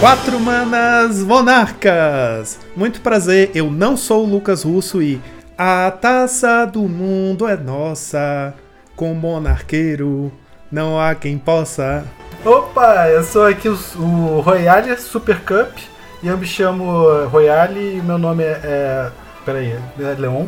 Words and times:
Quatro 0.00 0.40
manas 0.40 1.18
monarcas! 1.18 2.58
Muito 2.74 3.02
prazer, 3.02 3.50
eu 3.54 3.70
não 3.70 3.98
sou 3.98 4.24
o 4.24 4.26
Lucas 4.26 4.62
Russo 4.62 5.02
e 5.02 5.20
a 5.58 5.90
taça 5.90 6.64
do 6.64 6.80
mundo 6.84 7.46
é 7.46 7.54
nossa. 7.54 8.54
Com 8.96 9.12
monarqueiro 9.12 10.32
não 10.72 10.98
há 10.98 11.14
quem 11.14 11.36
possa. 11.36 12.02
Opa, 12.42 13.10
eu 13.10 13.22
sou 13.22 13.44
aqui 13.44 13.68
o, 13.68 13.78
o 13.98 14.40
Royale 14.40 14.96
Super 14.96 15.38
Cup 15.40 15.76
e 16.22 16.28
eu 16.28 16.38
me 16.38 16.46
chamo 16.46 17.26
Royale 17.26 17.98
e 17.98 18.00
meu 18.00 18.16
nome 18.16 18.42
é. 18.42 18.58
é 18.64 19.10
peraí, 19.44 19.78
é 19.98 20.14
Leon. 20.18 20.46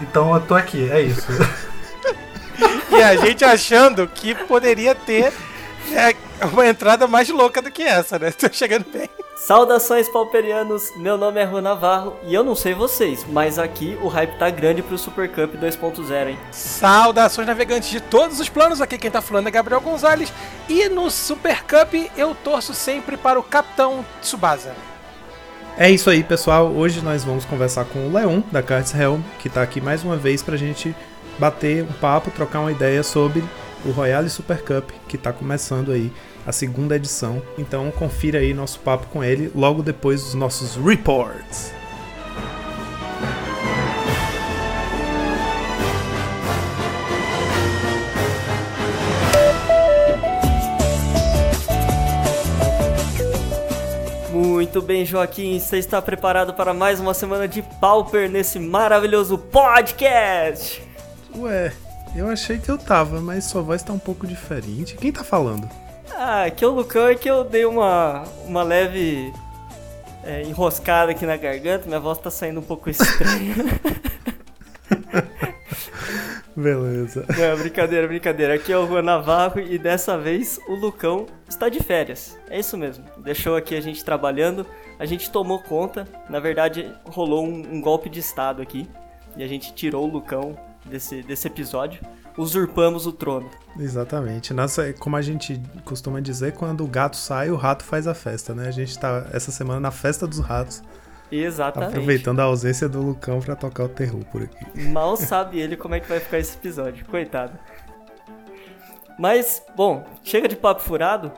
Então 0.00 0.34
eu 0.34 0.40
tô 0.40 0.56
aqui, 0.56 0.90
é 0.90 1.00
isso. 1.00 1.28
e 2.90 3.00
a 3.00 3.14
gente 3.14 3.44
achando 3.44 4.08
que 4.08 4.34
poderia 4.34 4.92
ter 4.92 5.32
é, 5.92 6.12
uma 6.46 6.66
entrada 6.66 7.06
mais 7.06 7.28
louca 7.28 7.60
do 7.60 7.70
que 7.70 7.82
essa, 7.82 8.18
né? 8.18 8.30
Tô 8.38 8.48
chegando 8.52 8.86
bem. 8.92 9.08
Saudações 9.36 10.08
pauperianos, 10.08 10.92
meu 10.96 11.16
nome 11.16 11.40
é 11.40 11.44
Rua 11.44 11.60
Navarro 11.60 12.16
e 12.24 12.34
eu 12.34 12.42
não 12.42 12.54
sei 12.54 12.74
vocês, 12.74 13.24
mas 13.30 13.58
aqui 13.58 13.96
o 14.02 14.08
hype 14.08 14.36
tá 14.36 14.50
grande 14.50 14.82
pro 14.82 14.98
Super 14.98 15.28
Cup 15.28 15.54
2.0, 15.54 16.28
hein? 16.28 16.38
Saudações 16.50 17.46
navegantes 17.46 17.88
de 17.88 18.00
todos 18.00 18.40
os 18.40 18.48
planos, 18.48 18.80
aqui 18.80 18.98
quem 18.98 19.10
tá 19.10 19.22
falando 19.22 19.46
é 19.46 19.50
Gabriel 19.50 19.80
Gonzalez 19.80 20.32
e 20.68 20.88
no 20.88 21.08
Super 21.10 21.62
Cup 21.62 21.94
eu 22.16 22.34
torço 22.34 22.74
sempre 22.74 23.16
para 23.16 23.38
o 23.38 23.42
Capitão 23.42 24.04
Tsubasa. 24.20 24.74
É 25.78 25.88
isso 25.88 26.10
aí, 26.10 26.24
pessoal. 26.24 26.66
Hoje 26.66 27.00
nós 27.00 27.22
vamos 27.22 27.44
conversar 27.44 27.84
com 27.84 28.08
o 28.08 28.12
Leon 28.12 28.42
da 28.50 28.60
Cards 28.60 28.92
Helm, 28.92 29.20
que 29.38 29.48
tá 29.48 29.62
aqui 29.62 29.80
mais 29.80 30.02
uma 30.02 30.16
vez 30.16 30.42
pra 30.42 30.56
gente 30.56 30.94
bater 31.38 31.84
um 31.84 31.92
papo, 31.92 32.32
trocar 32.32 32.58
uma 32.58 32.72
ideia 32.72 33.04
sobre 33.04 33.44
o 33.84 33.90
Royale 33.90 34.28
Super 34.28 34.62
Cup, 34.62 34.90
que 35.08 35.16
está 35.16 35.32
começando 35.32 35.92
aí 35.92 36.12
a 36.46 36.52
segunda 36.52 36.96
edição. 36.96 37.42
Então 37.56 37.90
confira 37.90 38.38
aí 38.38 38.54
nosso 38.54 38.80
papo 38.80 39.06
com 39.08 39.22
ele 39.22 39.50
logo 39.54 39.82
depois 39.82 40.22
dos 40.22 40.34
nossos 40.34 40.76
reports. 40.76 41.72
Muito 54.32 54.82
bem, 54.82 55.04
Joaquim, 55.04 55.58
você 55.58 55.78
está 55.78 56.00
preparado 56.00 56.52
para 56.54 56.74
mais 56.74 57.00
uma 57.00 57.14
semana 57.14 57.48
de 57.48 57.62
Pauper 57.62 58.30
nesse 58.30 58.58
maravilhoso 58.58 59.38
podcast? 59.38 60.82
Ué, 61.36 61.72
eu 62.18 62.28
achei 62.28 62.58
que 62.58 62.68
eu 62.68 62.78
tava, 62.78 63.20
mas 63.20 63.44
sua 63.44 63.62
voz 63.62 63.82
tá 63.82 63.92
um 63.92 63.98
pouco 63.98 64.26
diferente. 64.26 64.96
Quem 64.96 65.12
tá 65.12 65.24
falando? 65.24 65.68
Ah, 66.14 66.50
que 66.50 66.64
é 66.64 66.68
o 66.68 66.72
Lucão 66.72 67.08
é 67.08 67.14
que 67.14 67.28
eu 67.28 67.44
dei 67.44 67.64
uma, 67.64 68.24
uma 68.46 68.62
leve 68.62 69.32
é, 70.24 70.42
enroscada 70.42 71.12
aqui 71.12 71.24
na 71.24 71.36
garganta, 71.36 71.86
minha 71.86 72.00
voz 72.00 72.18
tá 72.18 72.30
saindo 72.30 72.60
um 72.60 72.62
pouco 72.62 72.90
estranha. 72.90 73.54
Beleza. 76.56 77.24
Não, 77.28 77.56
brincadeira, 77.56 78.08
brincadeira. 78.08 78.54
Aqui 78.54 78.72
é 78.72 78.76
o 78.76 78.84
Juan 78.84 79.02
Navarro 79.02 79.60
e 79.60 79.78
dessa 79.78 80.18
vez 80.18 80.58
o 80.66 80.74
Lucão 80.74 81.26
está 81.48 81.68
de 81.68 81.78
férias. 81.78 82.36
É 82.50 82.58
isso 82.58 82.76
mesmo. 82.76 83.04
Deixou 83.18 83.54
aqui 83.54 83.76
a 83.76 83.80
gente 83.80 84.04
trabalhando, 84.04 84.66
a 84.98 85.06
gente 85.06 85.30
tomou 85.30 85.60
conta. 85.60 86.08
Na 86.28 86.40
verdade, 86.40 86.92
rolou 87.04 87.46
um, 87.46 87.74
um 87.74 87.80
golpe 87.80 88.10
de 88.10 88.18
estado 88.18 88.60
aqui 88.60 88.88
e 89.36 89.44
a 89.44 89.46
gente 89.46 89.72
tirou 89.72 90.04
o 90.04 90.10
Lucão 90.10 90.58
desse, 90.88 91.22
desse 91.22 91.46
episódio, 91.46 92.00
usurpamos 92.36 93.06
o 93.06 93.12
trono. 93.12 93.50
Exatamente. 93.78 94.54
Nossa, 94.54 94.92
como 94.94 95.16
a 95.16 95.22
gente 95.22 95.60
costuma 95.84 96.20
dizer, 96.20 96.52
quando 96.54 96.84
o 96.84 96.86
gato 96.86 97.16
sai, 97.16 97.50
o 97.50 97.56
rato 97.56 97.84
faz 97.84 98.06
a 98.06 98.14
festa, 98.14 98.54
né? 98.54 98.68
A 98.68 98.72
gente 98.72 98.98
tá 98.98 99.26
essa 99.32 99.50
semana 99.50 99.80
na 99.80 99.90
festa 99.90 100.26
dos 100.26 100.38
ratos. 100.38 100.82
Exatamente. 101.30 101.90
Aproveitando 101.90 102.40
a 102.40 102.44
ausência 102.44 102.88
do 102.88 103.02
Lucão 103.02 103.40
para 103.40 103.54
tocar 103.54 103.84
o 103.84 103.88
terror 103.88 104.24
por 104.32 104.42
aqui. 104.42 104.88
Mal 104.88 105.16
sabe 105.16 105.60
ele 105.60 105.76
como 105.76 105.94
é 105.94 106.00
que 106.00 106.08
vai 106.08 106.20
ficar 106.20 106.38
esse 106.38 106.56
episódio, 106.56 107.04
coitado. 107.06 107.58
Mas, 109.18 109.62
bom, 109.76 110.06
chega 110.22 110.48
de 110.48 110.56
papo 110.56 110.80
furado. 110.80 111.32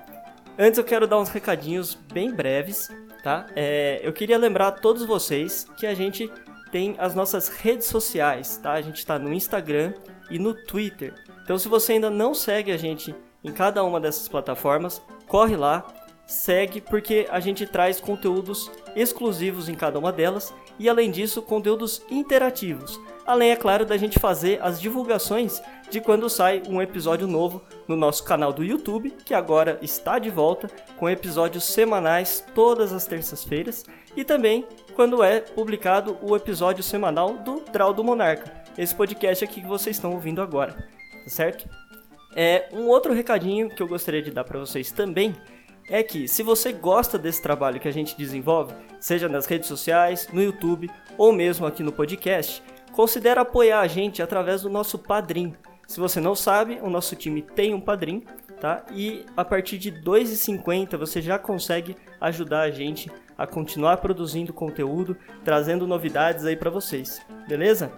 Antes 0.58 0.78
eu 0.78 0.84
quero 0.84 1.06
dar 1.06 1.19
uns 1.19 1.30
recadinhos 1.30 1.94
bem 2.12 2.30
breves, 2.30 2.88
tá? 3.22 3.47
É, 3.56 4.00
eu 4.03 4.12
queria 4.12 4.36
lembrar 4.36 4.69
a 4.69 4.72
todos 4.72 5.04
vocês 5.04 5.66
que 5.76 5.86
a 5.86 5.94
gente 5.94 6.30
tem 6.70 6.94
as 6.98 7.14
nossas 7.14 7.48
redes 7.48 7.86
sociais, 7.86 8.58
tá? 8.58 8.72
A 8.72 8.82
gente 8.82 8.98
está 8.98 9.19
no 9.19 9.32
Instagram 9.32 9.92
e 10.31 10.38
no 10.38 10.54
Twitter. 10.54 11.14
Então, 11.42 11.58
se 11.58 11.69
você 11.69 11.94
ainda 11.94 12.10
não 12.10 12.34
segue 12.34 12.70
a 12.70 12.76
gente 12.76 13.14
em 13.42 13.53
cada 13.53 13.82
uma 13.82 14.00
dessas 14.00 14.28
plataformas, 14.28 15.03
corre 15.26 15.56
lá, 15.56 15.86
segue, 16.26 16.80
porque 16.80 17.26
a 17.30 17.41
gente 17.41 17.66
traz 17.66 18.00
conteúdos 18.00 18.70
exclusivos 18.96 19.68
em 19.68 19.74
cada 19.74 19.98
uma 19.98 20.12
delas 20.12 20.52
e, 20.78 20.88
além 20.88 21.10
disso, 21.10 21.42
conteúdos 21.42 22.02
interativos. 22.10 23.00
Além, 23.26 23.50
é 23.50 23.56
claro, 23.56 23.86
da 23.86 23.96
gente 23.96 24.18
fazer 24.18 24.58
as 24.62 24.80
divulgações 24.80 25.62
de 25.90 26.00
quando 26.00 26.28
sai 26.30 26.62
um 26.68 26.80
episódio 26.80 27.26
novo 27.26 27.62
no 27.86 27.96
nosso 27.96 28.24
canal 28.24 28.52
do 28.52 28.64
YouTube, 28.64 29.10
que 29.24 29.34
agora 29.34 29.78
está 29.82 30.18
de 30.18 30.30
volta 30.30 30.68
com 30.96 31.08
episódios 31.08 31.64
semanais 31.64 32.44
todas 32.54 32.92
as 32.92 33.06
terças-feiras, 33.06 33.84
e 34.16 34.24
também 34.24 34.66
quando 34.94 35.22
é 35.22 35.40
publicado 35.40 36.16
o 36.22 36.34
episódio 36.36 36.82
semanal 36.82 37.34
do 37.38 37.64
Draw 37.72 37.92
do 37.92 38.04
Monarca, 38.04 38.62
esse 38.78 38.94
podcast 38.94 39.44
aqui 39.44 39.60
que 39.60 39.66
vocês 39.66 39.96
estão 39.96 40.12
ouvindo 40.12 40.40
agora, 40.40 40.72
tá 40.72 41.30
certo? 41.30 41.68
É, 42.34 42.68
um 42.72 42.86
outro 42.86 43.12
recadinho 43.12 43.68
que 43.68 43.82
eu 43.82 43.88
gostaria 43.88 44.22
de 44.22 44.30
dar 44.30 44.44
para 44.44 44.58
vocês 44.58 44.92
também 44.92 45.34
é 45.90 46.04
que 46.04 46.28
se 46.28 46.44
você 46.44 46.72
gosta 46.72 47.18
desse 47.18 47.42
trabalho 47.42 47.80
que 47.80 47.88
a 47.88 47.92
gente 47.92 48.16
desenvolve, 48.16 48.72
seja 49.00 49.28
nas 49.28 49.44
redes 49.44 49.66
sociais, 49.66 50.28
no 50.32 50.40
YouTube 50.40 50.88
ou 51.18 51.32
mesmo 51.32 51.66
aqui 51.66 51.82
no 51.82 51.90
podcast, 51.90 52.62
considere 52.92 53.40
apoiar 53.40 53.80
a 53.80 53.88
gente 53.88 54.22
através 54.22 54.62
do 54.62 54.70
nosso 54.70 54.96
Padrim. 54.96 55.52
Se 55.88 55.98
você 55.98 56.20
não 56.20 56.36
sabe, 56.36 56.78
o 56.80 56.88
nosso 56.88 57.16
time 57.16 57.42
tem 57.42 57.74
um 57.74 57.80
Padrim, 57.80 58.22
tá? 58.60 58.84
E 58.92 59.26
a 59.36 59.44
partir 59.44 59.78
de 59.78 59.90
R$ 59.90 60.00
2,50 60.00 60.96
você 60.96 61.20
já 61.20 61.40
consegue 61.40 61.96
ajudar 62.20 62.60
a 62.60 62.70
gente 62.70 63.10
a 63.36 63.44
continuar 63.44 63.96
produzindo 63.96 64.52
conteúdo, 64.52 65.16
trazendo 65.42 65.88
novidades 65.88 66.44
aí 66.44 66.54
para 66.54 66.70
vocês, 66.70 67.20
beleza? 67.48 67.90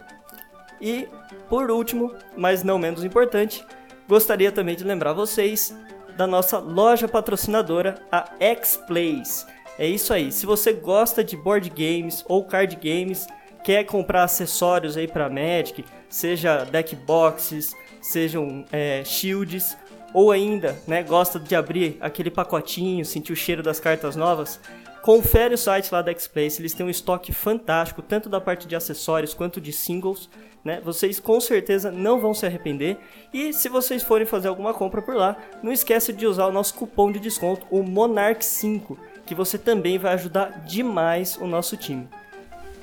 E 0.81 1.07
por 1.47 1.71
último, 1.71 2.15
mas 2.35 2.63
não 2.63 2.79
menos 2.79 3.05
importante, 3.05 3.63
gostaria 4.09 4.51
também 4.51 4.77
de 4.77 4.83
lembrar 4.83 5.13
vocês 5.13 5.77
da 6.17 6.27
nossa 6.27 6.59
loja 6.59 7.09
patrocinadora, 7.09 8.03
a 8.11 8.29
X-Plays. 8.39 9.47
É 9.79 9.87
isso 9.87 10.13
aí. 10.13 10.31
Se 10.31 10.47
você 10.47 10.73
gosta 10.73 11.25
de 11.25 11.37
board 11.37 11.71
games 11.71 12.25
ou 12.29 12.45
card 12.45 12.77
games, 12.77 13.27
quer 13.65 13.85
comprar 13.85 14.25
acessórios 14.25 14.97
aí 14.97 15.09
para 15.09 15.31
Magic, 15.31 15.85
seja 16.09 16.65
deck 16.65 16.95
boxes, 16.95 17.75
sejam 18.01 18.65
é, 18.71 19.03
shields, 19.05 19.77
ou 20.13 20.31
ainda, 20.31 20.77
né, 20.87 21.03
gosta 21.03 21.39
de 21.39 21.55
abrir 21.55 21.97
aquele 22.01 22.31
pacotinho, 22.31 23.05
sentir 23.05 23.33
o 23.33 23.37
cheiro 23.37 23.63
das 23.63 23.81
cartas 23.81 24.15
novas, 24.15 24.61
Confere 25.03 25.55
o 25.55 25.59
site 25.59 25.93
lá 25.93 26.01
da 26.01 26.13
X-Place, 26.13 26.61
eles 26.61 26.75
têm 26.75 26.87
um 26.87 26.91
estoque 26.91 27.33
fantástico, 27.33 28.01
tanto 28.01 28.29
da 28.29 28.41
parte 28.41 28.69
de 28.69 28.77
acessórios 28.77 29.35
quanto 29.35 29.61
de 29.61 29.73
singles. 29.73 30.31
Né? 30.65 30.81
Vocês 30.85 31.19
com 31.19 31.41
certeza 31.41 31.91
não 31.91 32.21
vão 32.21 32.33
se 32.33 32.47
arrepender. 32.47 32.99
E 33.35 33.53
se 33.53 33.69
vocês 33.69 34.03
forem 34.03 34.25
fazer 34.27 34.47
alguma 34.47 34.73
compra 34.73 35.03
por 35.03 35.17
lá, 35.17 35.37
não 35.61 35.73
esqueça 35.73 36.13
de 36.13 36.25
usar 36.25 36.47
o 36.47 36.53
nosso 36.53 36.75
cupom 36.75 37.11
de 37.11 37.19
desconto, 37.19 37.67
o 37.69 37.83
Monarch5, 37.83 38.97
que 39.27 39.35
você 39.35 39.59
também 39.59 39.99
vai 39.99 40.15
ajudar 40.15 40.65
demais 40.65 41.37
o 41.37 41.49
nosso 41.49 41.77
time. 41.77 42.09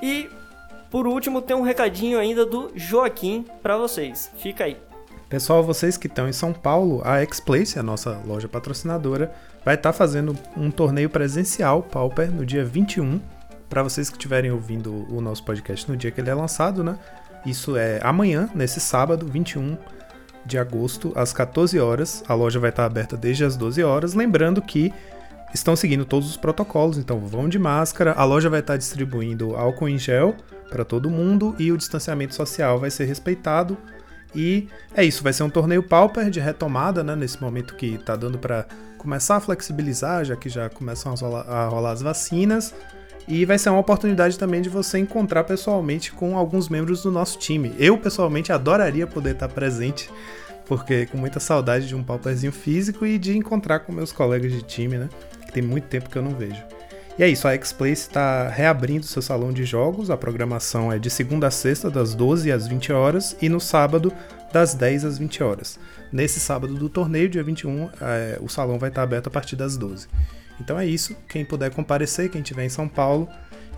E 0.01 0.29
por 0.89 1.05
último, 1.05 1.41
tem 1.41 1.55
um 1.55 1.61
recadinho 1.61 2.17
ainda 2.17 2.45
do 2.45 2.71
Joaquim 2.75 3.45
para 3.61 3.77
vocês. 3.77 4.31
Fica 4.37 4.63
aí. 4.63 4.75
Pessoal, 5.29 5.63
vocês 5.63 5.95
que 5.95 6.07
estão 6.07 6.27
em 6.27 6.33
São 6.33 6.51
Paulo, 6.51 7.01
a 7.05 7.21
X-Place, 7.21 7.77
a 7.77 7.83
nossa 7.83 8.19
loja 8.25 8.47
patrocinadora, 8.47 9.31
vai 9.63 9.75
estar 9.75 9.91
tá 9.91 9.93
fazendo 9.93 10.35
um 10.55 10.71
torneio 10.71 11.09
presencial 11.09 11.83
Pauper 11.83 12.31
no 12.31 12.45
dia 12.45 12.63
21. 12.63 13.19
Para 13.69 13.83
vocês 13.83 14.09
que 14.09 14.15
estiverem 14.15 14.51
ouvindo 14.51 15.05
o 15.13 15.21
nosso 15.21 15.43
podcast 15.43 15.89
no 15.89 15.95
dia 15.95 16.09
que 16.09 16.19
ele 16.19 16.29
é 16.29 16.33
lançado, 16.33 16.83
né? 16.83 16.97
Isso 17.45 17.77
é 17.77 17.99
amanhã, 18.03 18.49
nesse 18.53 18.79
sábado, 18.79 19.25
21 19.27 19.77
de 20.45 20.57
agosto, 20.57 21.13
às 21.15 21.31
14 21.31 21.79
horas. 21.79 22.23
A 22.27 22.33
loja 22.33 22.59
vai 22.59 22.71
estar 22.71 22.83
tá 22.83 22.87
aberta 22.87 23.15
desde 23.15 23.45
as 23.45 23.55
12 23.55 23.83
horas. 23.83 24.13
Lembrando 24.13 24.61
que 24.61 24.91
estão 25.53 25.75
seguindo 25.75 26.05
todos 26.05 26.29
os 26.29 26.37
protocolos, 26.37 26.97
então 26.97 27.19
vão 27.19 27.47
de 27.47 27.59
máscara. 27.59 28.13
A 28.13 28.23
loja 28.23 28.49
vai 28.49 28.59
estar 28.59 28.73
tá 28.73 28.77
distribuindo 28.77 29.55
álcool 29.55 29.89
em 29.89 29.97
gel 29.97 30.35
para 30.69 30.83
todo 30.83 31.09
mundo 31.09 31.55
e 31.57 31.71
o 31.71 31.77
distanciamento 31.77 32.35
social 32.35 32.79
vai 32.79 32.91
ser 32.91 33.05
respeitado. 33.05 33.77
E 34.35 34.67
é 34.95 35.03
isso, 35.03 35.23
vai 35.23 35.33
ser 35.33 35.43
um 35.43 35.49
torneio 35.49 35.81
pauper 35.81 36.29
de 36.29 36.39
retomada, 36.39 37.03
né? 37.03 37.15
Nesse 37.15 37.41
momento 37.41 37.75
que 37.75 37.97
tá 37.97 38.15
dando 38.15 38.37
para 38.37 38.65
começar 38.97 39.37
a 39.37 39.39
flexibilizar, 39.39 40.25
já 40.25 40.35
que 40.35 40.49
já 40.49 40.69
começam 40.69 41.11
a 41.11 41.15
rolar, 41.15 41.49
a 41.49 41.67
rolar 41.67 41.91
as 41.91 42.01
vacinas. 42.01 42.73
E 43.27 43.45
vai 43.45 43.57
ser 43.59 43.69
uma 43.69 43.79
oportunidade 43.79 44.37
também 44.39 44.61
de 44.61 44.69
você 44.69 44.97
encontrar 44.97 45.43
pessoalmente 45.43 46.11
com 46.11 46.37
alguns 46.37 46.67
membros 46.67 47.03
do 47.03 47.11
nosso 47.11 47.37
time. 47.37 47.75
Eu, 47.77 47.97
pessoalmente, 47.97 48.51
adoraria 48.51 49.05
poder 49.05 49.33
estar 49.33 49.47
presente, 49.47 50.09
porque 50.65 51.05
com 51.05 51.17
muita 51.17 51.39
saudade 51.39 51.87
de 51.87 51.95
um 51.95 52.03
pauperzinho 52.03 52.51
físico 52.51 53.05
e 53.05 53.19
de 53.19 53.37
encontrar 53.37 53.81
com 53.81 53.91
meus 53.91 54.11
colegas 54.11 54.51
de 54.51 54.63
time, 54.63 54.97
né? 54.97 55.09
que 55.49 55.53
tem 55.53 55.63
muito 55.63 55.87
tempo 55.87 56.09
que 56.09 56.17
eu 56.17 56.21
não 56.21 56.35
vejo. 56.35 56.63
E 57.19 57.23
é 57.23 57.27
isso, 57.27 57.49
a 57.49 57.53
X-Place 57.53 58.07
está 58.07 58.47
reabrindo 58.47 59.05
seu 59.05 59.21
salão 59.21 59.51
de 59.51 59.65
jogos. 59.65 60.09
A 60.09 60.15
programação 60.15 60.89
é 60.89 60.97
de 60.97 61.09
segunda 61.09 61.47
a 61.47 61.51
sexta, 61.51 61.91
das 61.91 62.15
12 62.15 62.49
às 62.49 62.65
20 62.65 62.93
horas, 62.93 63.35
e 63.41 63.49
no 63.49 63.59
sábado, 63.59 64.13
das 64.53 64.73
10 64.73 65.03
às 65.03 65.17
20 65.17 65.43
horas. 65.43 65.77
Nesse 66.13 66.39
sábado 66.39 66.75
do 66.75 66.87
torneio, 66.87 67.27
dia 67.27 67.43
21, 67.43 67.89
é, 67.99 68.39
o 68.39 68.47
salão 68.47 68.79
vai 68.79 68.87
estar 68.87 69.03
aberto 69.03 69.27
a 69.27 69.29
partir 69.29 69.57
das 69.57 69.75
12. 69.75 70.07
Então 70.61 70.79
é 70.79 70.85
isso. 70.85 71.13
Quem 71.27 71.43
puder 71.43 71.71
comparecer, 71.71 72.31
quem 72.31 72.39
estiver 72.39 72.63
em 72.63 72.69
São 72.69 72.87
Paulo 72.87 73.27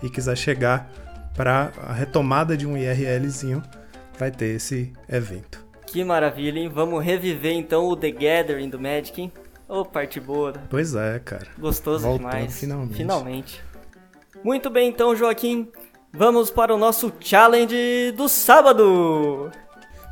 e 0.04 0.08
quiser 0.08 0.36
chegar 0.36 0.88
para 1.34 1.72
a 1.82 1.92
retomada 1.92 2.56
de 2.56 2.64
um 2.64 2.76
IRLzinho, 2.76 3.60
vai 4.20 4.30
ter 4.30 4.54
esse 4.54 4.92
evento. 5.08 5.66
Que 5.84 6.04
maravilha, 6.04 6.60
hein? 6.60 6.68
Vamos 6.68 7.04
reviver 7.04 7.54
então 7.54 7.86
o 7.86 7.96
The 7.96 8.12
Gathering 8.12 8.70
do 8.70 8.78
Magic, 8.78 9.20
hein? 9.20 9.32
Ô, 9.72 9.80
oh, 9.80 9.84
parte 9.86 10.20
boa. 10.20 10.52
Pois 10.68 10.94
é, 10.94 11.18
cara. 11.18 11.46
Gostoso 11.58 12.04
Voltando, 12.04 12.28
demais. 12.28 12.60
Finalmente. 12.60 12.94
Finalmente. 12.94 13.64
Muito 14.44 14.68
bem, 14.68 14.90
então, 14.90 15.16
Joaquim. 15.16 15.66
Vamos 16.12 16.50
para 16.50 16.74
o 16.74 16.76
nosso 16.76 17.10
challenge 17.18 18.12
do 18.14 18.28
sábado. 18.28 19.50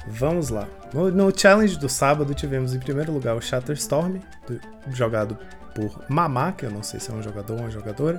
Vamos 0.06 0.48
lá. 0.48 0.66
No, 0.94 1.10
no 1.10 1.38
challenge 1.38 1.78
do 1.78 1.90
sábado 1.90 2.34
tivemos 2.34 2.74
em 2.74 2.78
primeiro 2.78 3.12
lugar 3.12 3.36
o 3.36 3.42
Shatterstorm, 3.42 4.20
do, 4.46 4.58
jogado 4.96 5.36
por 5.74 6.06
Mamá, 6.08 6.52
que 6.52 6.64
eu 6.64 6.70
não 6.70 6.82
sei 6.82 6.98
se 6.98 7.10
é 7.10 7.12
um 7.12 7.22
jogador 7.22 7.52
ou 7.52 7.60
uma 7.60 7.70
jogadora. 7.70 8.18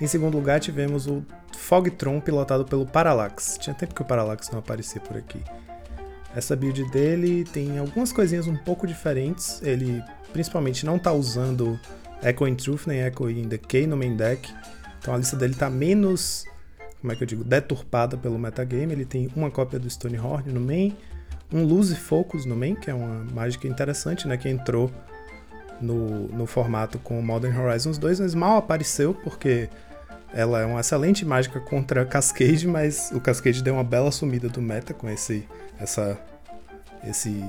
Em 0.00 0.08
segundo 0.08 0.36
lugar 0.36 0.58
tivemos 0.58 1.06
o 1.06 1.24
Fogtron, 1.56 2.18
pilotado 2.18 2.64
pelo 2.64 2.84
Parallax. 2.84 3.56
Tinha 3.60 3.72
tempo 3.72 3.94
que 3.94 4.02
o 4.02 4.04
Parallax 4.04 4.50
não 4.50 4.58
aparecia 4.58 5.00
por 5.00 5.16
aqui. 5.16 5.40
Essa 6.34 6.56
build 6.56 6.90
dele 6.90 7.44
tem 7.44 7.78
algumas 7.78 8.12
coisinhas 8.12 8.48
um 8.48 8.56
pouco 8.56 8.84
diferentes. 8.84 9.62
Ele 9.62 10.02
principalmente 10.36 10.84
não 10.84 10.96
está 10.96 11.14
usando 11.14 11.80
Echo 12.22 12.46
in 12.46 12.54
Truth 12.54 12.86
nem 12.86 13.00
Echo 13.00 13.30
in 13.30 13.48
Decay 13.48 13.86
no 13.86 13.96
main 13.96 14.14
deck. 14.14 14.52
Então 14.98 15.14
a 15.14 15.16
lista 15.16 15.34
dele 15.34 15.54
está 15.54 15.70
menos, 15.70 16.44
como 17.00 17.10
é 17.10 17.16
que 17.16 17.22
eu 17.22 17.26
digo, 17.26 17.42
deturpada 17.42 18.18
pelo 18.18 18.38
metagame. 18.38 18.92
Ele 18.92 19.06
tem 19.06 19.30
uma 19.34 19.50
cópia 19.50 19.78
do 19.78 19.88
Stonehorn 19.88 20.52
no 20.52 20.60
main, 20.60 20.94
um 21.50 21.64
Lose 21.64 21.96
Focus 21.96 22.44
no 22.44 22.54
main, 22.54 22.74
que 22.74 22.90
é 22.90 22.94
uma 22.94 23.24
mágica 23.32 23.66
interessante, 23.66 24.28
né, 24.28 24.36
que 24.36 24.46
entrou 24.46 24.90
no, 25.80 26.28
no 26.28 26.44
formato 26.44 26.98
com 26.98 27.22
Modern 27.22 27.58
Horizons 27.58 27.96
2, 27.96 28.20
mas 28.20 28.34
mal 28.34 28.58
apareceu 28.58 29.14
porque 29.14 29.70
ela 30.34 30.60
é 30.60 30.66
uma 30.66 30.80
excelente 30.80 31.24
mágica 31.24 31.60
contra 31.60 32.04
Cascade, 32.04 32.68
mas 32.68 33.10
o 33.10 33.20
Cascade 33.22 33.62
deu 33.62 33.72
uma 33.72 33.84
bela 33.84 34.12
sumida 34.12 34.50
do 34.50 34.60
meta 34.60 34.92
com 34.92 35.08
esse 35.08 35.48
essa 35.78 36.18
esse 37.08 37.42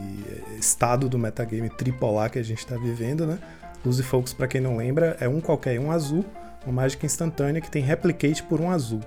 estado 0.57 1.09
do 1.09 1.17
metagame 1.17 1.69
tripolar 1.69 2.29
que 2.29 2.39
a 2.39 2.43
gente 2.43 2.59
está 2.59 2.77
vivendo, 2.77 3.25
né? 3.25 3.39
Luz 3.85 3.99
e 3.99 4.03
Focus, 4.03 4.33
para 4.33 4.47
quem 4.47 4.61
não 4.61 4.77
lembra, 4.77 5.15
é 5.19 5.27
um 5.27 5.39
qualquer, 5.39 5.79
um 5.79 5.91
azul, 5.91 6.25
uma 6.65 6.81
mágica 6.81 7.05
instantânea 7.05 7.61
que 7.61 7.69
tem 7.69 7.83
replicate 7.83 8.43
por 8.43 8.59
um 8.59 8.69
azul. 8.69 9.01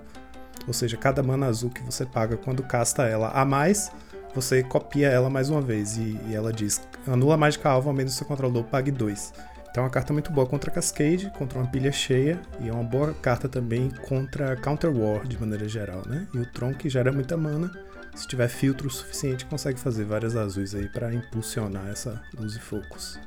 Ou 0.66 0.72
seja, 0.72 0.96
cada 0.96 1.22
mana 1.22 1.46
azul 1.46 1.70
que 1.70 1.82
você 1.82 2.06
paga 2.06 2.36
quando 2.36 2.62
casta 2.62 3.04
ela 3.04 3.28
a 3.30 3.44
mais, 3.44 3.90
você 4.34 4.62
copia 4.62 5.08
ela 5.08 5.28
mais 5.28 5.50
uma 5.50 5.60
vez. 5.60 5.96
E, 5.96 6.18
e 6.28 6.34
ela 6.34 6.52
diz: 6.52 6.80
anula 7.06 7.34
a 7.34 7.38
mágica 7.38 7.68
alvo 7.68 7.88
ao 7.88 7.94
menos 7.94 8.14
seu 8.14 8.26
controlador 8.26 8.64
pague 8.64 8.90
2. 8.90 9.32
Então 9.70 9.84
é 9.84 9.86
uma 9.86 9.90
carta 9.90 10.12
muito 10.12 10.32
boa 10.32 10.46
contra 10.46 10.70
Cascade, 10.70 11.30
contra 11.38 11.58
uma 11.58 11.68
pilha 11.68 11.92
cheia, 11.92 12.40
e 12.60 12.68
é 12.68 12.72
uma 12.72 12.82
boa 12.82 13.14
carta 13.14 13.48
também 13.48 13.88
contra 14.08 14.56
Counter 14.56 14.90
War 14.90 15.24
de 15.26 15.38
maneira 15.38 15.68
geral, 15.68 16.02
né? 16.06 16.26
E 16.34 16.38
o 16.38 16.46
Tron 16.46 16.74
que 16.74 16.88
gera 16.88 17.12
muita 17.12 17.36
mana 17.36 17.70
se 18.14 18.26
tiver 18.26 18.48
filtro 18.48 18.88
suficiente, 18.90 19.46
consegue 19.46 19.78
fazer 19.78 20.04
várias 20.04 20.36
azuis 20.36 20.74
aí 20.74 20.88
para 20.88 21.12
impulsionar 21.12 21.88
essa 21.88 22.20
luz 22.38 22.56
e 22.56 22.60
focos. 22.60 23.18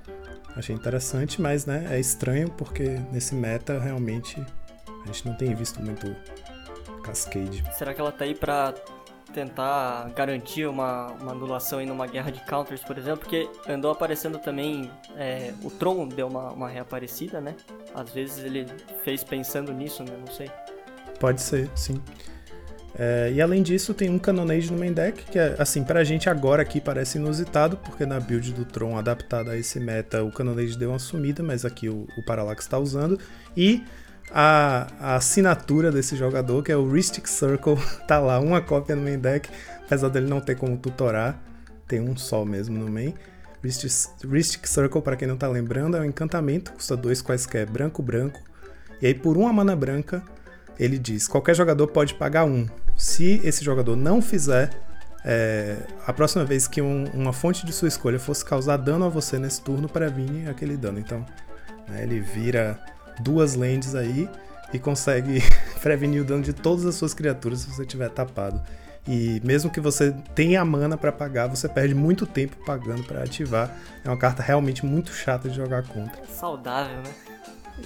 Achei 0.56 0.75
interessante, 0.75 1.41
mas 1.41 1.65
né, 1.65 1.88
é 1.89 2.00
estranho 2.00 2.50
porque 2.50 3.00
nesse 3.12 3.33
meta 3.33 3.80
realmente 3.80 4.44
a 5.03 5.07
gente 5.07 5.27
não 5.27 5.35
tem 5.35 5.53
visto 5.56 5.81
muito 5.81 6.15
Cascade. 7.03 7.63
Será 7.77 7.94
que 7.94 8.00
ela 8.00 8.12
tá 8.12 8.24
aí 8.24 8.33
pra 8.33 8.74
tentar 9.33 10.09
garantir 10.15 10.65
uma, 10.68 11.07
uma 11.07 11.31
anulação 11.31 11.81
em 11.81 11.89
uma 11.89 12.07
guerra 12.07 12.31
de 12.31 12.39
counters, 12.45 12.81
por 12.83 12.97
exemplo? 12.97 13.19
Porque 13.19 13.50
andou 13.68 13.91
aparecendo 13.91 14.39
também. 14.39 14.89
É, 15.18 15.53
o 15.63 15.69
Tron 15.69 16.07
deu 16.07 16.27
uma, 16.27 16.51
uma 16.51 16.69
reaparecida, 16.69 17.41
né? 17.41 17.56
Às 17.94 18.12
vezes 18.12 18.44
ele 18.44 18.65
fez 19.03 19.24
pensando 19.24 19.74
nisso, 19.74 20.03
né? 20.03 20.15
Não 20.18 20.31
sei. 20.31 20.50
Pode 21.19 21.41
ser, 21.41 21.69
sim. 21.75 22.01
É, 22.98 23.31
e 23.34 23.42
além 23.42 23.63
disso, 23.63 23.94
tem 23.94 24.10
um 24.10 24.19
Canonade 24.19 24.72
no 24.72 24.78
main 24.78 24.94
deck, 24.94 25.24
que 25.25 25.40
é, 25.40 25.56
assim, 25.57 25.84
pra 25.84 26.04
gente 26.04 26.30
agora 26.30 26.62
aqui 26.62 26.80
parece 26.80 27.18
inusitado, 27.18 27.78
porque 27.78 28.06
na 28.06 28.19
build 28.19 28.54
do 28.54 28.66
Tron 28.66 28.98
adaptada 28.98 29.51
a 29.51 29.57
esse 29.57 29.80
meta, 29.80 30.24
o 30.24 30.31
Canonade 30.31 30.78
deu 30.78 30.92
uma 30.92 31.00
sumida, 31.00 31.42
mas 31.42 31.66
aqui 31.66 31.90
o, 31.90 32.07
o 32.18 32.24
Parallax 32.24 32.66
está 32.66 32.78
usando. 32.78 33.19
E 33.57 33.84
a, 34.31 34.88
a, 35.00 35.16
assinatura 35.16 35.92
desse 35.92 36.16
jogador, 36.16 36.63
que 36.63 36.72
é 36.72 36.78
o 36.78 36.90
Ristic 36.90 37.28
Circle, 37.28 37.78
tá 38.07 38.19
lá, 38.19 38.40
uma 38.40 38.62
cópia 38.62 38.95
no 38.95 39.01
main 39.01 39.19
deck, 39.19 39.50
apesar 39.86 40.10
dele 40.10 40.28
não 40.28 40.40
ter 40.40 40.56
como 40.56 40.78
tutorar, 40.78 41.42
tem 41.88 42.00
um 42.00 42.16
só 42.16 42.45
mesmo 42.45 42.78
no 42.78 42.92
main. 42.92 43.13
Ristic, 43.63 44.68
Circle, 44.68 45.01
para 45.01 45.16
quem 45.16 45.28
não 45.28 45.38
tá 45.38 45.48
lembrando, 45.48 45.95
é 45.95 46.01
um 46.01 46.06
encantamento, 46.06 46.74
custa 46.74 46.98
dois 46.98 47.22
quaisquer, 47.22 47.66
branco, 47.66 48.04
branco. 48.04 48.40
E 49.01 49.07
aí, 49.07 49.13
por 49.13 49.38
uma 49.38 49.54
mana 49.54 49.75
branca, 49.75 50.22
ele 50.79 50.97
diz: 50.97 51.27
qualquer 51.27 51.55
jogador 51.55 51.87
pode 51.87 52.13
pagar 52.13 52.45
um. 52.45 52.67
Se 52.95 53.41
esse 53.43 53.63
jogador 53.63 53.95
não 53.95 54.21
fizer, 54.21 54.69
é, 55.25 55.77
a 56.05 56.11
próxima 56.11 56.43
vez 56.43 56.67
que 56.67 56.81
um, 56.81 57.05
uma 57.13 57.33
fonte 57.33 57.65
de 57.65 57.71
sua 57.71 57.87
escolha 57.87 58.19
fosse 58.19 58.43
causar 58.43 58.77
dano 58.77 59.05
a 59.05 59.09
você 59.09 59.39
nesse 59.39 59.61
turno, 59.61 59.87
previne 59.87 60.49
aquele 60.49 60.75
dano. 60.75 60.99
Então, 60.99 61.25
né, 61.87 62.03
ele 62.03 62.19
vira 62.19 62.79
duas 63.19 63.55
lands 63.55 63.95
aí 63.95 64.29
e 64.73 64.79
consegue 64.79 65.41
prevenir 65.81 66.21
o 66.21 66.25
dano 66.25 66.43
de 66.43 66.53
todas 66.53 66.85
as 66.85 66.95
suas 66.95 67.13
criaturas 67.13 67.59
se 67.59 67.69
você 67.69 67.85
tiver 67.85 68.09
tapado. 68.09 68.61
E 69.07 69.41
mesmo 69.43 69.69
que 69.69 69.81
você 69.81 70.15
tenha 70.33 70.61
a 70.61 70.65
mana 70.65 70.97
para 70.97 71.11
pagar, 71.11 71.47
você 71.47 71.67
perde 71.67 71.93
muito 71.93 72.25
tempo 72.25 72.55
pagando 72.65 73.03
para 73.03 73.21
ativar. 73.21 73.75
É 74.03 74.07
uma 74.07 74.17
carta 74.17 74.41
realmente 74.41 74.85
muito 74.85 75.11
chata 75.11 75.49
de 75.49 75.55
jogar 75.55 75.83
contra. 75.83 76.21
Saudável, 76.27 76.97
né? 76.97 77.11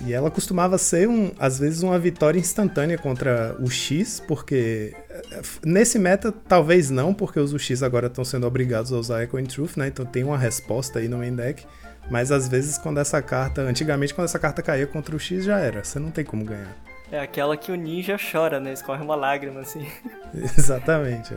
E 0.05 0.13
ela 0.13 0.29
costumava 0.29 0.77
ser, 0.77 1.07
um, 1.07 1.31
às 1.39 1.57
vezes, 1.57 1.81
uma 1.81 1.97
vitória 1.97 2.39
instantânea 2.39 2.97
contra 2.97 3.55
o 3.59 3.69
X, 3.69 4.21
porque 4.27 4.93
eh, 5.09 5.41
nesse 5.65 5.97
meta 5.97 6.31
talvez 6.31 6.89
não, 6.89 7.13
porque 7.13 7.39
os 7.39 7.53
UX 7.53 7.81
agora 7.81 8.07
estão 8.07 8.23
sendo 8.23 8.45
obrigados 8.45 8.91
a 8.91 8.97
usar 8.97 9.23
Echo 9.23 9.41
Truth, 9.47 9.77
né? 9.77 9.87
Então 9.87 10.05
tem 10.05 10.23
uma 10.23 10.37
resposta 10.37 10.99
aí 10.99 11.07
no 11.07 11.17
main 11.17 11.35
deck. 11.35 11.65
Mas 12.11 12.31
às 12.31 12.47
vezes 12.47 12.77
quando 12.77 12.99
essa 12.99 13.21
carta, 13.21 13.61
antigamente 13.61 14.13
quando 14.13 14.25
essa 14.25 14.39
carta 14.39 14.61
caía 14.61 14.87
contra 14.87 15.15
o 15.15 15.19
X 15.19 15.43
já 15.43 15.59
era, 15.59 15.83
você 15.83 15.99
não 15.99 16.11
tem 16.11 16.23
como 16.23 16.45
ganhar. 16.45 16.75
É 17.11 17.19
aquela 17.19 17.55
que 17.55 17.71
o 17.71 17.75
ninja 17.75 18.17
chora, 18.17 18.59
né? 18.59 18.73
Escorre 18.73 19.01
uma 19.01 19.15
lágrima 19.15 19.61
assim. 19.61 19.85
Exatamente. 20.57 21.33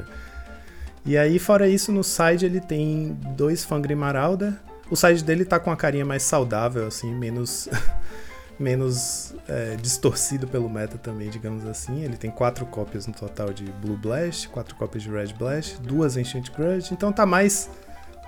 E 1.04 1.16
aí, 1.16 1.38
fora 1.38 1.66
isso, 1.68 1.92
no 1.92 2.04
side 2.04 2.44
ele 2.44 2.60
tem 2.60 3.16
dois 3.36 3.64
Fangri 3.64 3.94
Marauder. 3.94 4.52
O 4.90 4.96
side 4.96 5.24
dele 5.24 5.44
tá 5.44 5.58
com 5.58 5.70
a 5.70 5.76
carinha 5.76 6.04
mais 6.04 6.24
saudável, 6.24 6.86
assim, 6.86 7.14
menos 7.14 7.68
menos 8.60 9.34
é, 9.48 9.74
distorcido 9.76 10.46
pelo 10.46 10.68
meta 10.68 10.98
também, 10.98 11.30
digamos 11.30 11.64
assim. 11.64 12.04
Ele 12.04 12.16
tem 12.16 12.30
quatro 12.30 12.66
cópias 12.66 13.06
no 13.06 13.14
total 13.14 13.52
de 13.52 13.64
Blue 13.64 13.96
Blast, 13.96 14.48
quatro 14.48 14.76
cópias 14.76 15.02
de 15.02 15.10
Red 15.10 15.32
Blast, 15.38 15.80
duas 15.80 16.16
Ancient 16.16 16.50
Grudge, 16.50 16.92
então 16.92 17.10
tá 17.10 17.24
mais 17.24 17.70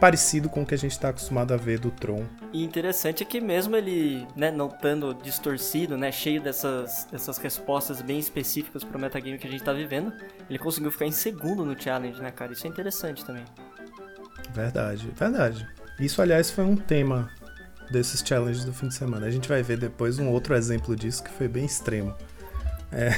parecido 0.00 0.48
com 0.48 0.62
o 0.62 0.66
que 0.66 0.74
a 0.74 0.78
gente 0.78 0.90
está 0.90 1.10
acostumado 1.10 1.54
a 1.54 1.56
ver 1.56 1.78
do 1.78 1.90
Tron. 1.90 2.24
E 2.52 2.64
interessante 2.64 3.22
é 3.22 3.26
que 3.26 3.40
mesmo 3.40 3.76
ele, 3.76 4.26
né, 4.34 4.50
não 4.50 4.66
estando 4.66 5.14
distorcido, 5.14 5.96
né, 5.96 6.10
cheio 6.10 6.42
dessas, 6.42 7.06
dessas 7.12 7.38
respostas 7.38 8.02
bem 8.02 8.18
específicas 8.18 8.82
para 8.82 8.96
o 8.96 9.00
metagame 9.00 9.38
que 9.38 9.46
a 9.46 9.50
gente 9.50 9.60
está 9.60 9.72
vivendo, 9.72 10.12
ele 10.50 10.58
conseguiu 10.58 10.90
ficar 10.90 11.06
em 11.06 11.12
segundo 11.12 11.64
no 11.64 11.80
challenge, 11.80 12.20
né, 12.20 12.32
cara? 12.32 12.52
Isso 12.52 12.66
é 12.66 12.70
interessante 12.70 13.24
também. 13.24 13.44
Verdade, 14.52 15.08
verdade. 15.16 15.68
Isso, 16.00 16.20
aliás, 16.20 16.50
foi 16.50 16.64
um 16.64 16.74
tema 16.74 17.30
desses 17.90 18.22
challenges 18.26 18.64
do 18.64 18.72
fim 18.72 18.88
de 18.88 18.94
semana. 18.94 19.26
A 19.26 19.30
gente 19.30 19.48
vai 19.48 19.62
ver 19.62 19.78
depois 19.78 20.18
um 20.18 20.28
outro 20.28 20.54
exemplo 20.54 20.94
disso 20.94 21.22
que 21.22 21.30
foi 21.30 21.48
bem 21.48 21.64
extremo. 21.64 22.14
É. 22.92 23.10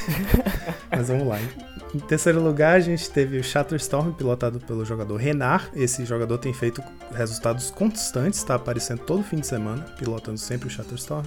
Mas 0.90 1.08
vamos 1.08 1.26
lá. 1.26 1.38
Em 1.94 1.98
terceiro 1.98 2.40
lugar, 2.40 2.76
a 2.76 2.80
gente 2.80 3.10
teve 3.10 3.38
o 3.38 3.44
Shatterstorm, 3.44 4.12
pilotado 4.12 4.60
pelo 4.60 4.84
jogador 4.84 5.16
Renar. 5.16 5.68
Esse 5.74 6.04
jogador 6.04 6.38
tem 6.38 6.52
feito 6.52 6.82
resultados 7.12 7.70
constantes, 7.70 8.38
está 8.38 8.54
aparecendo 8.54 9.00
todo 9.00 9.22
fim 9.22 9.36
de 9.36 9.46
semana, 9.46 9.82
pilotando 9.98 10.38
sempre 10.38 10.68
o 10.68 10.70
Shatterstorm. 10.70 11.26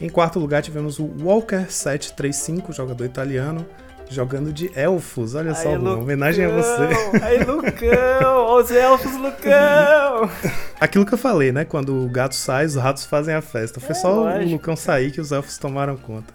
Em 0.00 0.08
quarto 0.08 0.38
lugar, 0.38 0.62
tivemos 0.62 0.98
o 0.98 1.04
Walker 1.04 1.70
735, 1.70 2.72
jogador 2.72 3.04
italiano, 3.04 3.64
jogando 4.08 4.52
de 4.52 4.70
elfos. 4.78 5.34
Olha 5.34 5.54
só, 5.54 5.70
uma 5.76 5.96
homenagem 5.96 6.44
a 6.44 6.48
você. 6.48 6.88
Aí, 7.24 7.44
Lucão! 7.44 8.56
os 8.56 8.70
elfos, 8.70 9.12
Lucão! 9.16 10.30
Aquilo 10.80 11.06
que 11.06 11.14
eu 11.14 11.18
falei, 11.18 11.52
né? 11.52 11.64
Quando 11.64 12.04
o 12.04 12.08
gato 12.08 12.34
sai, 12.34 12.66
os 12.66 12.76
ratos 12.76 13.04
fazem 13.04 13.34
a 13.34 13.40
festa. 13.40 13.80
Foi 13.80 13.90
é, 13.90 13.94
só 13.94 14.12
lógico. 14.12 14.44
o 14.44 14.52
Lucão 14.52 14.76
sair 14.76 15.10
que 15.10 15.20
os 15.20 15.32
elfos 15.32 15.58
tomaram 15.58 15.96
conta. 15.96 16.32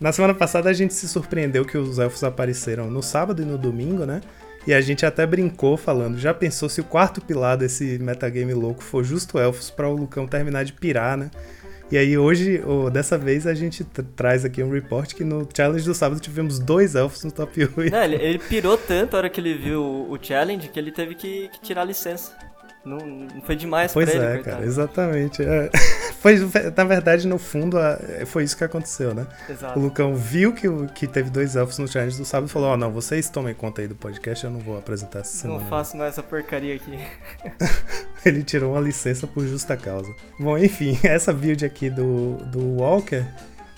Na 0.00 0.12
semana 0.12 0.34
passada 0.34 0.68
a 0.68 0.72
gente 0.72 0.92
se 0.92 1.08
surpreendeu 1.08 1.64
que 1.64 1.78
os 1.78 1.98
elfos 1.98 2.24
apareceram 2.24 2.90
no 2.90 3.02
sábado 3.02 3.42
e 3.42 3.44
no 3.44 3.56
domingo, 3.56 4.04
né? 4.04 4.20
E 4.66 4.72
a 4.72 4.80
gente 4.80 5.04
até 5.04 5.26
brincou 5.26 5.76
falando, 5.76 6.18
já 6.18 6.32
pensou 6.32 6.68
se 6.70 6.80
o 6.80 6.84
quarto 6.84 7.20
pilar 7.20 7.56
desse 7.56 7.98
metagame 7.98 8.54
louco 8.54 8.82
for 8.82 9.04
justo 9.04 9.38
elfos 9.38 9.70
para 9.70 9.88
o 9.88 9.94
Lucão 9.94 10.26
terminar 10.26 10.64
de 10.64 10.72
pirar, 10.72 11.18
né? 11.18 11.30
E 11.94 11.96
aí 11.96 12.18
hoje, 12.18 12.60
oh, 12.66 12.90
dessa 12.90 13.16
vez, 13.16 13.46
a 13.46 13.54
gente 13.54 13.84
traz 14.16 14.44
aqui 14.44 14.60
um 14.64 14.68
report 14.68 15.14
que 15.14 15.22
no 15.22 15.48
challenge 15.56 15.84
do 15.84 15.94
sábado 15.94 16.20
tivemos 16.20 16.58
dois 16.58 16.96
elfos 16.96 17.22
no 17.22 17.30
top 17.30 17.70
8. 17.76 17.92
Não, 17.92 18.02
ele, 18.02 18.16
ele 18.16 18.38
pirou 18.40 18.76
tanto 18.76 19.14
a 19.14 19.18
hora 19.18 19.30
que 19.30 19.40
ele 19.40 19.54
viu 19.54 19.80
o, 19.80 20.10
o 20.10 20.18
challenge 20.20 20.66
que 20.66 20.76
ele 20.76 20.90
teve 20.90 21.14
que, 21.14 21.48
que 21.50 21.60
tirar 21.60 21.84
licença. 21.84 22.36
Não, 22.84 22.98
não 22.98 23.40
foi 23.42 23.56
demais 23.56 23.92
pois 23.92 24.10
pra 24.10 24.22
é, 24.22 24.34
ele, 24.34 24.42
cara, 24.42 24.64
exatamente. 24.64 25.42
É. 25.42 25.70
Foi, 26.24 26.36
na 26.74 26.84
verdade, 26.84 27.28
no 27.28 27.38
fundo, 27.38 27.76
foi 28.24 28.44
isso 28.44 28.56
que 28.56 28.64
aconteceu, 28.64 29.12
né? 29.12 29.26
Exato. 29.46 29.78
O 29.78 29.82
Lucão 29.82 30.14
viu 30.14 30.54
que, 30.54 30.66
que 30.94 31.06
teve 31.06 31.28
dois 31.28 31.54
elfos 31.54 31.76
no 31.76 31.86
challenge 31.86 32.16
do 32.16 32.24
sábado 32.24 32.48
e 32.48 32.50
falou: 32.50 32.70
Ó, 32.70 32.72
oh, 32.72 32.76
não, 32.78 32.90
vocês 32.90 33.28
tomem 33.28 33.52
conta 33.52 33.82
aí 33.82 33.88
do 33.88 33.94
podcast, 33.94 34.42
eu 34.42 34.50
não 34.50 34.58
vou 34.58 34.78
apresentar 34.78 35.18
essa 35.18 35.36
semana. 35.36 35.60
Não 35.60 35.68
faço 35.68 35.98
mais 35.98 36.14
essa 36.14 36.22
porcaria 36.22 36.76
aqui. 36.76 36.98
Ele 38.24 38.42
tirou 38.42 38.72
uma 38.72 38.80
licença 38.80 39.26
por 39.26 39.46
justa 39.46 39.76
causa. 39.76 40.10
Bom, 40.40 40.56
enfim, 40.56 40.98
essa 41.04 41.30
build 41.30 41.62
aqui 41.62 41.90
do, 41.90 42.38
do 42.46 42.78
Walker 42.78 43.22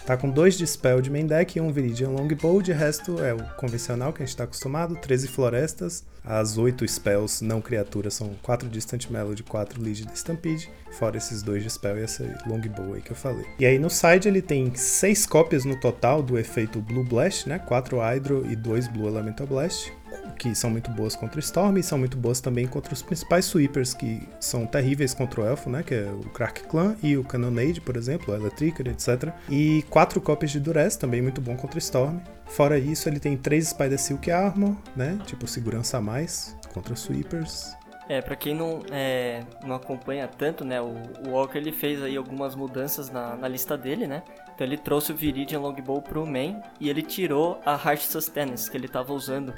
Tá 0.07 0.17
com 0.17 0.31
dois 0.31 0.57
Dispel 0.57 1.03
de 1.03 1.11
main 1.11 1.27
deck 1.27 1.59
e 1.59 1.61
um 1.61 1.73
Viridian 1.73 2.11
Longbow, 2.11 2.63
de 2.63 2.73
resto 2.73 3.21
é 3.21 3.35
o 3.35 3.43
convencional 3.57 4.13
que 4.13 4.23
a 4.23 4.27
gente 4.27 4.37
tá 4.37 4.45
acostumado, 4.45 4.95
13 4.95 5.27
florestas, 5.27 6.05
as 6.25 6.57
8 6.57 6.87
spells 6.87 7.45
não 7.45 7.61
criaturas 7.61 8.15
são 8.15 8.31
4 8.41 8.69
Distant 8.69 9.11
Melody, 9.11 9.43
4 9.43 9.83
Legion 9.83 10.07
Stampede, 10.15 10.71
fora 10.93 11.17
esses 11.17 11.43
dois 11.43 11.65
Dispel 11.65 11.99
e 11.99 12.03
essa 12.05 12.23
Longbow 12.47 12.95
aí 12.95 13.03
que 13.03 13.11
eu 13.11 13.17
falei. 13.17 13.45
E 13.59 13.67
aí 13.67 13.81
no 13.81 13.91
side 13.91 14.29
ele 14.29 14.41
tem 14.41 14.73
6 14.73 15.27
cópias 15.27 15.65
no 15.65 15.75
total 15.81 16.23
do 16.23 16.39
efeito 16.39 16.81
Blue 16.81 17.03
Blast, 17.03 17.49
né, 17.49 17.59
4 17.59 17.99
Hydro 17.99 18.47
e 18.49 18.55
2 18.55 18.87
Blue 18.87 19.09
Elemental 19.09 19.49
Blast, 19.49 19.93
que 20.37 20.55
são 20.55 20.71
muito 20.71 20.91
boas 20.91 21.17
contra 21.17 21.41
Storm 21.41 21.79
e 21.79 21.83
são 21.83 21.99
muito 21.99 22.17
boas 22.17 22.41
também 22.41 22.67
contra 22.67 22.93
os 22.93 23.03
principais 23.03 23.47
sweepers 23.47 23.95
que 23.95 24.29
são 24.39 24.67
terríveis 24.67 25.15
contra 25.15 25.41
o 25.41 25.47
Elfo, 25.47 25.69
né? 25.69 25.83
Que 25.83 25.95
é 25.95 26.11
o 26.13 26.29
Crack 26.31 26.65
Clan 26.65 26.97
e 27.03 27.17
o 27.17 27.25
Cannonade, 27.25 27.81
por 27.81 27.97
exemplo, 27.97 28.33
o 28.33 28.37
Electricer, 28.37 28.89
etc. 28.89 29.33
E 29.51 29.85
quatro 29.91 30.21
cópias 30.21 30.51
de 30.51 30.61
Duress, 30.61 30.99
também 30.99 31.21
muito 31.23 31.41
bom 31.41 31.57
contra 31.57 31.79
Storm. 31.79 32.19
Fora 32.47 32.79
isso, 32.79 33.09
ele 33.09 33.19
tem 33.19 33.37
três 33.37 33.69
Spider 33.69 33.99
Silk 33.99 34.31
Armor, 34.31 34.77
né? 34.95 35.19
Tipo 35.27 35.47
segurança 35.47 35.99
a 35.99 36.01
mais 36.01 36.57
contra 36.73 36.95
sweepers. 36.95 37.75
É, 38.09 38.21
pra 38.21 38.37
quem 38.37 38.55
não, 38.55 38.83
é, 38.93 39.43
não 39.65 39.75
acompanha 39.75 40.29
tanto, 40.29 40.65
né, 40.65 40.81
o, 40.81 40.95
o, 41.27 41.31
Walker 41.31 41.59
ele 41.59 41.73
fez 41.73 42.01
aí 42.01 42.17
algumas 42.17 42.55
mudanças 42.55 43.11
na, 43.11 43.35
na, 43.35 43.49
lista 43.49 43.77
dele, 43.77 44.07
né? 44.07 44.23
Então 44.55 44.65
ele 44.65 44.79
trouxe 44.79 45.11
o 45.11 45.17
Viridian 45.17 45.59
Longbow 45.59 46.01
pro 46.01 46.25
main 46.25 46.61
e 46.79 46.89
ele 46.89 47.03
tirou 47.03 47.61
a 47.67 47.73
Heart 47.73 48.03
Sustenance 48.03 48.71
que 48.71 48.77
ele 48.77 48.87
tava 48.87 49.13
usando 49.13 49.53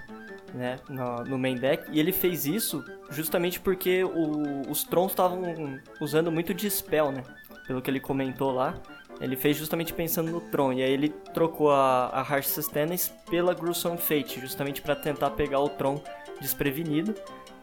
né, 0.55 0.79
no, 0.89 1.25
no, 1.25 1.39
main 1.39 1.57
deck. 1.57 1.85
E 1.91 2.01
ele 2.01 2.13
fez 2.13 2.47
isso 2.47 2.85
justamente 3.11 3.61
porque 3.61 4.05
o, 4.05 4.63
os 4.71 4.85
Trons 4.85 5.13
estavam 5.13 5.79
usando 6.01 6.31
muito 6.31 6.55
Dispel, 6.55 7.13
né? 7.13 7.23
Pelo 7.67 7.83
que 7.83 7.91
ele 7.91 8.01
comentou 8.01 8.53
lá. 8.53 8.75
Ele 9.21 9.37
fez 9.37 9.57
justamente 9.57 9.93
pensando 9.93 10.31
no 10.31 10.41
Tron. 10.41 10.73
E 10.73 10.83
aí 10.83 10.93
ele 10.93 11.09
trocou 11.09 11.71
a, 11.71 12.07
a 12.07 12.21
Harsh 12.21 12.49
Sustenance 12.49 13.11
pela 13.29 13.53
Gruesome 13.53 13.99
Fate, 13.99 14.41
justamente 14.41 14.81
para 14.81 14.95
tentar 14.95 15.31
pegar 15.31 15.61
o 15.61 15.69
Tron 15.69 16.01
desprevenido. 16.41 17.15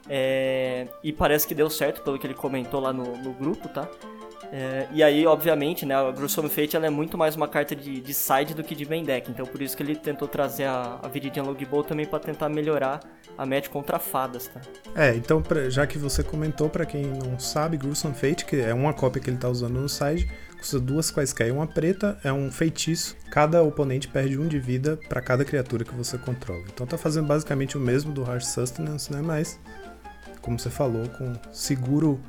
É, 0.08 0.88
e 1.04 1.12
parece 1.12 1.48
que 1.48 1.56
deu 1.56 1.70
certo, 1.70 2.04
pelo 2.04 2.20
que 2.20 2.28
ele 2.28 2.34
comentou 2.34 2.80
lá 2.80 2.94
no, 2.94 3.18
no 3.18 3.34
grupo, 3.34 3.68
tá? 3.70 3.90
É, 4.52 4.88
e 4.92 5.04
aí, 5.04 5.26
obviamente, 5.26 5.86
né, 5.86 5.96
a 5.96 6.12
Gruesome 6.12 6.50
Fate 6.50 6.76
ela 6.76 6.86
é 6.86 6.90
muito 6.90 7.18
mais 7.18 7.36
uma 7.36 7.48
carta 7.48 7.76
de, 7.76 8.00
de 8.00 8.14
side 8.14 8.54
do 8.54 8.64
que 8.64 8.76
de 8.76 8.88
main 8.88 9.04
deck, 9.04 9.30
então 9.30 9.46
por 9.46 9.62
isso 9.62 9.76
que 9.76 9.84
ele 9.84 9.96
tentou 9.96 10.28
trazer 10.28 10.66
a, 10.66 11.00
a 11.02 11.08
Viridian 11.08 11.44
Logbow 11.44 11.84
também 11.84 12.06
para 12.06 12.20
tentar 12.20 12.50
melhorar 12.50 13.00
a 13.38 13.46
match 13.46 13.68
contra 13.70 14.00
fadas, 14.00 14.48
tá? 14.48 14.62
É, 14.96 15.16
então 15.16 15.42
pra, 15.42 15.70
já 15.70 15.86
que 15.86 15.98
você 15.98 16.24
comentou, 16.24 16.70
para 16.70 16.86
quem 16.86 17.06
não 17.06 17.40
sabe, 17.40 17.78
Gruesome 17.78 18.16
Fate, 18.16 18.46
que 18.46 18.58
é 18.58 18.74
uma 18.74 18.94
cópia 18.94 19.22
que 19.22 19.30
ele 19.30 19.38
tá 19.38 19.50
usando 19.50 19.80
no 19.80 19.90
side, 19.90 20.30
custa 20.58 20.80
duas 20.80 21.12
quaisquer 21.12 21.50
e 21.50 21.52
uma 21.52 21.68
preta, 21.68 22.18
é 22.24 22.32
um 22.32 22.52
feitiço. 22.52 23.16
Cada 23.30 23.62
oponente 23.62 24.08
perde 24.08 24.40
um 24.40 24.48
de 24.48 24.60
vida 24.60 24.98
para 25.10 25.22
cada 25.22 25.46
criatura 25.46 25.84
que 25.84 25.94
você 25.94 26.18
controla. 26.18 26.64
Então 26.74 26.88
tá 26.88 26.98
fazendo 26.98 27.28
basicamente 27.28 27.78
o 27.78 27.80
mesmo 27.80 28.12
do 28.12 28.24
Harsh 28.24 28.48
Sustenance, 28.48 29.12
né? 29.12 29.22
Mas, 29.22 29.60
como 30.42 30.58
você 30.58 30.70
falou, 30.70 31.08
com 31.10 31.34
seguro 31.52 32.20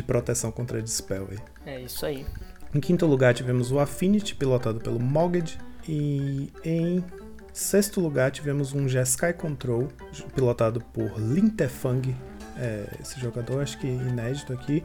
de 0.00 0.02
proteção 0.02 0.50
contra 0.50 0.82
Dispel 0.82 1.28
aí. 1.30 1.38
É 1.66 1.80
isso 1.80 2.04
aí. 2.06 2.26
Em 2.74 2.80
quinto 2.80 3.04
lugar 3.06 3.34
tivemos 3.34 3.70
o 3.70 3.78
Affinity, 3.78 4.34
pilotado 4.34 4.80
pelo 4.80 4.98
Mogged. 4.98 5.58
E 5.88 6.50
em 6.64 7.04
sexto 7.52 8.00
lugar 8.00 8.30
tivemos 8.30 8.72
um 8.72 8.88
Jeskai 8.88 9.32
Control, 9.32 9.88
pilotado 10.34 10.80
por 10.80 11.18
Lintefang. 11.18 12.16
É, 12.56 12.86
esse 13.00 13.20
jogador 13.20 13.62
acho 13.62 13.78
que 13.78 13.86
inédito 13.86 14.52
aqui. 14.52 14.82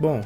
Bom, 0.00 0.22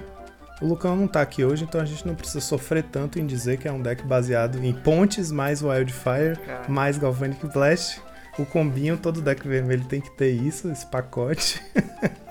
o 0.61 0.67
Lucão 0.67 0.97
não 0.97 1.09
tá 1.09 1.21
aqui 1.21 1.45
hoje, 1.45 1.65
então 1.65 1.81
a 1.81 1.85
gente 1.85 2.07
não 2.07 2.15
precisa 2.15 2.41
sofrer 2.41 2.85
tanto 2.85 3.19
em 3.19 3.27
dizer 3.27 3.59
que 3.59 3.67
é 3.67 3.73
um 3.73 3.81
deck 3.81 4.05
baseado 4.05 4.63
em 4.63 4.73
pontes 4.73 5.31
mais 5.33 5.63
Wildfire, 5.63 6.39
Cara. 6.45 6.69
mais 6.69 6.99
Galvanic 6.99 7.47
Blast. 7.49 8.01
O 8.39 8.47
combinho, 8.47 8.97
todo 8.97 9.21
deck 9.21 9.47
vermelho 9.49 9.85
tem 9.85 10.01
que 10.01 10.11
ter 10.17 10.31
isso, 10.31 10.71
esse 10.71 10.87
pacote. 10.87 11.61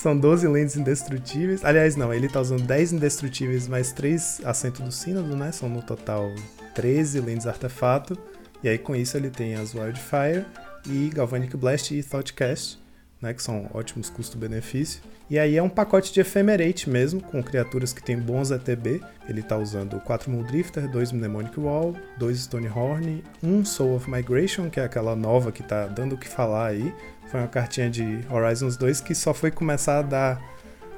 São 0.00 0.16
12 0.16 0.48
lentes 0.48 0.76
indestrutíveis. 0.76 1.62
Aliás, 1.62 1.94
não, 1.94 2.12
ele 2.14 2.26
tá 2.26 2.40
usando 2.40 2.62
10 2.62 2.94
indestrutíveis 2.94 3.68
mais 3.68 3.92
3 3.92 4.40
assentos 4.46 4.80
do 4.80 4.90
sínodo, 4.90 5.36
né? 5.36 5.52
São 5.52 5.68
no 5.68 5.82
total 5.82 6.34
13 6.74 7.20
lentes 7.20 7.46
artefato. 7.46 8.16
E 8.64 8.68
aí 8.70 8.78
com 8.78 8.96
isso 8.96 9.18
ele 9.18 9.28
tem 9.28 9.56
as 9.56 9.74
Wildfire 9.74 10.46
e 10.86 11.10
Galvanic 11.10 11.54
Blast 11.54 11.94
e 11.94 12.02
Thoughtcast, 12.02 12.78
né? 13.20 13.34
Que 13.34 13.42
são 13.42 13.68
ótimos 13.74 14.08
custo-benefício. 14.08 15.02
E 15.28 15.38
aí 15.38 15.58
é 15.58 15.62
um 15.62 15.68
pacote 15.68 16.14
de 16.14 16.20
Ephemerate 16.20 16.88
mesmo, 16.88 17.20
com 17.20 17.42
criaturas 17.42 17.92
que 17.92 18.02
tem 18.02 18.18
bons 18.18 18.50
ETB. 18.50 19.02
Ele 19.28 19.42
tá 19.42 19.58
usando 19.58 20.00
4 20.00 20.30
Muldrifter, 20.30 20.90
2 20.90 21.12
Mnemonic 21.12 21.60
Wall, 21.60 21.94
2 22.16 22.38
Stonehorn, 22.38 23.22
1 23.42 23.64
Soul 23.66 23.96
of 23.96 24.10
Migration, 24.10 24.70
que 24.70 24.80
é 24.80 24.84
aquela 24.84 25.14
nova 25.14 25.52
que 25.52 25.62
tá 25.62 25.86
dando 25.86 26.14
o 26.14 26.18
que 26.18 26.26
falar 26.26 26.68
aí. 26.68 26.90
Foi 27.30 27.40
uma 27.40 27.48
cartinha 27.48 27.88
de 27.88 28.20
Horizons 28.28 28.76
2 28.76 29.00
que 29.00 29.14
só 29.14 29.32
foi 29.32 29.50
começar 29.50 30.00
a 30.00 30.02
dar 30.02 30.42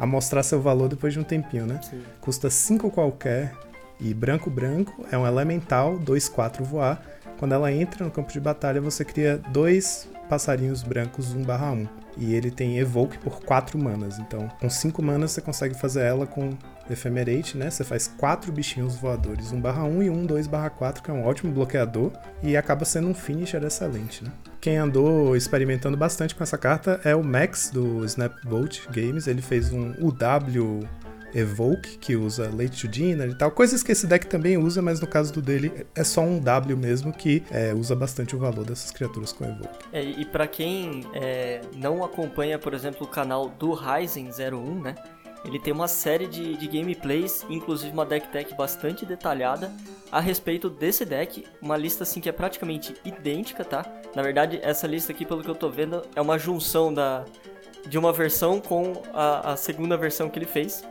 a 0.00 0.06
mostrar 0.06 0.42
seu 0.42 0.60
valor 0.60 0.88
depois 0.88 1.12
de 1.12 1.20
um 1.20 1.22
tempinho, 1.22 1.66
né? 1.66 1.78
Sim. 1.82 2.02
Custa 2.20 2.48
5 2.50 2.90
qualquer 2.90 3.52
e 4.00 4.12
branco 4.12 4.50
branco, 4.50 5.06
é 5.12 5.18
um 5.18 5.26
elemental, 5.26 5.98
2 5.98 6.28
4 6.28 6.64
voar. 6.64 7.00
Quando 7.38 7.52
ela 7.52 7.70
entra 7.70 8.04
no 8.04 8.10
campo 8.10 8.32
de 8.32 8.40
batalha, 8.40 8.80
você 8.80 9.04
cria 9.04 9.38
dois 9.50 10.08
passarinhos 10.28 10.82
brancos 10.82 11.34
1/1. 11.34 11.86
E 12.16 12.34
ele 12.34 12.50
tem 12.50 12.78
Evoke 12.78 13.18
por 13.18 13.42
4 13.42 13.78
manas. 13.78 14.18
Então, 14.18 14.48
com 14.60 14.68
5 14.68 15.02
manas 15.02 15.32
você 15.32 15.40
consegue 15.40 15.74
fazer 15.74 16.02
ela 16.02 16.26
com 16.26 16.50
Ephemerate, 16.90 17.56
né? 17.56 17.70
Você 17.70 17.84
faz 17.84 18.08
4 18.08 18.50
bichinhos 18.50 18.96
voadores 18.96 19.52
1/1 19.52 20.02
e 20.02 20.10
um 20.10 20.26
2/4, 20.26 21.02
que 21.02 21.10
é 21.10 21.14
um 21.14 21.24
ótimo 21.24 21.52
bloqueador. 21.52 22.10
E 22.42 22.56
acaba 22.56 22.84
sendo 22.84 23.08
um 23.08 23.14
finisher 23.14 23.62
excelente, 23.62 24.24
né? 24.24 24.30
Quem 24.62 24.76
andou 24.76 25.34
experimentando 25.34 25.96
bastante 25.96 26.36
com 26.36 26.44
essa 26.44 26.56
carta 26.56 27.00
é 27.02 27.16
o 27.16 27.24
Max 27.24 27.68
do 27.68 28.04
Snapbolt 28.04 28.86
Games. 28.92 29.26
Ele 29.26 29.42
fez 29.42 29.72
um 29.72 29.92
UW 29.98 30.88
Evoke, 31.34 31.98
que 31.98 32.14
usa 32.14 32.48
Late 32.48 32.82
to 32.82 32.86
Dinner 32.86 33.28
e 33.28 33.34
tal. 33.34 33.50
Coisas 33.50 33.82
que 33.82 33.90
esse 33.90 34.06
deck 34.06 34.28
também 34.28 34.56
usa, 34.56 34.80
mas 34.80 35.00
no 35.00 35.06
caso 35.08 35.32
do 35.32 35.42
dele 35.42 35.84
é 35.96 36.04
só 36.04 36.20
um 36.20 36.38
W 36.38 36.76
mesmo, 36.76 37.12
que 37.12 37.42
é, 37.50 37.74
usa 37.74 37.96
bastante 37.96 38.36
o 38.36 38.38
valor 38.38 38.64
dessas 38.64 38.92
criaturas 38.92 39.32
com 39.32 39.44
Evoke. 39.44 39.84
É, 39.92 40.00
e 40.00 40.24
para 40.24 40.46
quem 40.46 41.08
é, 41.12 41.60
não 41.74 42.04
acompanha, 42.04 42.56
por 42.56 42.72
exemplo, 42.72 43.04
o 43.04 43.10
canal 43.10 43.48
do 43.48 43.72
Ryzen 43.72 44.30
01, 44.30 44.80
né? 44.80 44.94
Ele 45.44 45.58
tem 45.58 45.72
uma 45.72 45.88
série 45.88 46.26
de, 46.26 46.56
de 46.56 46.68
gameplays, 46.68 47.44
inclusive 47.48 47.92
uma 47.92 48.06
deck 48.06 48.28
tech 48.28 48.54
bastante 48.54 49.04
detalhada 49.04 49.72
a 50.10 50.20
respeito 50.20 50.70
desse 50.70 51.04
deck. 51.04 51.44
Uma 51.60 51.76
lista 51.76 52.04
assim 52.04 52.20
que 52.20 52.28
é 52.28 52.32
praticamente 52.32 52.94
idêntica, 53.04 53.64
tá? 53.64 53.84
Na 54.14 54.22
verdade, 54.22 54.60
essa 54.62 54.86
lista 54.86 55.12
aqui, 55.12 55.24
pelo 55.24 55.42
que 55.42 55.50
eu 55.50 55.54
tô 55.54 55.68
vendo, 55.68 56.02
é 56.14 56.20
uma 56.20 56.38
junção 56.38 56.94
da, 56.94 57.24
de 57.86 57.98
uma 57.98 58.12
versão 58.12 58.60
com 58.60 59.02
a, 59.12 59.52
a 59.52 59.56
segunda 59.56 59.96
versão 59.96 60.28
que 60.30 60.38
ele 60.38 60.46
fez. 60.46 60.84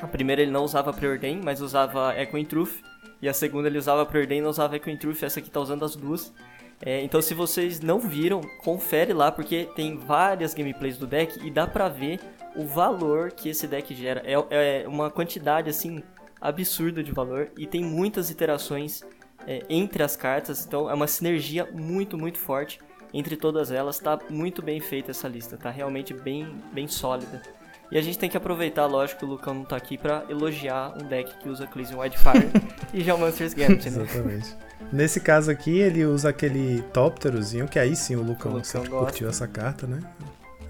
A 0.00 0.06
primeira 0.06 0.42
ele 0.42 0.50
não 0.50 0.64
usava 0.64 0.92
Preordain, 0.92 1.40
mas 1.42 1.60
usava 1.60 2.14
Echo 2.16 2.38
in 2.38 2.44
Truth. 2.44 2.82
E 3.20 3.28
a 3.28 3.34
segunda 3.34 3.66
ele 3.66 3.78
usava 3.78 4.06
Preordain 4.06 4.38
e 4.38 4.42
não 4.42 4.50
usava 4.50 4.76
Echo 4.76 4.90
in 4.90 4.96
Truth. 4.96 5.24
Essa 5.24 5.40
aqui 5.40 5.50
tá 5.50 5.58
usando 5.58 5.84
as 5.84 5.96
duas. 5.96 6.32
É, 6.80 7.02
então 7.02 7.20
se 7.20 7.34
vocês 7.34 7.80
não 7.80 7.98
viram, 7.98 8.40
confere 8.62 9.12
lá, 9.12 9.32
porque 9.32 9.68
tem 9.74 9.96
várias 9.96 10.54
gameplays 10.54 10.96
do 10.96 11.06
deck 11.06 11.44
e 11.44 11.50
dá 11.50 11.66
pra 11.66 11.88
ver 11.88 12.20
o 12.54 12.64
valor 12.64 13.32
que 13.32 13.48
esse 13.48 13.66
deck 13.66 13.94
gera. 13.94 14.22
É, 14.24 14.82
é 14.82 14.88
uma 14.88 15.10
quantidade, 15.10 15.68
assim, 15.68 16.02
absurda 16.40 17.02
de 17.02 17.12
valor 17.12 17.50
e 17.56 17.66
tem 17.66 17.82
muitas 17.84 18.30
iterações 18.30 19.02
é, 19.46 19.64
entre 19.68 20.02
as 20.02 20.16
cartas, 20.16 20.64
então 20.64 20.90
é 20.90 20.94
uma 20.94 21.06
sinergia 21.06 21.68
muito, 21.72 22.16
muito 22.16 22.38
forte 22.38 22.80
entre 23.12 23.36
todas 23.36 23.70
elas. 23.70 23.98
Tá 23.98 24.18
muito 24.30 24.62
bem 24.62 24.80
feita 24.80 25.10
essa 25.10 25.26
lista, 25.26 25.56
tá 25.56 25.70
realmente 25.70 26.14
bem, 26.14 26.62
bem 26.72 26.86
sólida. 26.86 27.42
E 27.90 27.96
a 27.96 28.02
gente 28.02 28.18
tem 28.18 28.28
que 28.28 28.36
aproveitar, 28.36 28.86
lógico, 28.86 29.20
que 29.20 29.24
o 29.24 29.28
Lucão 29.28 29.54
não 29.54 29.64
tá 29.64 29.76
aqui 29.76 29.96
pra 29.96 30.24
elogiar 30.28 30.94
um 30.94 31.06
deck 31.06 31.38
que 31.38 31.48
usa 31.48 31.66
Cleansing 31.66 31.96
Wildfire 31.96 32.50
e 32.92 33.02
Geomancer's 33.02 33.54
Gambit, 33.54 33.88
né? 33.90 34.02
Exatamente. 34.02 34.67
Nesse 34.92 35.20
caso 35.20 35.50
aqui, 35.50 35.78
ele 35.78 36.04
usa 36.04 36.30
aquele 36.30 36.82
Topterozinho, 36.92 37.68
que 37.68 37.78
aí 37.78 37.94
sim 37.94 38.16
o 38.16 38.22
Lucão, 38.22 38.52
o 38.52 38.56
Lucão 38.56 38.84
curtiu 38.84 39.28
essa 39.28 39.46
carta, 39.46 39.86
né? 39.86 40.00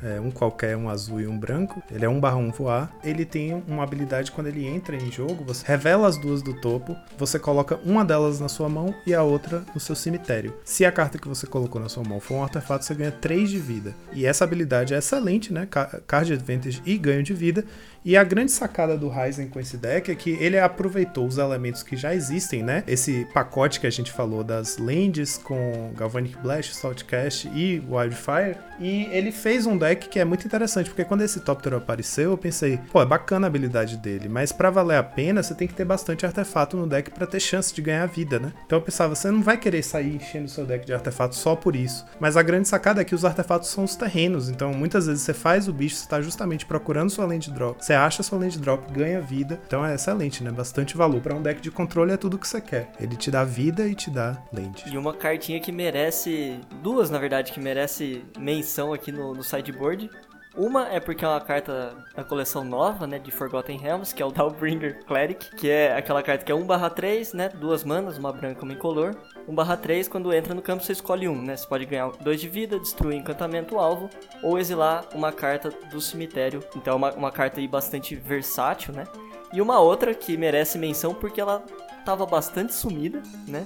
é, 0.03 0.21
um 0.21 0.31
qualquer, 0.31 0.77
um 0.77 0.89
azul 0.89 1.21
e 1.21 1.27
um 1.27 1.39
branco. 1.39 1.83
Ele 1.91 2.05
é 2.05 2.09
1 2.09 2.21
barra 2.21 2.37
1 2.37 2.51
voar. 2.51 2.93
Ele 3.03 3.25
tem 3.25 3.63
uma 3.67 3.83
habilidade 3.83 4.33
quando 4.33 4.49
ele 4.49 4.67
entra 4.67 4.97
em 4.97 5.11
jogo, 5.11 5.45
você 5.45 5.65
revela 5.67 6.09
as 6.09 6.17
duas 6.17 6.43
do 6.43 6.55
topo, 6.55 6.97
você 7.17 7.39
coloca 7.39 7.79
uma 7.85 8.05
delas 8.05 8.41
na 8.41 8.49
sua 8.49 8.69
mão 8.69 8.95
e 9.07 9.15
a 9.15 9.23
outra 9.23 9.65
no 9.75 9.81
seu 9.81 9.95
cemitério. 9.95 10.55
Se 10.65 10.85
a 10.85 10.93
carta 10.93 11.19
que 11.19 11.29
você 11.29 11.47
colocou 11.47 11.81
na 11.81 11.89
sua 11.89 12.05
mão 12.05 12.21
for 12.21 12.35
um 12.35 12.43
artefato, 12.43 12.85
você 12.85 12.95
ganha 12.95 13.13
3 13.13 13.51
de 13.51 13.59
vida. 13.59 13.95
E 14.13 14.27
essa 14.27 14.45
habilidade 14.45 14.95
é 14.95 14.99
excelente, 14.99 15.53
né? 15.53 15.67
Card 16.07 16.33
advantage 16.33 16.83
e 16.85 16.97
ganho 16.97 17.23
de 17.23 17.35
vida. 17.35 17.65
E 18.09 18.17
a 18.17 18.25
grande 18.25 18.51
sacada 18.51 18.97
do 18.97 19.07
Ryzen 19.11 19.49
com 19.49 19.61
esse 19.61 19.77
deck 19.77 20.11
é 20.11 20.15
que 20.15 20.31
ele 20.41 20.59
aproveitou 20.59 21.27
os 21.27 21.37
elementos 21.37 21.83
que 21.83 21.95
já 21.95 22.15
existem, 22.15 22.63
né? 22.63 22.83
Esse 22.87 23.27
pacote 23.35 23.79
que 23.79 23.87
a 23.87 23.91
gente 23.91 24.11
falou 24.11 24.43
das 24.43 24.79
lands 24.79 25.37
com 25.37 25.93
Galvanic 25.95 26.39
Blast, 26.39 26.75
Saltcast 26.75 27.51
e 27.55 27.83
Wildfire. 27.87 28.57
E 28.81 29.09
ele 29.11 29.31
fez 29.31 29.67
um 29.67 29.77
deck 29.77 30.09
que 30.09 30.19
é 30.19 30.25
muito 30.25 30.47
interessante, 30.47 30.89
porque 30.89 31.05
quando 31.05 31.21
esse 31.21 31.41
Topter 31.41 31.75
apareceu, 31.75 32.31
eu 32.31 32.39
pensei, 32.39 32.81
pô, 32.91 33.03
é 33.03 33.05
bacana 33.05 33.47
a 33.47 33.49
habilidade 33.49 33.99
dele, 33.99 34.27
mas 34.27 34.53
para 34.53 34.71
valer 34.71 34.97
a 34.97 35.03
pena, 35.03 35.43
você 35.43 35.55
tem 35.55 35.69
que 35.69 35.75
ter 35.75 35.85
bastante 35.85 36.25
artefato 36.25 36.79
no 36.79 36.87
deck 36.87 37.11
para 37.11 37.27
ter 37.27 37.41
chance 37.41 37.75
de 37.75 37.83
ganhar 37.83 38.07
vida, 38.07 38.39
né? 38.39 38.55
Então 38.65 38.79
eu 38.79 38.83
pensava, 38.83 39.15
você 39.15 39.31
não 39.31 39.43
vai 39.43 39.59
querer 39.59 39.83
sair 39.83 40.15
enchendo 40.15 40.49
seu 40.49 40.65
deck 40.65 40.87
de 40.87 40.95
artefatos 40.95 41.39
só 41.39 41.55
por 41.55 41.77
isso. 41.77 42.07
Mas 42.19 42.39
a 42.39 42.43
grande 42.43 42.69
sacada 42.69 43.03
é 43.03 43.05
que 43.05 43.15
os 43.15 43.25
artefatos 43.25 43.69
são 43.69 43.85
os 43.85 43.97
terrenos, 43.97 44.49
então 44.49 44.73
muitas 44.73 45.07
vezes 45.07 45.25
você 45.25 45.35
faz 45.35 45.69
o 45.69 45.73
bicho, 45.75 45.97
você 45.97 46.09
tá 46.09 46.23
justamente 46.23 46.65
procurando 46.65 47.11
sua 47.11 47.27
land 47.27 47.51
drop, 47.51 47.85
você 47.85 47.98
acha 47.99 48.23
sua 48.23 48.39
land 48.39 48.59
drop, 48.59 48.91
ganha 48.93 49.21
vida, 49.21 49.61
então 49.67 49.85
é 49.85 49.95
excelente, 49.95 50.43
né? 50.43 50.51
Bastante 50.51 50.97
valor. 50.97 51.21
para 51.21 51.35
um 51.35 51.43
deck 51.43 51.61
de 51.61 51.71
controle 51.71 52.13
é 52.13 52.17
tudo 52.17 52.39
que 52.39 52.47
você 52.47 52.61
quer. 52.61 52.93
Ele 53.01 53.17
te 53.17 53.31
dá 53.31 53.45
vida 53.45 53.87
e 53.87 53.95
te 53.95 54.11
dá 54.11 54.43
land. 54.53 54.85
E 54.87 54.97
uma 54.97 55.13
cartinha 55.13 55.61
que 55.61 55.73
merece, 55.73 56.61
duas 56.83 57.11
na 57.11 57.19
verdade, 57.19 57.53
que 57.53 57.61
merece 57.61 58.25
menção 58.39 58.93
aqui 58.93 59.13
no, 59.13 59.35
no 59.35 59.43
sideboard. 59.43 60.11
Uma 60.59 60.89
é 60.89 60.99
porque 60.99 61.25
é 61.25 61.29
uma 61.29 61.41
carta 61.41 61.95
da 62.17 62.25
coleção 62.25 62.65
nova, 62.65 63.07
né, 63.07 63.21
de 63.21 63.31
Forgotten 63.31 63.79
Realms, 63.79 64.13
que 64.13 64.21
é 64.21 64.27
o 64.27 64.33
Dowbringer 64.33 65.05
Cleric, 65.05 65.55
que 65.55 65.71
é 65.71 65.97
aquela 65.97 66.21
carta 66.21 66.45
que 66.45 66.51
é 66.51 66.55
1/3, 66.55 67.33
né, 67.33 67.49
duas 67.49 67.85
manas, 67.85 68.19
uma 68.19 68.33
branca 68.33 68.63
e 68.63 68.65
uma 68.65 68.73
incolor. 68.73 69.15
1/3, 69.47 70.09
quando 70.09 70.33
entra 70.33 70.55
no 70.55 70.61
campo 70.61 70.83
você 70.83 70.91
escolhe 70.91 71.29
um, 71.29 71.41
né, 71.41 71.57
você 71.57 71.65
pode 71.65 71.87
ganhar 71.87 72.11
2 72.21 72.41
de 72.41 72.49
vida, 72.49 72.77
destruir 72.77 73.17
encantamento 73.17 73.79
alvo, 73.79 74.11
ou 74.43 74.59
exilar 74.59 75.05
uma 75.15 75.31
carta 75.31 75.71
do 75.93 76.01
cemitério. 76.01 76.61
Então 76.75 76.95
é 76.95 76.97
uma, 76.97 77.13
uma 77.13 77.31
carta 77.31 77.61
aí 77.61 77.69
bastante 77.69 78.17
versátil, 78.17 78.93
né. 78.93 79.05
E 79.53 79.61
uma 79.63 79.79
outra 79.79 80.13
que 80.13 80.37
merece 80.37 80.77
menção 80.77 81.15
porque 81.15 81.41
ela 81.41 81.65
estava 82.01 82.27
bastante 82.27 82.75
sumida, 82.75 83.23
né, 83.47 83.65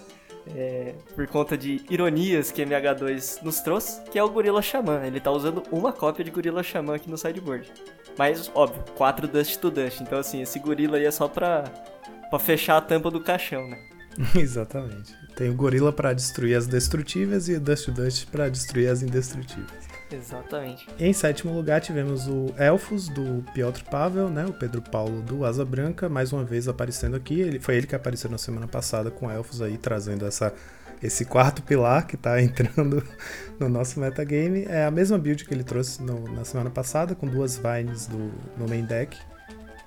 é, 0.49 0.95
por 1.15 1.27
conta 1.27 1.57
de 1.57 1.81
ironias 1.89 2.51
que 2.51 2.65
MH2 2.65 3.43
nos 3.43 3.61
trouxe, 3.61 4.03
que 4.11 4.19
é 4.19 4.23
o 4.23 4.29
Gorilla 4.29 4.63
Xamã. 4.63 5.03
Ele 5.05 5.21
tá 5.21 5.31
usando 5.31 5.63
uma 5.71 5.93
cópia 5.93 6.25
de 6.25 6.31
Gorilla 6.31 6.63
Xamã 6.63 6.97
aqui 6.97 7.11
no 7.11 7.17
sideboard. 7.17 7.71
Mas, 8.17 8.51
óbvio, 8.55 8.83
4 8.97 9.29
Dust 9.29 9.59
to 9.59 9.71
Dust. 9.71 10.01
Então, 10.01 10.19
assim, 10.19 10.43
esse 10.43 10.59
gorila 10.59 10.97
aí 10.97 11.05
é 11.05 11.11
só 11.11 11.29
pra, 11.29 11.65
pra 12.29 12.39
fechar 12.39 12.77
a 12.77 12.81
tampa 12.81 13.11
do 13.11 13.21
caixão, 13.21 13.67
né? 13.69 13.79
Exatamente. 14.37 15.15
Tem 15.35 15.49
o 15.49 15.55
gorila 15.55 15.93
para 15.93 16.13
destruir 16.13 16.57
as 16.57 16.67
destrutíveis 16.67 17.49
e 17.49 17.55
o 17.55 17.61
Dust 17.61 17.87
to 17.87 17.93
Dust 17.93 18.27
para 18.27 18.49
destruir 18.49 18.89
as 18.89 19.03
indestrutíveis. 19.03 19.92
Exatamente. 20.13 20.87
Em 20.99 21.13
sétimo 21.13 21.55
lugar 21.55 21.81
tivemos 21.81 22.29
o 22.29 22.55
Elfos 22.59 23.09
do 23.09 23.45
Piotr 23.53 23.85
Pavel, 23.85 24.29
né? 24.29 24.45
O 24.47 24.53
Pedro 24.53 24.83
Paulo 24.83 25.23
do 25.23 25.45
Asa 25.45 25.65
Branca, 25.65 26.09
mais 26.09 26.33
uma 26.33 26.45
vez 26.45 26.69
aparecendo 26.69 27.17
aqui. 27.17 27.41
Ele 27.41 27.59
foi 27.59 27.77
ele 27.77 27.87
que 27.87 27.95
apareceu 27.95 28.31
na 28.31 28.39
semana 28.39 28.69
passada 28.69 29.11
com 29.11 29.31
Elfos 29.31 29.63
aí 29.63 29.79
trazendo 29.79 30.27
essa 30.27 30.53
esse 31.03 31.25
quarto 31.25 31.63
pilar 31.63 32.07
que 32.07 32.15
está 32.15 32.41
entrando 32.43 33.03
no 33.59 33.69
nosso 33.69 33.99
metagame. 33.99 34.65
É 34.69 34.85
a 34.85 34.91
mesma 34.91 35.19
build 35.19 35.45
que 35.45 35.53
ele 35.53 35.65
trouxe 35.65 36.03
no, 36.03 36.29
na 36.33 36.45
semana 36.45 36.71
passada, 36.71 37.15
com 37.15 37.27
duas 37.27 37.59
vines 37.59 38.07
do, 38.07 38.31
no 38.57 38.69
main 38.69 38.85
deck. 38.85 39.19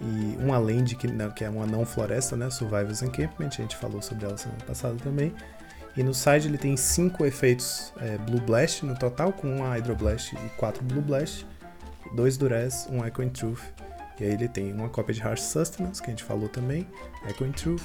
E 0.01 0.37
uma 0.43 0.57
land 0.57 0.93
que, 0.95 1.07
que 1.35 1.45
é 1.45 1.49
uma 1.49 1.65
não 1.65 1.85
floresta, 1.85 2.35
né? 2.35 2.49
Survivors 2.49 3.01
Encampment, 3.01 3.47
a 3.47 3.61
gente 3.61 3.77
falou 3.77 4.01
sobre 4.01 4.25
ela 4.25 4.37
semana 4.37 4.61
passada 4.65 4.95
também. 5.01 5.33
E 5.97 6.03
no 6.03 6.13
side 6.13 6.47
ele 6.47 6.57
tem 6.57 6.75
cinco 6.75 7.25
efeitos 7.25 7.93
é, 7.97 8.17
Blue 8.17 8.41
Blast 8.41 8.85
no 8.85 8.97
total, 8.97 9.31
com 9.31 9.47
uma 9.47 9.69
Hydro 9.75 9.95
Blast 9.95 10.35
e 10.35 10.49
quatro 10.57 10.83
Blue 10.83 11.01
Blast, 11.01 11.45
dois 12.15 12.37
Durez, 12.37 12.87
um 12.89 13.05
Echo 13.05 13.23
in 13.23 13.29
Truth. 13.29 13.61
E 14.19 14.23
aí 14.23 14.31
ele 14.31 14.47
tem 14.47 14.73
uma 14.73 14.89
cópia 14.89 15.13
de 15.13 15.21
Harsh 15.21 15.41
Sustenance, 15.41 16.01
que 16.01 16.07
a 16.07 16.11
gente 16.11 16.23
falou 16.23 16.49
também, 16.49 16.87
Echo 17.27 17.45
in 17.45 17.51
Truth. 17.51 17.83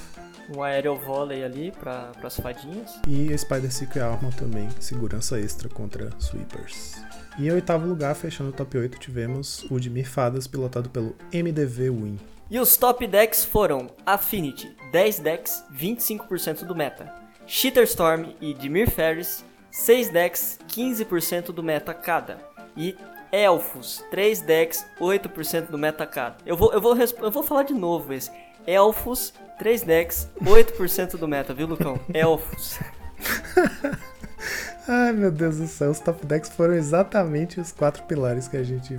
Um 0.53 0.61
Aerial 0.61 0.97
Volley 0.97 1.43
ali 1.43 1.71
para 1.71 2.11
as 2.21 2.37
fadinhas. 2.37 2.99
E 3.07 3.33
a 3.33 3.37
Spider 3.37 3.71
Secret 3.71 4.01
Armor 4.01 4.33
também, 4.33 4.67
segurança 4.79 5.39
extra 5.39 5.69
contra 5.69 6.09
Sweepers. 6.19 7.01
E 7.37 7.47
em 7.47 7.51
oitavo 7.51 7.87
lugar, 7.87 8.13
fechando 8.15 8.49
o 8.49 8.53
top 8.53 8.77
8, 8.77 8.99
tivemos 8.99 9.65
o 9.69 9.79
de 9.79 9.89
Mirfadas, 9.89 10.47
pilotado 10.47 10.89
pelo 10.89 11.15
MDV 11.31 11.89
Win. 11.89 12.19
E 12.49 12.59
os 12.59 12.75
top 12.75 13.07
decks 13.07 13.45
foram 13.45 13.89
Affinity, 14.05 14.75
10 14.91 15.19
decks, 15.19 15.63
25% 15.73 16.65
do 16.65 16.75
meta. 16.75 17.13
Shitterstorm 17.51 18.29
e 18.39 18.53
Dimir 18.53 18.89
Ferris, 18.89 19.43
6 19.71 20.07
decks, 20.07 20.57
15% 20.69 21.51
do 21.51 21.61
meta 21.61 21.93
cada. 21.93 22.37
E 22.77 22.95
Elfos, 23.29 24.01
3 24.09 24.39
decks, 24.39 24.85
8% 24.97 25.69
do 25.69 25.77
meta 25.77 26.07
cada. 26.07 26.37
Eu 26.45 26.55
vou, 26.55 26.71
eu, 26.71 26.79
vou, 26.79 26.95
eu 26.97 27.29
vou 27.29 27.43
falar 27.43 27.63
de 27.63 27.73
novo 27.73 28.13
esse. 28.13 28.31
Elfos, 28.65 29.33
3 29.59 29.81
decks, 29.81 30.29
8% 30.41 31.17
do 31.17 31.27
meta, 31.27 31.53
viu, 31.53 31.67
Lucão? 31.67 31.99
Elfos. 32.13 32.79
Ai 34.87 35.11
meu 35.11 35.29
Deus 35.29 35.57
do 35.57 35.67
céu, 35.67 35.91
os 35.91 35.99
top 35.99 36.25
decks 36.25 36.49
foram 36.49 36.73
exatamente 36.73 37.59
os 37.59 37.71
quatro 37.71 38.03
pilares 38.03 38.47
que 38.47 38.57
a 38.57 38.63
gente 38.63 38.97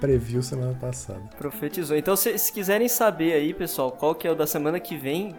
previu 0.00 0.42
semana 0.42 0.74
passada. 0.74 1.22
Profetizou. 1.38 1.96
Então, 1.96 2.16
se, 2.16 2.36
se 2.36 2.52
quiserem 2.52 2.88
saber 2.88 3.32
aí, 3.32 3.54
pessoal, 3.54 3.92
qual 3.92 4.14
que 4.14 4.26
é 4.26 4.30
o 4.30 4.34
da 4.34 4.46
semana 4.46 4.78
que 4.78 4.96
vem, 4.96 5.34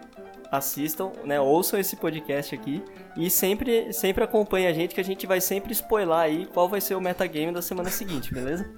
assistam, 0.50 1.12
né, 1.24 1.40
ouçam 1.40 1.78
esse 1.78 1.96
podcast 1.96 2.54
aqui 2.54 2.82
e 3.16 3.30
sempre, 3.30 3.92
sempre 3.92 4.24
acompanhem 4.24 4.68
a 4.68 4.72
gente 4.72 4.94
que 4.94 5.00
a 5.00 5.04
gente 5.04 5.26
vai 5.26 5.40
sempre 5.40 5.72
spoiler 5.72 6.16
aí 6.16 6.46
qual 6.46 6.68
vai 6.68 6.80
ser 6.80 6.94
o 6.94 7.00
metagame 7.00 7.52
da 7.52 7.62
semana 7.62 7.90
seguinte, 7.90 8.32
beleza? 8.32 8.68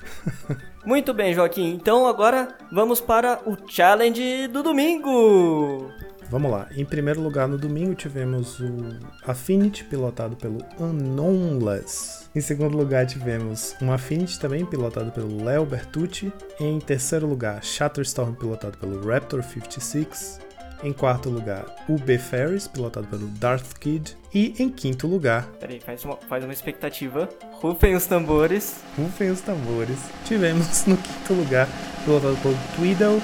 Muito 0.84 1.14
bem, 1.14 1.32
Joaquim. 1.32 1.72
Então 1.74 2.06
agora 2.06 2.56
vamos 2.70 3.00
para 3.00 3.40
o 3.46 3.56
challenge 3.68 4.48
do 4.48 4.62
domingo. 4.62 5.90
Vamos 6.30 6.50
lá. 6.50 6.68
Em 6.76 6.84
primeiro 6.84 7.20
lugar, 7.20 7.46
no 7.46 7.56
domingo 7.56 7.94
tivemos 7.94 8.58
o 8.60 8.98
Affinity 9.26 9.84
pilotado 9.84 10.36
pelo 10.36 10.58
Unknownless. 10.80 12.28
Em 12.34 12.40
segundo 12.40 12.76
lugar, 12.76 13.06
tivemos 13.06 13.76
um 13.80 13.92
Affinity 13.92 14.40
também 14.40 14.66
pilotado 14.66 15.12
pelo 15.12 15.44
Léo 15.44 15.64
Bertucci. 15.64 16.32
Em 16.58 16.78
terceiro 16.80 17.26
lugar, 17.26 17.62
Shatterstorm 17.62 18.34
pilotado 18.34 18.76
pelo 18.78 19.06
Raptor 19.06 19.42
56. 19.42 20.43
Em 20.82 20.92
quarto 20.92 21.30
lugar, 21.30 21.64
o 21.88 21.98
B. 21.98 22.18
Ferris, 22.18 22.68
pilotado 22.68 23.06
pelo 23.06 23.26
Darth 23.28 23.78
Kid. 23.78 24.16
E 24.34 24.54
em 24.58 24.68
quinto 24.68 25.06
lugar. 25.06 25.46
Peraí, 25.60 25.80
faz 25.80 26.04
uma, 26.04 26.16
faz 26.16 26.44
uma 26.44 26.52
expectativa. 26.52 27.28
Rufem 27.52 27.94
os 27.94 28.06
tambores. 28.06 28.80
Rufem 28.98 29.30
os 29.30 29.40
tambores. 29.40 29.98
Tivemos 30.24 30.84
no 30.86 30.96
quinto 30.96 31.34
lugar, 31.34 31.68
pilotado 32.04 32.36
pelo 32.38 32.58
Tweedle. 32.76 33.22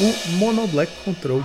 O 0.00 0.36
Mono 0.38 0.66
Black 0.66 0.92
Control. 1.04 1.42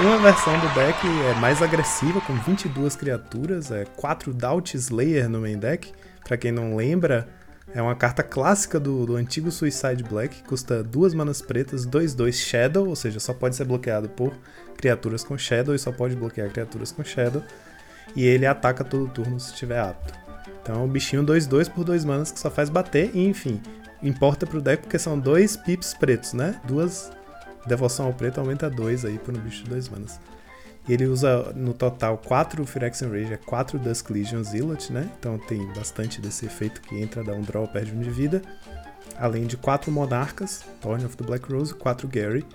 Uma 0.00 0.16
versão 0.18 0.56
do 0.60 0.68
deck 0.74 1.04
é 1.28 1.34
mais 1.40 1.60
agressiva, 1.60 2.20
com 2.20 2.32
22 2.34 2.94
criaturas, 2.94 3.72
é 3.72 3.84
4 3.96 4.32
Doubt 4.32 4.76
Slayer 4.76 5.28
no 5.28 5.40
main 5.40 5.58
deck. 5.58 5.92
Para 6.24 6.36
quem 6.36 6.52
não 6.52 6.76
lembra, 6.76 7.28
é 7.74 7.82
uma 7.82 7.96
carta 7.96 8.22
clássica 8.22 8.78
do, 8.78 9.04
do 9.04 9.16
antigo 9.16 9.50
Suicide 9.50 10.04
Black, 10.04 10.44
custa 10.44 10.84
2 10.84 11.14
manas 11.14 11.42
pretas, 11.42 11.84
2-2 11.84 12.32
Shadow, 12.32 12.86
ou 12.86 12.94
seja, 12.94 13.18
só 13.18 13.34
pode 13.34 13.56
ser 13.56 13.64
bloqueado 13.64 14.08
por 14.08 14.32
criaturas 14.76 15.24
com 15.24 15.36
Shadow 15.36 15.74
e 15.74 15.78
só 15.80 15.90
pode 15.90 16.14
bloquear 16.14 16.48
criaturas 16.48 16.92
com 16.92 17.02
Shadow. 17.02 17.42
E 18.14 18.24
ele 18.24 18.46
ataca 18.46 18.84
todo 18.84 19.08
turno 19.08 19.40
se 19.40 19.52
estiver 19.52 19.80
apto. 19.80 20.14
Então 20.62 20.84
um 20.84 20.88
bichinho 20.88 21.24
2-2 21.24 21.68
por 21.68 21.82
2 21.82 22.04
manas 22.04 22.30
que 22.30 22.38
só 22.38 22.48
faz 22.48 22.70
bater, 22.70 23.10
e 23.14 23.26
enfim, 23.26 23.60
importa 24.00 24.46
pro 24.46 24.62
deck 24.62 24.82
porque 24.84 24.98
são 24.98 25.18
dois 25.18 25.56
pips 25.56 25.92
pretos, 25.92 26.34
né? 26.34 26.54
Duas 26.64 27.10
Devoção 27.68 28.06
ao 28.06 28.14
preto 28.14 28.40
aumenta 28.40 28.68
2 28.68 29.04
aí 29.04 29.18
por 29.18 29.36
um 29.36 29.38
bicho 29.38 29.62
de 29.62 29.70
2 29.70 29.88
manas. 29.90 30.18
E 30.88 30.92
ele 30.94 31.06
usa 31.06 31.52
no 31.54 31.74
total 31.74 32.16
4 32.16 32.64
Phyrexian 32.64 33.10
Rage, 33.10 33.36
4 33.44 33.78
Dusk 33.78 34.08
Legion 34.08 34.42
Zealot, 34.42 34.90
né? 34.90 35.08
Então 35.18 35.38
tem 35.38 35.64
bastante 35.74 36.18
desse 36.18 36.46
efeito 36.46 36.80
que 36.80 36.98
entra, 36.98 37.22
dá 37.22 37.32
um 37.32 37.42
draw, 37.42 37.68
perde 37.68 37.92
um 37.92 38.00
de 38.00 38.10
vida. 38.10 38.40
Além 39.18 39.46
de 39.46 39.56
4 39.58 39.92
Monarcas, 39.92 40.64
Thorn 40.80 41.04
of 41.04 41.14
the 41.16 41.24
Black 41.24 41.52
Rose, 41.52 41.74
4 41.74 42.08
Gary. 42.08 42.46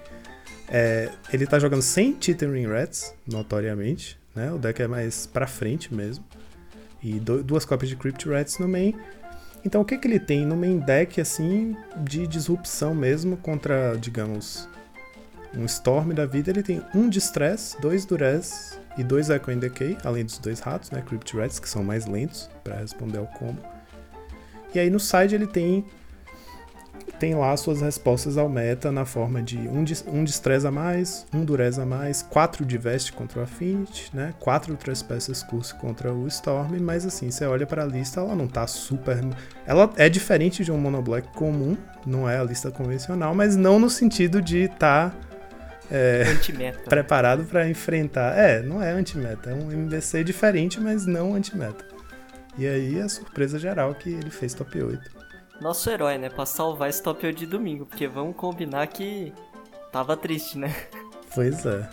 É, 0.67 1.11
ele 1.31 1.45
tá 1.45 1.59
jogando 1.59 1.83
sem 1.83 2.17
Chittering 2.19 2.65
Rats, 2.65 3.13
notoriamente, 3.27 4.19
né? 4.35 4.51
O 4.51 4.57
deck 4.57 4.81
é 4.81 4.87
mais 4.87 5.27
pra 5.27 5.45
frente 5.45 5.93
mesmo. 5.93 6.25
E 7.03 7.19
do, 7.19 7.43
duas 7.43 7.65
cópias 7.65 7.89
de 7.89 7.95
Crypt 7.95 8.27
Rats 8.27 8.57
no 8.57 8.67
main. 8.67 8.95
Então 9.63 9.81
o 9.81 9.85
que, 9.85 9.97
que 9.97 10.07
ele 10.07 10.19
tem 10.19 10.45
no 10.45 10.55
main 10.55 10.79
deck, 10.79 11.21
assim, 11.21 11.75
de 11.97 12.25
disrupção 12.25 12.95
mesmo 12.95 13.37
contra, 13.37 13.95
digamos, 13.95 14.67
um 15.55 15.65
Storm 15.65 16.13
da 16.13 16.25
vida, 16.25 16.49
ele 16.49 16.63
tem 16.63 16.81
um 16.93 17.09
Distress, 17.09 17.77
dois 17.79 18.05
Durez 18.05 18.79
e 18.97 19.03
dois 19.03 19.29
Echo 19.29 19.51
and 19.51 19.59
Decay, 19.59 19.97
além 20.03 20.25
dos 20.25 20.37
dois 20.37 20.59
ratos, 20.59 20.91
né? 20.91 21.01
Crypt 21.01 21.35
Rats, 21.37 21.59
que 21.59 21.69
são 21.69 21.83
mais 21.83 22.05
lentos 22.05 22.49
para 22.63 22.75
responder 22.75 23.19
ao 23.19 23.27
combo. 23.27 23.61
E 24.73 24.79
aí 24.79 24.89
no 24.89 24.99
side 24.99 25.35
ele 25.35 25.47
tem 25.47 25.85
tem 27.19 27.35
lá 27.35 27.55
suas 27.55 27.81
respostas 27.81 28.37
ao 28.37 28.49
meta 28.49 28.91
na 28.91 29.05
forma 29.05 29.41
de 29.41 29.57
um, 29.57 29.83
um 30.07 30.23
Distress 30.23 30.65
a 30.65 30.71
mais, 30.71 31.25
um 31.33 31.45
Durez 31.45 31.79
a 31.79 31.85
mais, 31.85 32.21
quatro 32.21 32.65
de 32.65 32.77
Vest 32.77 33.13
contra 33.13 33.39
o 33.39 33.43
Affinity, 33.43 34.09
né? 34.13 34.33
Quatro 34.39 34.75
Trespassers 34.75 35.43
Curse 35.43 35.73
contra 35.75 36.13
o 36.13 36.27
Storm, 36.27 36.79
mas 36.81 37.05
assim, 37.05 37.31
você 37.31 37.45
olha 37.45 37.65
para 37.65 37.83
a 37.83 37.85
lista, 37.85 38.19
ela 38.19 38.35
não 38.35 38.47
tá 38.47 38.67
super. 38.67 39.19
Ela 39.65 39.89
é 39.95 40.09
diferente 40.09 40.63
de 40.63 40.71
um 40.71 40.77
Mono 40.77 41.01
Black 41.01 41.29
comum, 41.29 41.77
não 42.05 42.29
é 42.29 42.37
a 42.37 42.43
lista 42.43 42.71
convencional, 42.71 43.33
mas 43.33 43.55
não 43.55 43.79
no 43.79 43.89
sentido 43.89 44.41
de. 44.41 44.67
Tá, 44.67 45.13
é, 45.93 46.25
preparado 46.89 47.45
para 47.45 47.69
enfrentar. 47.69 48.37
É, 48.37 48.61
não 48.61 48.81
é 48.81 48.91
anti-meta, 48.91 49.51
é 49.51 49.53
um 49.53 49.71
MVC 49.71 50.23
diferente, 50.23 50.81
mas 50.81 51.05
não 51.05 51.35
anti-meta. 51.35 51.85
E 52.57 52.67
aí 52.67 52.99
a 52.99 53.07
surpresa 53.07 53.57
geral 53.57 53.95
que 53.95 54.09
ele 54.09 54.29
fez 54.29 54.53
top 54.53 54.81
8 54.81 55.23
nosso 55.63 55.89
herói, 55.89 56.17
né? 56.17 56.29
Pra 56.29 56.45
salvar 56.45 56.89
esse 56.89 57.01
top 57.01 57.25
8 57.25 57.39
de 57.39 57.45
domingo. 57.47 57.85
Porque 57.85 58.07
vamos 58.07 58.35
combinar 58.35 58.85
que 58.87 59.33
tava 59.91 60.15
triste, 60.15 60.57
né? 60.57 60.75
Pois 61.33 61.65
é. 61.65 61.89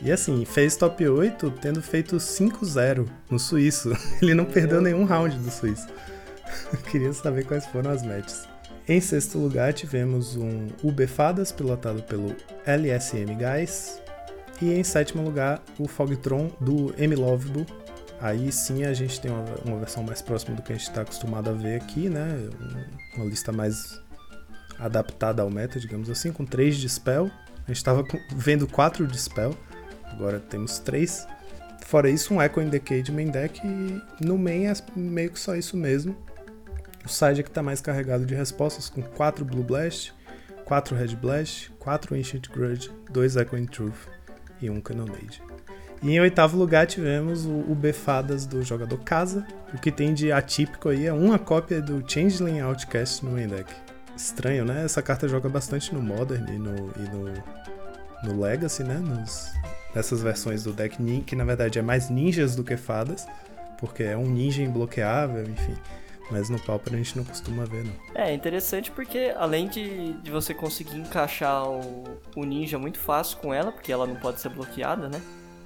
E 0.00 0.12
assim, 0.12 0.44
fez 0.44 0.76
top 0.76 1.06
8 1.06 1.50
tendo 1.60 1.82
feito 1.82 2.16
5-0 2.16 3.08
no 3.28 3.38
Suíço. 3.38 3.92
Ele 4.22 4.32
não 4.32 4.44
Meu 4.44 4.52
perdeu 4.52 4.80
nenhum 4.80 5.04
round 5.04 5.36
do 5.36 5.50
Suíço. 5.50 5.88
Queria 6.90 7.12
saber 7.12 7.44
quais 7.44 7.66
foram 7.66 7.90
as 7.90 8.02
matches. 8.02 8.46
Em 8.88 9.00
sexto 9.00 9.38
lugar, 9.38 9.72
tivemos 9.74 10.34
um 10.36 10.68
Ubefadas, 10.82 11.52
pilotado 11.52 12.02
pelo 12.02 12.34
LSM 12.64 13.36
Guys. 13.36 14.00
E 14.62 14.72
em 14.72 14.82
sétimo 14.82 15.22
lugar, 15.22 15.62
o 15.78 15.86
Fogtron 15.86 16.50
do 16.60 16.94
M 16.98 17.14
Lovable, 17.14 17.66
Aí 18.20 18.50
sim 18.50 18.84
a 18.84 18.92
gente 18.92 19.20
tem 19.20 19.30
uma, 19.30 19.44
uma 19.64 19.78
versão 19.78 20.02
mais 20.02 20.20
próxima 20.20 20.56
do 20.56 20.62
que 20.62 20.72
a 20.72 20.76
gente 20.76 20.88
está 20.88 21.02
acostumado 21.02 21.50
a 21.50 21.52
ver 21.52 21.76
aqui, 21.76 22.08
né? 22.08 22.50
Uma 23.16 23.26
lista 23.26 23.52
mais 23.52 24.00
adaptada 24.78 25.42
ao 25.42 25.50
meta, 25.50 25.78
digamos 25.78 26.10
assim, 26.10 26.32
com 26.32 26.44
3 26.44 26.76
de 26.76 26.88
spell. 26.88 27.30
A 27.64 27.68
gente 27.68 27.76
estava 27.76 28.02
vendo 28.34 28.66
4 28.66 29.06
de 29.06 29.18
spell, 29.18 29.54
agora 30.04 30.40
temos 30.40 30.78
3. 30.80 31.28
Fora 31.86 32.10
isso, 32.10 32.34
um 32.34 32.42
Echo 32.42 32.60
in 32.60 32.68
Decade 32.68 33.10
main 33.12 33.30
deck 33.30 33.60
e 33.64 34.24
no 34.24 34.36
main 34.36 34.66
é 34.66 34.74
meio 34.96 35.30
que 35.30 35.38
só 35.38 35.54
isso 35.54 35.76
mesmo. 35.76 36.16
O 37.08 37.10
side 37.10 37.40
é 37.40 37.42
que 37.42 37.48
está 37.48 37.62
mais 37.62 37.80
carregado 37.80 38.26
de 38.26 38.34
respostas, 38.34 38.90
com 38.90 39.00
4 39.00 39.42
Blue 39.42 39.64
Blast, 39.64 40.12
4 40.66 40.94
Red 40.94 41.16
Blast, 41.16 41.70
4 41.78 42.14
Ancient 42.14 42.50
Grudge, 42.50 42.90
2 43.10 43.36
Echo 43.36 43.56
in 43.56 43.64
Truth 43.64 43.96
e 44.60 44.68
1 44.68 44.78
Cannonade. 44.82 45.40
E 46.02 46.10
em 46.10 46.20
oitavo 46.20 46.58
lugar 46.58 46.86
tivemos 46.86 47.46
o, 47.46 47.60
o 47.60 47.74
Befadas 47.74 48.44
do 48.44 48.62
jogador 48.62 48.98
Casa. 48.98 49.46
O 49.72 49.78
que 49.78 49.90
tem 49.90 50.12
de 50.12 50.30
atípico 50.30 50.90
aí 50.90 51.06
é 51.06 51.12
uma 51.12 51.38
cópia 51.38 51.80
do 51.80 52.04
Changeling 52.06 52.60
Outcast 52.60 53.24
no 53.24 53.30
main 53.30 53.48
deck. 53.48 53.72
Estranho, 54.14 54.66
né? 54.66 54.84
Essa 54.84 55.00
carta 55.00 55.26
joga 55.26 55.48
bastante 55.48 55.94
no 55.94 56.02
Modern 56.02 56.46
e 56.54 56.58
no, 56.58 56.74
e 56.74 57.08
no, 57.08 58.32
no 58.34 58.42
Legacy, 58.42 58.84
né? 58.84 58.98
Nos, 58.98 59.50
nessas 59.94 60.22
versões 60.22 60.62
do 60.62 60.74
deck, 60.74 60.98
que 61.22 61.34
na 61.34 61.44
verdade 61.44 61.78
é 61.78 61.82
mais 61.82 62.10
ninjas 62.10 62.54
do 62.54 62.62
que 62.62 62.76
fadas, 62.76 63.26
porque 63.78 64.02
é 64.02 64.14
um 64.14 64.26
ninja 64.26 64.62
imbloqueável, 64.62 65.44
enfim. 65.44 65.74
Mas 66.30 66.50
no 66.50 66.58
Pauper 66.60 66.94
a 66.94 66.96
gente 66.96 67.16
não 67.16 67.24
costuma 67.24 67.64
ver, 67.64 67.84
não. 67.84 67.94
É, 68.14 68.32
interessante 68.32 68.90
porque 68.90 69.32
além 69.36 69.68
de, 69.68 70.12
de 70.14 70.30
você 70.30 70.52
conseguir 70.52 70.96
encaixar 70.96 71.68
o, 71.68 72.04
o 72.36 72.44
ninja 72.44 72.78
muito 72.78 72.98
fácil 72.98 73.38
com 73.38 73.52
ela, 73.52 73.72
porque 73.72 73.92
ela 73.92 74.06
não 74.06 74.16
pode 74.16 74.40
ser 74.40 74.50
bloqueada, 74.50 75.08
né? 75.08 75.20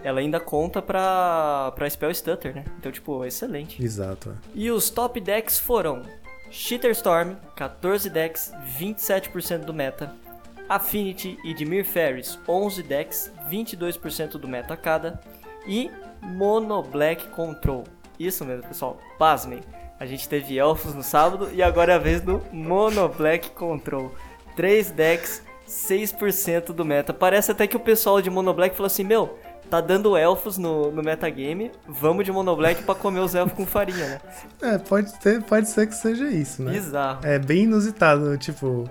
ela 0.04 0.20
ainda 0.20 0.40
conta 0.40 0.82
pra, 0.82 1.72
pra 1.74 1.88
Spell 1.88 2.12
Stutter, 2.12 2.54
né? 2.54 2.64
Então, 2.78 2.90
tipo, 2.90 3.24
excelente. 3.24 3.82
Exato. 3.82 4.30
É. 4.30 4.34
E 4.54 4.70
os 4.70 4.90
top 4.90 5.20
decks 5.20 5.58
foram 5.58 6.02
Cheater 6.50 6.90
Storm, 6.90 7.36
14 7.56 8.10
decks, 8.10 8.52
27% 8.78 9.58
do 9.58 9.72
meta. 9.72 10.14
Affinity 10.68 11.38
e 11.44 11.52
Dimir 11.52 11.84
Ferris, 11.84 12.38
11 12.48 12.82
decks, 12.82 13.32
22% 13.48 14.32
do 14.32 14.48
meta 14.48 14.76
cada. 14.76 15.20
E 15.66 15.90
Mono 16.20 16.82
Black 16.82 17.28
Control. 17.28 17.84
Isso 18.18 18.44
mesmo, 18.44 18.66
pessoal. 18.66 18.98
Pasmem. 19.18 19.60
A 20.02 20.04
gente 20.04 20.28
teve 20.28 20.58
Elfos 20.58 20.94
no 20.94 21.02
sábado 21.04 21.48
e 21.52 21.62
agora 21.62 21.92
é 21.92 21.94
a 21.94 21.98
vez 21.98 22.20
do 22.20 22.42
Mono 22.50 23.08
Black 23.08 23.50
Control. 23.50 24.12
3 24.56 24.90
decks, 24.90 25.44
6% 25.64 26.72
do 26.72 26.84
meta. 26.84 27.14
Parece 27.14 27.52
até 27.52 27.68
que 27.68 27.76
o 27.76 27.80
pessoal 27.80 28.20
de 28.20 28.28
Mono 28.28 28.52
Black 28.52 28.74
falou 28.74 28.88
assim: 28.88 29.04
Meu, 29.04 29.38
tá 29.70 29.80
dando 29.80 30.16
elfos 30.16 30.58
no, 30.58 30.90
no 30.90 31.04
metagame, 31.04 31.70
vamos 31.86 32.24
de 32.24 32.32
monoblack 32.32 32.82
pra 32.82 32.96
comer 32.96 33.20
os 33.20 33.32
elfos 33.36 33.56
com 33.56 33.64
farinha, 33.64 34.08
né? 34.08 34.20
É, 34.60 34.76
pode, 34.76 35.16
ter, 35.20 35.40
pode 35.44 35.68
ser 35.68 35.86
que 35.86 35.94
seja 35.94 36.28
isso, 36.28 36.64
né? 36.64 36.72
Bizarro. 36.72 37.24
É 37.24 37.38
bem 37.38 37.62
inusitado, 37.62 38.36
tipo, 38.38 38.90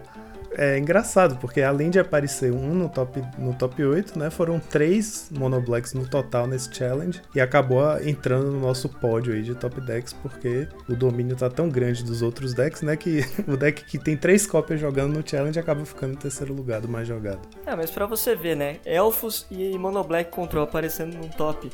é 0.53 0.77
engraçado, 0.77 1.37
porque 1.37 1.61
além 1.61 1.89
de 1.89 1.99
aparecer 1.99 2.51
um 2.51 2.73
no 2.73 2.89
top, 2.89 3.23
no 3.37 3.53
top 3.53 3.83
8, 3.83 4.17
né? 4.17 4.29
Foram 4.29 4.59
três 4.59 5.29
monoblacks 5.31 5.93
no 5.93 6.07
total 6.07 6.47
nesse 6.47 6.73
challenge. 6.73 7.21
E 7.33 7.41
acabou 7.41 7.81
entrando 8.01 8.51
no 8.51 8.59
nosso 8.59 8.89
pódio 8.89 9.33
aí 9.33 9.41
de 9.41 9.55
top 9.55 9.79
decks, 9.81 10.13
porque 10.13 10.67
o 10.89 10.95
domínio 10.95 11.35
tá 11.35 11.49
tão 11.49 11.69
grande 11.69 12.03
dos 12.03 12.21
outros 12.21 12.53
decks, 12.53 12.81
né? 12.81 12.95
Que 12.95 13.21
o 13.47 13.55
deck 13.55 13.85
que 13.85 13.97
tem 13.97 14.17
três 14.17 14.45
cópias 14.45 14.79
jogando 14.79 15.17
no 15.17 15.27
challenge 15.27 15.59
acaba 15.59 15.85
ficando 15.85 16.13
em 16.13 16.17
terceiro 16.17 16.53
lugar 16.53 16.81
do 16.81 16.87
mais 16.87 17.07
jogado. 17.07 17.41
É, 17.65 17.75
mas 17.75 17.89
pra 17.89 18.05
você 18.05 18.35
ver, 18.35 18.55
né? 18.55 18.77
Elfos 18.85 19.45
e 19.49 19.77
monoblack 19.77 20.31
control 20.31 20.63
aparecendo 20.63 21.15
no 21.15 21.29
top 21.29 21.71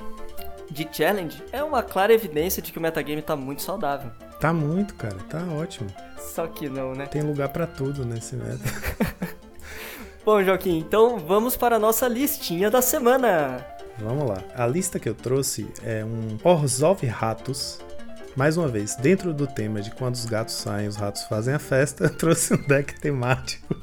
de 0.70 0.88
challenge 0.92 1.44
é 1.52 1.64
uma 1.64 1.82
clara 1.82 2.14
evidência 2.14 2.62
de 2.62 2.72
que 2.72 2.78
o 2.78 2.82
metagame 2.82 3.22
tá 3.22 3.36
muito 3.36 3.62
saudável. 3.62 4.12
Tá 4.40 4.54
muito, 4.54 4.96
cara, 4.96 5.18
tá 5.30 5.44
ótimo. 5.60 5.90
Só 6.18 6.48
que 6.48 6.70
não, 6.70 6.94
né? 6.94 7.08
Tem 7.08 7.22
lugar 7.22 7.50
para 7.50 7.66
tudo 7.66 8.06
nesse 8.06 8.36
meta. 8.36 8.60
Bom, 10.24 10.44
Joaquim, 10.44 10.78
então 10.78 11.18
vamos 11.18 11.56
para 11.56 11.78
a 11.78 11.80
nossa 11.80 12.08
listinha 12.08 12.70
da 12.70 12.82
semana. 12.82 13.66
Vamos 13.98 14.28
lá. 14.30 14.44
A 14.56 14.68
lista 14.68 15.00
que 15.00 15.10
eu 15.10 15.16
trouxe 15.16 15.68
é 15.84 16.04
um 16.04 16.38
Orzhov 16.44 17.06
Ratos. 17.06 17.80
Mais 18.36 18.56
uma 18.58 18.68
vez, 18.68 18.96
dentro 18.96 19.34
do 19.34 19.48
tema 19.48 19.82
de 19.82 19.90
quando 19.90 20.14
os 20.14 20.26
gatos 20.26 20.54
saem, 20.54 20.88
os 20.88 20.96
ratos 20.96 21.24
fazem 21.24 21.56
a 21.56 21.60
festa, 21.60 22.04
eu 22.04 22.10
trouxe 22.16 22.54
um 22.54 22.62
deck 22.68 23.00
temático 23.00 23.76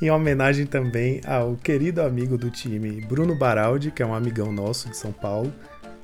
em 0.00 0.10
homenagem 0.10 0.64
também 0.64 1.20
ao 1.26 1.56
querido 1.56 2.00
amigo 2.00 2.38
do 2.38 2.50
time 2.50 3.02
Bruno 3.02 3.34
Baraldi, 3.34 3.90
que 3.90 4.02
é 4.02 4.06
um 4.06 4.14
amigão 4.14 4.50
nosso 4.50 4.88
de 4.88 4.96
São 4.96 5.12
Paulo, 5.12 5.52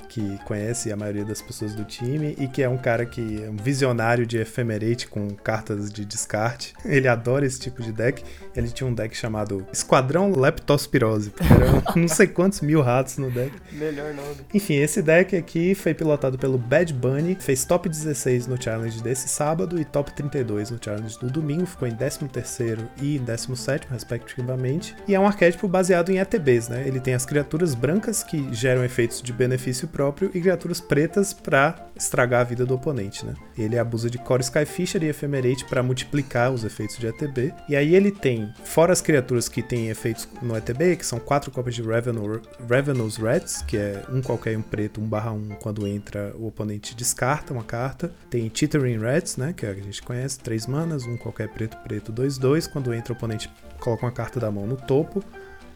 que 0.09 0.39
conhece 0.45 0.93
a 0.93 0.97
maioria 0.97 1.25
das 1.25 1.43
pessoas 1.43 1.75
do 1.75 1.85
time 1.85 2.35
e 2.39 2.49
que 2.49 2.63
é 2.63 2.69
um 2.69 2.77
cara 2.77 3.05
que 3.05 3.43
é 3.43 3.51
um 3.51 3.57
visionário 3.57 4.27
de 4.27 4.39
ephemerate 4.39 5.09
com 5.09 5.29
cartas 5.31 5.91
de 5.91 6.05
descarte. 6.05 6.75
Ele 6.85 7.09
adora 7.09 7.47
esse 7.47 7.61
tipo 7.61 7.83
de 7.83 7.93
deck. 7.93 8.23
Ele 8.55 8.69
tinha 8.69 8.89
um 8.89 8.95
deck 8.95 9.17
chamado 9.17 9.67
Esquadrão 9.73 10.33
Leptospirose, 10.33 11.33
eram 11.41 11.83
não 11.95 12.09
sei 12.09 12.27
quantos 12.27 12.61
mil 12.61 12.81
ratos 12.81 13.19
no 13.19 13.31
deck. 13.31 13.53
Melhor 13.73 14.15
nome. 14.15 14.37
Enfim, 14.53 14.75
esse 14.75 15.03
deck 15.03 15.37
aqui 15.37 15.75
foi 15.75 15.93
pilotado 15.93 16.39
pelo 16.39 16.57
Bad 16.57 16.93
Bunny, 16.95 17.37
fez 17.39 17.65
top 17.65 17.89
16 17.89 18.47
no 18.47 18.61
challenge 18.61 19.03
desse 19.03 19.29
sábado 19.29 19.79
e 19.81 19.85
top 19.85 20.13
32 20.13 20.71
no 20.71 20.79
challenge 20.83 21.19
do 21.19 21.31
domingo, 21.31 21.67
ficou 21.67 21.87
em 21.87 21.95
13º 21.95 22.89
e 23.01 23.19
17º, 23.19 23.83
respectivamente. 23.91 24.97
E 25.07 25.15
é 25.15 25.21
um 25.21 25.27
arquétipo 25.27 25.69
baseado 25.69 26.11
em 26.11 26.19
ETBs, 26.19 26.69
né? 26.69 26.85
Ele 26.87 27.01
tem 27.01 27.15
as 27.15 27.27
criaturas 27.27 27.75
brancas 27.75 28.23
que 28.23 28.53
geram 28.53 28.85
efeitos 28.85 29.21
de 29.21 29.33
benefício 29.33 29.87
próprio 29.87 30.06
próprio 30.07 30.31
e 30.35 30.41
criaturas 30.41 30.81
pretas 30.81 31.33
para 31.33 31.75
estragar 31.97 32.43
a 32.43 32.45
vida 32.45 32.65
do 32.65 32.75
oponente, 32.75 33.27
né? 33.27 33.35
Ele 33.59 33.77
abusa 33.77 34.09
de 34.09 34.19
Core 34.19 34.43
Skyfisher 34.43 35.03
e 35.03 35.09
Ephemerate 35.09 35.65
para 35.65 35.83
multiplicar 35.83 36.53
os 36.53 36.63
efeitos 36.63 36.97
de 36.97 37.09
ETB. 37.09 37.53
E 37.69 37.75
aí 37.75 37.95
ele 37.95 38.13
tem, 38.13 38.53
fora 38.65 38.93
as 38.93 39.01
criaturas 39.01 39.49
que 39.49 39.63
têm 39.63 39.89
efeitos 39.89 40.29
no 40.41 40.57
ETB, 40.57 40.97
que 40.97 41.05
são 41.05 41.19
quatro 41.19 41.51
cópias 41.51 41.75
de 41.75 41.83
Revenue's 41.83 43.17
Rats, 43.17 43.63
que 43.63 43.77
é 43.77 44.03
um 44.09 44.23
qualquer 44.23 44.57
um 44.57 44.63
preto, 44.63 45.01
1 45.01 45.05
barra 45.09 45.33
1, 45.33 45.49
quando 45.61 45.87
entra 45.87 46.33
o 46.37 46.47
oponente 46.47 46.95
descarta 46.95 47.53
uma 47.53 47.65
carta. 47.65 48.13
Tem 48.31 48.51
Chittering 48.53 48.99
Rats, 48.99 49.37
né, 49.37 49.53
que 49.57 49.67
é 49.67 49.71
a 49.71 49.75
gente 49.75 50.03
conhece, 50.03 50.39
três 50.39 50.67
manas, 50.67 51.05
um 51.05 51.17
qualquer 51.17 51.49
preto, 51.49 51.77
preto, 51.79 52.13
2, 52.13 52.39
2. 52.39 52.67
Quando 52.69 52.95
entra 52.95 53.13
o 53.13 53.17
oponente 53.17 53.51
coloca 53.81 54.07
uma 54.07 54.13
carta 54.13 54.39
da 54.39 54.51
mão 54.51 54.67
no 54.67 54.77
topo. 54.77 55.23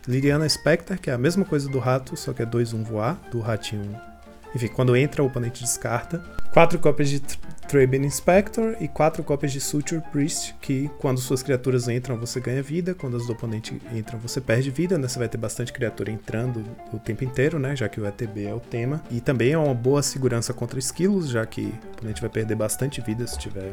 Liliana 0.07 0.49
Spectre, 0.49 0.99
que 0.99 1.11
é 1.11 1.13
a 1.13 1.19
mesma 1.19 1.45
coisa 1.45 1.69
do 1.69 1.79
rato, 1.79 2.17
só 2.17 2.33
que 2.33 2.43
é 2.43 2.47
2-1 2.47 2.85
voar, 2.85 3.21
do 3.31 3.41
ratinho 3.41 4.10
enfim, 4.55 4.69
quando 4.69 4.97
entra, 4.97 5.23
o 5.23 5.27
oponente 5.27 5.63
descarta. 5.63 6.23
Quatro 6.53 6.79
cópias 6.79 7.09
de 7.09 7.21
Traben 7.69 8.05
Inspector 8.05 8.77
e 8.81 8.89
quatro 8.89 9.23
cópias 9.23 9.53
de 9.53 9.61
Suture 9.61 10.03
Priest, 10.11 10.57
que 10.61 10.91
quando 10.99 11.21
suas 11.21 11.41
criaturas 11.41 11.87
entram, 11.89 12.17
você 12.17 12.41
ganha 12.41 12.61
vida, 12.61 12.95
quando 12.95 13.17
as 13.17 13.27
do 13.27 13.33
oponente 13.33 13.81
entram, 13.93 14.19
você 14.19 14.41
perde 14.41 14.73
vida, 14.73 14.99
né? 14.99 15.07
Você 15.07 15.21
vai 15.21 15.29
ter 15.29 15.39
bastante 15.39 15.73
criatura 15.73 16.11
entrando 16.11 16.65
o 16.93 16.99
tempo 16.99 17.23
inteiro, 17.23 17.61
né? 17.61 17.77
Já 17.77 17.89
que 17.89 18.01
o 18.01 18.07
ETB 18.07 18.47
é 18.47 18.55
o 18.55 18.59
tema. 18.59 19.01
E 19.09 19.21
também 19.21 19.53
é 19.53 19.59
uma 19.59 19.73
boa 19.73 20.03
segurança 20.03 20.53
contra 20.53 20.81
esquilos, 20.81 21.29
já 21.29 21.47
que 21.47 21.63
o 21.63 21.93
oponente 21.93 22.21
vai 22.21 22.31
perder 22.31 22.57
bastante 22.57 23.01
vida 23.01 23.25
se 23.29 23.39
tiver 23.39 23.73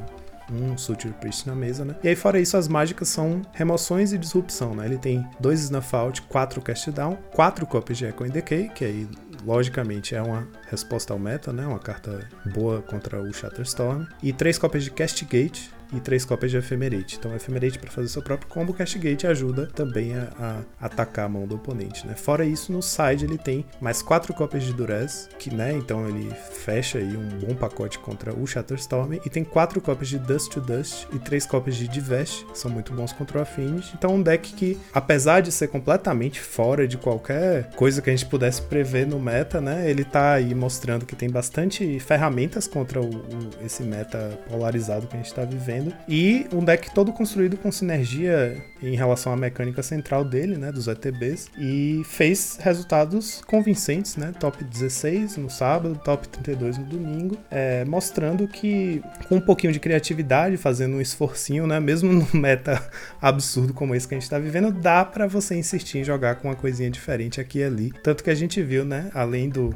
um 0.51 0.77
Suture 0.77 1.13
Priest 1.13 1.47
na 1.47 1.55
mesa, 1.55 1.83
né? 1.83 1.95
E 2.03 2.09
aí, 2.09 2.15
fora 2.15 2.39
isso, 2.39 2.57
as 2.57 2.67
mágicas 2.67 3.09
são 3.09 3.41
remoções 3.53 4.13
e 4.13 4.17
disrupção, 4.17 4.75
né? 4.75 4.85
Ele 4.85 4.97
tem 4.97 5.25
dois 5.39 5.61
Snuff 5.61 5.95
Out, 5.95 6.21
quatro 6.23 6.61
Cast 6.61 6.91
Down, 6.91 7.17
quatro 7.33 7.65
cópias 7.65 7.97
de 7.97 8.05
Echo 8.05 8.23
and 8.23 8.29
Decay, 8.29 8.69
que 8.69 8.85
aí 8.85 9.07
logicamente 9.45 10.15
é 10.15 10.21
uma 10.21 10.47
resposta 10.69 11.13
ao 11.13 11.19
meta, 11.19 11.53
né? 11.53 11.65
Uma 11.65 11.79
carta 11.79 12.27
boa 12.53 12.81
contra 12.81 13.21
o 13.21 13.33
Shatterstorm. 13.33 14.05
E 14.21 14.33
três 14.33 14.57
cópias 14.57 14.83
de 14.83 14.91
Castigate, 14.91 15.71
e 15.93 15.99
três 15.99 16.25
cópias 16.25 16.51
de 16.51 16.57
Ephemerate. 16.57 17.17
Então, 17.17 17.35
Ephemerate 17.35 17.79
para 17.79 17.91
fazer 17.91 18.07
seu 18.07 18.21
próprio 18.21 18.49
combo, 18.49 18.73
Castigate 18.73 19.27
ajuda 19.27 19.67
também 19.67 20.15
a, 20.15 20.63
a, 20.79 20.85
atacar 20.85 21.25
a 21.25 21.29
mão 21.29 21.47
do 21.47 21.55
oponente, 21.55 22.05
né? 22.05 22.15
Fora 22.15 22.45
isso, 22.45 22.71
no 22.71 22.81
side 22.81 23.25
ele 23.25 23.37
tem 23.37 23.65
mais 23.79 24.01
quatro 24.01 24.33
cópias 24.33 24.63
de 24.63 24.73
Durez, 24.73 25.29
que, 25.39 25.53
né, 25.53 25.73
então 25.73 26.07
ele 26.07 26.31
fecha 26.51 26.97
aí 26.97 27.15
um 27.15 27.29
bom 27.39 27.55
pacote 27.55 27.99
contra 27.99 28.33
o 28.33 28.45
Shatterstorm, 28.45 29.13
e 29.13 29.29
tem 29.29 29.43
quatro 29.43 29.79
cópias 29.81 30.09
de 30.09 30.19
Dust 30.19 30.51
to 30.51 30.61
Dust 30.61 31.05
e 31.13 31.19
três 31.19 31.45
cópias 31.45 31.75
de 31.75 31.87
Divest, 31.87 32.45
que 32.45 32.57
são 32.57 32.69
muito 32.69 32.93
bons 32.93 33.13
contra 33.13 33.39
o 33.39 33.41
Affinity. 33.41 33.93
Então, 33.97 34.15
um 34.15 34.21
deck 34.21 34.53
que, 34.53 34.79
apesar 34.93 35.41
de 35.41 35.51
ser 35.51 35.67
completamente 35.67 36.39
fora 36.39 36.87
de 36.87 36.97
qualquer 36.97 37.69
coisa 37.75 38.01
que 38.01 38.09
a 38.09 38.15
gente 38.15 38.25
pudesse 38.25 38.61
prever 38.61 39.07
no 39.07 39.19
meta, 39.19 39.61
né, 39.61 39.89
ele 39.89 40.03
tá 40.03 40.33
aí 40.33 40.53
mostrando 40.53 41.05
que 41.05 41.15
tem 41.15 41.29
bastante 41.29 41.99
ferramentas 41.99 42.67
contra 42.67 43.01
o, 43.01 43.07
o 43.07 43.65
esse 43.65 43.83
meta 43.83 44.39
polarizado 44.49 45.07
que 45.07 45.15
a 45.15 45.17
gente 45.17 45.33
tá 45.33 45.43
vivendo 45.43 45.76
e 46.07 46.47
um 46.53 46.63
deck 46.63 46.93
todo 46.93 47.11
construído 47.11 47.57
com 47.57 47.71
sinergia 47.71 48.57
em 48.81 48.95
relação 48.95 49.33
à 49.33 49.35
mecânica 49.37 49.81
central 49.81 50.23
dele, 50.23 50.57
né, 50.57 50.71
dos 50.71 50.87
ETBs, 50.87 51.49
e 51.57 52.01
fez 52.05 52.57
resultados 52.61 53.41
convincentes, 53.47 54.15
né, 54.15 54.31
top 54.39 54.63
16 54.63 55.37
no 55.37 55.49
sábado, 55.49 55.99
top 56.03 56.27
32 56.27 56.77
no 56.77 56.85
domingo, 56.85 57.37
é, 57.49 57.83
mostrando 57.85 58.47
que 58.47 59.01
com 59.27 59.35
um 59.35 59.41
pouquinho 59.41 59.73
de 59.73 59.79
criatividade, 59.79 60.57
fazendo 60.57 60.97
um 60.97 61.01
esforcinho, 61.01 61.65
né, 61.65 61.79
mesmo 61.79 62.11
no 62.13 62.27
meta 62.33 62.81
absurdo 63.21 63.73
como 63.73 63.95
esse 63.95 64.07
que 64.07 64.13
a 64.13 64.17
gente 64.17 64.23
está 64.23 64.39
vivendo, 64.39 64.71
dá 64.71 65.03
para 65.03 65.27
você 65.27 65.55
insistir 65.55 65.99
em 65.99 66.03
jogar 66.03 66.35
com 66.35 66.47
uma 66.47 66.55
coisinha 66.55 66.89
diferente 66.89 67.41
aqui 67.41 67.59
e 67.59 67.63
ali. 67.63 67.91
Tanto 68.03 68.23
que 68.23 68.29
a 68.29 68.35
gente 68.35 68.61
viu, 68.61 68.85
né, 68.85 69.09
além 69.13 69.49
do 69.49 69.73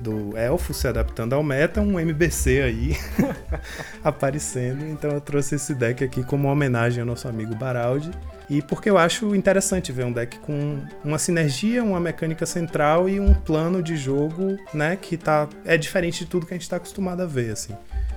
do 0.00 0.36
elfo 0.36 0.74
se 0.74 0.86
adaptando 0.86 1.34
ao 1.34 1.42
meta, 1.42 1.80
um 1.80 1.98
MBC 1.98 2.62
aí 2.62 2.96
aparecendo. 4.04 4.84
Então 4.86 5.10
eu 5.10 5.20
trouxe 5.20 5.54
esse 5.54 5.74
deck 5.74 6.04
aqui 6.04 6.22
como 6.22 6.44
uma 6.44 6.52
homenagem 6.52 7.00
ao 7.00 7.06
nosso 7.06 7.28
amigo 7.28 7.54
Baraldi. 7.54 8.10
E 8.48 8.62
porque 8.62 8.88
eu 8.88 8.96
acho 8.96 9.34
interessante 9.34 9.90
ver 9.90 10.04
um 10.04 10.12
deck 10.12 10.38
com 10.38 10.80
uma 11.04 11.18
sinergia, 11.18 11.82
uma 11.82 11.98
mecânica 11.98 12.46
central 12.46 13.08
e 13.08 13.18
um 13.18 13.34
plano 13.34 13.82
de 13.82 13.96
jogo, 13.96 14.56
né, 14.72 14.96
que 14.96 15.16
tá 15.16 15.48
é 15.64 15.76
diferente 15.76 16.24
de 16.24 16.30
tudo 16.30 16.46
que 16.46 16.54
a 16.54 16.56
gente 16.56 16.68
tá 16.68 16.76
acostumado 16.76 17.22
a 17.22 17.26
ver, 17.26 17.50
assim. 17.50 17.74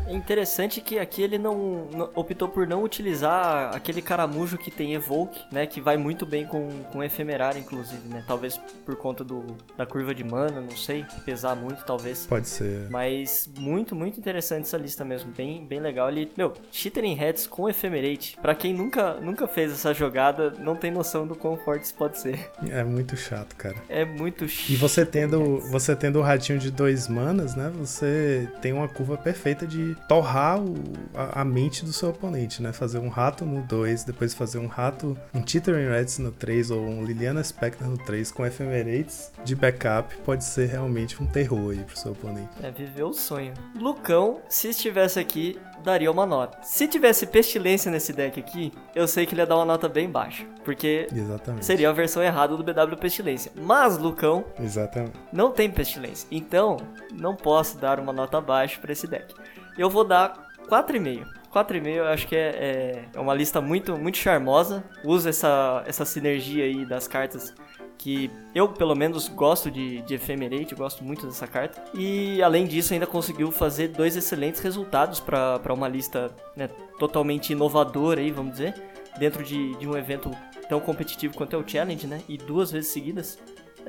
É 0.09 0.13
interessante 0.13 0.81
que 0.81 0.97
aqui 0.97 1.21
ele 1.21 1.37
não, 1.37 1.85
não, 1.91 2.09
optou 2.15 2.49
por 2.49 2.67
não 2.67 2.83
utilizar 2.83 3.75
aquele 3.75 4.01
caramujo 4.01 4.57
que 4.57 4.71
tem 4.71 4.95
Evoke, 4.95 5.39
né? 5.51 5.67
Que 5.67 5.79
vai 5.79 5.97
muito 5.97 6.25
bem 6.25 6.47
com, 6.47 6.67
com 6.91 7.03
Efemerário, 7.03 7.59
inclusive, 7.59 8.07
né? 8.07 8.23
Talvez 8.25 8.59
por 8.83 8.95
conta 8.95 9.23
do, 9.23 9.45
da 9.77 9.85
curva 9.85 10.15
de 10.15 10.23
mana, 10.23 10.61
não 10.61 10.75
sei. 10.75 11.05
Pesar 11.23 11.55
muito, 11.55 11.85
talvez. 11.85 12.25
Pode 12.25 12.49
ser. 12.49 12.89
Mas 12.89 13.47
muito, 13.59 13.95
muito 13.95 14.19
interessante 14.19 14.63
essa 14.63 14.77
lista 14.77 15.05
mesmo. 15.05 15.31
Bem, 15.31 15.63
bem 15.63 15.79
legal. 15.79 16.09
Ele, 16.09 16.31
meu, 16.35 16.53
Chittering 16.71 17.13
Heads 17.13 17.45
com 17.45 17.69
Ephemerate. 17.69 18.35
Pra 18.41 18.55
quem 18.55 18.73
nunca, 18.73 19.13
nunca 19.15 19.47
fez 19.47 19.71
essa 19.71 19.93
jogada, 19.93 20.51
não 20.57 20.75
tem 20.75 20.89
noção 20.89 21.27
do 21.27 21.35
quão 21.35 21.55
forte 21.55 21.83
isso 21.83 21.95
pode 21.95 22.17
ser. 22.19 22.49
É 22.69 22.83
muito 22.83 23.17
chato, 23.17 23.55
cara. 23.55 23.75
É 23.89 24.05
muito 24.05 24.47
chato. 24.47 24.69
E 24.69 24.75
você 24.75 25.05
tendo, 25.05 25.59
você 25.71 25.95
tendo 25.95 26.19
o 26.19 26.21
ratinho 26.21 26.59
de 26.59 26.69
dois 26.69 27.07
manas, 27.07 27.55
né? 27.55 27.71
Você 27.75 28.47
tem 28.61 28.71
uma 28.73 28.87
curva 28.87 29.17
perfeita 29.17 29.65
de 29.65 29.97
torrar 30.07 30.59
o, 30.59 30.75
a, 31.13 31.41
a, 31.41 31.45
mente 31.45 31.83
do 31.83 31.93
seu 31.93 32.09
oponente, 32.09 32.61
né? 32.61 32.71
Fazer 32.73 32.99
um 32.99 33.09
rato 33.09 33.45
no 33.45 33.61
2, 33.61 34.03
depois 34.03 34.33
fazer 34.33 34.59
um 34.59 34.67
rato, 34.67 35.17
um 35.33 35.45
Chittering 35.45 35.89
Reds 35.89 36.19
no 36.19 36.31
3 36.31 36.71
ou 36.71 36.81
um 36.81 37.03
Liliana 37.03 37.43
Spectre 37.43 37.87
no 37.87 37.97
3 37.97 38.31
com 38.31 38.45
Ephemerates 38.45 39.31
de 39.43 39.55
backup 39.55 40.15
pode 40.25 40.43
ser 40.43 40.67
realmente 40.67 41.21
um 41.21 41.25
terror 41.25 41.71
aí 41.71 41.83
pro 41.83 41.97
seu 41.97 42.11
oponente. 42.11 42.49
É 42.61 42.71
viver 42.71 43.03
o 43.03 43.13
sonho. 43.13 43.53
Lucão, 43.75 44.41
se 44.49 44.69
estivesse 44.69 45.19
aqui, 45.19 45.59
daria 45.83 46.11
uma 46.11 46.25
nota. 46.25 46.57
Se 46.63 46.87
tivesse 46.87 47.25
pestilência 47.25 47.91
nesse 47.91 48.13
deck 48.13 48.39
aqui, 48.39 48.71
eu 48.95 49.07
sei 49.07 49.25
que 49.25 49.33
ele 49.33 49.41
ia 49.41 49.47
dar 49.47 49.55
uma 49.55 49.65
nota 49.65 49.87
bem 49.87 50.09
baixa. 50.09 50.45
Porque 50.63 51.07
Exatamente. 51.13 51.65
seria 51.65 51.89
a 51.89 51.93
versão 51.93 52.21
errada 52.21 52.55
do 52.55 52.63
BW 52.63 52.95
Pestilência. 52.99 53.51
Mas, 53.55 53.97
Lucão, 53.97 54.45
Exatamente. 54.59 55.13
não 55.31 55.51
tem 55.51 55.69
pestilência. 55.69 56.27
Então, 56.31 56.77
não 57.11 57.35
posso 57.35 57.77
dar 57.77 57.99
uma 57.99 58.13
nota 58.13 58.39
baixa 58.41 58.79
para 58.79 58.91
esse 58.91 59.07
deck. 59.07 59.33
Eu 59.79 59.89
vou 59.89 60.03
dar 60.03 60.51
4,5. 60.67 61.25
4,5 61.53 61.87
eu 61.87 62.07
acho 62.07 62.27
que 62.27 62.35
é, 62.35 62.49
é, 62.49 63.05
é, 63.13 63.19
uma 63.19 63.33
lista 63.33 63.61
muito, 63.61 63.97
muito 63.97 64.17
charmosa. 64.17 64.83
Usa 65.05 65.29
essa, 65.29 65.83
essa 65.87 66.03
sinergia 66.03 66.65
aí 66.65 66.85
das 66.85 67.07
cartas 67.07 67.55
que 67.97 68.29
eu, 68.53 68.67
pelo 68.67 68.93
menos, 68.93 69.29
gosto 69.29 69.71
de, 69.71 70.01
de 70.01 70.15
Ephemerate, 70.15 70.75
gosto 70.75 71.01
muito 71.01 71.25
dessa 71.25 71.47
carta. 71.47 71.81
E, 71.93 72.43
além 72.43 72.67
disso, 72.67 72.91
ainda 72.91 73.07
conseguiu 73.07 73.53
fazer 73.53 73.87
dois 73.87 74.17
excelentes 74.17 74.59
resultados 74.59 75.21
para 75.21 75.73
uma 75.73 75.87
lista 75.87 76.29
né, 76.57 76.67
totalmente 76.99 77.53
inovadora, 77.53 78.19
aí, 78.19 78.31
vamos 78.31 78.51
dizer, 78.53 78.73
dentro 79.17 79.45
de, 79.45 79.75
de 79.77 79.87
um 79.87 79.95
evento 79.95 80.29
tão 80.67 80.81
competitivo 80.81 81.37
quanto 81.37 81.55
é 81.55 81.59
o 81.59 81.65
Challenge, 81.65 82.05
né? 82.05 82.21
E 82.27 82.37
duas 82.37 82.69
vezes 82.69 82.91
seguidas. 82.91 83.39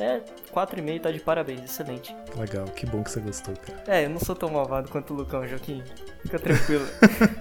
É, 0.01 0.21
4,5 0.53 1.01
tá 1.01 1.11
de 1.11 1.21
parabéns, 1.21 1.63
excelente. 1.63 2.17
Legal, 2.35 2.65
que 2.69 2.87
bom 2.87 3.05
que 3.05 3.11
você 3.11 3.21
gostou, 3.21 3.55
cara. 3.55 3.85
É, 3.87 4.07
eu 4.07 4.11
não 4.11 4.19
sou 4.19 4.35
tão 4.35 4.49
malvado 4.49 4.89
quanto 4.89 5.13
o 5.13 5.17
Lucão, 5.17 5.47
Joaquim. 5.47 5.83
Fica 6.23 6.39
tranquilo. 6.39 6.85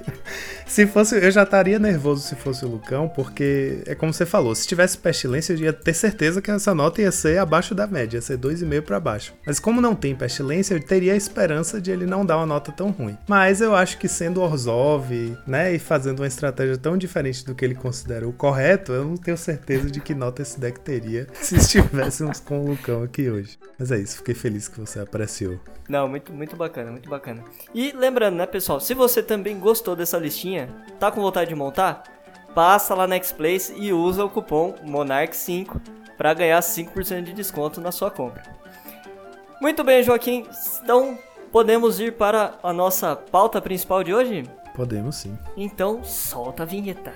se 0.65 0.87
fosse, 0.87 1.15
eu 1.17 1.31
já 1.31 1.43
estaria 1.43 1.79
nervoso 1.79 2.21
se 2.21 2.35
fosse 2.35 2.63
o 2.65 2.67
Lucão, 2.67 3.09
porque 3.09 3.83
é 3.85 3.95
como 3.95 4.13
você 4.13 4.25
falou, 4.25 4.53
se 4.55 4.67
tivesse 4.67 4.97
pestilência, 4.97 5.53
eu 5.53 5.57
ia 5.57 5.73
ter 5.73 5.93
certeza 5.93 6.41
que 6.41 6.49
essa 6.49 6.73
nota 6.73 7.01
ia 7.01 7.11
ser 7.11 7.37
abaixo 7.39 7.75
da 7.75 7.87
média, 7.87 8.17
ia 8.17 8.21
ser 8.21 8.37
2,5 8.37 8.81
para 8.81 8.99
baixo. 8.99 9.33
Mas 9.45 9.59
como 9.59 9.81
não 9.81 9.95
tem 9.95 10.15
pestilência, 10.15 10.73
eu 10.73 10.83
teria 10.83 11.13
a 11.13 11.17
esperança 11.17 11.81
de 11.81 11.91
ele 11.91 12.05
não 12.05 12.25
dar 12.25 12.37
uma 12.37 12.45
nota 12.45 12.71
tão 12.71 12.91
ruim. 12.91 13.17
Mas 13.27 13.61
eu 13.61 13.75
acho 13.75 13.97
que 13.97 14.07
sendo 14.07 14.41
Orzov, 14.41 15.09
né, 15.45 15.73
e 15.73 15.79
fazendo 15.79 16.19
uma 16.19 16.27
estratégia 16.27 16.77
tão 16.77 16.97
diferente 16.97 17.45
do 17.45 17.55
que 17.55 17.65
ele 17.65 17.75
considera 17.75 18.27
o 18.27 18.33
correto, 18.33 18.91
eu 18.91 19.05
não 19.05 19.17
tenho 19.17 19.37
certeza 19.37 19.89
de 19.89 19.99
que 19.99 20.13
nota 20.13 20.41
esse 20.41 20.59
deck 20.59 20.79
teria 20.79 21.27
se 21.41 21.55
estivéssemos 21.55 22.39
com 22.39 22.61
o 22.61 22.69
Lucão 22.69 23.03
aqui 23.03 23.29
hoje. 23.29 23.57
Mas 23.77 23.91
é 23.91 23.97
isso, 23.97 24.17
fiquei 24.17 24.35
feliz 24.35 24.67
que 24.67 24.79
você 24.79 24.99
apreciou. 24.99 25.59
Não, 25.89 26.07
muito, 26.07 26.31
muito 26.31 26.55
bacana, 26.55 26.91
muito 26.91 27.09
bacana. 27.09 27.43
E 27.73 27.91
lembrando, 27.93 28.35
né, 28.35 28.45
pessoal, 28.45 28.68
se 28.77 28.93
você 28.93 29.23
também 29.23 29.57
gostou 29.57 29.95
dessa 29.95 30.17
listinha, 30.17 30.67
tá 30.99 31.09
com 31.09 31.21
vontade 31.21 31.49
de 31.49 31.55
montar? 31.55 32.03
Passa 32.53 32.93
lá 32.93 33.07
na 33.07 33.15
X-Place 33.15 33.73
e 33.77 33.93
usa 33.93 34.25
o 34.25 34.29
cupom 34.29 34.75
MONARCH5 34.85 35.79
para 36.17 36.33
ganhar 36.33 36.59
5% 36.59 37.23
de 37.23 37.31
desconto 37.31 37.79
na 37.79 37.93
sua 37.93 38.11
compra. 38.11 38.43
Muito 39.61 39.81
bem, 39.85 40.03
Joaquim. 40.03 40.45
Então, 40.83 41.17
podemos 41.53 42.01
ir 42.01 42.17
para 42.17 42.55
a 42.61 42.73
nossa 42.73 43.15
pauta 43.15 43.61
principal 43.61 44.03
de 44.03 44.13
hoje? 44.13 44.43
Podemos 44.75 45.15
sim. 45.15 45.37
Então, 45.55 46.03
solta 46.03 46.63
a 46.63 46.65
vinheta. 46.65 47.13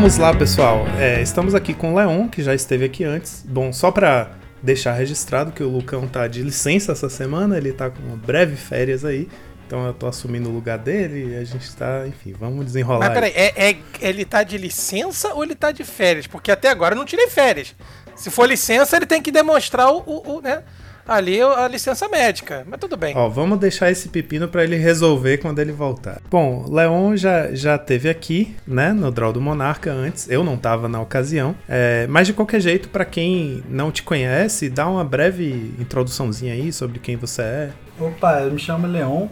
Vamos 0.00 0.16
lá, 0.16 0.32
pessoal. 0.32 0.86
É, 0.98 1.20
estamos 1.20 1.54
aqui 1.54 1.74
com 1.74 1.92
o 1.92 1.96
Leon, 1.98 2.26
que 2.26 2.42
já 2.42 2.54
esteve 2.54 2.86
aqui 2.86 3.04
antes. 3.04 3.44
Bom, 3.46 3.70
só 3.70 3.90
para 3.90 4.30
deixar 4.62 4.94
registrado 4.94 5.52
que 5.52 5.62
o 5.62 5.68
Lucão 5.68 6.08
tá 6.08 6.26
de 6.26 6.40
licença 6.40 6.92
essa 6.92 7.10
semana, 7.10 7.58
ele 7.58 7.70
tá 7.70 7.90
com 7.90 8.00
uma 8.04 8.16
breve 8.16 8.56
férias 8.56 9.04
aí. 9.04 9.28
Então 9.66 9.86
eu 9.86 9.92
tô 9.92 10.06
assumindo 10.06 10.48
o 10.48 10.52
lugar 10.52 10.78
dele 10.78 11.34
e 11.34 11.36
a 11.36 11.44
gente 11.44 11.70
tá, 11.76 12.06
enfim, 12.08 12.32
vamos 12.32 12.64
desenrolar. 12.64 13.10
Mas 13.10 13.12
peraí, 13.12 13.32
é, 13.34 13.72
é, 13.72 13.76
ele 14.00 14.24
tá 14.24 14.42
de 14.42 14.56
licença 14.56 15.34
ou 15.34 15.44
ele 15.44 15.54
tá 15.54 15.70
de 15.70 15.84
férias? 15.84 16.26
Porque 16.26 16.50
até 16.50 16.70
agora 16.70 16.94
eu 16.94 16.98
não 16.98 17.04
tirei 17.04 17.28
férias. 17.28 17.76
Se 18.16 18.30
for 18.30 18.48
licença, 18.48 18.96
ele 18.96 19.04
tem 19.04 19.20
que 19.20 19.30
demonstrar 19.30 19.92
o, 19.92 19.98
o, 20.06 20.36
o 20.36 20.40
né, 20.40 20.62
ali 21.10 21.42
a 21.42 21.66
licença 21.66 22.08
médica, 22.08 22.64
mas 22.68 22.78
tudo 22.78 22.96
bem. 22.96 23.16
Ó, 23.16 23.28
vamos 23.28 23.58
deixar 23.58 23.90
esse 23.90 24.08
pepino 24.08 24.46
para 24.46 24.62
ele 24.62 24.76
resolver 24.76 25.38
quando 25.38 25.58
ele 25.58 25.72
voltar. 25.72 26.22
Bom, 26.30 26.64
Leon 26.70 27.16
já, 27.16 27.52
já 27.52 27.76
teve 27.76 28.08
aqui, 28.08 28.54
né, 28.64 28.92
no 28.92 29.10
Draw 29.10 29.32
do 29.32 29.40
Monarca 29.40 29.90
antes, 29.90 30.30
eu 30.30 30.44
não 30.44 30.56
tava 30.56 30.88
na 30.88 31.00
ocasião, 31.00 31.56
é, 31.68 32.06
mas 32.06 32.28
de 32.28 32.32
qualquer 32.32 32.60
jeito, 32.60 32.88
para 32.88 33.04
quem 33.04 33.64
não 33.68 33.90
te 33.90 34.04
conhece, 34.04 34.70
dá 34.70 34.88
uma 34.88 35.04
breve 35.04 35.74
introduçãozinha 35.80 36.54
aí 36.54 36.72
sobre 36.72 37.00
quem 37.00 37.16
você 37.16 37.42
é. 37.42 37.70
Opa, 37.98 38.42
eu 38.42 38.52
me 38.52 38.58
chamo 38.60 38.86
Leon, 38.86 39.26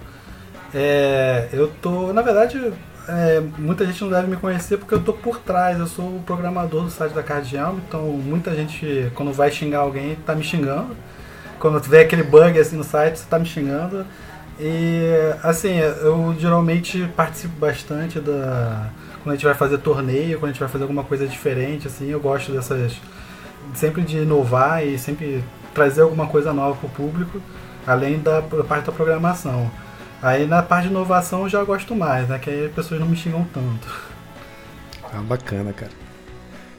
é, 0.74 1.48
eu 1.52 1.68
tô, 1.80 2.12
na 2.12 2.22
verdade, 2.22 2.72
é, 3.08 3.40
muita 3.56 3.86
gente 3.86 4.02
não 4.02 4.10
deve 4.10 4.26
me 4.26 4.36
conhecer 4.36 4.78
porque 4.78 4.94
eu 4.94 5.02
tô 5.02 5.12
por 5.12 5.38
trás, 5.38 5.78
eu 5.78 5.86
sou 5.86 6.16
o 6.16 6.22
programador 6.26 6.82
do 6.82 6.90
site 6.90 7.12
da 7.12 7.22
Cardial, 7.22 7.78
então 7.86 8.02
muita 8.02 8.52
gente, 8.52 9.12
quando 9.14 9.32
vai 9.32 9.52
xingar 9.52 9.78
alguém, 9.78 10.16
tá 10.26 10.34
me 10.34 10.42
xingando. 10.42 10.96
Quando 11.58 11.80
tiver 11.80 12.02
aquele 12.02 12.22
bug 12.22 12.58
assim 12.58 12.76
no 12.76 12.84
site, 12.84 13.18
você 13.18 13.26
tá 13.28 13.38
me 13.38 13.46
xingando. 13.46 14.04
E 14.60 15.02
assim, 15.42 15.78
eu 15.78 16.34
geralmente 16.38 17.08
participo 17.16 17.54
bastante 17.58 18.20
da. 18.20 18.90
Quando 19.22 19.32
a 19.32 19.36
gente 19.36 19.44
vai 19.44 19.54
fazer 19.54 19.78
torneio, 19.78 20.38
quando 20.38 20.50
a 20.50 20.52
gente 20.52 20.60
vai 20.60 20.68
fazer 20.68 20.84
alguma 20.84 21.04
coisa 21.04 21.26
diferente, 21.26 21.86
assim, 21.86 22.08
eu 22.08 22.20
gosto 22.20 22.52
dessas. 22.52 22.92
Sempre 23.74 24.02
de 24.02 24.18
inovar 24.18 24.84
e 24.84 24.98
sempre 24.98 25.44
trazer 25.74 26.00
alguma 26.02 26.26
coisa 26.26 26.52
nova 26.52 26.76
pro 26.76 26.88
público, 26.88 27.40
além 27.86 28.18
da 28.18 28.42
parte 28.66 28.86
da 28.86 28.92
programação. 28.92 29.70
Aí 30.22 30.46
na 30.46 30.62
parte 30.62 30.84
de 30.84 30.90
inovação 30.90 31.42
eu 31.42 31.48
já 31.48 31.62
gosto 31.62 31.94
mais, 31.94 32.28
né? 32.28 32.38
Que 32.38 32.50
aí 32.50 32.66
as 32.66 32.72
pessoas 32.72 32.98
não 32.98 33.06
me 33.06 33.16
xingam 33.16 33.46
tanto. 33.52 33.88
Ah, 35.12 35.20
bacana, 35.22 35.72
cara. 35.72 36.07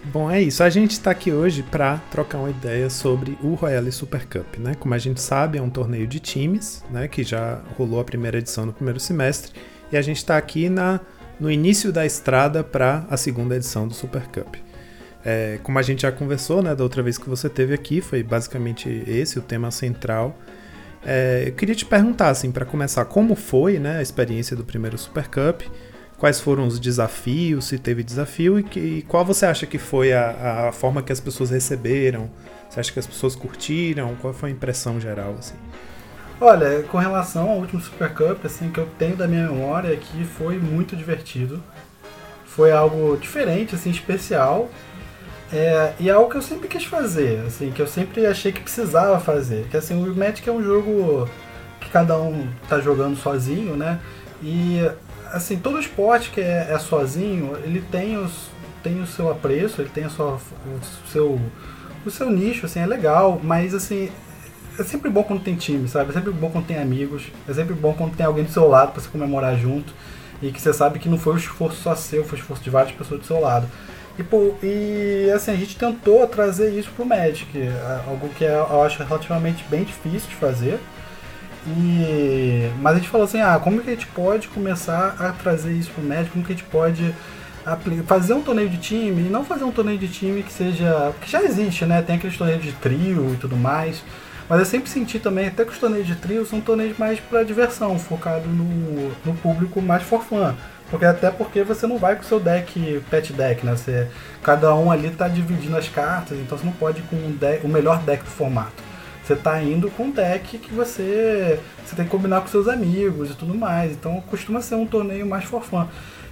Bom, 0.06 0.32
é 0.32 0.42
isso. 0.42 0.64
A 0.64 0.70
gente 0.70 0.92
está 0.92 1.12
aqui 1.12 1.32
hoje 1.32 1.62
para 1.62 1.98
trocar 2.10 2.40
uma 2.40 2.50
ideia 2.50 2.90
sobre 2.90 3.38
o 3.44 3.54
Royale 3.54 3.92
Super 3.92 4.26
Cup, 4.26 4.58
né? 4.58 4.74
Como 4.76 4.94
a 4.94 4.98
gente 4.98 5.22
sabe, 5.22 5.58
é 5.58 5.62
um 5.62 5.70
torneio 5.70 6.08
de 6.08 6.20
times, 6.20 6.84
né? 6.90 7.08
Que 7.08 7.24
já 7.24 7.62
rolou 7.78 8.00
a 8.00 8.04
primeira 8.04 8.38
edição 8.38 8.66
no 8.66 8.74
primeiro 8.74 9.00
semestre 9.00 9.52
e 9.92 9.98
a 9.98 10.02
gente 10.02 10.18
está 10.18 10.38
aqui 10.38 10.70
na, 10.70 11.00
no 11.40 11.52
início 11.52 11.92
da 11.92 12.06
estrada 12.06 12.64
para 12.64 13.06
a 13.10 13.18
segunda 13.18 13.56
edição 13.56 13.88
do 13.88 13.94
Super 13.94 14.24
Cup. 14.28 14.56
É, 15.24 15.60
como 15.64 15.78
a 15.78 15.82
gente 15.82 16.04
já 16.04 16.12
conversou, 16.12 16.64
né? 16.64 16.74
Da 16.74 16.84
outra 16.84 17.04
vez 17.04 17.18
que 17.18 17.30
você 17.30 17.50
teve 17.50 17.74
aqui, 17.74 18.00
foi 18.00 18.24
basicamente 18.24 19.04
esse 19.06 19.38
o 19.38 19.42
tema 19.42 19.70
central. 19.70 20.38
É, 21.06 21.44
eu 21.48 21.54
queria 21.54 21.76
te 21.76 21.86
perguntar, 21.86 22.30
assim, 22.30 22.52
para 22.52 22.66
começar, 22.66 23.04
como 23.06 23.36
foi, 23.36 23.80
né? 23.80 23.98
A 23.98 24.02
experiência 24.02 24.56
do 24.56 24.64
primeiro 24.64 24.98
Super 24.98 25.28
Cup? 25.28 25.64
Quais 26.20 26.40
foram 26.40 26.68
os 26.68 26.80
desafios, 26.80 27.66
se 27.66 27.80
teve 27.80 28.04
desafio 28.04 28.60
e, 28.60 28.64
que, 28.64 28.80
e 28.80 29.02
qual 29.04 29.24
você 29.24 29.46
acha 29.46 29.66
que 29.66 29.78
foi 29.78 30.12
a, 30.12 30.68
a, 30.68 30.72
forma 30.72 31.02
que 31.02 31.14
as 31.14 31.20
pessoas 31.20 31.50
receberam? 31.50 32.30
Você 32.70 32.80
acha 32.80 32.92
que 32.92 33.00
as 33.00 33.08
pessoas 33.08 33.36
curtiram? 33.36 34.16
Qual 34.22 34.34
foi 34.34 34.50
a 34.50 34.52
impressão 34.52 35.00
geral 35.00 35.36
assim? 35.40 35.56
Olha, 36.42 36.84
com 36.84 36.98
relação 36.98 37.50
ao 37.50 37.58
último 37.58 37.82
Super 37.82 38.14
Cup, 38.14 38.46
assim, 38.46 38.70
que 38.70 38.80
eu 38.80 38.88
tenho 38.98 39.16
da 39.16 39.28
minha 39.28 39.48
memória 39.48 39.94
aqui 39.94 40.24
foi 40.26 40.58
muito 40.58 40.96
divertido. 40.96 41.64
Foi 42.46 42.72
algo 42.72 43.18
diferente, 43.18 43.76
assim, 43.76 43.90
especial. 43.90 44.70
É, 45.52 45.94
e 46.00 46.10
é 46.10 46.12
algo 46.12 46.30
que 46.30 46.38
eu 46.38 46.42
sempre 46.42 46.68
quis 46.68 46.86
fazer, 46.86 47.44
assim, 47.48 47.72
que 47.72 47.82
eu 47.82 47.88
sempre 47.88 48.26
achei 48.26 48.52
que 48.52 48.62
precisava 48.62 49.20
fazer. 49.20 49.68
Que 49.70 49.78
assim, 49.78 49.96
o 49.96 50.16
Magic 50.16 50.48
é 50.48 50.52
um 50.52 50.62
jogo 50.62 51.28
que 51.80 51.90
cada 51.90 52.18
um 52.20 52.48
tá 52.68 52.80
jogando 52.80 53.18
sozinho, 53.18 53.76
né? 53.76 54.00
E 54.44 54.80
assim, 55.32 55.58
todo 55.58 55.80
esporte 55.80 56.30
que 56.32 56.42
é, 56.42 56.68
é, 56.72 56.80
sozinho, 56.80 57.56
ele 57.64 57.82
tem, 57.92 58.18
os, 58.18 58.50
tem 58.84 59.02
o 59.02 59.08
seu 59.08 59.30
apreço, 59.32 59.82
ele 59.82 59.90
tem 59.90 60.06
a 60.06 60.10
sua, 60.10 60.36
o, 60.36 61.10
seu, 61.12 61.40
o 62.06 62.12
seu 62.12 62.30
nicho, 62.30 62.66
assim, 62.66 62.80
é 62.80 62.86
legal, 62.86 63.40
mas 63.44 63.74
assim, 63.74 64.12
é 64.78 64.84
sempre 64.84 65.10
bom 65.10 65.24
quando 65.24 65.44
tem 65.44 65.56
time, 65.56 65.88
sabe? 65.88 66.12
É 66.12 66.14
sempre 66.14 66.32
bom 66.32 66.50
quando 66.50 66.66
tem 66.66 66.80
amigos, 66.80 67.24
é 67.48 67.54
sempre 67.54 67.74
bom 67.74 67.94
quando 67.94 68.16
tem 68.16 68.26
alguém 68.26 68.46
do 68.46 68.52
seu 68.52 68.68
lado 68.68 68.92
para 68.92 69.02
você 69.02 69.10
comemorar 69.10 69.58
junto 69.58 69.94
e 70.42 70.52
que 70.52 70.62
você 70.62 70.74
sabe 70.74 71.00
que 71.00 71.10
não 71.10 71.18
foi 71.18 71.34
um 71.34 71.38
esforço 71.38 71.82
só 71.82 71.96
seu, 71.96 72.24
foi 72.24 72.38
um 72.38 72.42
esforço 72.42 72.64
de 72.64 72.70
várias 72.70 72.96
pessoas 72.96 73.20
do 73.20 73.26
seu 73.26 73.40
lado. 73.40 73.68
E, 74.18 74.24
pô, 74.24 74.54
e 74.62 75.32
assim, 75.34 75.52
a 75.52 75.56
gente 75.56 75.78
tentou 75.78 76.26
trazer 76.28 76.72
isso 76.78 76.92
pro 76.92 77.06
Magic, 77.06 77.58
é 77.58 78.02
algo 78.08 78.28
que 78.30 78.44
é, 78.44 78.54
eu 78.54 78.82
acho 78.84 79.02
relativamente 79.02 79.64
bem 79.70 79.84
difícil 79.84 80.30
de 80.30 80.36
fazer, 80.36 80.80
e, 81.68 82.72
mas 82.82 82.96
a 82.96 82.98
gente 82.98 83.10
falou 83.10 83.26
assim, 83.26 83.42
ah, 83.42 83.60
como 83.62 83.82
que 83.82 83.90
a 83.90 83.94
gente 83.94 84.08
pode 84.08 84.48
começar 84.48 85.16
a 85.20 85.32
trazer 85.32 85.74
isso 85.74 85.92
pro 85.92 86.04
médico, 86.04 86.34
como 86.34 86.46
que 86.46 86.54
a 86.54 86.56
gente 86.56 86.68
pode 86.68 87.14
fazer 88.08 88.34
um 88.34 88.42
torneio 88.42 88.70
de 88.70 88.78
time 88.78 89.28
e 89.28 89.30
não 89.30 89.44
fazer 89.44 89.64
um 89.64 89.72
torneio 89.72 89.98
de 89.98 90.08
time 90.08 90.42
que 90.42 90.52
seja. 90.52 91.14
que 91.22 91.30
já 91.30 91.44
existe, 91.44 91.86
né? 91.86 92.02
Tem 92.02 92.16
aqueles 92.16 92.38
torneios 92.38 92.64
de 92.64 92.72
trio 92.72 93.34
e 93.34 93.38
tudo 93.38 93.56
mais. 93.56 94.02
Mas 94.48 94.60
eu 94.60 94.66
sempre 94.66 94.90
senti 94.90 95.20
também, 95.20 95.48
até 95.48 95.64
que 95.64 95.72
os 95.72 95.78
torneios 95.78 96.08
de 96.08 96.16
trio 96.16 96.44
são 96.44 96.60
torneios 96.60 96.98
mais 96.98 97.20
para 97.20 97.44
diversão, 97.44 98.00
focado 98.00 98.48
no, 98.48 99.12
no 99.24 99.34
público 99.36 99.80
mais 99.80 100.02
for 100.02 100.24
fun. 100.24 100.56
Porque 100.90 101.06
até 101.06 101.30
porque 101.30 101.64
você 101.64 101.86
não 101.86 102.00
vai 102.00 102.16
com 102.16 102.24
o 102.24 102.26
seu 102.26 102.40
deck, 102.40 103.04
pet 103.12 103.32
deck, 103.32 103.64
né? 103.64 103.76
Você, 103.76 104.08
cada 104.42 104.74
um 104.74 104.90
ali 104.90 105.12
tá 105.12 105.28
dividindo 105.28 105.78
as 105.78 105.88
cartas, 105.88 106.40
então 106.40 106.58
você 106.58 106.66
não 106.66 106.74
pode 106.74 107.00
ir 107.00 107.04
com 107.04 107.16
o, 107.16 107.32
deck, 107.32 107.64
o 107.64 107.70
melhor 107.70 108.02
deck 108.02 108.24
do 108.24 108.30
formato. 108.30 108.89
Você 109.30 109.36
tá 109.36 109.62
indo 109.62 109.92
com 109.92 110.06
um 110.06 110.10
deck 110.10 110.58
que 110.58 110.74
você, 110.74 111.60
você 111.86 111.96
tem 111.96 112.04
que 112.04 112.10
combinar 112.10 112.42
com 112.42 112.48
seus 112.48 112.68
amigos 112.68 113.30
e 113.30 113.36
tudo 113.36 113.54
mais. 113.54 113.92
Então 113.92 114.20
costuma 114.22 114.60
ser 114.60 114.74
um 114.74 114.88
torneio 114.88 115.24
mais 115.24 115.44
for 115.44 115.62
fun. 115.62 115.86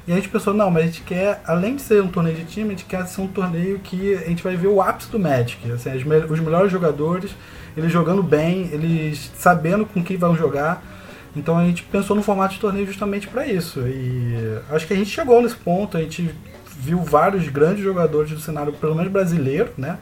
E 0.07 0.11
a 0.11 0.15
gente 0.15 0.29
pensou, 0.29 0.51
não, 0.51 0.71
mas 0.71 0.81
a 0.81 0.85
gente 0.87 1.01
quer, 1.03 1.39
além 1.45 1.75
de 1.75 1.83
ser 1.83 2.01
um 2.01 2.07
torneio 2.07 2.35
de 2.35 2.45
time, 2.45 2.69
a 2.69 2.71
gente 2.71 2.85
quer 2.85 3.05
ser 3.05 3.21
um 3.21 3.27
torneio 3.27 3.77
que 3.77 4.15
a 4.15 4.27
gente 4.27 4.41
vai 4.41 4.55
ver 4.55 4.69
o 4.69 4.81
ápice 4.81 5.11
do 5.11 5.19
Magic. 5.19 5.71
Assim, 5.71 5.91
os 5.95 6.39
melhores 6.39 6.71
jogadores, 6.71 7.35
eles 7.75 7.91
jogando 7.91 8.23
bem, 8.23 8.67
eles 8.71 9.31
sabendo 9.37 9.85
com 9.85 10.03
quem 10.03 10.17
vão 10.17 10.35
jogar. 10.35 10.83
Então 11.35 11.55
a 11.55 11.65
gente 11.65 11.83
pensou 11.83 12.15
no 12.15 12.23
formato 12.23 12.55
de 12.55 12.59
torneio 12.59 12.87
justamente 12.87 13.27
para 13.27 13.45
isso. 13.45 13.81
E 13.81 14.59
acho 14.71 14.87
que 14.87 14.93
a 14.93 14.97
gente 14.97 15.11
chegou 15.11 15.39
nesse 15.39 15.55
ponto, 15.55 15.97
a 15.97 16.01
gente 16.01 16.33
viu 16.79 16.97
vários 17.03 17.47
grandes 17.47 17.83
jogadores 17.83 18.31
do 18.31 18.39
cenário, 18.39 18.73
pelo 18.73 18.95
menos 18.95 19.11
brasileiro, 19.11 19.69
né? 19.77 19.99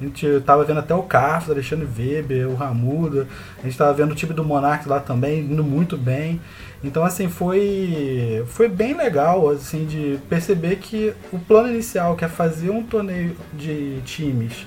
A 0.00 0.04
gente 0.04 0.40
tava 0.46 0.64
vendo 0.64 0.78
até 0.78 0.94
o 0.94 1.02
Carlos, 1.02 1.50
Alexandre 1.50 1.86
Weber, 1.86 2.48
o 2.48 2.54
Ramuda. 2.54 3.26
A 3.58 3.62
gente 3.66 3.76
tava 3.76 3.92
vendo 3.92 4.12
o 4.12 4.14
time 4.14 4.32
do 4.32 4.44
Monarch 4.44 4.88
lá 4.88 5.00
também, 5.00 5.40
indo 5.40 5.64
muito 5.64 5.96
bem. 5.96 6.40
Então, 6.84 7.04
assim, 7.04 7.28
foi, 7.28 8.44
foi 8.46 8.68
bem 8.68 8.96
legal, 8.96 9.50
assim, 9.50 9.84
de 9.84 10.18
perceber 10.28 10.76
que 10.76 11.12
o 11.32 11.38
plano 11.38 11.68
inicial, 11.68 12.14
que 12.14 12.24
é 12.24 12.28
fazer 12.28 12.70
um 12.70 12.84
torneio 12.84 13.36
de 13.52 14.00
times, 14.04 14.64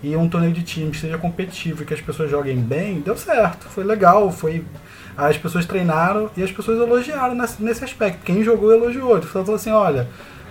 e 0.00 0.14
um 0.14 0.28
torneio 0.28 0.52
de 0.52 0.62
times 0.62 1.00
seja 1.00 1.18
competitivo 1.18 1.82
e 1.82 1.86
que 1.86 1.94
as 1.94 2.00
pessoas 2.00 2.30
joguem 2.30 2.58
bem, 2.58 3.00
deu 3.00 3.16
certo. 3.16 3.66
Foi 3.68 3.82
legal, 3.82 4.30
foi... 4.30 4.64
As 5.16 5.36
pessoas 5.36 5.66
treinaram 5.66 6.30
e 6.36 6.42
as 6.44 6.52
pessoas 6.52 6.78
elogiaram 6.78 7.34
nesse, 7.34 7.60
nesse 7.60 7.82
aspecto. 7.82 8.22
Quem 8.24 8.44
jogou 8.44 8.72
elogiou. 8.72 9.18
Então, 9.18 9.28
falou 9.28 9.56
assim, 9.56 9.72
olha, 9.72 10.06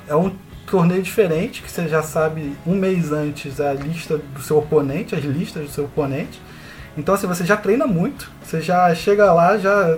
é 0.05 0.13
um 0.13 0.29
torneio 0.67 1.01
diferente, 1.01 1.63
que 1.63 1.71
você 1.71 1.87
já 1.87 2.03
sabe 2.03 2.55
um 2.65 2.75
mês 2.75 3.11
antes 3.11 3.59
a 3.59 3.73
lista 3.73 4.17
do 4.17 4.41
seu 4.41 4.57
oponente, 4.57 5.15
as 5.15 5.23
listas 5.23 5.63
do 5.63 5.69
seu 5.69 5.85
oponente. 5.85 6.41
Então 6.97 7.15
assim, 7.15 7.25
você 7.25 7.45
já 7.45 7.55
treina 7.55 7.87
muito, 7.87 8.29
você 8.43 8.59
já 8.61 8.93
chega 8.93 9.31
lá 9.31 9.57
já 9.57 9.97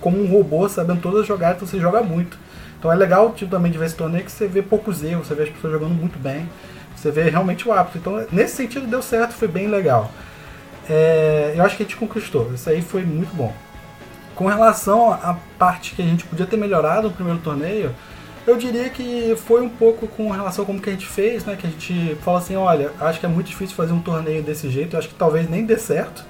como 0.00 0.22
um 0.22 0.30
robô, 0.30 0.68
sabendo 0.68 1.00
todas 1.00 1.22
as 1.22 1.26
jogadas, 1.26 1.56
então 1.56 1.68
você 1.68 1.80
joga 1.80 2.02
muito. 2.02 2.38
Então 2.78 2.90
é 2.90 2.94
legal 2.94 3.32
tipo, 3.32 3.50
também 3.50 3.72
de 3.72 3.78
ver 3.78 3.86
esse 3.86 3.96
torneio 3.96 4.24
que 4.24 4.30
você 4.30 4.46
vê 4.46 4.62
poucos 4.62 5.02
erros, 5.02 5.26
você 5.26 5.34
vê 5.34 5.42
as 5.42 5.48
pessoas 5.50 5.72
jogando 5.72 5.94
muito 5.94 6.18
bem, 6.18 6.48
você 6.94 7.10
vê 7.10 7.28
realmente 7.28 7.68
o 7.68 7.72
ápice. 7.72 7.98
Então 7.98 8.24
nesse 8.30 8.56
sentido 8.56 8.86
deu 8.86 9.02
certo, 9.02 9.32
foi 9.32 9.48
bem 9.48 9.66
legal. 9.66 10.10
É, 10.88 11.54
eu 11.56 11.64
acho 11.64 11.76
que 11.76 11.82
a 11.82 11.86
gente 11.86 11.96
conquistou, 11.96 12.52
isso 12.54 12.70
aí 12.70 12.80
foi 12.80 13.02
muito 13.02 13.34
bom. 13.34 13.52
Com 14.36 14.46
relação 14.46 15.12
à 15.12 15.36
parte 15.58 15.94
que 15.94 16.00
a 16.00 16.04
gente 16.04 16.24
podia 16.24 16.46
ter 16.46 16.56
melhorado 16.56 17.08
no 17.08 17.14
primeiro 17.14 17.40
torneio, 17.40 17.94
eu 18.46 18.56
diria 18.56 18.88
que 18.88 19.34
foi 19.36 19.60
um 19.60 19.68
pouco 19.68 20.06
com 20.06 20.30
relação 20.30 20.64
a 20.64 20.66
como 20.66 20.80
que 20.80 20.88
a 20.88 20.92
gente 20.92 21.06
fez, 21.06 21.44
né? 21.44 21.56
Que 21.56 21.66
a 21.66 21.70
gente 21.70 22.16
fala 22.24 22.38
assim, 22.38 22.56
olha, 22.56 22.90
acho 23.00 23.20
que 23.20 23.26
é 23.26 23.28
muito 23.28 23.48
difícil 23.48 23.76
fazer 23.76 23.92
um 23.92 24.00
torneio 24.00 24.42
desse 24.42 24.68
jeito, 24.70 24.96
acho 24.96 25.08
que 25.08 25.14
talvez 25.14 25.48
nem 25.48 25.64
dê 25.64 25.78
certo. 25.78 26.24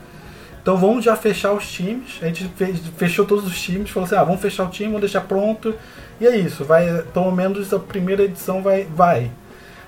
Então 0.62 0.76
vamos 0.76 1.04
já 1.04 1.16
fechar 1.16 1.52
os 1.52 1.70
times. 1.70 2.18
A 2.20 2.26
gente 2.26 2.50
fechou 2.96 3.24
todos 3.24 3.46
os 3.46 3.60
times, 3.60 3.90
falou 3.90 4.06
assim, 4.06 4.16
ah, 4.16 4.24
vamos 4.24 4.40
fechar 4.40 4.64
o 4.64 4.70
time, 4.70 4.88
vamos 4.88 5.02
deixar 5.02 5.22
pronto. 5.22 5.74
E 6.20 6.26
é 6.26 6.36
isso, 6.36 6.64
vai, 6.64 7.02
pelo 7.14 7.32
menos 7.32 7.72
a 7.72 7.78
primeira 7.78 8.24
edição 8.24 8.62
vai. 8.62 8.84
vai. 8.84 9.30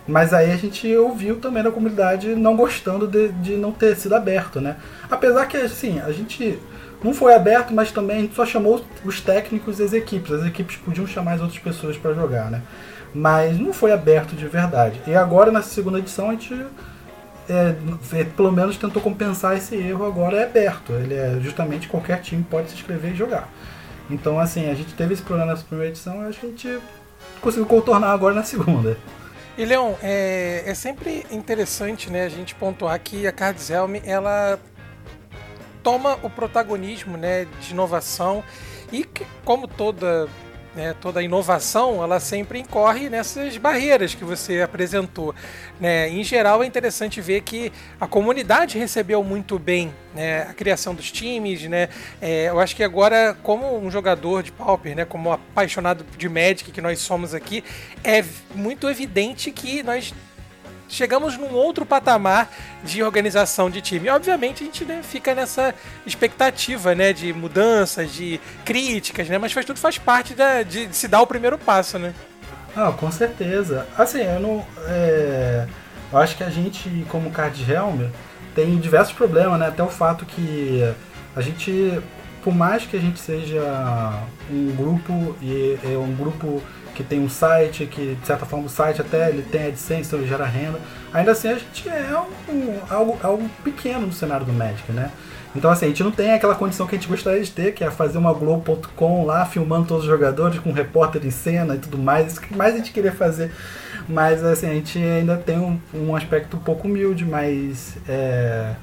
Mas 0.06 0.34
aí 0.34 0.50
a 0.50 0.56
gente 0.56 0.96
ouviu 0.96 1.36
também 1.36 1.62
da 1.62 1.70
comunidade 1.70 2.34
não 2.34 2.56
gostando 2.56 3.06
de, 3.06 3.28
de 3.28 3.52
não 3.52 3.70
ter 3.70 3.94
sido 3.96 4.14
aberto, 4.14 4.60
né? 4.60 4.76
Apesar 5.08 5.46
que, 5.46 5.56
assim, 5.56 6.00
a 6.00 6.10
gente 6.10 6.58
não 7.02 7.12
foi 7.12 7.34
aberto, 7.34 7.72
mas 7.72 7.90
também 7.90 8.18
a 8.18 8.20
gente 8.20 8.34
só 8.34 8.46
chamou 8.46 8.84
os 9.04 9.20
técnicos 9.20 9.80
e 9.80 9.82
as 9.82 9.92
equipes. 9.92 10.32
As 10.32 10.46
equipes 10.46 10.76
podiam 10.76 11.06
chamar 11.06 11.34
as 11.34 11.40
outras 11.40 11.58
pessoas 11.58 11.96
para 11.96 12.14
jogar, 12.14 12.50
né? 12.50 12.62
Mas 13.14 13.58
não 13.58 13.72
foi 13.72 13.92
aberto 13.92 14.34
de 14.34 14.46
verdade. 14.46 15.00
E 15.06 15.14
agora, 15.14 15.50
nessa 15.50 15.68
segunda 15.68 15.98
edição, 15.98 16.30
a 16.30 16.32
gente 16.32 16.54
é, 17.48 17.74
é, 18.12 18.24
pelo 18.24 18.52
menos 18.52 18.76
tentou 18.76 19.02
compensar 19.02 19.56
esse 19.56 19.74
erro. 19.74 20.06
Agora 20.06 20.38
é 20.38 20.44
aberto. 20.44 20.92
Ele 20.92 21.14
é 21.14 21.38
justamente 21.40 21.88
qualquer 21.88 22.20
time 22.20 22.44
pode 22.48 22.70
se 22.70 22.76
inscrever 22.76 23.12
e 23.12 23.16
jogar. 23.16 23.48
Então, 24.10 24.38
assim, 24.38 24.70
a 24.70 24.74
gente 24.74 24.94
teve 24.94 25.14
esse 25.14 25.22
problema 25.22 25.52
nessa 25.52 25.64
primeira 25.64 25.90
edição 25.90 26.22
e 26.22 26.26
a 26.26 26.30
gente 26.30 26.78
conseguiu 27.40 27.66
contornar 27.66 28.12
agora 28.12 28.34
na 28.34 28.44
segunda. 28.44 28.96
E 29.56 29.64
Leon, 29.64 29.92
é, 30.02 30.62
é 30.66 30.74
sempre 30.74 31.26
interessante 31.30 32.10
né, 32.10 32.24
a 32.24 32.28
gente 32.28 32.54
pontuar 32.54 32.98
que 32.98 33.26
a 33.26 33.32
Card 33.32 33.60
Helm, 33.70 33.96
ela 34.04 34.58
toma 35.82 36.18
o 36.22 36.30
protagonismo 36.30 37.16
né, 37.16 37.46
de 37.60 37.72
inovação 37.72 38.42
e 38.90 39.04
que, 39.04 39.26
como 39.44 39.66
toda 39.66 40.28
né, 40.74 40.94
toda 41.00 41.22
inovação 41.22 42.02
ela 42.02 42.18
sempre 42.18 42.58
incorre 42.58 43.08
nessas 43.08 43.56
barreiras 43.56 44.14
que 44.14 44.24
você 44.24 44.62
apresentou. 44.62 45.34
Né? 45.78 46.08
Em 46.08 46.24
geral, 46.24 46.62
é 46.62 46.66
interessante 46.66 47.20
ver 47.20 47.42
que 47.42 47.72
a 48.00 48.06
comunidade 48.06 48.78
recebeu 48.78 49.22
muito 49.22 49.58
bem 49.58 49.92
né, 50.14 50.42
a 50.42 50.54
criação 50.54 50.94
dos 50.94 51.10
times. 51.10 51.62
Né? 51.64 51.88
É, 52.20 52.48
eu 52.48 52.58
acho 52.58 52.74
que 52.74 52.82
agora, 52.82 53.36
como 53.42 53.78
um 53.78 53.90
jogador 53.90 54.42
de 54.42 54.52
Pauper, 54.52 54.96
né, 54.96 55.04
como 55.04 55.32
apaixonado 55.32 56.06
de 56.16 56.28
Magic 56.28 56.70
que 56.70 56.80
nós 56.80 56.98
somos 57.00 57.34
aqui, 57.34 57.62
é 58.02 58.24
muito 58.54 58.88
evidente 58.88 59.50
que 59.50 59.82
nós 59.82 60.14
chegamos 60.92 61.36
num 61.36 61.52
outro 61.54 61.84
patamar 61.86 62.50
de 62.84 63.02
organização 63.02 63.70
de 63.70 63.80
time. 63.80 64.08
obviamente 64.10 64.62
a 64.62 64.66
gente 64.66 64.84
né, 64.84 65.00
fica 65.02 65.34
nessa 65.34 65.74
expectativa 66.06 66.94
né, 66.94 67.12
de 67.12 67.32
mudanças, 67.32 68.12
de 68.12 68.40
críticas, 68.64 69.28
né, 69.28 69.38
mas 69.38 69.52
faz, 69.52 69.66
tudo 69.66 69.80
faz 69.80 69.98
parte 69.98 70.34
da, 70.34 70.62
de, 70.62 70.86
de 70.86 70.94
se 70.94 71.08
dar 71.08 71.22
o 71.22 71.26
primeiro 71.26 71.58
passo, 71.58 71.98
né? 71.98 72.14
Ah, 72.76 72.92
com 72.92 73.10
certeza. 73.10 73.86
Assim, 73.96 74.22
eu 74.22 74.40
não. 74.40 74.66
É... 74.86 75.66
Eu 76.10 76.18
acho 76.18 76.36
que 76.36 76.44
a 76.44 76.50
gente, 76.50 77.06
como 77.08 77.30
Card 77.30 77.70
Helm, 77.70 78.08
tem 78.54 78.78
diversos 78.78 79.14
problemas, 79.14 79.58
né? 79.58 79.68
Até 79.68 79.82
o 79.82 79.88
fato 79.88 80.24
que 80.24 80.82
a 81.34 81.40
gente, 81.40 82.00
por 82.42 82.54
mais 82.54 82.84
que 82.84 82.96
a 82.96 83.00
gente 83.00 83.18
seja 83.18 83.62
um 84.50 84.74
grupo 84.74 85.36
e 85.40 85.78
é 85.84 85.96
um 85.96 86.14
grupo 86.14 86.62
que 86.94 87.02
tem 87.02 87.20
um 87.20 87.28
site, 87.28 87.86
que 87.86 88.14
de 88.14 88.26
certa 88.26 88.46
forma 88.46 88.66
o 88.66 88.68
site 88.68 89.00
até 89.00 89.28
ele 89.28 89.42
tem 89.42 89.68
AdSense, 89.68 90.08
então 90.08 90.18
ele 90.18 90.28
gera 90.28 90.44
renda. 90.44 90.78
Ainda 91.12 91.32
assim 91.32 91.48
a 91.48 91.54
gente 91.54 91.88
é 91.88 92.16
um, 92.48 92.78
algo, 92.88 93.18
algo 93.22 93.50
pequeno 93.64 94.06
no 94.06 94.12
cenário 94.12 94.46
do 94.46 94.52
Magic, 94.52 94.90
né? 94.92 95.10
Então 95.54 95.70
assim, 95.70 95.86
a 95.86 95.88
gente 95.88 96.02
não 96.02 96.10
tem 96.10 96.32
aquela 96.32 96.54
condição 96.54 96.86
que 96.86 96.94
a 96.94 96.98
gente 96.98 97.08
gostaria 97.08 97.42
de 97.42 97.50
ter, 97.50 97.72
que 97.72 97.84
é 97.84 97.90
fazer 97.90 98.18
uma 98.18 98.32
Globo.com 98.32 99.24
lá, 99.24 99.44
filmando 99.44 99.86
todos 99.86 100.04
os 100.04 100.10
jogadores, 100.10 100.58
com 100.58 100.70
um 100.70 100.74
repórter 100.74 101.24
em 101.24 101.30
cena 101.30 101.74
e 101.74 101.78
tudo 101.78 101.98
mais. 101.98 102.32
Isso 102.32 102.40
que 102.40 102.56
mais 102.56 102.74
a 102.74 102.78
gente 102.78 102.92
queria 102.92 103.12
fazer. 103.12 103.52
Mas 104.08 104.42
assim, 104.44 104.66
a 104.66 104.74
gente 104.74 104.98
ainda 104.98 105.36
tem 105.36 105.58
um, 105.58 105.78
um 105.94 106.16
aspecto 106.16 106.56
um 106.56 106.60
pouco 106.60 106.88
humilde, 106.88 107.24
mas 107.24 107.96
é, 108.08 108.74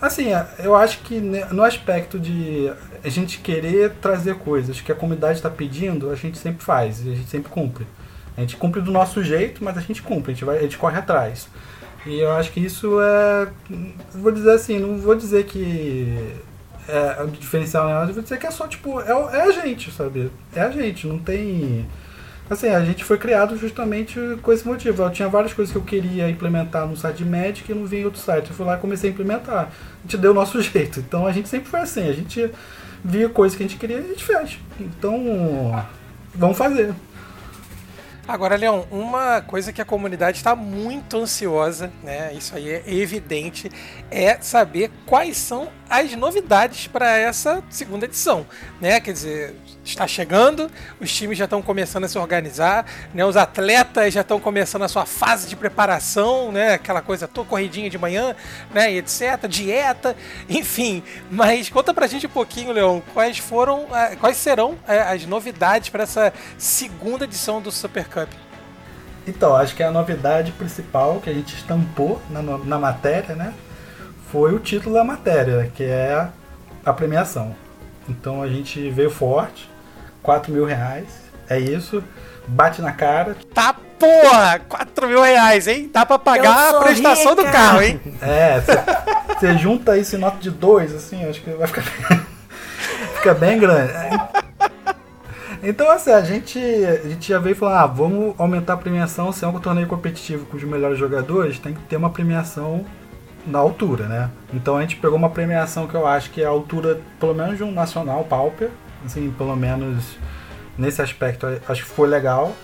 assim, 0.00 0.28
eu 0.58 0.74
acho 0.74 0.98
que 1.00 1.20
no 1.20 1.62
aspecto 1.62 2.18
de 2.18 2.72
a 3.02 3.08
gente 3.08 3.38
querer 3.38 3.92
trazer 4.00 4.36
coisas 4.36 4.80
que 4.80 4.92
a 4.92 4.94
comunidade 4.94 5.38
está 5.38 5.50
pedindo, 5.50 6.10
a 6.10 6.14
gente 6.14 6.38
sempre 6.38 6.62
faz, 6.62 7.00
a 7.00 7.14
gente 7.14 7.28
sempre 7.28 7.50
cumpre. 7.50 7.86
A 8.36 8.40
gente 8.40 8.56
cumpre 8.56 8.80
do 8.80 8.90
nosso 8.90 9.22
jeito, 9.22 9.62
mas 9.62 9.76
a 9.76 9.80
gente 9.80 10.02
cumpre, 10.02 10.32
a 10.32 10.34
gente, 10.34 10.44
vai, 10.44 10.58
a 10.58 10.62
gente 10.62 10.78
corre 10.78 10.98
atrás. 10.98 11.48
E 12.06 12.18
eu 12.18 12.30
acho 12.32 12.50
que 12.52 12.60
isso 12.60 12.98
é. 13.00 13.48
Vou 14.14 14.32
dizer 14.32 14.52
assim, 14.52 14.78
não 14.78 14.98
vou 14.98 15.14
dizer 15.14 15.44
que 15.44 16.34
é 16.88 17.22
o 17.22 17.26
diferencial, 17.28 17.88
não, 17.88 18.12
vou 18.12 18.22
dizer 18.22 18.38
que 18.38 18.46
é 18.46 18.50
só 18.50 18.66
tipo. 18.66 19.00
É, 19.00 19.10
é 19.10 19.42
a 19.42 19.50
gente, 19.50 19.90
sabe? 19.90 20.30
É 20.54 20.60
a 20.60 20.70
gente, 20.70 21.06
não 21.06 21.18
tem. 21.18 21.86
Assim, 22.48 22.68
a 22.68 22.84
gente 22.84 23.04
foi 23.04 23.16
criado 23.16 23.56
justamente 23.56 24.18
com 24.42 24.52
esse 24.52 24.66
motivo. 24.66 25.02
Eu 25.02 25.10
tinha 25.10 25.28
várias 25.28 25.52
coisas 25.52 25.70
que 25.70 25.78
eu 25.78 25.84
queria 25.84 26.28
implementar 26.28 26.84
no 26.84 26.96
site 26.96 27.18
de 27.18 27.24
Magic 27.24 27.70
e 27.70 27.74
não 27.74 27.86
vinha 27.86 28.02
em 28.02 28.04
outro 28.04 28.20
site. 28.20 28.50
Eu 28.50 28.56
fui 28.56 28.66
lá 28.66 28.74
e 28.76 28.80
comecei 28.80 29.10
a 29.10 29.12
implementar. 29.12 29.68
A 29.68 30.02
gente 30.02 30.16
deu 30.16 30.32
o 30.32 30.34
nosso 30.34 30.60
jeito. 30.62 30.98
Então 30.98 31.26
a 31.26 31.32
gente 31.32 31.48
sempre 31.48 31.68
foi 31.70 31.80
assim. 31.80 32.08
A 32.08 32.12
gente 32.12 32.50
via 33.04 33.28
coisas 33.28 33.56
que 33.56 33.64
a 33.64 33.66
gente 33.66 33.78
queria 33.78 33.96
e 33.98 34.04
a 34.04 34.08
gente 34.08 34.24
fez. 34.24 34.58
Então, 34.78 35.84
vamos 36.34 36.56
fazer. 36.56 36.94
Agora, 38.30 38.54
Leão, 38.54 38.86
uma 38.92 39.40
coisa 39.40 39.72
que 39.72 39.82
a 39.82 39.84
comunidade 39.84 40.36
está 40.36 40.54
muito 40.54 41.16
ansiosa, 41.16 41.90
né? 42.00 42.32
Isso 42.32 42.54
aí 42.54 42.70
é 42.70 42.82
evidente, 42.86 43.68
é 44.08 44.40
saber 44.40 44.88
quais 45.04 45.36
são 45.36 45.68
as 45.88 46.14
novidades 46.14 46.86
para 46.86 47.16
essa 47.16 47.60
segunda 47.68 48.04
edição, 48.04 48.46
né? 48.80 49.00
Quer 49.00 49.12
dizer, 49.14 49.56
está 49.90 50.06
chegando, 50.06 50.70
os 51.00 51.12
times 51.12 51.36
já 51.38 51.44
estão 51.44 51.60
começando 51.62 52.04
a 52.04 52.08
se 52.08 52.18
organizar, 52.18 52.84
né? 53.14 53.24
Os 53.24 53.36
atletas 53.36 54.12
já 54.12 54.22
estão 54.22 54.40
começando 54.40 54.82
a 54.82 54.88
sua 54.88 55.06
fase 55.06 55.48
de 55.48 55.56
preparação, 55.56 56.50
né? 56.50 56.74
Aquela 56.74 57.02
coisa 57.02 57.28
toda 57.28 57.48
corridinha 57.48 57.90
de 57.90 57.98
manhã, 57.98 58.34
né? 58.72 58.92
E 58.92 58.98
etc, 58.98 59.46
dieta, 59.48 60.16
enfim. 60.48 61.02
Mas 61.30 61.68
conta 61.68 61.92
pra 61.92 62.06
gente 62.06 62.26
um 62.26 62.30
pouquinho, 62.30 62.72
Leão, 62.72 63.02
quais 63.12 63.38
foram, 63.38 63.86
eh, 63.92 64.16
quais 64.16 64.36
serão 64.36 64.76
eh, 64.88 65.00
as 65.00 65.26
novidades 65.26 65.88
para 65.88 66.02
essa 66.02 66.32
segunda 66.56 67.24
edição 67.24 67.60
do 67.60 67.70
Super 67.70 68.06
Cup? 68.08 68.30
Então, 69.26 69.54
acho 69.54 69.76
que 69.76 69.82
a 69.82 69.90
novidade 69.90 70.50
principal 70.52 71.20
que 71.20 71.28
a 71.28 71.34
gente 71.34 71.54
estampou 71.54 72.20
na, 72.30 72.42
na 72.42 72.78
matéria, 72.78 73.34
né? 73.34 73.54
Foi 74.32 74.54
o 74.54 74.58
título 74.58 74.94
da 74.94 75.04
matéria, 75.04 75.70
que 75.74 75.84
é 75.84 76.28
a 76.84 76.92
premiação. 76.92 77.54
Então 78.08 78.42
a 78.42 78.48
gente 78.48 78.90
veio 78.90 79.10
forte, 79.10 79.69
4 80.22 80.52
mil 80.52 80.64
reais, 80.64 81.06
é 81.48 81.58
isso, 81.58 82.02
bate 82.46 82.80
na 82.82 82.92
cara. 82.92 83.36
Tá 83.54 83.74
porra! 83.98 84.60
4 84.68 85.08
mil 85.08 85.22
reais, 85.22 85.66
hein? 85.66 85.90
Dá 85.92 86.06
pra 86.06 86.18
pagar 86.18 86.76
a 86.76 86.80
prestação 86.80 87.32
rica. 87.32 87.44
do 87.44 87.52
carro, 87.52 87.82
hein? 87.82 88.00
É, 88.20 88.60
você 89.28 89.58
junta 89.58 89.96
isso 89.96 90.16
em 90.16 90.18
nota 90.18 90.38
de 90.38 90.50
2, 90.50 90.94
assim, 90.94 91.28
acho 91.28 91.40
que 91.42 91.50
vai 91.50 91.66
ficar 91.66 91.82
bem, 91.82 92.20
fica 93.16 93.34
bem 93.34 93.58
grande. 93.58 93.92
Então, 95.62 95.90
assim, 95.90 96.10
a 96.10 96.22
gente, 96.22 96.58
a 96.58 97.08
gente 97.08 97.28
já 97.28 97.38
veio 97.38 97.54
falar, 97.54 97.82
ah, 97.82 97.86
vamos 97.86 98.34
aumentar 98.38 98.74
a 98.74 98.76
premiação, 98.78 99.30
se 99.30 99.44
é 99.44 99.48
um 99.48 99.58
torneio 99.60 99.86
competitivo 99.86 100.46
com 100.46 100.56
os 100.56 100.64
melhores 100.64 100.98
jogadores, 100.98 101.58
tem 101.58 101.74
que 101.74 101.80
ter 101.82 101.96
uma 101.96 102.08
premiação 102.08 102.86
na 103.46 103.58
altura, 103.58 104.06
né? 104.06 104.30
Então 104.54 104.76
a 104.76 104.80
gente 104.80 104.96
pegou 104.96 105.18
uma 105.18 105.30
premiação 105.30 105.86
que 105.86 105.94
eu 105.94 106.06
acho 106.06 106.30
que 106.30 106.42
é 106.42 106.46
a 106.46 106.48
altura, 106.48 107.00
pelo 107.18 107.34
menos 107.34 107.56
de 107.58 107.64
um 107.64 107.72
nacional 107.72 108.24
Pauper, 108.24 108.70
assim, 109.04 109.30
pelo 109.36 109.56
menos 109.56 110.16
nesse 110.78 111.02
aspecto 111.02 111.46
acho 111.68 111.82
que 111.82 111.90
foi 111.90 112.08
legal. 112.08 112.54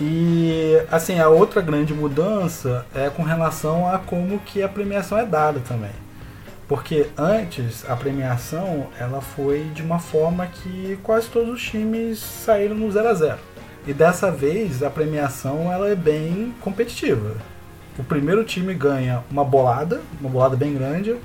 E 0.00 0.80
assim, 0.90 1.20
a 1.20 1.28
outra 1.28 1.60
grande 1.60 1.94
mudança 1.94 2.86
é 2.94 3.10
com 3.10 3.22
relação 3.22 3.88
a 3.88 3.98
como 3.98 4.38
que 4.40 4.62
a 4.62 4.68
premiação 4.68 5.18
é 5.18 5.24
dada 5.24 5.60
também. 5.60 5.92
Porque 6.66 7.08
antes 7.16 7.88
a 7.88 7.94
premiação 7.94 8.88
ela 8.98 9.20
foi 9.20 9.64
de 9.74 9.82
uma 9.82 9.98
forma 9.98 10.46
que 10.46 10.98
quase 11.02 11.28
todos 11.28 11.54
os 11.54 11.62
times 11.62 12.18
saíram 12.18 12.74
no 12.74 12.90
0 12.90 13.08
a 13.08 13.14
0. 13.14 13.38
E 13.86 13.92
dessa 13.92 14.30
vez 14.30 14.82
a 14.82 14.90
premiação 14.90 15.70
ela 15.70 15.88
é 15.88 15.94
bem 15.94 16.54
competitiva 16.60 17.36
o 17.98 18.04
primeiro 18.04 18.42
time 18.44 18.74
ganha 18.74 19.22
uma 19.30 19.44
bolada, 19.44 20.00
uma 20.20 20.30
bolada 20.30 20.56
bem 20.56 20.74
grande. 20.74 21.16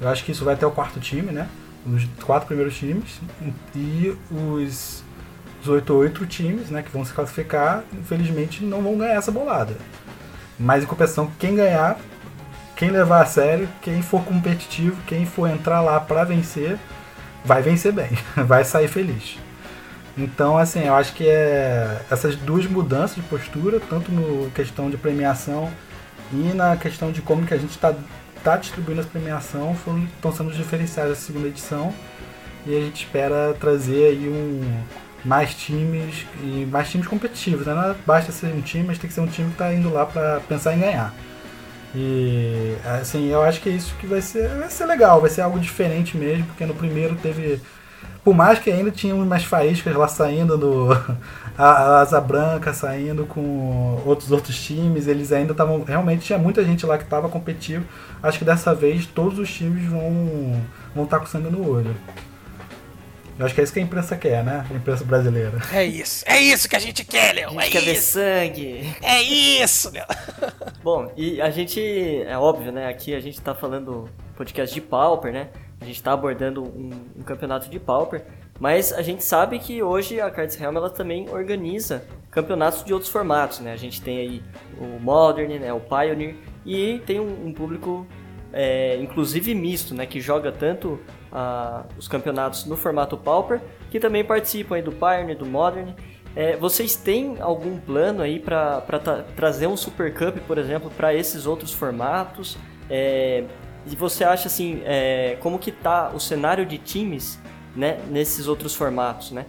Eu 0.00 0.08
acho 0.08 0.24
que 0.24 0.32
isso 0.32 0.44
vai 0.44 0.54
até 0.54 0.66
o 0.66 0.70
quarto 0.70 1.00
time, 1.00 1.32
né? 1.32 1.48
Os 1.94 2.06
quatro 2.24 2.46
primeiros 2.46 2.76
times. 2.76 3.20
E 3.74 4.16
os, 4.30 5.02
os 5.62 5.68
8 5.68 5.94
oito 5.94 6.26
times, 6.26 6.70
né, 6.70 6.82
que 6.82 6.90
vão 6.90 7.04
se 7.04 7.12
classificar, 7.12 7.82
infelizmente 7.92 8.64
não 8.64 8.82
vão 8.82 8.98
ganhar 8.98 9.14
essa 9.14 9.32
bolada. 9.32 9.76
Mas 10.58 10.82
em 10.82 10.86
compensação, 10.86 11.30
quem 11.38 11.54
ganhar, 11.54 11.98
quem 12.76 12.90
levar 12.90 13.22
a 13.22 13.26
sério, 13.26 13.68
quem 13.80 14.02
for 14.02 14.22
competitivo, 14.24 15.00
quem 15.06 15.24
for 15.24 15.48
entrar 15.48 15.80
lá 15.80 16.00
para 16.00 16.24
vencer, 16.24 16.78
vai 17.44 17.62
vencer 17.62 17.92
bem, 17.92 18.10
vai 18.36 18.64
sair 18.64 18.88
feliz. 18.88 19.38
Então, 20.16 20.58
assim, 20.58 20.84
eu 20.84 20.94
acho 20.94 21.12
que 21.14 21.28
é 21.28 22.00
essas 22.10 22.34
duas 22.34 22.66
mudanças 22.66 23.14
de 23.14 23.22
postura, 23.22 23.80
tanto 23.88 24.10
no 24.10 24.50
questão 24.50 24.90
de 24.90 24.96
premiação 24.96 25.70
e 26.32 26.52
na 26.54 26.76
questão 26.76 27.12
de 27.12 27.22
como 27.22 27.46
que 27.46 27.54
a 27.54 27.56
gente 27.56 27.70
está 27.70 27.94
tá 28.52 28.56
distribuindo 28.56 29.00
as 29.00 29.06
premiação, 29.06 29.74
foram, 29.74 30.04
estão 30.04 30.32
sendo 30.32 30.50
os 30.50 30.56
diferenciais 30.56 31.08
da 31.10 31.14
segunda 31.14 31.48
edição. 31.48 31.92
E 32.66 32.76
a 32.76 32.80
gente 32.80 33.04
espera 33.04 33.54
trazer 33.58 34.06
aí 34.08 34.28
um, 34.28 34.82
mais 35.24 35.54
times 35.54 36.26
e 36.42 36.66
mais 36.70 36.90
times 36.90 37.06
competitivos. 37.06 37.66
Né? 37.66 37.74
Não 37.74 37.94
basta 38.06 38.32
ser 38.32 38.46
um 38.54 38.60
time, 38.60 38.84
mas 38.84 38.98
tem 38.98 39.08
que 39.08 39.14
ser 39.14 39.20
um 39.20 39.26
time 39.26 39.48
que 39.48 39.54
está 39.54 39.72
indo 39.72 39.92
lá 39.92 40.06
para 40.06 40.40
pensar 40.40 40.74
em 40.74 40.80
ganhar. 40.80 41.14
E 41.94 42.76
assim, 43.00 43.28
eu 43.28 43.42
acho 43.42 43.60
que 43.60 43.68
é 43.68 43.72
isso 43.72 43.94
que 43.98 44.06
vai 44.06 44.20
ser, 44.20 44.48
vai 44.48 44.68
ser 44.68 44.84
legal, 44.86 45.20
vai 45.20 45.30
ser 45.30 45.40
algo 45.40 45.58
diferente 45.58 46.16
mesmo, 46.16 46.44
porque 46.46 46.66
no 46.66 46.74
primeiro 46.74 47.16
teve 47.16 47.60
por 48.28 48.34
mais 48.34 48.58
que 48.58 48.70
ainda 48.70 48.90
tinha 48.90 49.14
umas 49.14 49.42
faíscas 49.42 49.96
lá 49.96 50.06
saindo 50.06 50.58
do. 50.58 50.88
A, 51.56 52.00
Asa 52.02 52.20
Branca 52.20 52.74
saindo 52.74 53.24
com 53.24 54.02
outros 54.04 54.30
outros 54.30 54.62
times, 54.62 55.06
eles 55.06 55.32
ainda 55.32 55.52
estavam. 55.52 55.82
Realmente 55.82 56.26
tinha 56.26 56.38
muita 56.38 56.62
gente 56.62 56.84
lá 56.84 56.98
que 56.98 57.04
estava 57.04 57.30
competitivo. 57.30 57.86
Acho 58.22 58.38
que 58.38 58.44
dessa 58.44 58.74
vez 58.74 59.06
todos 59.06 59.38
os 59.38 59.50
times 59.50 59.82
vão 59.86 60.62
vão 60.94 61.04
estar 61.04 61.18
tá 61.18 61.24
com 61.24 61.26
sangue 61.26 61.48
no 61.48 61.66
olho. 61.66 61.96
Eu 63.38 63.46
acho 63.46 63.54
que 63.54 63.62
é 63.62 63.64
isso 63.64 63.72
que 63.72 63.78
a 63.78 63.82
imprensa 63.82 64.14
quer, 64.14 64.44
né? 64.44 64.66
A 64.70 64.74
imprensa 64.74 65.04
brasileira. 65.04 65.58
É 65.72 65.86
isso. 65.86 66.22
É 66.26 66.38
isso 66.38 66.68
que 66.68 66.76
a 66.76 66.80
gente 66.80 67.06
quer, 67.06 67.34
Léo. 67.34 67.58
A 67.58 67.62
gente 67.62 67.78
é 67.78 67.80
quer 67.80 67.86
ver 67.86 67.96
sangue. 67.96 68.94
É 69.00 69.22
isso, 69.22 69.90
Léo. 69.90 70.04
Bom, 70.82 71.10
e 71.16 71.40
a 71.40 71.50
gente, 71.50 71.80
é 72.26 72.36
óbvio, 72.36 72.72
né? 72.72 72.88
Aqui 72.88 73.14
a 73.14 73.20
gente 73.20 73.40
tá 73.40 73.54
falando 73.54 74.06
podcast 74.36 74.74
de 74.74 74.82
Pauper, 74.82 75.32
né? 75.32 75.48
A 75.80 75.84
gente 75.84 75.96
está 75.96 76.12
abordando 76.12 76.62
um, 76.62 76.90
um, 77.18 77.22
campeonato 77.22 77.70
de 77.70 77.78
Pauper, 77.78 78.24
mas 78.58 78.92
a 78.92 79.02
gente 79.02 79.22
sabe 79.22 79.58
que 79.58 79.82
hoje 79.82 80.20
a 80.20 80.30
Cards 80.30 80.56
Realm 80.56 80.76
ela 80.76 80.90
também 80.90 81.28
organiza 81.30 82.04
campeonatos 82.30 82.84
de 82.84 82.92
outros 82.92 83.10
formatos, 83.10 83.60
né? 83.60 83.72
A 83.72 83.76
gente 83.76 84.02
tem 84.02 84.18
aí 84.18 84.42
o 84.80 84.98
Modern, 84.98 85.58
né? 85.58 85.72
o 85.72 85.80
Pioneer, 85.80 86.34
e 86.66 87.00
tem 87.06 87.20
um, 87.20 87.46
um 87.46 87.52
público 87.52 88.06
é, 88.52 88.96
inclusive 88.96 89.54
misto, 89.54 89.94
né? 89.94 90.04
Que 90.04 90.20
joga 90.20 90.50
tanto 90.50 90.98
a, 91.30 91.84
os 91.96 92.08
campeonatos 92.08 92.64
no 92.64 92.76
formato 92.76 93.16
Pauper, 93.16 93.60
que 93.90 94.00
também 94.00 94.24
participam 94.24 94.76
aí 94.76 94.82
do 94.82 94.92
Pioneer, 94.92 95.36
do 95.36 95.46
Modern. 95.46 95.94
É, 96.34 96.56
vocês 96.56 96.94
têm 96.96 97.36
algum 97.40 97.78
plano 97.78 98.22
aí 98.22 98.38
para 98.38 98.80
tra 98.80 99.22
trazer 99.36 99.66
um 99.66 99.76
Super 99.76 100.12
Cup, 100.12 100.38
por 100.46 100.58
exemplo, 100.58 100.90
para 100.90 101.14
esses 101.14 101.46
outros 101.46 101.72
formatos? 101.72 102.56
É, 102.90 103.44
e 103.86 103.96
você 103.96 104.24
acha 104.24 104.48
assim, 104.48 104.82
é, 104.84 105.36
como 105.40 105.58
que 105.58 105.72
tá 105.72 106.10
o 106.14 106.20
cenário 106.20 106.66
de 106.66 106.78
times 106.78 107.38
né, 107.74 107.98
nesses 108.08 108.46
outros 108.46 108.74
formatos, 108.74 109.30
né? 109.30 109.46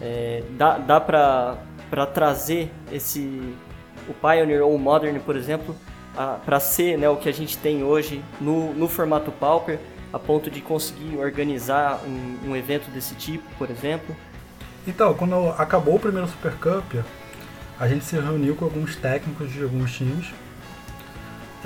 É, 0.00 0.42
dá 0.50 0.76
dá 0.76 1.00
para 1.00 2.06
trazer 2.12 2.70
esse 2.92 3.54
o 4.08 4.14
Pioneer 4.14 4.62
ou 4.62 4.74
o 4.74 4.78
Modern, 4.78 5.18
por 5.20 5.36
exemplo, 5.36 5.74
para 6.44 6.60
ser 6.60 6.96
né, 6.96 7.08
o 7.08 7.16
que 7.16 7.28
a 7.28 7.32
gente 7.32 7.58
tem 7.58 7.82
hoje 7.82 8.22
no, 8.40 8.72
no 8.72 8.88
formato 8.88 9.30
Pauper, 9.30 9.78
a 10.12 10.18
ponto 10.18 10.50
de 10.50 10.60
conseguir 10.60 11.16
organizar 11.18 12.00
um, 12.06 12.50
um 12.50 12.56
evento 12.56 12.90
desse 12.90 13.14
tipo, 13.14 13.44
por 13.58 13.70
exemplo? 13.70 14.16
Então, 14.86 15.12
quando 15.14 15.50
acabou 15.58 15.96
o 15.96 15.98
primeiro 15.98 16.28
Super 16.28 16.52
Cup, 16.52 17.04
a 17.78 17.88
gente 17.88 18.04
se 18.04 18.16
reuniu 18.16 18.54
com 18.54 18.64
alguns 18.64 18.96
técnicos 18.96 19.52
de 19.52 19.62
alguns 19.62 19.92
times. 19.94 20.32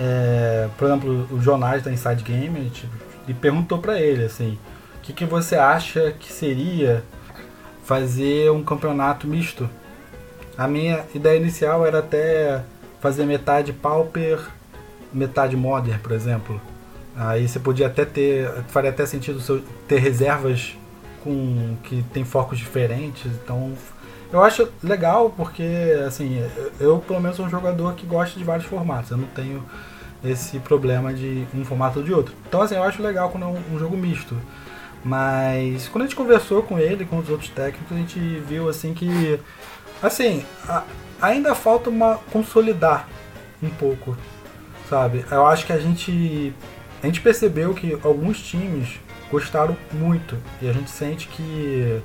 É, 0.03 0.67
por 0.79 0.87
exemplo, 0.87 1.29
o 1.31 1.43
Jonás 1.43 1.83
da 1.83 1.93
Inside 1.93 2.23
Game, 2.23 2.59
gente, 2.63 2.89
e 3.29 3.35
perguntou 3.35 3.79
para 3.79 4.01
ele 4.01 4.25
assim, 4.25 4.59
o 4.97 5.01
que, 5.03 5.13
que 5.13 5.27
você 5.27 5.57
acha 5.57 6.13
que 6.19 6.33
seria 6.33 7.05
fazer 7.85 8.51
um 8.51 8.65
campeonato 8.65 9.27
misto? 9.27 9.69
A 10.57 10.67
minha 10.67 11.05
ideia 11.15 11.39
inicial 11.39 11.87
era 11.87 11.99
até 11.99 12.63
fazer 12.99 13.27
metade 13.27 13.75
Pauper, 13.75 14.41
metade 15.13 15.55
Modern, 15.55 15.99
por 16.01 16.13
exemplo. 16.13 16.59
Aí 17.15 17.47
você 17.47 17.59
podia 17.59 17.89
até 17.89 18.07
ter, 18.07 18.51
faria 18.69 18.89
até 18.89 19.05
sentido 19.05 19.63
ter 19.87 19.99
reservas 19.99 20.77
com 21.23 21.77
que 21.85 22.03
tem 22.13 22.25
focos 22.25 22.59
diferentes. 22.59 23.27
Então, 23.27 23.75
eu 24.33 24.43
acho 24.43 24.68
legal 24.83 25.33
porque, 25.37 25.64
assim, 26.07 26.43
eu 26.78 26.99
pelo 26.99 27.20
menos 27.20 27.37
sou 27.37 27.47
um 27.47 27.51
jogador 27.51 27.95
que 27.95 28.07
gosta 28.07 28.39
de 28.39 28.45
vários 28.45 28.66
formatos. 28.66 29.11
Eu 29.11 29.16
não 29.16 29.26
tenho 29.28 29.64
esse 30.24 30.59
problema 30.61 31.12
de 31.12 31.47
um 31.55 31.64
formato 31.64 31.99
ou 31.99 32.05
de 32.05 32.12
outro. 32.12 32.35
Então, 32.49 32.62
assim, 32.62 32.76
eu 32.76 32.83
acho 32.83 33.03
legal 33.03 33.31
quando 33.31 33.45
é 33.45 33.47
um, 33.47 33.78
jogo 33.78 33.97
misto. 33.97 34.37
Mas 35.05 35.89
quando 35.89 36.03
a 36.03 36.07
gente 36.07 36.16
conversou 36.16 36.62
com 36.62 36.78
ele, 36.78 37.05
com 37.05 37.18
os 37.18 37.28
outros 37.28 37.51
técnicos, 37.51 37.91
a 37.97 38.01
gente 38.01 38.18
viu 38.18 38.68
assim 38.68 38.93
que, 38.93 39.41
assim, 40.03 40.45
a, 40.68 40.85
ainda 41.20 41.55
falta 41.55 41.89
uma 41.89 42.18
consolidar 42.31 43.09
um 43.62 43.70
pouco, 43.70 44.16
sabe? 44.89 45.24
Eu 45.31 45.47
acho 45.47 45.64
que 45.64 45.72
a 45.72 45.78
gente 45.78 46.55
a 47.03 47.07
gente 47.07 47.22
percebeu 47.22 47.72
que 47.72 47.99
alguns 48.05 48.43
times 48.43 49.01
gostaram 49.31 49.74
muito 49.91 50.37
e 50.61 50.68
a 50.68 50.72
gente 50.72 50.91
sente 50.91 51.28
que 51.28 52.03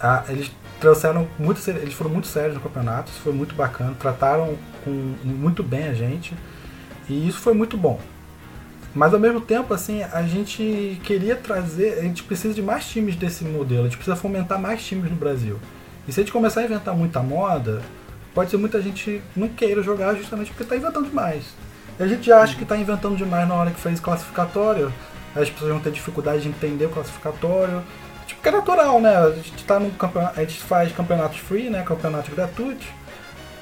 a, 0.00 0.24
eles 0.28 0.50
trouxeram 0.80 1.26
muito 1.38 1.60
eles 1.70 1.94
foram 1.94 2.10
muito 2.10 2.26
sérios 2.26 2.54
no 2.54 2.60
campeonato, 2.60 3.10
isso 3.10 3.20
foi 3.20 3.32
muito 3.32 3.54
bacana, 3.54 3.94
trataram 3.98 4.56
com, 4.84 4.90
muito 5.24 5.62
bem 5.62 5.88
a 5.88 5.94
gente 5.94 6.34
e 7.08 7.28
isso 7.28 7.38
foi 7.38 7.54
muito 7.54 7.76
bom. 7.76 8.00
Mas 8.94 9.12
ao 9.12 9.20
mesmo 9.20 9.40
tempo, 9.40 9.72
assim, 9.74 10.02
a 10.02 10.22
gente 10.22 11.00
queria 11.04 11.36
trazer, 11.36 11.98
a 11.98 12.02
gente 12.02 12.22
precisa 12.22 12.54
de 12.54 12.62
mais 12.62 12.86
times 12.86 13.16
desse 13.16 13.44
modelo, 13.44 13.82
a 13.82 13.84
gente 13.84 13.96
precisa 13.96 14.16
fomentar 14.16 14.60
mais 14.60 14.84
times 14.84 15.10
no 15.10 15.16
Brasil. 15.16 15.58
E 16.06 16.12
se 16.12 16.20
a 16.20 16.22
gente 16.22 16.32
começar 16.32 16.62
a 16.62 16.64
inventar 16.64 16.96
muita 16.96 17.22
moda, 17.22 17.82
pode 18.34 18.50
ser 18.50 18.56
muita 18.56 18.80
gente 18.80 19.22
não 19.36 19.48
queira 19.48 19.82
jogar 19.82 20.14
justamente 20.14 20.50
porque 20.50 20.62
está 20.62 20.76
inventando 20.76 21.08
demais. 21.08 21.44
E 21.98 22.02
a 22.02 22.06
gente 22.06 22.32
acha 22.32 22.56
que 22.56 22.62
está 22.62 22.76
inventando 22.76 23.16
demais 23.16 23.46
na 23.46 23.54
hora 23.54 23.70
que 23.70 23.80
fez 23.80 24.00
classificatório, 24.00 24.92
as 25.36 25.50
pessoas 25.50 25.70
vão 25.70 25.80
ter 25.80 25.92
dificuldade 25.92 26.42
de 26.42 26.48
entender 26.48 26.86
o 26.86 26.90
classificatório. 26.90 27.82
Tipo, 28.38 28.42
que 28.42 28.48
é 28.48 28.52
natural, 28.52 29.00
né? 29.00 29.16
A 29.16 29.30
gente 29.30 29.64
tá 29.64 29.80
no 29.80 29.90
campeonato, 29.90 30.38
a 30.38 30.44
gente 30.44 30.60
faz 30.60 30.92
campeonatos 30.92 31.38
free, 31.38 31.68
né? 31.68 31.82
Campeonatos 31.82 32.32
gratuitos. 32.32 32.86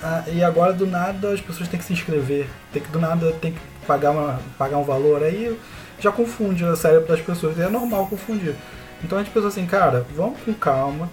Ah, 0.02 0.24
e 0.28 0.44
agora 0.44 0.72
do 0.72 0.86
nada 0.86 1.32
as 1.32 1.40
pessoas 1.40 1.68
têm 1.68 1.78
que 1.78 1.86
se 1.86 1.92
inscrever. 1.92 2.46
Tem 2.72 2.82
que 2.82 2.88
do 2.88 2.98
nada 2.98 3.32
tem 3.40 3.52
que 3.52 3.60
pagar, 3.86 4.10
uma, 4.10 4.40
pagar 4.58 4.78
um 4.78 4.84
valor 4.84 5.22
aí 5.22 5.58
já 5.98 6.12
confunde 6.12 6.62
o 6.62 6.76
cérebro 6.76 7.08
das 7.08 7.20
pessoas. 7.20 7.58
É 7.58 7.68
normal 7.68 8.06
confundir. 8.06 8.54
Então 9.02 9.18
a 9.18 9.22
gente 9.22 9.32
pensou 9.32 9.48
assim, 9.48 9.66
cara, 9.66 10.06
vamos 10.14 10.40
com 10.40 10.52
calma, 10.52 11.10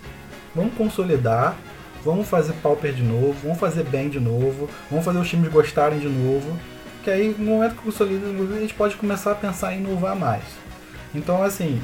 vamos 0.54 0.74
consolidar 0.76 1.56
vamos 2.04 2.28
fazer 2.28 2.54
pauper 2.62 2.94
de 2.94 3.02
novo, 3.02 3.34
vamos 3.42 3.58
fazer 3.58 3.84
bem 3.84 4.10
de 4.10 4.20
novo, 4.20 4.70
vamos 4.90 5.06
fazer 5.06 5.20
os 5.20 5.30
times 5.30 5.52
gostarem 5.52 6.00
de 6.00 6.10
novo, 6.10 6.60
que 7.04 7.10
aí 7.10 7.36
no 7.38 7.52
momento 7.52 7.76
que 7.76 7.84
consolida 7.84 8.28
a 8.28 8.60
gente 8.60 8.74
pode 8.74 8.96
começar 8.96 9.32
a 9.32 9.36
pensar 9.36 9.74
em 9.74 9.80
inovar 9.80 10.16
mais. 10.16 10.44
Então 11.16 11.42
assim, 11.42 11.82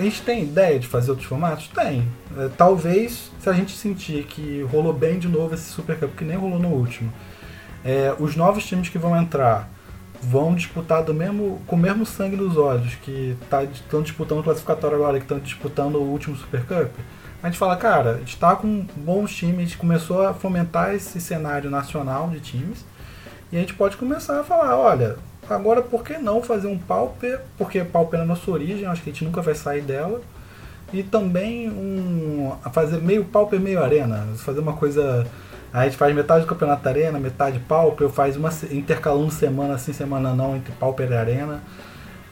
a 0.00 0.04
gente 0.04 0.22
tem 0.22 0.42
ideia 0.42 0.78
de 0.78 0.86
fazer 0.86 1.10
outros 1.10 1.28
formatos? 1.28 1.68
Tem. 1.68 2.06
É, 2.36 2.48
talvez 2.56 3.30
se 3.38 3.48
a 3.48 3.52
gente 3.52 3.76
sentir 3.76 4.24
que 4.24 4.62
rolou 4.70 4.92
bem 4.92 5.18
de 5.18 5.28
novo 5.28 5.54
esse 5.54 5.70
Super 5.70 5.98
Cup, 5.98 6.16
que 6.16 6.24
nem 6.24 6.36
rolou 6.36 6.58
no 6.58 6.68
último, 6.68 7.12
é, 7.84 8.14
os 8.18 8.36
novos 8.36 8.66
times 8.66 8.88
que 8.88 8.98
vão 8.98 9.16
entrar 9.16 9.68
vão 10.22 10.54
disputar 10.54 11.02
do 11.02 11.14
mesmo, 11.14 11.62
com 11.66 11.76
o 11.76 11.78
mesmo 11.78 12.04
sangue 12.04 12.36
nos 12.36 12.56
olhos 12.58 12.94
que 12.96 13.34
tá, 13.48 13.64
estão 13.64 14.02
disputando 14.02 14.40
o 14.40 14.42
classificatório 14.42 14.96
agora, 14.96 15.18
que 15.18 15.24
estão 15.24 15.38
disputando 15.38 15.94
o 15.96 16.02
último 16.02 16.36
Super 16.36 16.62
Cup 16.64 16.90
a 17.42 17.46
gente 17.46 17.58
fala, 17.58 17.76
cara, 17.76 18.12
a 18.12 18.18
gente 18.18 18.36
tá 18.36 18.54
com 18.54 18.86
bons 18.96 19.34
times, 19.34 19.74
começou 19.74 20.26
a 20.26 20.34
fomentar 20.34 20.94
esse 20.94 21.20
cenário 21.20 21.70
nacional 21.70 22.28
de 22.28 22.40
times, 22.40 22.84
e 23.50 23.56
a 23.56 23.60
gente 23.60 23.74
pode 23.74 23.96
começar 23.96 24.40
a 24.40 24.44
falar, 24.44 24.76
olha, 24.76 25.16
agora 25.54 25.82
por 25.82 26.04
que 26.04 26.18
não 26.18 26.42
fazer 26.42 26.68
um 26.68 26.78
pauper, 26.78 27.40
porque 27.58 27.82
pauper 27.84 28.20
é 28.20 28.22
a 28.22 28.26
nossa 28.26 28.50
origem, 28.50 28.86
acho 28.86 29.02
que 29.02 29.10
a 29.10 29.12
gente 29.12 29.24
nunca 29.24 29.42
vai 29.42 29.54
sair 29.54 29.82
dela, 29.82 30.20
e 30.92 31.02
também 31.02 31.68
um, 31.68 32.52
fazer 32.72 32.98
meio 33.00 33.24
pauper, 33.24 33.60
meio 33.60 33.82
arena, 33.82 34.26
fazer 34.36 34.60
uma 34.60 34.72
coisa... 34.72 35.26
A 35.72 35.84
gente 35.84 35.96
faz 35.96 36.12
metade 36.12 36.40
do 36.40 36.48
campeonato 36.48 36.88
arena, 36.88 37.20
metade 37.20 37.60
pauper, 37.60 38.08
faz 38.08 38.36
uma 38.36 38.50
intercalando 38.72 39.30
semana 39.30 39.78
sim, 39.78 39.92
semana 39.92 40.34
não, 40.34 40.56
entre 40.56 40.72
pauper 40.72 41.08
e 41.12 41.14
arena. 41.14 41.62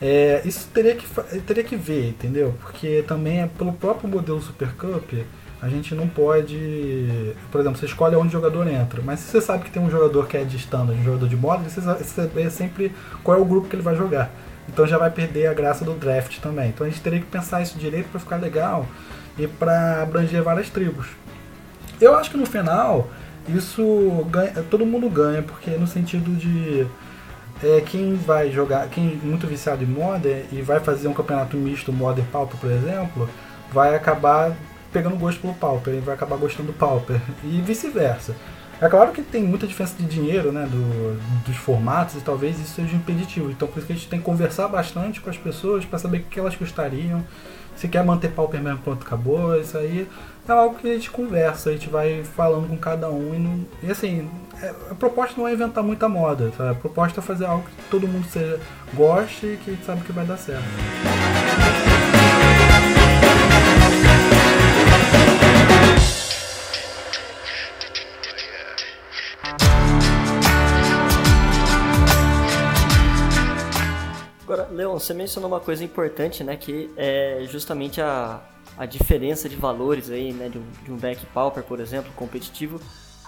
É, 0.03 0.43
isso 0.45 0.69
teria 0.75 0.97
que, 0.97 1.07
teria 1.41 1.62
que 1.62 1.77
ver, 1.77 2.09
entendeu? 2.09 2.55
Porque 2.61 3.05
também 3.07 3.43
é 3.43 3.47
pelo 3.47 3.73
próprio 3.73 4.09
modelo 4.09 4.41
Super 4.43 4.73
Cup, 4.73 5.12
a 5.61 5.69
gente 5.69 5.95
não 5.95 6.07
pode. 6.07 7.35
Por 7.51 7.61
exemplo, 7.61 7.79
você 7.79 7.87
escolhe 7.87 8.15
onde 8.15 8.29
o 8.29 8.31
jogador 8.31 8.67
entra, 8.69 9.03
mas 9.05 9.21
se 9.21 9.31
você 9.31 9.41
sabe 9.41 9.65
que 9.65 9.71
tem 9.71 9.83
um 9.83 9.91
jogador 9.91 10.27
que 10.29 10.37
é 10.37 10.45
de 10.45 10.57
standard, 10.57 10.99
um 10.99 11.05
jogador 11.05 11.29
de 11.29 11.37
modo, 11.37 11.69
você 11.69 11.81
sabe 11.81 12.51
sempre 12.51 12.93
qual 13.25 13.37
é 13.37 13.41
o 13.41 13.45
grupo 13.45 13.69
que 13.69 13.75
ele 13.75 13.83
vai 13.83 13.97
jogar. 13.97 14.31
Então 14.69 14.87
já 14.87 14.99
vai 14.99 15.11
perder 15.11 15.47
a 15.47 15.55
graça 15.55 15.85
do 15.85 15.95
draft 15.95 16.39
também. 16.39 16.69
Então 16.69 16.87
a 16.87 16.91
gente 16.91 17.01
teria 17.01 17.19
que 17.19 17.27
pensar 17.27 17.63
isso 17.63 17.79
direito 17.79 18.09
para 18.11 18.21
ficar 18.21 18.37
legal 18.37 18.87
e 19.37 19.47
para 19.47 20.03
abranger 20.03 20.43
várias 20.43 20.69
tribos. 20.69 21.09
Eu 22.01 22.15
acho 22.17 22.31
que 22.31 22.37
no 22.37 22.47
final 22.47 23.09
isso 23.49 24.27
ganha, 24.31 24.53
todo 24.71 24.87
mundo 24.87 25.09
ganha, 25.09 25.43
porque 25.43 25.71
no 25.71 25.87
sentido 25.87 26.37
de 26.37 26.87
é, 27.63 27.81
quem 27.81 28.15
vai 28.15 28.53
jogar, 28.53 28.89
quem 28.89 29.19
é 29.21 29.27
muito 29.27 29.47
viciado 29.47 29.83
em 29.83 29.87
Modern 29.87 30.43
e 30.53 30.63
vai 30.63 30.79
fazer 30.79 31.09
um 31.09 31.15
campeonato 31.15 31.57
misto 31.57 31.93
Modern 31.93 32.27
Pauper, 32.31 32.61
por 32.61 32.71
exemplo, 32.71 33.29
vai 33.73 33.95
acabar 33.97 34.53
pegando 34.99 35.16
gosto 35.16 35.40
pelo 35.40 35.55
Pauper, 35.55 35.94
e 35.94 36.01
vai 36.01 36.14
acabar 36.16 36.36
gostando 36.36 36.72
do 36.72 36.72
Pauper, 36.72 37.20
e 37.44 37.61
vice-versa. 37.61 38.34
É 38.80 38.88
claro 38.88 39.12
que 39.12 39.22
tem 39.22 39.42
muita 39.42 39.66
diferença 39.66 39.94
de 39.96 40.05
dinheiro, 40.05 40.51
né, 40.51 40.66
do, 40.70 41.44
dos 41.44 41.57
formatos, 41.57 42.16
e 42.16 42.20
talvez 42.20 42.59
isso 42.59 42.74
seja 42.74 42.96
impeditivo. 42.96 43.51
Então 43.51 43.68
por 43.68 43.78
isso 43.78 43.86
que 43.86 43.92
a 43.92 43.96
gente 43.96 44.09
tem 44.09 44.18
que 44.18 44.24
conversar 44.24 44.66
bastante 44.68 45.20
com 45.20 45.30
as 45.30 45.36
pessoas 45.36 45.84
para 45.84 45.99
saber 45.99 46.18
o 46.18 46.24
que 46.24 46.38
elas 46.38 46.57
gostariam, 46.57 47.24
se 47.76 47.86
quer 47.86 48.05
manter 48.05 48.32
Pauper 48.32 48.61
mesmo, 48.61 48.80
pronto, 48.80 49.07
acabou, 49.07 49.57
isso 49.61 49.78
aí 49.78 50.09
é 50.49 50.53
algo 50.53 50.76
que 50.76 50.90
a 50.90 50.94
gente 50.94 51.11
conversa, 51.11 51.70
a 51.70 51.72
gente 51.72 51.88
vai 51.88 52.24
falando 52.24 52.68
com 52.68 52.76
cada 52.76 53.09
um 53.09 53.34
e, 53.34 53.38
não, 53.38 53.64
e 53.82 53.90
assim, 53.90 54.28
é, 54.61 54.74
a 54.90 54.94
proposta 54.96 55.40
não 55.40 55.46
é 55.46 55.53
inventar 55.53 55.84
muita 55.84 56.09
moda, 56.09 56.51
sabe? 56.57 56.70
a 56.70 56.74
proposta 56.74 57.20
é 57.20 57.22
fazer 57.22 57.44
algo 57.44 57.64
que 57.64 57.88
todo 57.88 58.09
mundo 58.09 58.26
seja, 58.28 58.59
goste 58.94 59.46
e 59.46 59.59
que 59.59 59.78
sabe 59.84 60.01
que 60.01 60.11
vai 60.11 60.24
dar 60.24 60.38
certo. 60.38 60.64
Leon, 74.79 74.97
você 74.97 75.12
mencionou 75.12 75.51
uma 75.51 75.59
coisa 75.59 75.83
importante, 75.83 76.45
né, 76.45 76.57
que 76.57 76.89
é 76.97 77.45
justamente 77.51 78.01
a, 78.01 78.41
a 78.79 78.87
diferença 78.87 79.49
de 79.49 79.57
valores 79.57 80.09
aí, 80.09 80.33
né, 80.33 80.49
de 80.49 80.57
um, 80.57 80.64
de 80.85 80.93
um 80.93 80.97
deck 80.97 81.26
Pauper, 81.26 81.64
por 81.64 81.81
exemplo, 81.81 82.12
competitivo, 82.14 82.81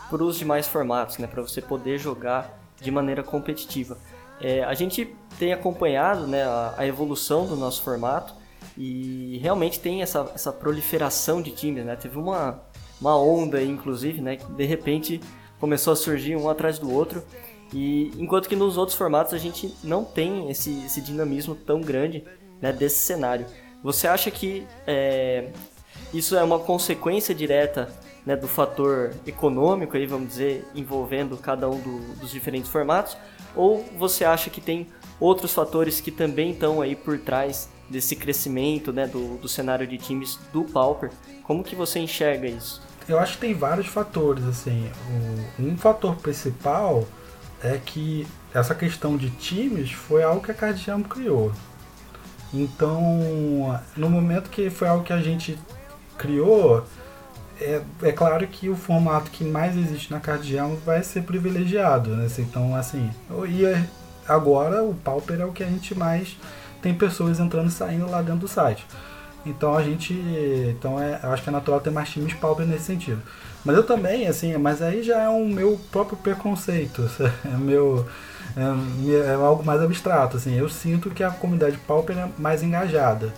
para 0.09 0.23
os 0.23 0.39
demais 0.39 0.69
formatos, 0.69 1.19
né, 1.19 1.27
para 1.27 1.43
você 1.43 1.61
poder 1.61 1.99
jogar 1.99 2.57
de 2.81 2.89
maneira 2.93 3.25
competitiva. 3.25 3.99
É, 4.41 4.63
a 4.63 4.75
gente 4.75 5.13
tem 5.41 5.53
acompanhado 5.53 6.25
né, 6.29 6.45
a, 6.45 6.75
a, 6.79 6.87
evolução 6.87 7.45
do 7.47 7.57
nosso 7.57 7.83
formato 7.83 8.33
e 8.79 9.41
realmente 9.43 9.81
tem 9.81 10.03
essa, 10.03 10.31
essa 10.33 10.53
proliferação 10.53 11.43
de 11.43 11.51
times, 11.51 11.85
né? 11.85 11.95
Teve 11.97 12.17
uma, 12.17 12.63
uma 13.01 13.21
onda, 13.21 13.61
inclusive, 13.61 14.21
né, 14.21 14.37
que 14.37 14.47
de 14.53 14.65
repente 14.65 15.21
começou 15.59 15.93
a 15.93 15.97
surgir 15.97 16.37
um 16.37 16.49
atrás 16.49 16.79
do 16.79 16.91
outro. 16.91 17.23
E 17.73 18.11
enquanto 18.19 18.49
que 18.49 18.57
nos 18.57 18.77
outros 18.77 18.97
formatos 18.97 19.33
a 19.33 19.39
gente 19.39 19.75
não 19.83 20.05
tem 20.05 20.51
esse, 20.51 20.85
esse 20.85 21.01
dinamismo 21.01 21.55
tão 21.55 21.81
grande 21.81 22.25
né, 22.61 22.73
desse 22.73 22.99
cenário. 22.99 23.47
Você 23.83 24.07
acha 24.07 24.31
que 24.31 24.67
é, 24.87 25.51
isso 26.13 26.37
é 26.37 26.43
uma 26.43 26.59
consequência 26.59 27.35
direta 27.35 27.89
né, 28.27 28.37
do 28.37 28.47
fator 28.47 29.13
econômico, 29.27 29.97
aí, 29.97 30.07
vamos 30.07 30.29
dizer, 30.29 30.67
envolvendo 30.75 31.37
cada 31.37 31.69
um 31.69 31.81
do, 31.81 32.15
dos 32.17 32.31
diferentes 32.31 32.71
formatos? 32.71 33.17
Ou 33.57 33.85
você 33.97 34.25
acha 34.25 34.51
que 34.51 34.61
tem 34.61 34.87
outros 35.19 35.53
fatores 35.53 36.01
que 36.01 36.11
também 36.11 36.53
estão 36.53 36.81
aí 36.81 36.95
por 36.95 37.19
trás 37.19 37.69
desse 37.89 38.15
crescimento 38.15 38.93
né, 38.93 39.07
do, 39.07 39.39
do 39.39 39.49
cenário 39.49 39.87
de 39.87 39.97
times 39.99 40.39
do 40.53 40.65
Pauper? 40.65 41.11
Como 41.45 41.65
que 41.65 41.75
você 41.75 41.99
enxerga 41.99 42.47
isso? 42.47 42.83
Eu 43.09 43.19
acho 43.19 43.35
que 43.35 43.41
tem 43.41 43.55
vários 43.55 43.87
fatores. 43.87 44.45
assim. 44.45 44.89
Um 45.59 45.77
fator 45.77 46.15
principal 46.17 47.05
é 47.63 47.79
que 47.79 48.27
essa 48.55 48.75
questão 48.75 49.17
de 49.17 49.31
times 49.31 49.93
foi 49.93 50.23
algo 50.23 50.43
que 50.43 50.51
a 50.51 50.55
Cardiamo 50.55 51.05
criou. 51.05 51.53
Então, 52.53 53.81
no 53.97 54.11
momento 54.11 54.51
que 54.51 54.71
foi 54.71 54.89
algo 54.89 55.05
que 55.05 55.13
a 55.13 55.21
gente 55.21 55.59
criou, 56.19 56.85
é, 57.61 57.83
é 58.03 58.13
claro 58.13 58.47
que 58.47 58.69
o 58.69 58.75
formato 58.75 59.31
que 59.31 59.45
mais 59.45 59.77
existe 59.77 60.11
na 60.11 60.19
Cardiamo 60.19 60.77
vai 60.85 61.03
ser 61.03 61.23
privilegiado. 61.23 62.11
Né? 62.17 62.27
Então, 62.39 62.75
assim, 62.75 63.11
e 63.49 63.63
agora 64.27 64.83
o 64.83 64.95
Pauper 64.95 65.41
é 65.41 65.45
o 65.45 65.53
que 65.53 65.63
a 65.63 65.67
gente 65.67 65.95
mais 65.95 66.37
tem 66.83 66.95
pessoas 66.95 67.39
entrando 67.39 67.69
e 67.69 67.73
saindo 67.73 68.11
lá 68.11 68.23
dentro 68.23 68.41
do 68.41 68.49
site. 68.49 68.87
Então 69.45 69.75
a 69.75 69.83
gente. 69.83 70.13
Então 70.71 71.01
é, 71.01 71.19
acho 71.23 71.43
que 71.43 71.49
é 71.49 71.53
natural 71.53 71.81
ter 71.81 71.91
mais 71.91 72.09
times 72.09 72.35
Pauper 72.35 72.67
nesse 72.67 72.85
sentido. 72.85 73.23
Mas 73.65 73.77
eu 73.77 73.83
também, 73.83 74.27
assim, 74.27 74.57
mas 74.57 74.81
aí 74.81 75.03
já 75.03 75.23
é 75.23 75.29
um 75.29 75.47
meu 75.47 75.79
próprio 75.91 76.17
preconceito. 76.17 77.09
É 77.45 77.57
meu. 77.57 78.07
É, 78.57 79.31
é, 79.31 79.35
algo 79.35 79.65
mais 79.65 79.81
abstrato, 79.81 80.37
assim. 80.37 80.59
Eu 80.59 80.69
sinto 80.69 81.11
que 81.11 81.23
a 81.23 81.31
comunidade 81.31 81.77
Pauper 81.87 82.19
é 82.19 82.29
mais 82.39 82.63
engajada. 82.63 83.33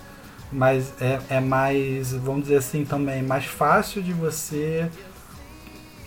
Mas 0.50 0.92
é, 1.00 1.18
é 1.28 1.40
mais, 1.40 2.12
vamos 2.12 2.42
dizer 2.42 2.56
assim, 2.56 2.84
também 2.84 3.22
mais 3.22 3.44
fácil 3.46 4.02
de 4.02 4.12
você 4.12 4.88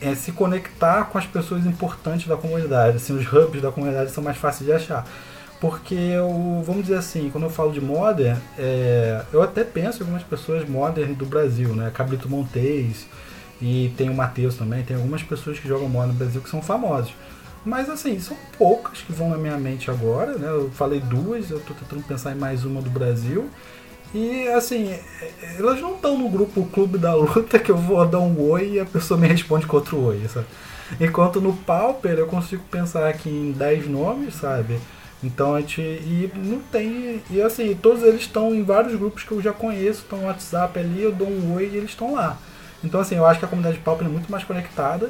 é, 0.01 0.13
se 0.15 0.31
conectar 0.31 1.05
com 1.05 1.17
as 1.17 1.25
pessoas 1.25 1.65
importantes 1.65 2.27
da 2.27 2.37
comunidade. 2.37 2.97
Assim, 2.97 3.17
os 3.17 3.31
hubs 3.31 3.61
da 3.61 3.71
comunidade 3.71 4.11
são 4.11 4.23
mais 4.23 4.37
fáceis 4.37 4.67
de 4.67 4.73
achar. 4.73 5.05
Porque 5.59 5.95
eu, 5.95 6.63
vamos 6.65 6.83
dizer 6.83 6.97
assim, 6.97 7.29
quando 7.31 7.45
eu 7.45 7.49
falo 7.49 7.71
de 7.71 7.81
modern, 7.81 8.37
é, 8.57 9.23
eu 9.31 9.41
até 9.41 9.63
penso 9.63 9.99
em 9.99 10.01
algumas 10.01 10.23
pessoas 10.23 10.67
modern 10.67 11.13
do 11.13 11.25
Brasil, 11.25 11.75
né? 11.75 11.91
Cabrito 11.93 12.29
Montes 12.29 13.07
e 13.61 13.93
tem 13.97 14.09
o 14.09 14.13
Matheus 14.13 14.55
também, 14.55 14.83
tem 14.83 14.95
algumas 14.95 15.23
pessoas 15.23 15.59
que 15.59 15.67
jogam 15.67 15.87
modern 15.87 16.11
no 16.11 16.17
Brasil 16.17 16.41
que 16.41 16.49
são 16.49 16.61
famosos. 16.61 17.13
Mas 17.65 17.89
assim, 17.89 18.19
são 18.19 18.37
poucas 18.57 18.99
que 18.99 19.11
vão 19.11 19.29
na 19.29 19.37
minha 19.37 19.57
mente 19.57 19.89
agora, 19.89 20.37
né? 20.37 20.47
Eu 20.47 20.69
falei 20.71 20.99
duas, 20.99 21.49
eu 21.49 21.59
tô 21.59 21.73
tentando 21.73 22.03
pensar 22.03 22.31
em 22.31 22.35
mais 22.35 22.63
uma 22.63 22.81
do 22.81 22.89
Brasil. 22.89 23.49
E 24.13 24.47
assim, 24.49 24.95
elas 25.57 25.81
não 25.81 25.95
estão 25.95 26.17
no 26.17 26.29
grupo 26.29 26.65
Clube 26.67 26.97
da 26.97 27.15
Luta 27.15 27.57
que 27.57 27.71
eu 27.71 27.77
vou 27.77 28.05
dar 28.05 28.19
um 28.19 28.39
oi 28.49 28.73
e 28.73 28.79
a 28.79 28.85
pessoa 28.85 29.19
me 29.19 29.27
responde 29.27 29.65
com 29.65 29.77
outro 29.77 29.99
oi, 29.99 30.21
sabe? 30.27 30.45
Enquanto 31.01 31.41
no 31.41 31.53
Pauper 31.53 32.19
eu 32.19 32.27
consigo 32.27 32.63
pensar 32.69 33.09
aqui 33.09 33.29
em 33.29 33.51
10 33.51 33.87
nomes, 33.87 34.35
sabe? 34.35 34.79
Então 35.23 35.55
a 35.55 35.59
gente. 35.59 35.81
E 35.81 36.31
não 36.35 36.59
tem. 36.59 37.21
E 37.31 37.41
assim, 37.41 37.73
todos 37.75 38.03
eles 38.03 38.21
estão 38.21 38.53
em 38.53 38.63
vários 38.63 38.95
grupos 38.95 39.23
que 39.23 39.31
eu 39.31 39.41
já 39.41 39.51
conheço, 39.51 40.01
estão 40.01 40.19
no 40.19 40.27
WhatsApp 40.27 40.77
ali, 40.79 41.01
eu 41.01 41.11
dou 41.11 41.27
um 41.27 41.55
oi 41.55 41.63
e 41.73 41.77
eles 41.77 41.89
estão 41.89 42.13
lá. 42.13 42.37
Então 42.85 42.99
assim, 43.01 43.15
eu 43.15 43.25
acho 43.25 43.39
que 43.39 43.45
a 43.45 43.47
comunidade 43.47 43.79
Pauper 43.79 44.07
é 44.07 44.09
muito 44.09 44.31
mais 44.31 44.43
conectada 44.43 45.09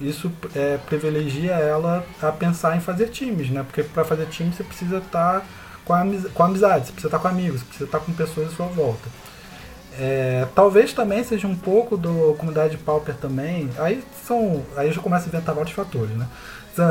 isso 0.00 0.32
é, 0.56 0.78
privilegia 0.86 1.52
ela 1.52 2.04
a 2.22 2.32
pensar 2.32 2.76
em 2.76 2.80
fazer 2.80 3.08
times, 3.08 3.50
né? 3.50 3.62
Porque 3.62 3.82
para 3.82 4.04
fazer 4.04 4.26
time 4.26 4.52
você 4.52 4.64
precisa 4.64 4.98
estar 4.98 5.40
tá 5.40 5.46
com, 5.84 5.92
amiz 5.92 6.26
com 6.32 6.42
amizade, 6.42 6.86
você 6.86 6.92
precisa 6.92 7.08
estar 7.08 7.18
tá 7.18 7.22
com 7.22 7.28
amigos, 7.28 7.60
você 7.60 7.66
precisa 7.66 7.84
estar 7.84 7.98
tá 7.98 8.04
com 8.04 8.12
pessoas 8.12 8.48
à 8.48 8.56
sua 8.56 8.66
volta. 8.66 9.08
É, 9.98 10.46
talvez 10.54 10.94
também 10.94 11.22
seja 11.22 11.46
um 11.46 11.54
pouco 11.54 11.96
do 11.96 12.34
comunidade 12.38 12.78
Pauper 12.78 13.14
também. 13.16 13.68
Aí 13.78 14.02
são, 14.24 14.64
aí 14.76 14.90
já 14.90 15.02
começa 15.02 15.26
a 15.26 15.28
inventar 15.28 15.54
vários 15.54 15.74
fatores, 15.74 16.16
né? 16.16 16.26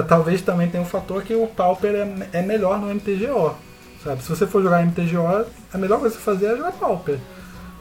Talvez 0.08 0.42
também 0.42 0.70
tenha 0.70 0.84
um 0.84 0.86
fator 0.86 1.24
que 1.24 1.34
o 1.34 1.48
Pauper 1.48 1.96
é, 1.96 2.40
é 2.40 2.42
melhor 2.44 2.80
no 2.80 2.94
MTGO, 2.94 3.56
sabe? 4.04 4.22
Se 4.22 4.30
você 4.30 4.46
for 4.46 4.62
jogar 4.62 4.86
MTGO, 4.86 5.46
a 5.74 5.78
melhor 5.78 6.00
coisa 6.00 6.16
que 6.16 6.22
você 6.22 6.32
fazer 6.32 6.46
é 6.48 6.58
jogar 6.58 6.74
Pauper, 6.74 7.18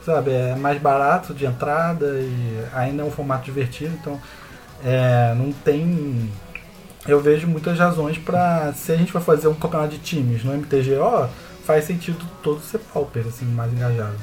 sabe? 0.08 0.32
É 0.32 0.54
mais 0.54 0.80
barato 0.80 1.34
de 1.34 1.44
entrada 1.44 2.06
e 2.18 2.64
ainda 2.74 3.02
é 3.02 3.04
um 3.04 3.10
formato 3.10 3.44
divertido, 3.44 3.94
então 4.00 4.20
é, 4.84 5.34
não 5.36 5.52
tem. 5.52 6.30
Eu 7.06 7.20
vejo 7.20 7.46
muitas 7.46 7.78
razões 7.78 8.18
para 8.18 8.72
se 8.72 8.92
a 8.92 8.96
gente 8.96 9.12
for 9.12 9.20
fazer 9.20 9.48
um 9.48 9.54
campeonato 9.54 9.92
de 9.92 9.98
times 9.98 10.44
no 10.44 10.52
MTGO, 10.52 11.28
faz 11.64 11.84
sentido 11.84 12.18
todo 12.42 12.60
ser 12.60 12.78
pauper, 12.78 13.26
assim, 13.26 13.44
mais 13.44 13.72
engajado. 13.72 14.16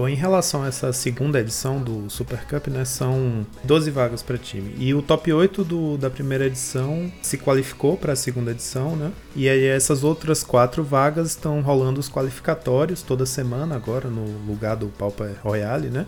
Bom, 0.00 0.08
em 0.08 0.14
relação 0.14 0.62
a 0.62 0.68
essa 0.68 0.94
segunda 0.94 1.38
edição 1.38 1.78
do 1.78 2.08
Super 2.08 2.46
Cup, 2.46 2.68
né, 2.68 2.86
são 2.86 3.46
12 3.64 3.90
vagas 3.90 4.22
para 4.22 4.38
time. 4.38 4.74
E 4.78 4.94
o 4.94 5.02
top 5.02 5.30
8 5.30 5.62
do, 5.62 5.98
da 5.98 6.08
primeira 6.08 6.46
edição 6.46 7.12
se 7.20 7.36
qualificou 7.36 7.98
para 7.98 8.14
a 8.14 8.16
segunda 8.16 8.52
edição, 8.52 8.96
né? 8.96 9.12
E 9.36 9.46
aí 9.46 9.66
essas 9.66 10.02
outras 10.02 10.42
quatro 10.42 10.82
vagas 10.82 11.28
estão 11.28 11.60
rolando 11.60 12.00
os 12.00 12.08
qualificatórios 12.08 13.02
toda 13.02 13.26
semana 13.26 13.76
agora 13.76 14.08
no 14.08 14.24
lugar 14.50 14.74
do 14.74 14.86
Pauper 14.86 15.36
Royale, 15.42 15.90
né? 15.90 16.06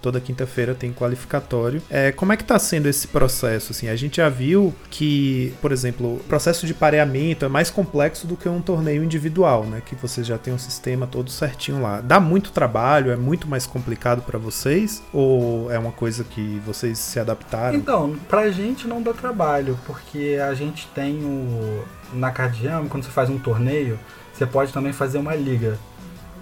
Toda 0.00 0.20
quinta-feira 0.20 0.74
tem 0.74 0.92
qualificatório. 0.92 1.82
É, 1.90 2.12
como 2.12 2.32
é 2.32 2.36
que 2.36 2.42
está 2.42 2.58
sendo 2.58 2.86
esse 2.86 3.08
processo? 3.08 3.72
Assim, 3.72 3.88
a 3.88 3.96
gente 3.96 4.16
já 4.16 4.28
viu 4.28 4.74
que, 4.90 5.54
por 5.60 5.72
exemplo, 5.72 6.16
o 6.16 6.20
processo 6.20 6.66
de 6.66 6.74
pareamento 6.74 7.44
é 7.44 7.48
mais 7.48 7.70
complexo 7.70 8.26
do 8.26 8.36
que 8.36 8.48
um 8.48 8.60
torneio 8.60 9.04
individual, 9.04 9.64
né? 9.64 9.82
Que 9.84 9.94
você 9.94 10.22
já 10.24 10.38
tem 10.38 10.52
um 10.52 10.58
sistema 10.58 11.06
todo 11.06 11.30
certinho 11.30 11.82
lá. 11.82 12.00
Dá 12.00 12.18
muito 12.18 12.50
trabalho, 12.50 13.10
é 13.10 13.16
muito 13.16 13.48
mais 13.48 13.66
complicado 13.66 14.22
para 14.22 14.38
vocês? 14.38 15.02
Ou 15.12 15.70
é 15.70 15.78
uma 15.78 15.92
coisa 15.92 16.24
que 16.24 16.60
vocês 16.66 16.98
se 16.98 17.18
adaptaram? 17.18 17.76
Então, 17.76 18.16
pra 18.28 18.50
gente 18.50 18.86
não 18.86 19.02
dá 19.02 19.12
trabalho, 19.12 19.78
porque 19.86 20.38
a 20.42 20.54
gente 20.54 20.86
tem 20.94 21.16
o. 21.24 21.84
Na 22.12 22.32
Cardiamo, 22.32 22.88
quando 22.88 23.04
você 23.04 23.10
faz 23.10 23.30
um 23.30 23.38
torneio, 23.38 23.96
você 24.32 24.44
pode 24.44 24.72
também 24.72 24.92
fazer 24.92 25.18
uma 25.18 25.34
liga. 25.34 25.78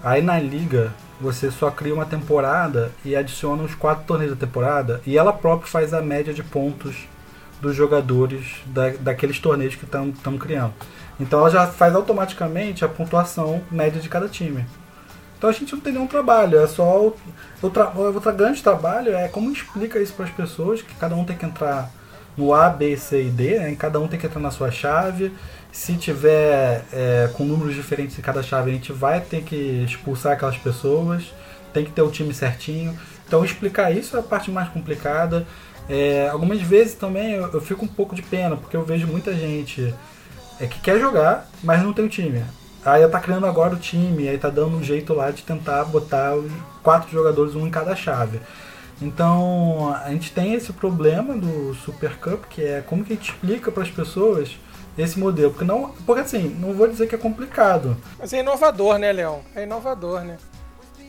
Aí 0.03 0.21
na 0.21 0.39
liga 0.39 0.91
você 1.19 1.51
só 1.51 1.69
cria 1.69 1.93
uma 1.93 2.05
temporada 2.05 2.91
e 3.03 3.15
adiciona 3.15 3.63
os 3.63 3.75
quatro 3.75 4.05
torneios 4.05 4.33
da 4.33 4.45
temporada 4.45 5.01
e 5.05 5.17
ela 5.17 5.33
própria 5.33 5.69
faz 5.69 5.93
a 5.93 6.01
média 6.01 6.33
de 6.33 6.43
pontos 6.43 7.07
dos 7.61 7.75
jogadores 7.75 8.61
da, 8.65 8.89
daqueles 8.91 9.39
torneios 9.39 9.75
que 9.75 9.83
estamos 9.83 10.41
criando. 10.41 10.73
Então 11.19 11.39
ela 11.39 11.49
já 11.49 11.67
faz 11.67 11.93
automaticamente 11.93 12.85
a 12.85 12.87
pontuação 12.87 13.61
média 13.69 14.01
de 14.01 14.07
cada 14.07 14.29
time. 14.29 14.65
Então 15.37 15.49
a 15.49 15.53
gente 15.53 15.73
não 15.73 15.81
tem 15.81 15.93
nenhum 15.93 16.07
trabalho, 16.07 16.59
é 16.59 16.67
só 16.67 17.07
o, 17.07 17.15
o, 17.61 17.67
o 17.67 18.33
grande 18.33 18.61
trabalho 18.61 19.15
é 19.15 19.27
como 19.27 19.51
explica 19.51 19.99
isso 19.99 20.13
para 20.13 20.25
as 20.25 20.31
pessoas, 20.31 20.81
que 20.81 20.93
cada 20.95 21.15
um 21.15 21.25
tem 21.25 21.37
que 21.37 21.45
entrar 21.45 21.89
no 22.37 22.53
A, 22.53 22.69
B, 22.69 22.95
C 22.95 23.23
e 23.23 23.29
D, 23.29 23.59
né? 23.59 23.75
cada 23.75 23.99
um 23.99 24.07
tem 24.07 24.19
que 24.19 24.25
entrar 24.25 24.39
na 24.39 24.51
sua 24.51 24.71
chave 24.71 25.33
se 25.71 25.95
tiver 25.95 26.83
é, 26.91 27.29
com 27.33 27.43
números 27.43 27.75
diferentes 27.75 28.17
em 28.17 28.21
cada 28.21 28.41
chave, 28.41 28.71
a 28.71 28.73
gente 28.73 28.91
vai 28.91 29.21
ter 29.21 29.43
que 29.43 29.83
expulsar 29.85 30.33
aquelas 30.33 30.57
pessoas, 30.57 31.33
tem 31.73 31.85
que 31.85 31.91
ter 31.91 32.01
o 32.01 32.09
time 32.09 32.33
certinho. 32.33 32.97
Então 33.27 33.45
explicar 33.45 33.91
isso 33.91 34.17
é 34.17 34.19
a 34.19 34.23
parte 34.23 34.49
mais 34.49 34.69
complicada. 34.69 35.45
É, 35.87 36.29
algumas 36.29 36.61
vezes 36.61 36.95
também 36.95 37.33
eu, 37.33 37.51
eu, 37.51 37.61
fico 37.61 37.85
um 37.85 37.87
pouco 37.87 38.15
de 38.15 38.21
pena, 38.21 38.55
porque 38.55 38.75
eu 38.75 38.83
vejo 38.83 39.07
muita 39.07 39.33
gente 39.33 39.93
é, 40.59 40.67
que 40.67 40.79
quer 40.79 40.99
jogar, 40.99 41.47
mas 41.63 41.81
não 41.81 41.93
tem 41.93 42.05
o 42.05 42.09
time. 42.09 42.43
Aí 42.85 43.07
tá 43.07 43.19
criando 43.19 43.45
agora 43.45 43.75
o 43.75 43.79
time, 43.79 44.27
aí 44.27 44.37
tá 44.37 44.49
dando 44.49 44.77
um 44.77 44.83
jeito 44.83 45.13
lá 45.13 45.31
de 45.31 45.43
tentar 45.43 45.83
botar 45.85 46.35
os 46.35 46.51
quatro 46.81 47.11
jogadores, 47.11 47.55
um 47.55 47.67
em 47.67 47.69
cada 47.69 47.95
chave. 47.95 48.39
Então 49.01 49.95
a 50.03 50.09
gente 50.09 50.31
tem 50.31 50.53
esse 50.53 50.73
problema 50.73 51.35
do 51.35 51.73
Super 51.75 52.15
Cup, 52.17 52.45
que 52.49 52.63
é 52.63 52.81
como 52.81 53.03
que 53.03 53.13
a 53.13 53.15
gente 53.15 53.31
explica 53.31 53.71
para 53.71 53.83
as 53.83 53.91
pessoas 53.91 54.57
esse 55.03 55.19
modelo. 55.19 55.51
Porque 55.51 55.65
não. 55.65 55.89
Porque 56.05 56.21
assim, 56.21 56.49
não 56.59 56.73
vou 56.73 56.87
dizer 56.87 57.07
que 57.07 57.15
é 57.15 57.17
complicado. 57.17 57.97
Mas 58.17 58.33
é 58.33 58.39
inovador, 58.39 58.97
né, 58.97 59.11
Leão? 59.11 59.41
É 59.55 59.63
inovador, 59.63 60.21
né? 60.21 60.37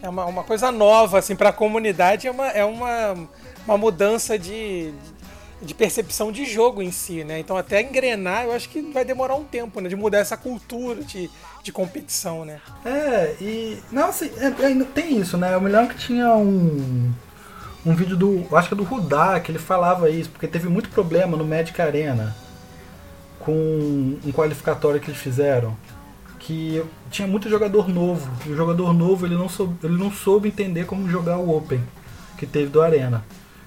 É 0.03 0.09
uma, 0.09 0.25
uma 0.25 0.43
coisa 0.43 0.73
nova, 0.73 1.19
assim, 1.19 1.37
para 1.37 1.51
a 1.51 1.53
comunidade 1.53 2.27
é 2.27 2.31
uma, 2.31 2.49
é 2.49 2.65
uma, 2.65 3.29
uma 3.67 3.77
mudança 3.77 4.39
de, 4.39 4.95
de 5.61 5.75
percepção 5.75 6.33
de 6.33 6.47
jogo 6.47 6.81
em 6.81 6.91
si, 6.91 7.23
né? 7.23 7.39
Então 7.39 7.57
até 7.57 7.83
engrenar, 7.83 8.45
eu 8.45 8.53
acho 8.53 8.69
que 8.71 8.81
vai 8.81 9.05
demorar 9.05 9.35
um 9.35 9.45
tempo, 9.45 9.81
né? 9.81 9.89
De 9.89 9.97
mudar 9.97 10.19
essa 10.19 10.37
cultura 10.37 11.03
de, 11.03 11.31
de 11.63 11.71
competição, 11.71 12.45
né? 12.45 12.61
É, 12.85 13.35
e. 13.41 13.79
Não, 13.93 14.09
assim, 14.09 14.31
é, 14.39 14.47
é, 14.47 14.85
tem 14.95 15.19
isso, 15.19 15.37
né? 15.37 15.55
Eu 15.55 15.61
me 15.61 15.71
lembro 15.71 15.95
que 15.95 16.01
tinha 16.01 16.35
um. 16.35 17.13
Um 17.85 17.95
vídeo 17.95 18.17
do. 18.17 18.47
Acho 18.55 18.69
que 18.69 18.75
é 18.75 18.77
do 18.77 18.85
Rudá, 18.85 19.41
que 19.41 19.51
ele 19.51 19.59
falava 19.59 20.09
isso, 20.11 20.31
porque 20.31 20.47
teve 20.47 20.69
muito 20.69 20.91
problema 20.91 21.37
no 21.37 21.45
Magic 21.45 21.81
Arena 21.81 22.35
com 23.41 24.19
um 24.25 24.33
qualificatório 24.33 25.01
que 25.01 25.11
eles 25.11 25.21
fizeram 25.21 25.77
que 26.39 26.83
tinha 27.11 27.29
muito 27.29 27.49
jogador 27.49 27.89
novo. 27.89 28.31
E 28.47 28.51
o 28.51 28.57
jogador 28.57 28.93
novo 28.93 29.27
ele 29.27 29.35
não 29.35 29.49
soube, 29.49 29.77
ele 29.85 29.97
não 29.97 30.11
soube 30.11 30.49
entender 30.49 30.87
como 30.87 31.09
jogar 31.09 31.37
o 31.37 31.57
Open 31.57 31.83
que 32.37 32.47
teve 32.47 32.71
do 32.71 32.81
Arena. 32.81 33.25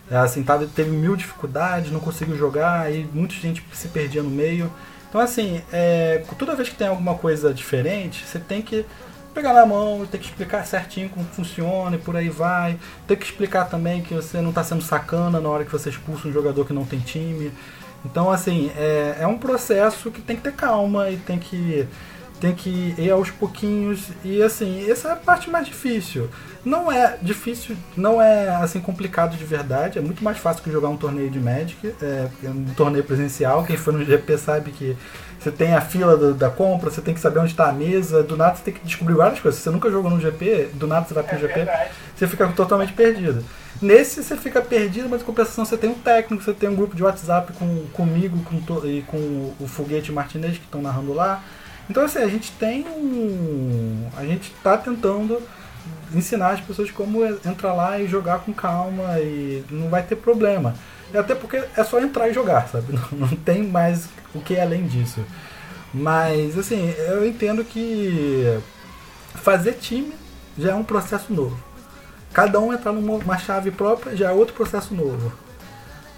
É, 0.09 0.17
assim, 0.17 0.43
tava, 0.43 0.65
teve 0.65 0.91
mil 0.91 1.15
dificuldades, 1.15 1.91
não 1.91 1.99
conseguiu 1.99 2.35
jogar, 2.35 2.91
e 2.93 3.07
muita 3.13 3.35
gente 3.35 3.63
se 3.71 3.87
perdia 3.87 4.21
no 4.21 4.29
meio. 4.29 4.71
Então, 5.07 5.21
assim, 5.21 5.61
é, 5.71 6.23
toda 6.37 6.55
vez 6.55 6.69
que 6.69 6.75
tem 6.75 6.87
alguma 6.87 7.15
coisa 7.15 7.53
diferente, 7.53 8.25
você 8.25 8.39
tem 8.39 8.61
que 8.61 8.83
pegar 9.33 9.53
na 9.53 9.65
mão, 9.65 10.05
ter 10.05 10.17
que 10.17 10.25
explicar 10.25 10.65
certinho 10.65 11.09
como 11.09 11.25
funciona 11.25 11.95
e 11.95 11.99
por 11.99 12.15
aí 12.15 12.29
vai. 12.29 12.77
Ter 13.07 13.15
que 13.15 13.25
explicar 13.25 13.65
também 13.65 14.01
que 14.01 14.13
você 14.13 14.41
não 14.41 14.49
está 14.49 14.63
sendo 14.63 14.81
sacana 14.81 15.39
na 15.39 15.49
hora 15.49 15.65
que 15.65 15.71
você 15.71 15.89
expulsa 15.89 16.27
um 16.27 16.33
jogador 16.33 16.65
que 16.65 16.73
não 16.73 16.85
tem 16.85 16.99
time. 16.99 17.51
Então, 18.05 18.29
assim, 18.31 18.71
é, 18.75 19.17
é 19.21 19.27
um 19.27 19.37
processo 19.37 20.11
que 20.11 20.21
tem 20.21 20.35
que 20.35 20.41
ter 20.41 20.53
calma 20.53 21.09
e 21.09 21.17
tem 21.17 21.39
que, 21.39 21.87
tem 22.39 22.53
que 22.53 22.93
ir 22.97 23.11
aos 23.11 23.31
pouquinhos. 23.31 24.09
E, 24.23 24.41
assim, 24.41 24.89
essa 24.89 25.09
é 25.09 25.11
a 25.13 25.15
parte 25.15 25.49
mais 25.49 25.65
difícil. 25.65 26.29
Não 26.65 26.91
é 26.91 27.17
difícil, 27.21 27.75
não 27.95 28.21
é, 28.21 28.47
assim, 28.47 28.79
complicado 28.79 29.37
de 29.37 29.43
verdade. 29.43 29.99
É 29.99 30.01
muito 30.01 30.23
mais 30.23 30.37
fácil 30.37 30.63
que 30.63 30.71
jogar 30.71 30.89
um 30.89 30.97
torneio 30.97 31.29
de 31.29 31.39
Magic, 31.39 31.93
é, 32.01 32.27
um 32.45 32.73
torneio 32.73 33.03
presencial. 33.03 33.65
Quem 33.65 33.77
foi 33.77 33.93
no 33.93 34.03
GP 34.03 34.37
sabe 34.37 34.71
que 34.71 34.97
você 35.43 35.51
tem 35.51 35.73
a 35.73 35.81
fila 35.81 36.15
do, 36.15 36.33
da 36.33 36.49
compra, 36.49 36.89
você 36.89 37.01
tem 37.01 37.13
que 37.13 37.19
saber 37.19 37.39
onde 37.39 37.51
está 37.51 37.67
a 37.67 37.73
mesa, 37.73 38.23
do 38.23 38.37
nada 38.37 38.55
você 38.55 38.63
tem 38.63 38.73
que 38.73 38.85
descobrir 38.85 39.13
várias 39.13 39.41
coisas. 39.41 39.59
Se 39.59 39.65
você 39.65 39.71
nunca 39.71 39.91
jogou 39.91 40.09
no 40.09 40.19
GP, 40.19 40.69
do 40.73 40.87
nada 40.87 41.05
você 41.05 41.13
vai 41.13 41.23
pro 41.23 41.35
é 41.35 41.39
GP, 41.39 41.53
verdade. 41.53 41.91
você 42.15 42.27
fica 42.27 42.47
totalmente 42.47 42.93
perdido. 42.93 43.43
Nesse 43.83 44.23
você 44.23 44.37
fica 44.37 44.61
perdido, 44.61 45.09
mas 45.09 45.21
em 45.21 45.25
compensação 45.25 45.65
você 45.65 45.75
tem 45.75 45.89
um 45.89 45.93
técnico, 45.93 46.41
você 46.41 46.53
tem 46.53 46.69
um 46.69 46.75
grupo 46.75 46.95
de 46.95 47.03
WhatsApp 47.03 47.51
com, 47.51 47.85
comigo 47.91 48.39
com 48.45 48.87
e 48.87 49.01
com 49.01 49.53
o 49.59 49.67
Foguete 49.67 50.09
Martinez 50.09 50.57
que 50.57 50.63
estão 50.63 50.81
narrando 50.81 51.11
lá. 51.11 51.43
Então 51.89 52.05
assim, 52.05 52.19
a 52.19 52.27
gente 52.29 52.53
tem 52.53 52.87
um. 52.87 54.07
A 54.15 54.23
gente 54.23 54.53
está 54.53 54.77
tentando 54.77 55.41
ensinar 56.15 56.51
as 56.51 56.61
pessoas 56.61 56.91
como 56.91 57.25
entrar 57.25 57.73
lá 57.73 57.99
e 57.99 58.07
jogar 58.07 58.39
com 58.39 58.53
calma 58.53 59.19
e 59.19 59.65
não 59.69 59.89
vai 59.89 60.01
ter 60.01 60.15
problema. 60.15 60.75
Até 61.13 61.35
porque 61.35 61.61
é 61.75 61.83
só 61.83 61.99
entrar 61.99 62.29
e 62.29 62.33
jogar, 62.33 62.69
sabe? 62.69 62.93
Não, 63.11 63.27
não 63.27 63.27
tem 63.27 63.63
mais 63.63 64.07
o 64.33 64.39
que 64.39 64.57
além 64.57 64.87
disso. 64.87 65.23
Mas, 65.93 66.57
assim, 66.57 66.89
eu 67.07 67.27
entendo 67.27 67.63
que 67.63 68.57
fazer 69.35 69.73
time 69.73 70.13
já 70.57 70.71
é 70.71 70.73
um 70.73 70.83
processo 70.83 71.31
novo. 71.31 71.72
Cada 72.33 72.59
um 72.59 72.73
entrar 72.73 72.91
numa 72.91 73.37
chave 73.37 73.69
própria 73.69 74.15
já 74.15 74.29
é 74.29 74.33
outro 74.33 74.55
processo 74.55 74.93
novo. 74.93 75.31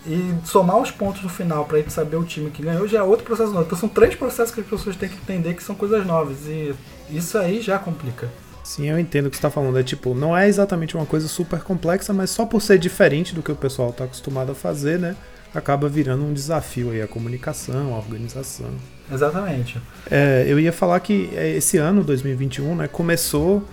E 0.08 0.34
somar 0.46 0.78
os 0.78 0.92
pontos 0.92 1.22
no 1.24 1.30
final 1.30 1.66
para 1.66 1.80
gente 1.80 1.92
saber 1.92 2.16
o 2.16 2.24
time 2.24 2.52
que 2.52 2.62
ganhou 2.62 2.88
já 2.88 3.00
é 3.00 3.04
outro 3.04 3.26
processo 3.26 3.52
novo. 3.52 3.66
Então 3.66 3.78
são 3.78 3.90
três 3.90 4.16
processos 4.16 4.54
que 4.54 4.62
as 4.62 4.68
pessoas 4.68 4.96
têm 4.96 5.10
que 5.10 5.16
entender 5.16 5.56
que 5.56 5.64
são 5.64 5.76
coisas 5.76 6.06
novas. 6.06 6.46
E 6.46 6.74
isso 7.10 7.38
aí 7.38 7.60
já 7.60 7.78
complica. 7.78 8.30
Sim, 8.64 8.90
eu 8.90 8.98
entendo 8.98 9.28
o 9.28 9.30
que 9.30 9.36
você 9.36 9.40
está 9.40 9.50
falando. 9.50 9.78
É 9.78 9.84
tipo, 9.84 10.14
não 10.14 10.36
é 10.36 10.48
exatamente 10.48 10.96
uma 10.96 11.06
coisa 11.06 11.28
super 11.28 11.60
complexa, 11.62 12.14
mas 12.14 12.30
só 12.30 12.46
por 12.46 12.62
ser 12.62 12.78
diferente 12.78 13.34
do 13.34 13.44
que 13.44 13.52
o 13.52 13.56
pessoal 13.56 13.90
está 13.90 14.06
acostumado 14.06 14.52
a 14.52 14.56
fazer, 14.56 14.98
né? 14.98 15.16
Acaba 15.54 15.90
virando 15.90 16.24
um 16.24 16.34
desafio 16.34 16.92
aí 16.92 17.02
a 17.02 17.08
comunicação, 17.08 17.94
a 17.94 17.98
organização. 17.98 18.72
Exatamente. 19.12 19.80
É, 20.10 20.46
eu 20.48 20.60
ia 20.60 20.72
falar 20.72 21.00
que 21.00 21.30
é, 21.34 21.56
esse 21.56 21.78
ano, 21.78 22.04
2021, 22.04 22.76
né, 22.76 22.88
começou 22.88 23.64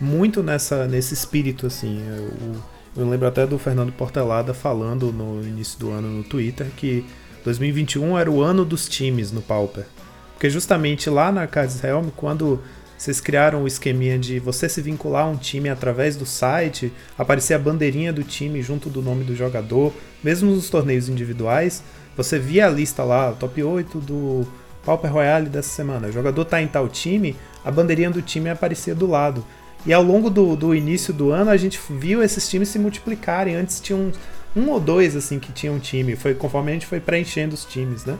muito 0.00 0.42
nessa, 0.42 0.86
nesse 0.86 1.14
espírito, 1.14 1.66
assim. 1.66 2.02
Eu, 2.06 3.02
eu 3.02 3.08
lembro 3.08 3.28
até 3.28 3.46
do 3.46 3.58
Fernando 3.58 3.92
Portelada 3.92 4.54
falando 4.54 5.12
no 5.12 5.42
início 5.42 5.78
do 5.78 5.90
ano 5.90 6.08
no 6.08 6.24
Twitter 6.24 6.66
que 6.76 7.04
2021 7.44 8.18
era 8.18 8.30
o 8.30 8.42
ano 8.42 8.64
dos 8.64 8.88
times 8.88 9.30
no 9.30 9.40
Pauper. 9.40 9.86
Porque 10.32 10.48
justamente 10.48 11.10
lá 11.10 11.30
na 11.30 11.46
Cards 11.46 11.82
Helm, 11.84 12.08
quando 12.16 12.60
vocês 12.96 13.20
criaram 13.20 13.62
o 13.62 13.66
esqueminha 13.66 14.18
de 14.18 14.38
você 14.38 14.68
se 14.68 14.82
vincular 14.82 15.24
a 15.24 15.28
um 15.28 15.36
time 15.36 15.68
através 15.68 16.16
do 16.16 16.26
site, 16.26 16.92
aparecer 17.16 17.54
a 17.54 17.58
bandeirinha 17.58 18.12
do 18.12 18.22
time 18.22 18.60
junto 18.60 18.90
do 18.90 19.00
nome 19.00 19.24
do 19.24 19.34
jogador, 19.34 19.92
mesmo 20.22 20.50
nos 20.50 20.68
torneios 20.68 21.08
individuais, 21.08 21.82
você 22.16 22.38
via 22.38 22.66
a 22.66 22.70
lista 22.70 23.02
lá, 23.02 23.32
top 23.32 23.62
8 23.62 23.98
do 24.00 24.46
Pauper 24.84 25.12
Royale 25.12 25.48
dessa 25.48 25.70
semana. 25.70 26.08
O 26.08 26.12
jogador 26.12 26.44
tá 26.44 26.60
em 26.60 26.68
tal 26.68 26.88
time, 26.88 27.36
a 27.64 27.70
bandeirinha 27.70 28.10
do 28.10 28.20
time 28.20 28.50
aparecia 28.50 28.94
do 28.94 29.06
lado. 29.06 29.44
E 29.86 29.92
ao 29.92 30.02
longo 30.02 30.28
do, 30.28 30.54
do 30.56 30.74
início 30.74 31.12
do 31.12 31.30
ano 31.30 31.50
a 31.50 31.56
gente 31.56 31.80
viu 31.88 32.22
esses 32.22 32.48
times 32.48 32.68
se 32.68 32.78
multiplicarem. 32.78 33.54
Antes 33.54 33.80
tinha 33.80 33.96
um, 33.96 34.12
um 34.54 34.68
ou 34.68 34.80
dois 34.80 35.16
assim 35.16 35.38
que 35.38 35.52
tinham 35.52 35.76
um 35.76 35.78
time. 35.78 36.16
Foi 36.16 36.34
conforme 36.34 36.70
a 36.70 36.74
gente 36.74 36.86
foi 36.86 37.00
preenchendo 37.00 37.54
os 37.54 37.64
times, 37.64 38.04
né? 38.04 38.18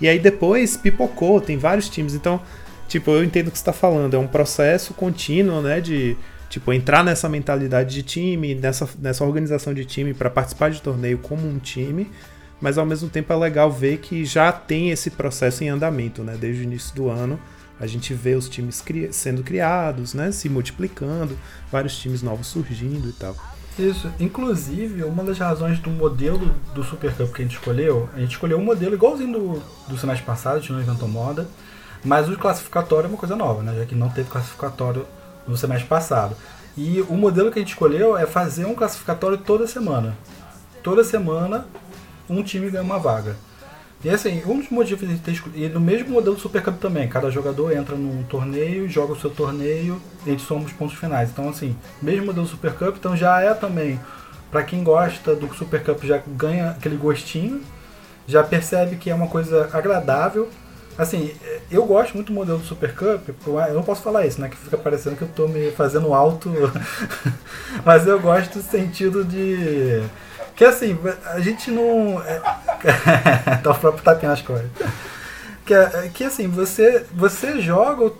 E 0.00 0.08
aí 0.08 0.18
depois 0.18 0.76
pipocou, 0.76 1.40
tem 1.40 1.56
vários 1.56 1.88
times. 1.88 2.14
Então 2.14 2.40
tipo, 2.92 3.10
eu 3.10 3.24
entendo 3.24 3.48
o 3.48 3.50
que 3.50 3.56
você 3.56 3.62
está 3.62 3.72
falando, 3.72 4.14
é 4.14 4.18
um 4.18 4.26
processo 4.26 4.92
contínuo, 4.92 5.62
né, 5.62 5.80
de 5.80 6.14
tipo 6.50 6.70
entrar 6.74 7.02
nessa 7.02 7.26
mentalidade 7.26 7.94
de 7.94 8.02
time, 8.02 8.54
nessa, 8.54 8.86
nessa 8.98 9.24
organização 9.24 9.72
de 9.72 9.86
time 9.86 10.12
para 10.12 10.28
participar 10.28 10.70
de 10.70 10.82
torneio 10.82 11.16
como 11.16 11.48
um 11.48 11.58
time, 11.58 12.10
mas 12.60 12.76
ao 12.76 12.84
mesmo 12.84 13.08
tempo 13.08 13.32
é 13.32 13.36
legal 13.36 13.72
ver 13.72 13.96
que 13.98 14.26
já 14.26 14.52
tem 14.52 14.90
esse 14.90 15.10
processo 15.10 15.64
em 15.64 15.70
andamento, 15.70 16.22
né, 16.22 16.36
desde 16.38 16.62
o 16.62 16.64
início 16.64 16.94
do 16.94 17.08
ano. 17.08 17.40
A 17.80 17.86
gente 17.86 18.14
vê 18.14 18.34
os 18.34 18.48
times 18.48 18.80
cri 18.80 19.12
sendo 19.12 19.42
criados, 19.42 20.14
né, 20.14 20.30
se 20.30 20.48
multiplicando, 20.48 21.36
vários 21.70 21.96
times 21.98 22.22
novos 22.22 22.46
surgindo 22.46 23.08
e 23.08 23.12
tal. 23.12 23.34
Isso, 23.78 24.12
inclusive, 24.20 25.02
uma 25.02 25.24
das 25.24 25.38
razões 25.38 25.78
do 25.78 25.88
modelo 25.90 26.54
do 26.74 26.84
Super 26.84 27.14
Cup 27.14 27.32
que 27.32 27.42
a 27.42 27.44
gente 27.44 27.56
escolheu, 27.56 28.08
a 28.14 28.20
gente 28.20 28.32
escolheu 28.32 28.58
um 28.58 28.64
modelo 28.64 28.94
igualzinho 28.94 29.32
do, 29.32 29.62
do 29.88 29.96
semestre 29.96 30.26
passado, 30.26 30.56
a 30.56 30.60
gente 30.60 30.72
não 30.72 30.80
inventou 30.80 31.08
moda, 31.08 31.48
mas 32.04 32.28
o 32.28 32.36
classificatório 32.36 33.06
é 33.06 33.08
uma 33.08 33.16
coisa 33.16 33.34
nova, 33.34 33.62
né? 33.62 33.74
Já 33.78 33.86
que 33.86 33.94
não 33.94 34.10
teve 34.10 34.28
classificatório 34.28 35.06
no 35.46 35.56
semestre 35.56 35.88
passado. 35.88 36.36
E 36.76 37.00
o 37.02 37.14
modelo 37.14 37.50
que 37.50 37.58
a 37.58 37.62
gente 37.62 37.72
escolheu 37.72 38.16
é 38.16 38.26
fazer 38.26 38.66
um 38.66 38.74
classificatório 38.74 39.38
toda 39.38 39.66
semana. 39.66 40.16
Toda 40.82 41.04
semana 41.04 41.66
um 42.28 42.42
time 42.42 42.70
ganha 42.70 42.82
uma 42.82 42.98
vaga. 42.98 43.36
E 44.04 44.10
assim, 44.10 44.42
um 44.46 44.58
dos 44.58 44.68
motivos 44.68 45.08
de 45.08 45.16
ter 45.18 45.40
e 45.54 45.68
no 45.68 45.80
mesmo 45.80 46.10
modelo 46.10 46.34
do 46.34 46.40
Super 46.40 46.62
Cup 46.62 46.78
também, 46.78 47.08
cada 47.08 47.30
jogador 47.30 47.72
entra 47.72 47.94
num 47.94 48.24
torneio, 48.24 48.88
joga 48.88 49.12
o 49.12 49.20
seu 49.20 49.30
torneio, 49.30 50.00
e 50.26 50.36
soma 50.38 50.64
os 50.64 50.72
pontos 50.72 50.96
finais. 50.96 51.30
Então 51.30 51.48
assim, 51.48 51.76
mesmo 52.00 52.26
modelo 52.26 52.44
do 52.44 52.50
Super 52.50 52.72
Cup, 52.72 52.96
então 52.96 53.16
já 53.16 53.40
é 53.40 53.54
também, 53.54 54.00
para 54.50 54.64
quem 54.64 54.82
gosta 54.82 55.36
do 55.36 55.52
Super 55.54 55.84
Cup 55.84 56.02
já 56.02 56.20
ganha 56.26 56.70
aquele 56.70 56.96
gostinho, 56.96 57.60
já 58.26 58.42
percebe 58.42 58.96
que 58.96 59.08
é 59.08 59.14
uma 59.14 59.28
coisa 59.28 59.70
agradável, 59.72 60.48
Assim, 60.98 61.32
eu 61.70 61.84
gosto 61.86 62.14
muito 62.14 62.26
do 62.26 62.34
modelo 62.34 62.58
do 62.58 62.64
Super 62.64 62.94
Cup, 62.94 63.28
eu 63.46 63.74
não 63.74 63.82
posso 63.82 64.02
falar 64.02 64.26
isso, 64.26 64.40
né? 64.40 64.48
Que 64.48 64.56
fica 64.56 64.76
parecendo 64.76 65.16
que 65.16 65.22
eu 65.22 65.28
tô 65.28 65.48
me 65.48 65.70
fazendo 65.70 66.12
alto. 66.12 66.50
Mas 67.84 68.06
eu 68.06 68.20
gosto 68.20 68.58
do 68.58 68.62
sentido 68.62 69.24
de. 69.24 70.02
Que 70.54 70.64
assim, 70.64 70.98
a 71.26 71.40
gente 71.40 71.70
não. 71.70 72.22
É, 72.22 72.40
tá 73.62 73.70
o 73.70 73.74
próprio 73.74 74.04
tapinha 74.04 74.30
nas. 74.30 74.42
Que, 75.64 75.74
que 76.12 76.24
assim, 76.24 76.48
você, 76.48 77.06
você 77.12 77.60
joga 77.60 78.10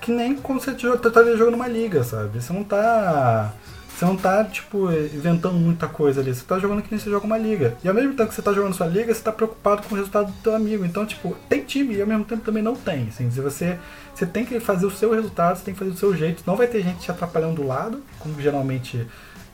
que 0.00 0.10
nem 0.10 0.34
como 0.34 0.60
você 0.60 0.70
estaria 0.70 1.36
jogando 1.36 1.54
uma 1.54 1.68
liga, 1.68 2.02
sabe? 2.02 2.40
Você 2.40 2.52
não 2.52 2.64
tá 2.64 3.52
você 3.98 4.04
não 4.04 4.16
tá, 4.16 4.44
tipo, 4.44 4.92
inventando 4.92 5.54
muita 5.54 5.88
coisa 5.88 6.20
ali. 6.20 6.32
Você 6.32 6.44
tá 6.44 6.56
jogando 6.60 6.82
que 6.82 6.88
nem 6.88 7.00
você 7.00 7.10
joga 7.10 7.26
uma 7.26 7.36
liga. 7.36 7.76
E 7.82 7.88
ao 7.88 7.94
mesmo 7.94 8.14
tempo 8.14 8.28
que 8.28 8.34
você 8.36 8.40
tá 8.40 8.52
jogando 8.52 8.72
sua 8.72 8.86
liga, 8.86 9.12
você 9.12 9.20
tá 9.20 9.32
preocupado 9.32 9.82
com 9.82 9.92
o 9.92 9.98
resultado 9.98 10.30
do 10.30 10.38
teu 10.40 10.54
amigo. 10.54 10.84
Então, 10.84 11.04
tipo, 11.04 11.36
tem 11.48 11.64
time 11.64 11.96
e 11.96 12.00
ao 12.00 12.06
mesmo 12.06 12.24
tempo 12.24 12.44
também 12.44 12.62
não 12.62 12.76
tem. 12.76 13.08
Assim, 13.08 13.28
você, 13.28 13.76
você 14.14 14.24
tem 14.24 14.44
que 14.44 14.60
fazer 14.60 14.86
o 14.86 14.90
seu 14.92 15.10
resultado, 15.10 15.58
você 15.58 15.64
tem 15.64 15.74
que 15.74 15.80
fazer 15.80 15.90
do 15.90 15.96
seu 15.96 16.16
jeito. 16.16 16.44
Não 16.46 16.54
vai 16.54 16.68
ter 16.68 16.80
gente 16.80 17.00
te 17.00 17.10
atrapalhando 17.10 17.56
do 17.56 17.66
lado, 17.66 18.00
como 18.20 18.40
geralmente 18.40 19.04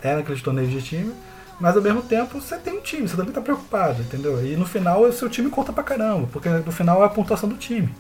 é 0.02 0.14
naqueles 0.14 0.42
torneios 0.42 0.70
de 0.70 0.82
time. 0.82 1.14
Mas 1.60 1.76
ao 1.76 1.82
mesmo 1.82 2.02
tempo 2.02 2.40
você 2.40 2.56
tem 2.56 2.78
um 2.78 2.80
time, 2.80 3.08
você 3.08 3.16
também 3.16 3.32
tá 3.32 3.40
preocupado, 3.40 4.02
entendeu? 4.02 4.44
E 4.44 4.56
no 4.56 4.66
final 4.66 5.02
o 5.02 5.12
seu 5.12 5.28
time 5.28 5.50
conta 5.50 5.72
pra 5.72 5.84
caramba, 5.84 6.28
porque 6.32 6.48
no 6.48 6.72
final 6.72 7.02
é 7.02 7.06
a 7.06 7.08
pontuação 7.08 7.48
do 7.48 7.56
time. 7.56 7.94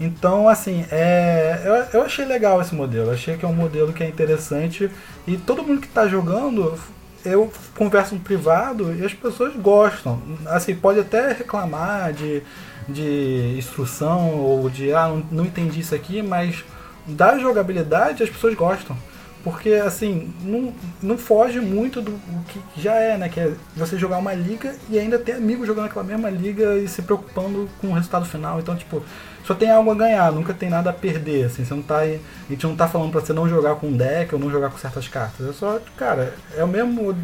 Então, 0.00 0.48
assim, 0.48 0.86
é, 0.90 1.60
eu, 1.62 2.00
eu 2.00 2.06
achei 2.06 2.24
legal 2.24 2.58
esse 2.62 2.74
modelo. 2.74 3.10
Achei 3.10 3.36
que 3.36 3.44
é 3.44 3.48
um 3.48 3.54
modelo 3.54 3.92
que 3.92 4.02
é 4.02 4.08
interessante. 4.08 4.90
E 5.26 5.36
todo 5.36 5.62
mundo 5.62 5.82
que 5.82 5.86
está 5.86 6.08
jogando, 6.08 6.74
eu 7.22 7.52
converso 7.76 8.14
no 8.14 8.20
privado 8.20 8.94
e 8.94 9.04
as 9.04 9.12
pessoas 9.12 9.54
gostam. 9.56 10.18
Assim, 10.46 10.74
pode 10.74 11.00
até 11.00 11.32
reclamar 11.32 12.14
de, 12.14 12.42
de 12.88 13.56
instrução 13.58 14.36
ou 14.36 14.70
de, 14.70 14.90
ah, 14.94 15.14
não, 15.30 15.44
entendi 15.44 15.80
isso 15.80 15.94
aqui, 15.94 16.22
mas 16.22 16.64
da 17.06 17.38
jogabilidade 17.38 18.22
as 18.22 18.30
pessoas 18.30 18.54
gostam. 18.54 18.96
Porque, 19.42 19.70
assim, 19.70 20.34
não, 20.42 20.72
não 21.02 21.16
foge 21.16 21.60
muito 21.60 22.02
do 22.02 22.12
que 22.48 22.60
já 22.76 22.94
é, 22.94 23.16
né? 23.16 23.28
Que 23.28 23.40
é 23.40 23.52
você 23.74 23.96
jogar 23.98 24.18
uma 24.18 24.34
liga 24.34 24.74
e 24.90 24.98
ainda 24.98 25.18
ter 25.18 25.32
amigos 25.32 25.66
jogando 25.66 25.86
aquela 25.86 26.04
mesma 26.04 26.28
liga 26.28 26.76
e 26.76 26.86
se 26.86 27.00
preocupando 27.02 27.68
com 27.80 27.88
o 27.88 27.92
resultado 27.94 28.26
final. 28.26 28.60
Então, 28.60 28.76
tipo, 28.76 29.02
só 29.44 29.54
tem 29.54 29.70
algo 29.70 29.90
a 29.90 29.94
ganhar, 29.94 30.30
nunca 30.32 30.52
tem 30.52 30.68
nada 30.68 30.90
a 30.90 30.92
perder, 30.92 31.46
assim, 31.46 31.64
você 31.64 31.74
não 31.74 31.82
tá 31.82 32.00
a 32.00 32.18
gente 32.48 32.66
não 32.66 32.76
tá 32.76 32.86
falando 32.86 33.10
pra 33.10 33.20
você 33.20 33.32
não 33.32 33.48
jogar 33.48 33.76
com 33.76 33.88
um 33.88 33.96
deck 33.96 34.34
ou 34.34 34.40
não 34.40 34.50
jogar 34.50 34.70
com 34.70 34.78
certas 34.78 35.08
cartas, 35.08 35.48
é 35.48 35.52
só, 35.52 35.80
cara, 35.96 36.34
é 36.54 36.62
o 36.62 36.68
mesmo, 36.68 37.16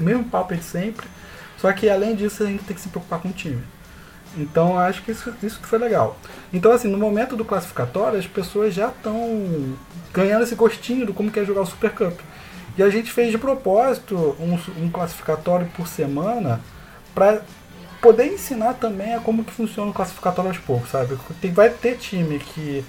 mesmo 0.00 0.24
papo 0.24 0.54
de 0.54 0.64
sempre, 0.64 1.06
só 1.56 1.72
que 1.72 1.88
além 1.88 2.14
disso 2.14 2.42
a 2.42 2.46
gente 2.46 2.64
tem 2.64 2.74
que 2.74 2.82
se 2.82 2.88
preocupar 2.88 3.20
com 3.20 3.28
o 3.28 3.32
time. 3.32 3.62
Então 4.38 4.78
acho 4.78 5.02
que 5.02 5.10
isso, 5.10 5.34
isso 5.42 5.58
foi 5.62 5.78
legal. 5.78 6.16
Então 6.52 6.72
assim, 6.72 6.88
no 6.88 6.96
momento 6.96 7.36
do 7.36 7.44
classificatório, 7.44 8.18
as 8.18 8.26
pessoas 8.26 8.72
já 8.72 8.88
estão 8.88 9.76
ganhando 10.12 10.44
esse 10.44 10.54
gostinho 10.54 11.04
do 11.04 11.12
como 11.12 11.30
quer 11.30 11.44
jogar 11.44 11.62
o 11.62 11.66
Super 11.66 11.90
Cup. 11.90 12.18
E 12.76 12.82
a 12.82 12.88
gente 12.88 13.10
fez 13.10 13.32
de 13.32 13.38
propósito 13.38 14.36
um, 14.38 14.84
um 14.84 14.88
classificatório 14.88 15.66
por 15.76 15.88
semana 15.88 16.60
para 17.12 17.42
poder 18.00 18.26
ensinar 18.26 18.74
também 18.74 19.14
a 19.14 19.18
como 19.18 19.44
que 19.44 19.52
funciona 19.52 19.90
o 19.90 19.94
classificatório 19.94 20.50
aos 20.50 20.58
poucos, 20.58 20.90
sabe? 20.90 21.18
Tem, 21.40 21.52
vai 21.52 21.70
ter 21.70 21.96
time 21.96 22.38
que 22.38 22.84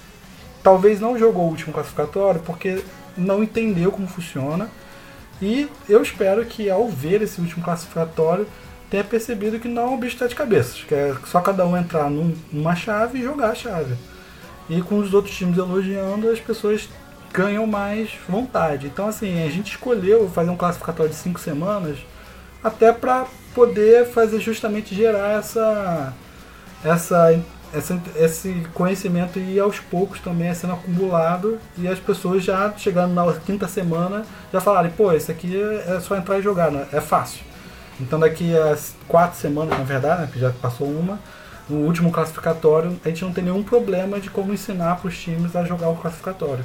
talvez 0.62 1.00
não 1.00 1.18
jogou 1.18 1.46
o 1.46 1.48
último 1.48 1.72
classificatório 1.72 2.40
porque 2.40 2.84
não 3.16 3.42
entendeu 3.42 3.90
como 3.90 4.06
funciona. 4.06 4.70
E 5.42 5.68
eu 5.88 6.02
espero 6.02 6.44
que 6.44 6.70
ao 6.70 6.88
ver 6.88 7.22
esse 7.22 7.40
último 7.40 7.64
classificatório 7.64 8.46
tenha 8.90 9.04
percebido 9.04 9.60
que 9.60 9.68
não 9.68 9.82
é 9.82 9.86
um 9.86 9.98
bicho 9.98 10.16
de 10.16 10.18
sete 10.18 10.34
cabeças, 10.34 10.82
que 10.82 10.94
é 10.94 11.14
só 11.26 11.40
cada 11.40 11.64
um 11.64 11.76
entrar 11.76 12.10
num, 12.10 12.34
numa 12.52 12.74
chave 12.74 13.20
e 13.20 13.22
jogar 13.22 13.50
a 13.50 13.54
chave. 13.54 13.94
E 14.68 14.82
com 14.82 14.98
os 14.98 15.14
outros 15.14 15.36
times 15.36 15.56
elogiando, 15.56 16.28
as 16.28 16.40
pessoas 16.40 16.88
ganham 17.32 17.66
mais 17.66 18.10
vontade. 18.28 18.88
Então, 18.88 19.08
assim, 19.08 19.46
a 19.46 19.50
gente 19.50 19.70
escolheu 19.70 20.28
fazer 20.28 20.50
um 20.50 20.56
classificatório 20.56 21.12
de 21.12 21.18
cinco 21.18 21.38
semanas 21.38 21.98
até 22.62 22.92
para 22.92 23.26
poder 23.54 24.06
fazer 24.06 24.40
justamente 24.40 24.94
gerar 24.94 25.38
essa, 25.38 26.12
essa, 26.84 27.42
essa, 27.72 28.00
esse 28.16 28.66
conhecimento 28.74 29.38
e 29.38 29.58
aos 29.58 29.78
poucos 29.78 30.20
também 30.20 30.52
sendo 30.54 30.74
acumulado 30.74 31.58
e 31.78 31.88
as 31.88 31.98
pessoas 31.98 32.44
já 32.44 32.72
chegando 32.76 33.14
na 33.14 33.32
quinta 33.34 33.66
semana 33.66 34.24
já 34.52 34.60
falarem, 34.60 34.90
pô, 34.90 35.12
isso 35.12 35.30
aqui 35.30 35.60
é 35.60 35.98
só 36.00 36.16
entrar 36.16 36.38
e 36.38 36.42
jogar, 36.42 36.70
né? 36.70 36.86
é 36.92 37.00
fácil. 37.00 37.49
Então 38.00 38.18
daqui 38.18 38.56
a 38.56 38.76
quatro 39.06 39.38
semanas, 39.38 39.78
na 39.78 39.84
verdade, 39.84 40.22
né, 40.22 40.30
que 40.32 40.38
já 40.38 40.50
passou 40.50 40.88
uma, 40.88 41.18
no 41.68 41.78
último 41.78 42.10
classificatório, 42.10 42.98
a 43.04 43.08
gente 43.08 43.24
não 43.24 43.32
tem 43.32 43.44
nenhum 43.44 43.62
problema 43.62 44.18
de 44.18 44.30
como 44.30 44.52
ensinar 44.52 44.96
para 44.96 45.08
os 45.08 45.18
times 45.18 45.54
a 45.54 45.64
jogar 45.64 45.88
o 45.88 45.96
classificatório. 45.96 46.64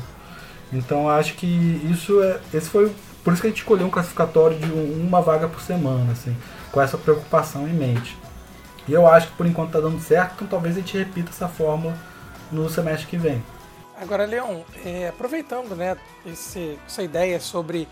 Então 0.74 1.10
acho 1.10 1.36
que 1.36 1.46
isso 1.90 2.22
é. 2.24 2.40
Esse 2.54 2.70
foi. 2.70 2.92
Por 3.24 3.34
isso 3.34 3.42
que 3.42 3.48
a 3.48 3.50
gente 3.50 3.60
escolheu 3.60 3.88
um 3.88 3.90
classificatório 3.90 4.58
de 4.58 4.72
uma 4.72 5.20
vaga 5.20 5.48
por 5.48 5.60
semana, 5.62 6.12
assim, 6.12 6.36
com 6.72 6.80
essa 6.82 6.98
preocupação 6.98 7.68
em 7.68 7.74
mente. 7.74 8.16
E 8.88 8.94
eu 8.94 9.08
acho 9.08 9.28
que 9.30 9.34
por 9.34 9.48
enquanto 9.48 9.70
está 9.70 9.80
dando 9.80 10.00
certo, 10.00 10.34
então 10.36 10.48
talvez 10.48 10.76
a 10.76 10.80
gente 10.80 10.96
repita 10.96 11.32
essa 11.32 11.48
fórmula 11.48 11.96
no 12.52 12.70
semestre 12.70 13.08
que 13.08 13.18
vem. 13.18 13.44
Agora, 14.00 14.26
Leon, 14.26 14.62
é, 14.86 15.08
aproveitando 15.08 15.76
né, 15.76 15.98
esse, 16.26 16.78
essa 16.86 17.02
ideia 17.02 17.40
sobre 17.40 17.88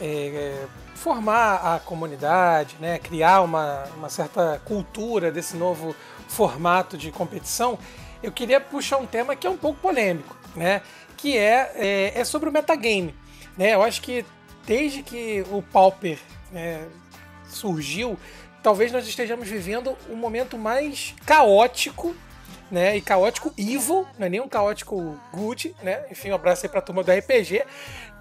é, 0.00 0.64
formar 1.02 1.74
a 1.74 1.80
comunidade, 1.80 2.76
né, 2.78 2.96
criar 2.96 3.40
uma, 3.40 3.82
uma 3.96 4.08
certa 4.08 4.62
cultura 4.64 5.32
desse 5.32 5.56
novo 5.56 5.96
formato 6.28 6.96
de 6.96 7.10
competição, 7.10 7.76
eu 8.22 8.30
queria 8.30 8.60
puxar 8.60 8.98
um 8.98 9.06
tema 9.06 9.34
que 9.34 9.44
é 9.44 9.50
um 9.50 9.56
pouco 9.56 9.80
polêmico, 9.80 10.36
né? 10.54 10.80
que 11.16 11.36
é, 11.36 11.72
é, 11.74 12.20
é 12.20 12.24
sobre 12.24 12.48
o 12.48 12.52
metagame. 12.52 13.14
Né? 13.58 13.74
Eu 13.74 13.82
acho 13.82 14.00
que 14.00 14.24
desde 14.64 15.02
que 15.02 15.44
o 15.50 15.60
Pauper 15.60 16.20
né, 16.52 16.86
surgiu, 17.48 18.16
talvez 18.62 18.92
nós 18.92 19.06
estejamos 19.06 19.48
vivendo 19.48 19.96
o 20.08 20.12
um 20.12 20.16
momento 20.16 20.56
mais 20.56 21.16
caótico 21.26 22.14
né? 22.72 22.96
E 22.96 23.02
caótico 23.02 23.52
evil, 23.58 24.06
não 24.18 24.26
é 24.26 24.30
nem 24.30 24.40
um 24.40 24.48
caótico 24.48 25.20
good, 25.30 25.76
né? 25.82 26.06
Enfim, 26.10 26.30
um 26.30 26.34
abraço 26.34 26.64
aí 26.64 26.72
pra 26.72 26.80
turma 26.80 27.04
do 27.04 27.12
RPG, 27.12 27.62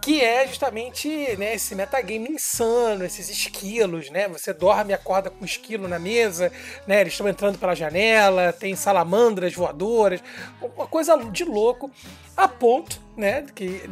que 0.01 0.19
é 0.19 0.47
justamente 0.47 1.07
né, 1.37 1.53
esse 1.53 1.75
metagame 1.75 2.29
insano, 2.29 3.05
esses 3.05 3.29
esquilos, 3.29 4.09
né? 4.09 4.27
Você 4.29 4.51
dorme 4.51 4.91
e 4.91 4.93
acorda 4.95 5.29
com 5.29 5.43
um 5.43 5.45
esquilo 5.45 5.87
na 5.87 5.99
mesa, 5.99 6.51
né? 6.87 7.01
Eles 7.01 7.13
estão 7.13 7.27
entrando 7.27 7.59
pela 7.59 7.75
janela, 7.75 8.51
tem 8.51 8.75
salamandras 8.75 9.53
voadoras, 9.53 10.21
uma 10.59 10.87
coisa 10.87 11.15
de 11.17 11.43
louco, 11.43 11.91
a 12.35 12.47
ponto, 12.47 12.99
né, 13.15 13.45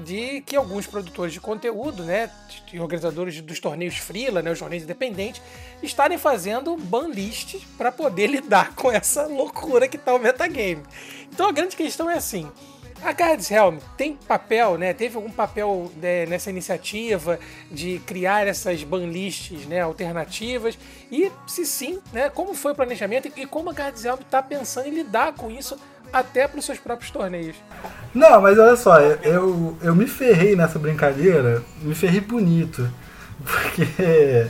de, 0.03 0.41
que 0.41 0.55
alguns 0.55 0.87
produtores 0.87 1.33
de 1.33 1.39
conteúdo, 1.39 2.03
né, 2.03 2.31
de 2.65 2.79
organizadores 2.79 3.39
dos 3.41 3.59
torneios 3.59 3.97
freela, 3.97 4.41
né, 4.41 4.51
os 4.51 4.59
torneios 4.59 4.83
independentes, 4.83 5.41
estarem 5.83 6.17
fazendo 6.17 6.75
banlists 6.75 7.61
para 7.77 7.91
poder 7.91 8.25
lidar 8.31 8.73
com 8.73 8.91
essa 8.91 9.27
loucura 9.27 9.87
que 9.87 9.97
tá 9.97 10.15
o 10.15 10.19
metagame. 10.19 10.83
Então 11.31 11.47
a 11.47 11.51
grande 11.51 11.75
questão 11.75 12.09
é 12.09 12.15
assim, 12.15 12.49
a 13.03 13.13
Cards 13.13 13.49
Helm 13.49 13.77
tem 13.97 14.17
papel, 14.27 14.77
né? 14.77 14.93
Teve 14.93 15.15
algum 15.15 15.31
papel 15.31 15.91
né, 16.01 16.25
nessa 16.25 16.49
iniciativa 16.49 17.39
de 17.71 17.99
criar 18.05 18.47
essas 18.47 18.83
banlists 18.83 19.65
né, 19.65 19.81
alternativas? 19.81 20.77
E 21.11 21.31
se 21.47 21.65
sim, 21.65 21.99
né, 22.11 22.29
como 22.29 22.53
foi 22.53 22.73
o 22.73 22.75
planejamento 22.75 23.31
e 23.35 23.45
como 23.45 23.69
a 23.69 23.73
Cards 23.73 24.03
Helm 24.03 24.19
está 24.19 24.41
pensando 24.41 24.87
em 24.87 24.91
lidar 24.91 25.33
com 25.33 25.49
isso 25.49 25.77
até 26.11 26.47
para 26.47 26.59
os 26.59 26.65
seus 26.65 26.79
próprios 26.79 27.11
torneios? 27.11 27.55
Não, 28.13 28.41
mas 28.41 28.57
olha 28.57 28.75
só, 28.75 28.99
eu, 28.99 29.77
eu 29.81 29.95
me 29.95 30.07
ferrei 30.07 30.55
nessa 30.55 30.79
brincadeira, 30.79 31.63
me 31.81 31.95
ferrei 31.95 32.19
bonito, 32.19 32.89
porque 33.43 34.47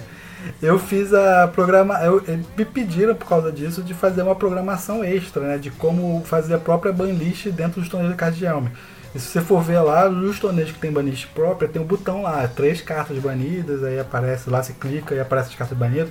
eu 0.61 0.79
fiz 0.79 1.13
a 1.13 1.47
programa, 1.47 1.95
eu, 2.03 2.23
me 2.57 2.65
pediram 2.65 3.15
por 3.15 3.27
causa 3.27 3.51
disso 3.51 3.81
de 3.81 3.93
fazer 3.93 4.21
uma 4.21 4.35
programação 4.35 5.03
extra, 5.03 5.43
né, 5.43 5.57
de 5.57 5.71
como 5.71 6.23
fazer 6.25 6.55
a 6.55 6.59
própria 6.59 6.93
banlist 6.93 7.47
dentro 7.49 7.81
dos 7.81 7.89
torneios 7.89 8.13
de 8.13 8.17
cartas 8.17 8.37
de 8.37 8.47
alma. 8.47 8.71
E 9.13 9.19
se 9.19 9.27
você 9.27 9.41
for 9.41 9.61
ver 9.63 9.79
lá, 9.79 10.07
nos 10.07 10.39
torneios 10.39 10.71
que 10.71 10.79
tem 10.79 10.91
banlist 10.91 11.27
própria, 11.33 11.67
tem 11.67 11.81
um 11.81 11.85
botão 11.85 12.21
lá, 12.21 12.47
três 12.47 12.79
cartas 12.81 13.17
banidas, 13.17 13.83
aí 13.83 13.99
aparece 13.99 14.49
lá, 14.49 14.61
você 14.61 14.73
clica 14.73 15.15
e 15.15 15.19
aparece 15.19 15.49
as 15.49 15.55
cartas 15.55 15.77
banidas. 15.77 16.09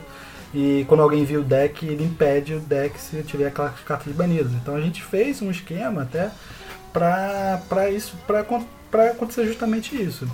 E 0.52 0.84
quando 0.88 1.02
alguém 1.02 1.24
viu 1.24 1.40
o 1.40 1.44
deck, 1.44 1.86
ele 1.86 2.04
impede 2.04 2.54
o 2.54 2.60
deck 2.60 2.98
se 2.98 3.22
tiver 3.22 3.48
aquelas 3.48 3.78
cartas 3.80 4.12
banidas. 4.14 4.52
Então 4.52 4.74
a 4.74 4.80
gente 4.80 5.02
fez 5.02 5.40
um 5.42 5.50
esquema 5.50 6.02
até 6.02 6.30
para 6.92 7.90
isso, 7.90 8.16
para 8.26 9.10
acontecer 9.10 9.46
justamente 9.46 9.94
isso. 9.94 10.26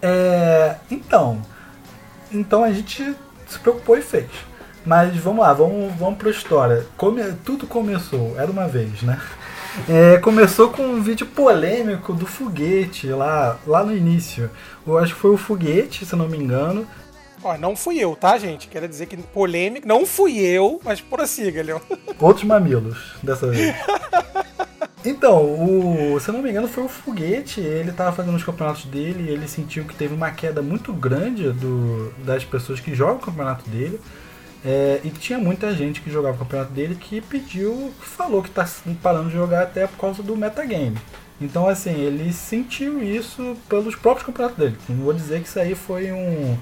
É, 0.00 0.76
então, 0.90 1.42
então 2.32 2.64
a 2.64 2.72
gente 2.72 3.14
se 3.46 3.58
preocupou 3.58 3.96
e 3.96 4.02
fez. 4.02 4.28
Mas 4.84 5.16
vamos 5.16 5.44
lá, 5.44 5.52
vamos, 5.52 5.92
vamos 5.96 6.18
para 6.18 6.28
a 6.28 6.30
história. 6.30 6.86
Come, 6.96 7.22
tudo 7.44 7.66
começou, 7.66 8.34
era 8.38 8.50
uma 8.50 8.68
vez, 8.68 9.02
né? 9.02 9.20
É, 9.90 10.16
começou 10.16 10.70
com 10.70 10.82
um 10.82 11.02
vídeo 11.02 11.26
polêmico 11.26 12.14
do 12.14 12.24
foguete 12.24 13.08
lá, 13.08 13.58
lá 13.66 13.84
no 13.84 13.94
início. 13.94 14.50
Eu 14.86 14.96
acho 14.96 15.14
que 15.14 15.20
foi 15.20 15.32
o 15.32 15.36
foguete, 15.36 16.06
se 16.06 16.16
não 16.16 16.26
me 16.26 16.38
engano. 16.38 16.86
Ó, 17.44 17.58
não 17.58 17.76
fui 17.76 17.98
eu, 17.98 18.16
tá, 18.16 18.38
gente? 18.38 18.68
Quero 18.68 18.88
dizer 18.88 19.04
que 19.04 19.18
polêmico, 19.18 19.86
não 19.86 20.06
fui 20.06 20.38
eu, 20.38 20.80
mas 20.82 21.02
prossiga, 21.02 21.62
Leon. 21.62 21.80
Outros 22.18 22.44
mamilos, 22.44 22.96
dessa 23.22 23.48
vez. 23.48 23.76
Então, 25.06 25.44
o, 25.44 26.18
se 26.18 26.28
eu 26.28 26.34
não 26.34 26.42
me 26.42 26.50
engano, 26.50 26.66
foi 26.66 26.82
o 26.82 26.88
Foguete. 26.88 27.60
Ele 27.60 27.90
estava 27.90 28.12
fazendo 28.12 28.34
os 28.34 28.42
campeonatos 28.42 28.86
dele 28.86 29.30
e 29.30 29.32
ele 29.32 29.46
sentiu 29.46 29.84
que 29.84 29.94
teve 29.94 30.12
uma 30.12 30.32
queda 30.32 30.60
muito 30.60 30.92
grande 30.92 31.52
do, 31.52 32.12
das 32.24 32.44
pessoas 32.44 32.80
que 32.80 32.92
jogam 32.92 33.16
o 33.16 33.20
campeonato 33.20 33.70
dele. 33.70 34.00
É, 34.64 35.00
e 35.04 35.10
tinha 35.10 35.38
muita 35.38 35.72
gente 35.72 36.00
que 36.00 36.10
jogava 36.10 36.34
o 36.34 36.38
campeonato 36.40 36.72
dele 36.72 36.96
que 36.96 37.20
pediu, 37.20 37.92
falou 38.00 38.42
que 38.42 38.48
está 38.48 38.68
parando 39.00 39.28
de 39.28 39.34
jogar 39.36 39.62
até 39.62 39.86
por 39.86 39.96
causa 39.96 40.24
do 40.24 40.36
metagame. 40.36 40.98
Então, 41.40 41.68
assim, 41.68 41.92
ele 41.92 42.32
sentiu 42.32 43.00
isso 43.00 43.56
pelos 43.68 43.94
próprios 43.94 44.26
campeonatos 44.26 44.58
dele. 44.58 44.76
Não 44.88 45.04
vou 45.04 45.12
dizer 45.12 45.40
que 45.40 45.46
isso 45.46 45.60
aí 45.60 45.76
foi 45.76 46.10
um. 46.10 46.58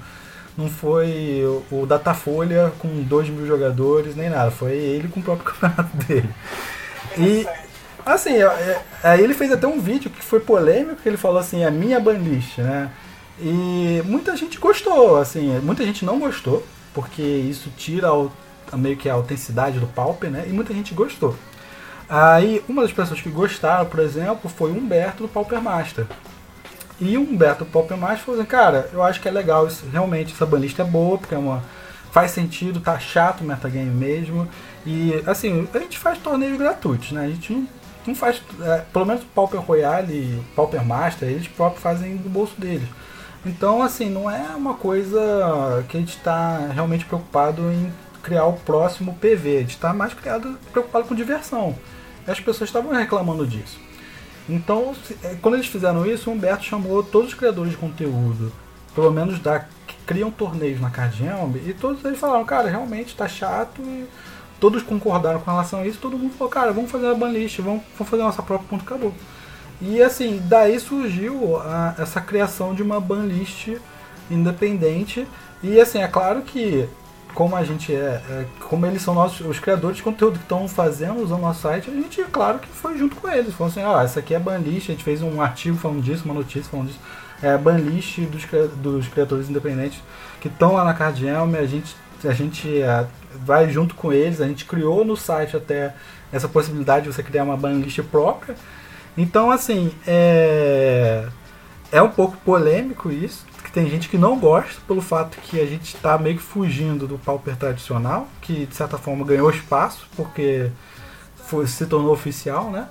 Não 0.55 0.69
foi 0.69 1.43
o 1.71 1.85
Datafolha 1.85 2.71
com 2.77 3.01
2 3.01 3.29
mil 3.29 3.47
jogadores, 3.47 4.15
nem 4.15 4.29
nada. 4.29 4.51
Foi 4.51 4.73
ele 4.73 5.07
com 5.07 5.19
o 5.19 5.23
próprio 5.23 5.51
campeonato 5.51 5.97
dele. 5.97 6.29
E, 7.17 7.47
Assim, 8.05 8.35
é, 8.35 8.81
aí 9.01 9.23
ele 9.23 9.33
fez 9.33 9.51
até 9.51 9.65
um 9.65 9.79
vídeo 9.79 10.11
que 10.11 10.21
foi 10.21 10.39
polêmico, 10.39 11.01
que 11.01 11.09
ele 11.09 11.17
falou 11.17 11.39
assim, 11.39 11.63
a 11.63 11.71
minha 11.71 11.99
banlist, 11.99 12.59
né? 12.59 12.91
E 13.39 14.01
muita 14.05 14.37
gente 14.37 14.59
gostou, 14.59 15.19
assim, 15.19 15.59
muita 15.59 15.83
gente 15.83 16.05
não 16.05 16.19
gostou, 16.19 16.65
porque 16.93 17.21
isso 17.21 17.69
tira 17.75 18.09
a, 18.71 18.77
meio 18.77 18.95
que 18.95 19.09
a 19.09 19.13
autenticidade 19.13 19.79
do 19.79 19.87
Pauper, 19.87 20.29
né? 20.29 20.45
E 20.47 20.51
muita 20.51 20.73
gente 20.73 20.93
gostou. 20.93 21.35
Aí, 22.07 22.63
uma 22.69 22.83
das 22.83 22.93
pessoas 22.93 23.19
que 23.19 23.29
gostaram, 23.29 23.87
por 23.87 23.99
exemplo, 23.99 24.49
foi 24.49 24.71
o 24.71 24.77
Humberto 24.77 25.23
do 25.23 25.29
Pauper 25.29 25.59
Master. 25.59 26.05
E 27.01 27.17
o 27.17 27.21
Humberto 27.21 27.65
do 27.65 27.71
Pauper 27.71 27.97
Master 27.97 28.19
falou 28.19 28.39
assim, 28.39 28.49
cara, 28.49 28.89
eu 28.93 29.01
acho 29.03 29.19
que 29.19 29.27
é 29.27 29.31
legal, 29.31 29.67
isso, 29.67 29.85
realmente 29.91 30.31
essa 30.31 30.45
banlist 30.45 30.79
é 30.79 30.83
boa, 30.83 31.17
porque 31.17 31.33
é 31.33 31.37
uma, 31.37 31.63
faz 32.11 32.31
sentido, 32.31 32.79
tá 32.79 32.97
chato 32.97 33.41
o 33.41 33.43
metagame 33.43 33.89
mesmo. 33.89 34.47
E, 34.85 35.21
assim, 35.25 35.67
a 35.73 35.79
gente 35.79 35.97
faz 35.97 36.17
torneios 36.19 36.57
gratuitos, 36.57 37.11
né? 37.11 37.25
A 37.25 37.27
gente 37.27 37.51
não 37.51 37.67
não 38.07 38.15
faz. 38.15 38.41
É, 38.61 38.83
pelo 38.91 39.05
menos 39.05 39.23
o 39.23 39.27
Pauper 39.27 39.59
Royale, 39.59 40.43
Pauper 40.55 40.85
Master, 40.85 41.29
eles 41.29 41.47
próprios 41.47 41.81
fazem 41.81 42.17
do 42.17 42.29
bolso 42.29 42.59
deles. 42.59 42.87
Então, 43.45 43.81
assim, 43.81 44.09
não 44.09 44.29
é 44.29 44.55
uma 44.55 44.73
coisa 44.73 45.85
que 45.87 45.97
a 45.97 45.99
gente 45.99 46.17
está 46.17 46.67
realmente 46.73 47.05
preocupado 47.05 47.71
em 47.71 47.91
criar 48.23 48.45
o 48.45 48.53
próximo 48.53 49.15
PV. 49.21 49.57
A 49.57 49.61
gente 49.61 49.69
está 49.75 49.93
mais 49.93 50.13
criado, 50.13 50.57
preocupado 50.71 51.07
com 51.07 51.13
diversão. 51.13 51.77
E 52.27 52.31
as 52.31 52.39
pessoas 52.39 52.69
estavam 52.69 52.91
reclamando 52.91 53.45
disso. 53.45 53.79
Então, 54.49 54.95
é, 55.23 55.35
quando 55.41 55.55
eles 55.55 55.67
fizeram 55.67 56.05
isso, 56.05 56.29
o 56.29 56.33
Humberto 56.33 56.63
chamou 56.63 57.03
todos 57.03 57.29
os 57.29 57.33
criadores 57.35 57.71
de 57.71 57.77
conteúdo, 57.77 58.51
pelo 58.93 59.11
menos 59.11 59.39
da, 59.39 59.59
que 59.59 59.95
criam 60.05 60.31
torneios 60.31 60.79
na 60.79 60.89
Cardião, 60.89 61.53
e 61.65 61.73
todos 61.73 62.03
eles 62.05 62.19
falaram, 62.19 62.45
cara, 62.45 62.69
realmente 62.69 63.07
está 63.07 63.27
chato 63.27 63.81
e 63.81 64.05
todos 64.65 64.81
concordaram 64.81 65.39
com 65.39 65.51
relação 65.51 65.81
a 65.81 65.87
isso, 65.87 65.99
todo 66.01 66.17
mundo 66.17 66.33
falou, 66.33 66.49
cara, 66.51 66.73
vamos 66.73 66.89
fazer 66.89 67.05
a 67.05 67.13
banlist, 67.13 67.59
vamos, 67.59 67.83
vamos 67.95 68.09
fazer 68.09 68.23
a 68.23 68.25
nossa 68.25 68.41
própria 68.41 68.67
ponto 68.67 68.83
acabou. 68.83 69.13
E 69.79 70.01
assim, 70.01 70.41
daí 70.45 70.79
surgiu 70.79 71.57
a, 71.57 71.93
essa 71.99 72.19
criação 72.19 72.73
de 72.73 72.81
uma 72.81 72.99
banlist 72.99 73.77
independente. 74.27 75.27
E 75.61 75.79
assim, 75.79 75.99
é 75.99 76.07
claro 76.07 76.41
que 76.41 76.89
como 77.35 77.55
a 77.55 77.63
gente 77.63 77.93
é, 77.93 78.23
é, 78.27 78.45
como 78.67 78.87
eles 78.87 79.03
são 79.03 79.13
nossos, 79.13 79.45
os 79.45 79.59
criadores 79.59 79.97
de 79.97 80.03
conteúdo 80.03 80.39
que 80.39 80.45
estão 80.45 80.67
fazendo, 80.67 81.21
usando 81.21 81.41
nosso 81.41 81.61
site, 81.61 81.91
a 81.91 81.93
gente, 81.93 82.23
claro 82.31 82.57
que 82.57 82.67
foi 82.67 82.97
junto 82.97 83.17
com 83.17 83.29
eles. 83.29 83.53
Falou 83.53 83.69
assim, 83.69 83.83
ah, 83.83 84.01
essa 84.03 84.19
aqui 84.19 84.33
é 84.33 84.37
a 84.37 84.39
banlist, 84.39 84.89
a 84.89 84.93
gente 84.93 85.03
fez 85.03 85.21
um 85.21 85.39
artigo 85.39 85.77
falando 85.77 86.01
disso, 86.01 86.25
uma 86.25 86.33
notícia 86.33 86.71
falando 86.71 86.87
disso. 86.87 86.99
É 87.39 87.53
a 87.53 87.57
banlist 87.59 88.17
dos, 88.21 88.47
dos 88.77 89.07
criadores 89.09 89.47
independentes 89.47 90.01
que 90.41 90.47
estão 90.47 90.73
lá 90.73 90.83
na 90.83 90.95
Cardielme, 90.95 91.55
a 91.55 91.67
gente, 91.67 91.95
a 92.23 92.33
gente 92.33 92.81
é, 92.81 93.07
vai 93.45 93.69
junto 93.69 93.95
com 93.95 94.11
eles, 94.11 94.41
a 94.41 94.47
gente 94.47 94.65
criou 94.65 95.03
no 95.03 95.15
site 95.15 95.55
até 95.55 95.93
essa 96.31 96.47
possibilidade 96.47 97.05
de 97.05 97.13
você 97.13 97.23
criar 97.23 97.43
uma 97.43 97.57
banlist 97.57 98.01
própria. 98.03 98.55
Então, 99.17 99.51
assim, 99.51 99.91
é, 100.05 101.27
é 101.91 102.01
um 102.01 102.09
pouco 102.09 102.37
polêmico 102.37 103.11
isso, 103.11 103.45
tem 103.75 103.89
gente 103.89 104.07
que 104.07 104.17
não 104.17 104.39
gosta 104.39 104.79
pelo 104.87 105.01
fato 105.01 105.37
que 105.41 105.59
a 105.59 105.65
gente 105.65 105.95
está 105.97 106.17
meio 106.17 106.37
que 106.37 106.41
fugindo 106.41 107.05
do 107.05 107.17
pauper 107.17 107.57
tradicional, 107.57 108.25
que 108.39 108.65
de 108.65 108.73
certa 108.73 108.97
forma 108.97 109.25
ganhou 109.25 109.49
espaço 109.49 110.07
porque 110.15 110.71
foi, 111.35 111.67
se 111.67 111.85
tornou 111.85 112.13
oficial, 112.13 112.71
né? 112.71 112.87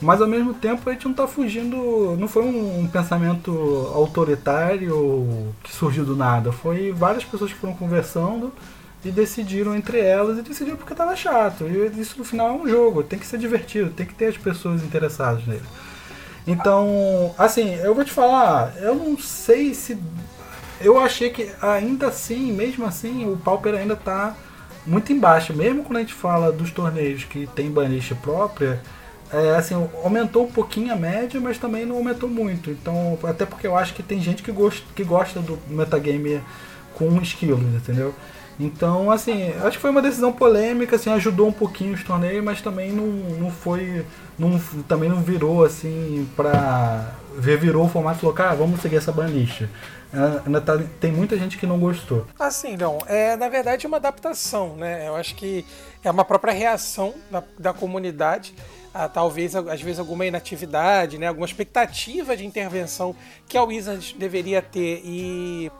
Mas 0.00 0.20
ao 0.20 0.28
mesmo 0.28 0.52
tempo 0.52 0.88
a 0.88 0.92
gente 0.92 1.04
não 1.04 1.12
está 1.12 1.26
fugindo, 1.26 2.16
não 2.18 2.28
foi 2.28 2.42
um, 2.42 2.80
um, 2.80 2.86
pensamento 2.86 3.90
autoritário 3.94 5.54
que 5.62 5.72
surgiu 5.72 6.04
do 6.04 6.14
nada, 6.14 6.52
foi 6.52 6.92
várias 6.92 7.24
pessoas 7.24 7.50
que 7.52 7.58
foram 7.58 7.72
conversando 7.74 8.52
e 9.02 9.10
decidiram 9.10 9.74
entre 9.74 9.98
elas 9.98 10.38
e 10.38 10.42
decidiram 10.42 10.76
porque 10.76 10.92
estava 10.92 11.16
chato. 11.16 11.64
E 11.64 12.00
isso 12.00 12.18
no 12.18 12.24
final 12.24 12.48
é 12.48 12.52
um 12.52 12.68
jogo, 12.68 13.02
tem 13.02 13.18
que 13.18 13.26
ser 13.26 13.38
divertido, 13.38 13.90
tem 13.90 14.04
que 14.04 14.14
ter 14.14 14.26
as 14.26 14.36
pessoas 14.36 14.82
interessadas 14.82 15.46
nele. 15.46 15.64
Então, 16.46 17.34
assim, 17.38 17.74
eu 17.76 17.94
vou 17.94 18.04
te 18.04 18.12
falar, 18.12 18.74
eu 18.76 18.94
não 18.94 19.18
sei 19.18 19.74
se. 19.74 19.98
Eu 20.80 21.00
achei 21.00 21.30
que 21.30 21.50
ainda 21.60 22.08
assim, 22.08 22.52
mesmo 22.52 22.84
assim, 22.84 23.28
o 23.30 23.36
Pauper 23.36 23.74
ainda 23.74 23.96
tá 23.96 24.36
muito 24.86 25.12
embaixo. 25.12 25.54
Mesmo 25.54 25.82
quando 25.82 25.96
a 25.96 26.00
gente 26.00 26.14
fala 26.14 26.52
dos 26.52 26.70
torneios 26.70 27.24
que 27.24 27.48
tem 27.48 27.70
banlist 27.70 28.14
própria, 28.16 28.80
é, 29.32 29.56
assim, 29.56 29.74
aumentou 30.02 30.44
um 30.44 30.50
pouquinho 30.50 30.92
a 30.92 30.96
média, 30.96 31.40
mas 31.40 31.58
também 31.58 31.84
não 31.84 31.96
aumentou 31.96 32.28
muito. 32.28 32.70
Então, 32.70 33.18
até 33.24 33.44
porque 33.44 33.66
eu 33.66 33.76
acho 33.76 33.94
que 33.94 34.02
tem 34.02 34.20
gente 34.20 34.42
que 34.42 34.52
gosta, 34.52 34.84
que 34.94 35.02
gosta 35.02 35.40
do 35.40 35.58
metagame 35.68 36.40
com 36.94 37.20
esquilos, 37.20 37.60
entendeu? 37.74 38.14
Então, 38.58 39.10
assim, 39.10 39.52
acho 39.62 39.72
que 39.72 39.78
foi 39.78 39.90
uma 39.90 40.00
decisão 40.00 40.32
polêmica, 40.32 40.96
assim, 40.96 41.10
ajudou 41.10 41.48
um 41.48 41.52
pouquinho 41.52 41.92
os 41.92 42.02
torneios, 42.02 42.42
mas 42.42 42.62
também 42.62 42.90
não, 42.90 43.06
não 43.06 43.50
foi. 43.50 44.04
Não, 44.38 44.58
também 44.88 45.08
não 45.08 45.20
virou 45.20 45.64
assim 45.64 46.26
pra. 46.34 47.12
Revirou 47.42 47.84
o 47.84 47.88
formato 47.88 48.16
e 48.16 48.20
falou, 48.20 48.34
cara, 48.34 48.54
vamos 48.54 48.80
seguir 48.80 48.96
essa 48.96 49.12
banlist. 49.12 49.64
É, 50.12 50.60
tá, 50.60 50.78
tem 50.98 51.12
muita 51.12 51.36
gente 51.36 51.58
que 51.58 51.66
não 51.66 51.78
gostou. 51.78 52.26
Assim, 52.38 52.76
não. 52.76 52.98
É, 53.06 53.36
na 53.36 53.50
verdade, 53.50 53.84
é 53.84 53.88
uma 53.88 53.98
adaptação, 53.98 54.74
né? 54.76 55.06
Eu 55.06 55.16
acho 55.16 55.34
que 55.34 55.66
é 56.02 56.10
uma 56.10 56.24
própria 56.24 56.54
reação 56.54 57.12
da, 57.30 57.42
da 57.58 57.72
comunidade. 57.74 58.54
A, 59.04 59.08
talvez, 59.08 59.54
às 59.54 59.80
vezes, 59.80 59.98
alguma 59.98 60.24
inatividade, 60.24 61.18
né? 61.18 61.28
alguma 61.28 61.46
expectativa 61.46 62.36
de 62.36 62.46
intervenção 62.46 63.14
que 63.48 63.56
a 63.56 63.62
Wizards 63.62 64.12
deveria 64.12 64.62
ter 64.62 65.02
e 65.04 65.70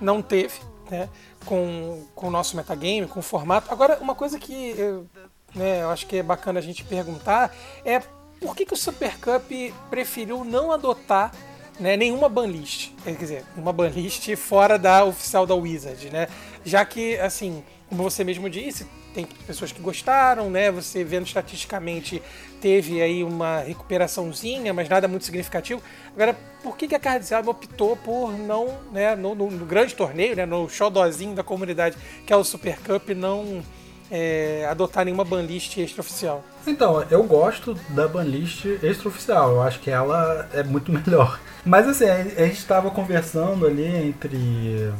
não 0.00 0.22
teve, 0.22 0.60
né? 0.90 1.08
com, 1.44 2.04
com 2.14 2.28
o 2.28 2.30
nosso 2.30 2.56
metagame, 2.56 3.06
com 3.06 3.20
o 3.20 3.22
formato. 3.22 3.70
Agora, 3.70 3.98
uma 4.00 4.14
coisa 4.14 4.38
que 4.38 4.74
eu, 4.76 5.06
né, 5.54 5.82
eu 5.82 5.90
acho 5.90 6.06
que 6.06 6.16
é 6.16 6.22
bacana 6.22 6.58
a 6.58 6.62
gente 6.62 6.84
perguntar 6.84 7.54
é 7.84 8.00
por 8.40 8.56
que, 8.56 8.66
que 8.66 8.74
o 8.74 8.76
Super 8.76 9.18
Cup 9.18 9.50
preferiu 9.88 10.44
não 10.44 10.72
adotar 10.72 11.32
né, 11.78 11.96
nenhuma 11.96 12.28
banlist, 12.28 12.90
quer 13.02 13.14
dizer, 13.16 13.44
uma 13.56 13.72
banlist 13.72 14.34
fora 14.36 14.78
da 14.78 15.04
oficial 15.04 15.46
da 15.46 15.54
Wizard, 15.54 16.10
né? 16.10 16.28
Já 16.64 16.84
que, 16.84 17.16
assim, 17.18 17.64
como 17.88 18.02
você 18.02 18.24
mesmo 18.24 18.48
disse, 18.50 18.86
tem 19.14 19.24
pessoas 19.24 19.72
que 19.72 19.80
gostaram, 19.80 20.50
né? 20.50 20.70
Você 20.70 21.04
vendo 21.04 21.26
estatisticamente 21.26 22.22
teve 22.62 23.02
aí 23.02 23.24
uma 23.24 23.58
recuperaçãozinha, 23.58 24.72
mas 24.72 24.88
nada 24.88 25.08
muito 25.08 25.24
significativo. 25.24 25.82
Agora, 26.14 26.36
por 26.62 26.76
que, 26.76 26.86
que 26.86 26.94
a 26.94 27.00
Cardizelb 27.00 27.48
optou 27.48 27.96
por 27.96 28.30
não, 28.38 28.78
né, 28.92 29.16
no, 29.16 29.34
no, 29.34 29.50
no, 29.50 29.66
grande 29.66 29.96
torneio, 29.96 30.36
né, 30.36 30.46
no 30.46 30.68
showdozinho 30.68 31.34
da 31.34 31.42
comunidade, 31.42 31.96
que 32.24 32.32
é 32.32 32.36
o 32.36 32.44
Super 32.44 32.78
Cup, 32.78 33.08
não 33.10 33.60
é, 34.08 34.64
adotar 34.70 35.04
nenhuma 35.04 35.24
banlist 35.24 35.76
extraoficial? 35.76 36.44
Então, 36.64 37.04
eu 37.10 37.24
gosto 37.24 37.74
da 37.88 38.06
banlist 38.06 38.64
extraoficial, 38.80 39.50
eu 39.50 39.62
acho 39.62 39.80
que 39.80 39.90
ela 39.90 40.48
é 40.54 40.62
muito 40.62 40.92
melhor. 40.94 41.40
Mas 41.64 41.88
assim, 41.88 42.08
a 42.08 42.22
gente 42.22 42.58
estava 42.58 42.92
conversando 42.92 43.66
ali 43.66 43.86
entre, 43.86 44.92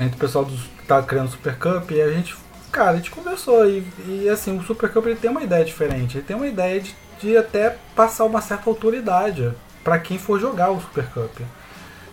entre 0.00 0.16
o 0.16 0.18
pessoal 0.18 0.46
que 0.46 0.86
tá 0.86 1.02
criando 1.02 1.28
o 1.28 1.32
Super 1.32 1.58
Cup 1.58 1.90
e 1.90 2.00
a 2.00 2.10
gente 2.10 2.34
Cara, 2.70 2.92
a 2.92 2.96
gente 2.96 3.10
conversou 3.10 3.68
e, 3.68 3.84
e 4.06 4.28
assim, 4.28 4.56
o 4.56 4.62
Super 4.62 4.92
Cup 4.92 5.06
ele 5.06 5.16
tem 5.16 5.30
uma 5.30 5.42
ideia 5.42 5.64
diferente. 5.64 6.18
Ele 6.18 6.26
tem 6.26 6.36
uma 6.36 6.46
ideia 6.46 6.80
de, 6.80 6.94
de 7.20 7.36
até 7.36 7.76
passar 7.96 8.24
uma 8.24 8.40
certa 8.40 8.70
autoridade 8.70 9.52
para 9.82 9.98
quem 9.98 10.18
for 10.18 10.38
jogar 10.38 10.70
o 10.70 10.80
Super 10.80 11.06
Cup. 11.06 11.40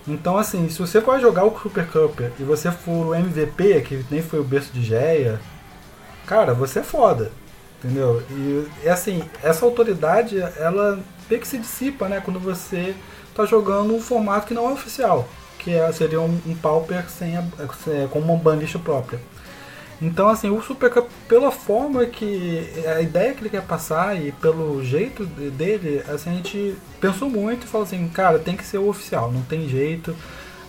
Então, 0.08 0.38
assim, 0.38 0.70
se 0.70 0.80
você 0.80 1.02
for 1.02 1.20
jogar 1.20 1.44
o 1.44 1.60
Super 1.60 1.86
Cup 1.88 2.22
e 2.40 2.44
você 2.44 2.72
for 2.72 3.08
o 3.08 3.16
MVP, 3.16 3.82
que 3.82 4.06
nem 4.10 4.22
foi 4.22 4.40
o 4.40 4.44
berço 4.44 4.72
de 4.72 4.82
Geia, 4.82 5.40
cara, 6.26 6.54
você 6.54 6.80
é 6.80 6.84
foda. 6.84 7.32
Entendeu? 7.78 8.24
E, 8.32 8.90
assim, 8.90 9.22
essa 9.44 9.66
autoridade, 9.66 10.40
ela 10.58 11.00
meio 11.30 11.42
que 11.42 11.48
se 11.48 11.58
dissipa, 11.58 12.08
né? 12.08 12.22
Quando 12.24 12.40
você 12.40 12.96
tá 13.36 13.46
jogando 13.46 13.94
um 13.94 14.02
formato 14.02 14.48
que 14.48 14.54
não 14.54 14.70
é 14.70 14.74
oficial. 14.74 15.28
Que 15.60 15.72
é, 15.72 15.92
seria 15.92 16.22
um, 16.22 16.40
um 16.48 16.56
pauper 16.56 17.08
sem 17.10 17.38
a, 17.38 17.44
com 18.10 18.20
uma 18.20 18.36
banlist 18.38 18.78
própria. 18.80 19.20
Então, 20.02 20.30
assim, 20.30 20.50
o 20.50 20.62
Super 20.62 20.92
Cup, 20.92 21.08
pela 21.28 21.52
forma 21.52 22.06
que. 22.06 22.70
a 22.86 23.02
ideia 23.02 23.34
que 23.34 23.42
ele 23.42 23.50
quer 23.50 23.64
passar 23.64 24.16
e 24.20 24.32
pelo 24.32 24.84
jeito 24.84 25.26
dele, 25.26 26.04
assim, 26.08 26.30
a 26.30 26.34
gente 26.34 26.76
pensou 27.02 27.30
muito 27.30 27.66
e 27.66 27.68
falou 27.68 27.86
assim: 27.86 28.08
cara, 28.08 28.38
tem 28.38 28.56
que 28.56 28.64
ser 28.64 28.78
o 28.78 28.88
oficial, 28.88 29.32
não 29.32 29.42
tem 29.42 29.68
jeito. 29.68 30.16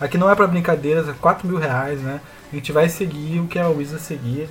Aqui 0.00 0.16
não 0.16 0.30
é 0.30 0.34
para 0.34 0.46
brincadeiras, 0.46 1.08
é 1.08 1.12
4 1.12 1.46
mil 1.46 1.58
reais, 1.58 2.00
né? 2.00 2.20
A 2.52 2.56
gente 2.56 2.72
vai 2.72 2.88
seguir 2.88 3.40
o 3.40 3.46
que 3.46 3.58
a 3.58 3.68
Wizard 3.68 4.02
seguir. 4.02 4.48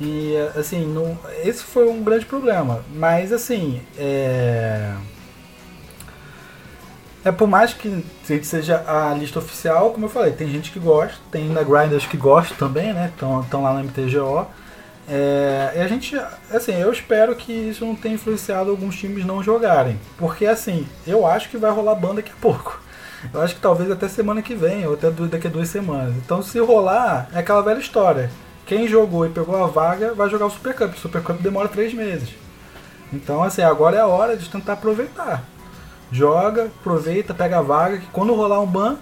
E, 0.00 0.34
assim, 0.56 0.86
não, 0.86 1.18
esse 1.42 1.62
foi 1.62 1.88
um 1.88 2.02
grande 2.02 2.26
problema. 2.26 2.84
Mas, 2.94 3.32
assim, 3.32 3.80
é 3.96 4.94
é 7.24 7.30
por 7.30 7.46
mais 7.46 7.72
que 7.72 8.04
seja 8.42 8.82
a 8.86 9.14
lista 9.14 9.38
oficial, 9.38 9.90
como 9.90 10.06
eu 10.06 10.10
falei, 10.10 10.32
tem 10.32 10.48
gente 10.48 10.72
que 10.72 10.80
gosta, 10.80 11.18
tem 11.30 11.48
na 11.48 11.62
grinders 11.62 12.04
que 12.04 12.16
gostam 12.16 12.56
também, 12.56 12.92
né? 12.92 13.12
Estão 13.12 13.62
lá 13.62 13.72
no 13.74 13.84
MTGO. 13.84 14.46
É, 15.08 15.72
e 15.76 15.80
a 15.80 15.86
gente, 15.86 16.16
assim, 16.50 16.74
eu 16.74 16.90
espero 16.92 17.34
que 17.36 17.52
isso 17.52 17.84
não 17.84 17.94
tenha 17.94 18.14
influenciado 18.14 18.70
alguns 18.70 18.96
times 18.96 19.24
não 19.24 19.42
jogarem. 19.42 20.00
Porque, 20.16 20.46
assim, 20.46 20.86
eu 21.06 21.26
acho 21.26 21.48
que 21.48 21.56
vai 21.56 21.70
rolar 21.70 21.94
banda 21.94 22.14
daqui 22.14 22.32
a 22.32 22.40
pouco. 22.40 22.80
Eu 23.32 23.40
acho 23.40 23.54
que 23.54 23.60
talvez 23.60 23.88
até 23.88 24.08
semana 24.08 24.42
que 24.42 24.54
vem, 24.54 24.84
ou 24.86 24.94
até 24.94 25.10
daqui 25.10 25.46
a 25.46 25.50
duas 25.50 25.68
semanas. 25.68 26.14
Então, 26.16 26.42
se 26.42 26.58
rolar, 26.58 27.28
é 27.32 27.38
aquela 27.38 27.62
velha 27.62 27.78
história. 27.78 28.30
Quem 28.66 28.88
jogou 28.88 29.26
e 29.26 29.30
pegou 29.30 29.62
a 29.62 29.68
vaga 29.68 30.12
vai 30.12 30.28
jogar 30.28 30.46
o 30.46 30.50
Super 30.50 30.74
Cup. 30.74 30.94
O 30.94 30.98
Super 30.98 31.22
Cup 31.22 31.40
demora 31.40 31.68
três 31.68 31.94
meses. 31.94 32.30
Então, 33.12 33.42
assim, 33.42 33.62
agora 33.62 33.96
é 33.96 34.00
a 34.00 34.06
hora 34.06 34.36
de 34.36 34.48
tentar 34.48 34.72
aproveitar 34.72 35.44
joga, 36.12 36.66
aproveita, 36.66 37.32
pega 37.32 37.58
a 37.58 37.62
vaga, 37.62 37.98
que 37.98 38.06
quando 38.06 38.34
rolar 38.34 38.60
um 38.60 38.66
ban, 38.66 38.98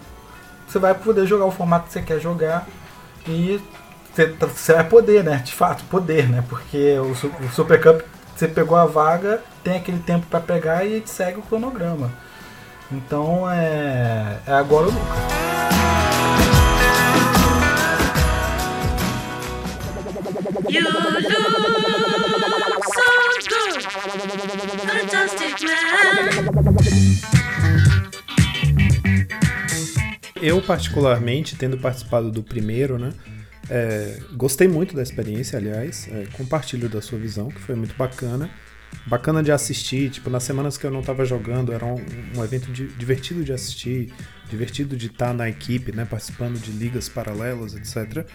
você 0.67 0.79
vai 0.79 0.95
poder 0.95 1.27
jogar 1.27 1.45
o 1.45 1.51
formato 1.51 1.89
que 1.89 1.93
você 1.93 2.01
quer 2.01 2.21
jogar 2.21 2.67
e 3.27 3.61
você 4.15 4.73
vai 4.75 4.85
poder, 4.85 5.25
né? 5.25 5.43
De 5.45 5.53
fato, 5.53 5.85
poder, 5.85 6.29
né? 6.29 6.45
Porque 6.49 6.97
o, 6.99 7.11
o 7.11 7.51
Super 7.53 7.81
Cup, 7.83 8.03
você 8.35 8.47
pegou 8.47 8.79
a 8.79 8.87
vaga, 8.87 9.43
tem 9.65 9.77
aquele 9.77 9.99
tempo 9.99 10.27
para 10.27 10.41
pegar 10.41 10.85
e 10.85 11.03
segue 11.05 11.41
o 11.41 11.43
cronograma. 11.43 12.11
Então 12.91 13.51
é, 13.51 14.39
é 14.47 14.53
agora 14.53 14.87
ou 14.87 14.93
nunca. 14.93 15.41
You 20.69 20.83
Eu, 30.41 30.63
particularmente, 30.63 31.55
tendo 31.57 31.77
participado 31.79 32.31
do 32.31 32.43
primeiro, 32.43 32.99
né? 32.99 33.13
É, 33.69 34.19
gostei 34.33 34.67
muito 34.67 34.95
da 34.97 35.03
experiência, 35.03 35.59
aliás. 35.59 36.09
É, 36.11 36.27
compartilho 36.33 36.89
da 36.89 37.03
sua 37.03 37.19
visão, 37.19 37.49
que 37.49 37.61
foi 37.61 37.75
muito 37.75 37.95
bacana. 37.95 38.51
Bacana 39.07 39.43
de 39.43 39.53
assistir, 39.53 40.11
tipo, 40.11 40.29
nas 40.29 40.43
semanas 40.43 40.77
que 40.77 40.85
eu 40.85 40.91
não 40.91 41.01
estava 41.01 41.25
jogando, 41.25 41.73
era 41.73 41.85
um, 41.85 42.05
um 42.37 42.43
evento 42.43 42.73
de, 42.73 42.89
divertido 42.89 43.45
de 43.45 43.53
assistir, 43.53 44.13
divertido 44.49 44.97
de 44.97 45.07
estar 45.07 45.33
na 45.33 45.49
equipe, 45.49 45.93
né? 45.93 46.05
Participando 46.05 46.59
de 46.59 46.73
ligas 46.73 47.09
paralelas, 47.09 47.75
etc. 47.75 48.27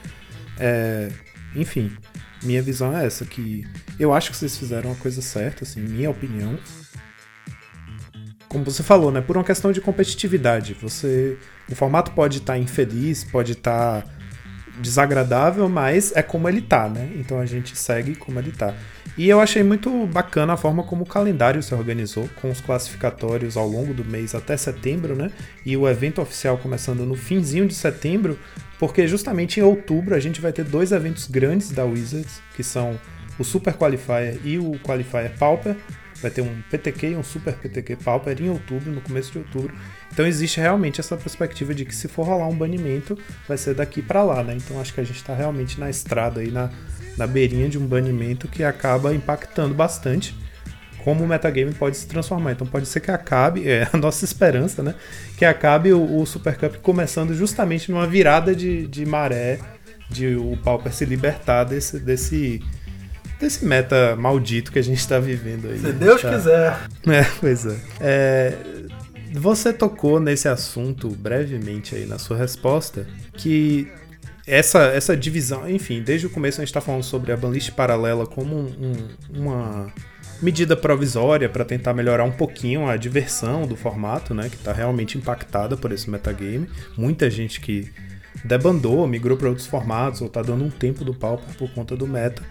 É, 0.57 1.09
enfim, 1.55 1.91
minha 2.43 2.61
visão 2.61 2.95
é 2.95 3.05
essa, 3.05 3.25
que 3.25 3.65
eu 3.99 4.13
acho 4.13 4.31
que 4.31 4.37
vocês 4.37 4.57
fizeram 4.57 4.91
a 4.91 4.95
coisa 4.95 5.21
certa, 5.21 5.63
assim, 5.63 5.81
minha 5.81 6.09
opinião. 6.09 6.57
Como 8.47 8.63
você 8.63 8.83
falou, 8.83 9.11
né, 9.11 9.21
por 9.21 9.37
uma 9.37 9.43
questão 9.43 9.71
de 9.71 9.81
competitividade, 9.81 10.73
você, 10.73 11.37
o 11.69 11.75
formato 11.75 12.11
pode 12.11 12.37
estar 12.37 12.53
tá 12.53 12.59
infeliz, 12.59 13.23
pode 13.23 13.53
estar 13.53 14.01
tá 14.01 14.09
desagradável, 14.79 15.67
mas 15.69 16.11
é 16.15 16.21
como 16.21 16.47
ele 16.47 16.61
tá, 16.61 16.87
né? 16.89 17.11
Então 17.15 17.39
a 17.39 17.45
gente 17.45 17.77
segue 17.77 18.15
como 18.15 18.39
ele 18.39 18.51
tá. 18.51 18.73
E 19.17 19.29
eu 19.29 19.39
achei 19.39 19.63
muito 19.63 20.05
bacana 20.07 20.53
a 20.53 20.57
forma 20.57 20.83
como 20.83 21.03
o 21.03 21.07
calendário 21.07 21.63
se 21.63 21.73
organizou, 21.73 22.29
com 22.41 22.51
os 22.51 22.59
classificatórios 22.59 23.55
ao 23.55 23.65
longo 23.65 23.93
do 23.93 24.03
mês 24.03 24.35
até 24.35 24.57
setembro, 24.57 25.15
né? 25.15 25.31
E 25.65 25.77
o 25.77 25.87
evento 25.87 26.21
oficial 26.21 26.57
começando 26.57 27.05
no 27.05 27.15
finzinho 27.15 27.65
de 27.65 27.73
setembro, 27.73 28.37
porque 28.77 29.07
justamente 29.07 29.59
em 29.59 29.63
outubro 29.63 30.15
a 30.15 30.19
gente 30.19 30.41
vai 30.41 30.51
ter 30.51 30.65
dois 30.65 30.91
eventos 30.91 31.27
grandes 31.27 31.71
da 31.71 31.85
Wizards, 31.85 32.41
que 32.57 32.63
são 32.63 32.99
o 33.39 33.43
Super 33.45 33.75
Qualifier 33.75 34.37
e 34.43 34.57
o 34.57 34.77
Qualifier 34.79 35.33
Pauper. 35.37 35.77
Vai 36.21 36.31
ter 36.31 36.41
um 36.41 36.61
PTQ 36.69 37.11
e 37.11 37.15
um 37.15 37.23
Super 37.23 37.53
PTQ 37.53 37.95
Pauper 37.97 38.41
em 38.41 38.49
outubro, 38.49 38.91
no 38.91 38.99
começo 38.99 39.31
de 39.31 39.37
outubro. 39.37 39.73
Então 40.11 40.25
existe 40.25 40.59
realmente 40.59 40.99
essa 40.99 41.17
perspectiva 41.17 41.73
de 41.73 41.85
que 41.85 41.95
se 41.95 42.07
for 42.07 42.23
rolar 42.23 42.47
um 42.47 42.55
banimento, 42.55 43.17
vai 43.47 43.57
ser 43.57 43.73
daqui 43.75 44.01
para 44.01 44.23
lá, 44.23 44.43
né? 44.43 44.55
Então 44.55 44.79
acho 44.79 44.93
que 44.93 45.01
a 45.01 45.03
gente 45.03 45.17
está 45.17 45.33
realmente 45.33 45.79
na 45.79 45.89
estrada 45.89 46.39
aí, 46.39 46.51
na, 46.51 46.69
na 47.17 47.27
beirinha 47.27 47.67
de 47.67 47.77
um 47.77 47.85
banimento 47.85 48.47
que 48.47 48.63
acaba 48.63 49.13
impactando 49.13 49.73
bastante 49.73 50.35
como 51.05 51.23
o 51.23 51.27
metagame 51.27 51.71
pode 51.71 51.95
se 51.95 52.07
transformar. 52.07 52.53
Então 52.53 52.65
pode 52.65 52.87
ser 52.87 52.99
que 52.99 53.11
acabe, 53.11 53.65
é 53.69 53.87
a 53.93 53.95
nossa 53.95 54.25
esperança, 54.25 54.81
né? 54.81 54.95
Que 55.37 55.45
acabe 55.45 55.93
o, 55.93 56.19
o 56.19 56.25
Super 56.25 56.57
Cup 56.57 56.77
começando 56.77 57.33
justamente 57.35 57.91
numa 57.91 58.07
virada 58.07 58.55
de, 58.55 58.87
de 58.87 59.05
maré, 59.05 59.59
de 60.09 60.35
o 60.35 60.57
Pauper 60.57 60.91
se 60.91 61.05
libertar 61.05 61.63
desse, 61.63 61.99
desse, 61.99 62.59
desse 63.39 63.63
meta 63.63 64.15
maldito 64.15 64.71
que 64.71 64.79
a 64.79 64.83
gente 64.83 64.97
está 64.97 65.19
vivendo 65.19 65.69
aí. 65.69 65.79
Se 65.79 65.93
Deus 65.93 66.21
tá... 66.21 66.31
quiser. 66.31 66.75
É, 67.07 67.23
pois 67.39 67.65
é. 67.67 67.77
é. 68.01 68.57
Você 69.35 69.73
tocou 69.73 70.19
nesse 70.19 70.47
assunto 70.47 71.09
brevemente 71.09 71.93
aí 71.93 72.05
na 72.05 72.17
sua 72.17 72.37
resposta, 72.37 73.05
que 73.33 73.91
essa, 74.47 74.83
essa 74.83 75.15
divisão, 75.17 75.69
enfim, 75.69 76.01
desde 76.01 76.27
o 76.27 76.29
começo 76.29 76.61
a 76.61 76.63
gente 76.63 76.69
está 76.69 76.79
falando 76.79 77.03
sobre 77.03 77.31
a 77.31 77.37
banlist 77.37 77.71
paralela 77.71 78.25
como 78.25 78.55
um, 78.55 78.67
um, 78.67 79.41
uma 79.41 79.93
medida 80.41 80.75
provisória 80.77 81.49
para 81.49 81.65
tentar 81.65 81.93
melhorar 81.93 82.23
um 82.23 82.31
pouquinho 82.31 82.87
a 82.87 82.95
diversão 82.95 83.67
do 83.67 83.75
formato, 83.75 84.33
né, 84.33 84.47
que 84.47 84.55
está 84.55 84.71
realmente 84.71 85.17
impactada 85.17 85.75
por 85.75 85.91
esse 85.91 86.09
metagame. 86.09 86.69
Muita 86.95 87.29
gente 87.29 87.59
que 87.59 87.91
debandou, 88.43 89.05
migrou 89.05 89.37
para 89.37 89.49
outros 89.49 89.67
formatos 89.67 90.21
ou 90.21 90.27
está 90.27 90.41
dando 90.41 90.63
um 90.63 90.69
tempo 90.69 91.03
do 91.03 91.13
pau 91.13 91.41
por 91.57 91.69
conta 91.73 91.95
do 91.95 92.07
meta. 92.07 92.41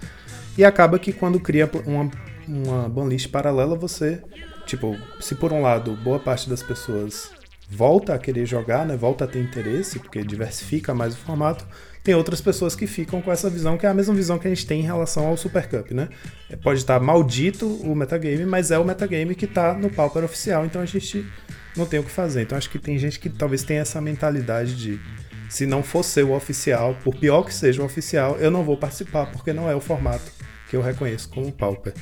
E 0.59 0.64
acaba 0.64 0.99
que 0.99 1.12
quando 1.12 1.41
cria 1.41 1.70
uma, 1.87 2.11
uma 2.47 2.89
banlist 2.89 3.28
paralela, 3.28 3.74
você, 3.74 4.20
tipo, 4.66 4.96
se 5.20 5.34
por 5.34 5.52
um 5.52 5.62
lado 5.62 5.92
boa 5.96 6.18
parte 6.18 6.48
das 6.48 6.62
pessoas 6.62 7.30
volta 7.68 8.14
a 8.14 8.18
querer 8.18 8.46
jogar, 8.46 8.86
né? 8.86 8.96
Volta 8.96 9.24
a 9.24 9.26
ter 9.26 9.40
interesse, 9.40 9.98
porque 9.98 10.22
diversifica 10.22 10.94
mais 10.94 11.14
o 11.14 11.18
formato. 11.18 11.66
Tem 12.02 12.14
outras 12.14 12.40
pessoas 12.40 12.76
que 12.76 12.86
ficam 12.86 13.22
com 13.22 13.32
essa 13.32 13.48
visão, 13.48 13.78
que 13.78 13.86
é 13.86 13.88
a 13.88 13.94
mesma 13.94 14.14
visão 14.14 14.38
que 14.38 14.46
a 14.46 14.50
gente 14.50 14.66
tem 14.66 14.80
em 14.80 14.84
relação 14.84 15.26
ao 15.26 15.36
Super 15.36 15.66
Cup, 15.66 15.90
né? 15.92 16.08
É, 16.50 16.56
pode 16.56 16.80
estar 16.80 17.00
maldito 17.00 17.66
o 17.66 17.94
metagame, 17.94 18.44
mas 18.44 18.70
é 18.70 18.78
o 18.78 18.84
metagame 18.84 19.34
que 19.34 19.46
está 19.46 19.72
no 19.72 19.88
Pauper 19.88 20.22
oficial, 20.22 20.66
então 20.66 20.82
a 20.82 20.86
gente 20.86 21.26
não 21.74 21.86
tem 21.86 21.98
o 21.98 22.04
que 22.04 22.10
fazer. 22.10 22.42
Então 22.42 22.58
acho 22.58 22.68
que 22.68 22.78
tem 22.78 22.98
gente 22.98 23.18
que 23.18 23.30
talvez 23.30 23.62
tenha 23.62 23.80
essa 23.80 24.00
mentalidade 24.00 24.76
de 24.76 25.00
se 25.48 25.66
não 25.66 25.82
for 25.82 26.02
ser 26.02 26.24
o 26.24 26.34
oficial, 26.34 26.96
por 27.02 27.14
pior 27.14 27.42
que 27.42 27.54
seja 27.54 27.80
o 27.80 27.84
oficial, 27.84 28.36
eu 28.38 28.50
não 28.50 28.64
vou 28.64 28.76
participar, 28.76 29.26
porque 29.26 29.52
não 29.52 29.70
é 29.70 29.74
o 29.74 29.80
formato 29.80 30.30
que 30.68 30.76
eu 30.76 30.82
reconheço 30.82 31.28
como 31.28 31.50
Pauper. 31.52 31.94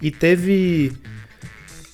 E 0.00 0.10
teve 0.10 0.92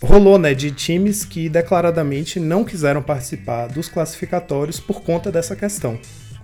rolou, 0.02 0.38
né, 0.38 0.54
de 0.54 0.70
times 0.70 1.24
que 1.24 1.48
declaradamente 1.48 2.38
não 2.38 2.64
quiseram 2.64 3.02
participar 3.02 3.66
dos 3.66 3.88
classificatórios 3.88 4.78
por 4.78 5.02
conta 5.02 5.30
dessa 5.30 5.56
questão. 5.56 5.98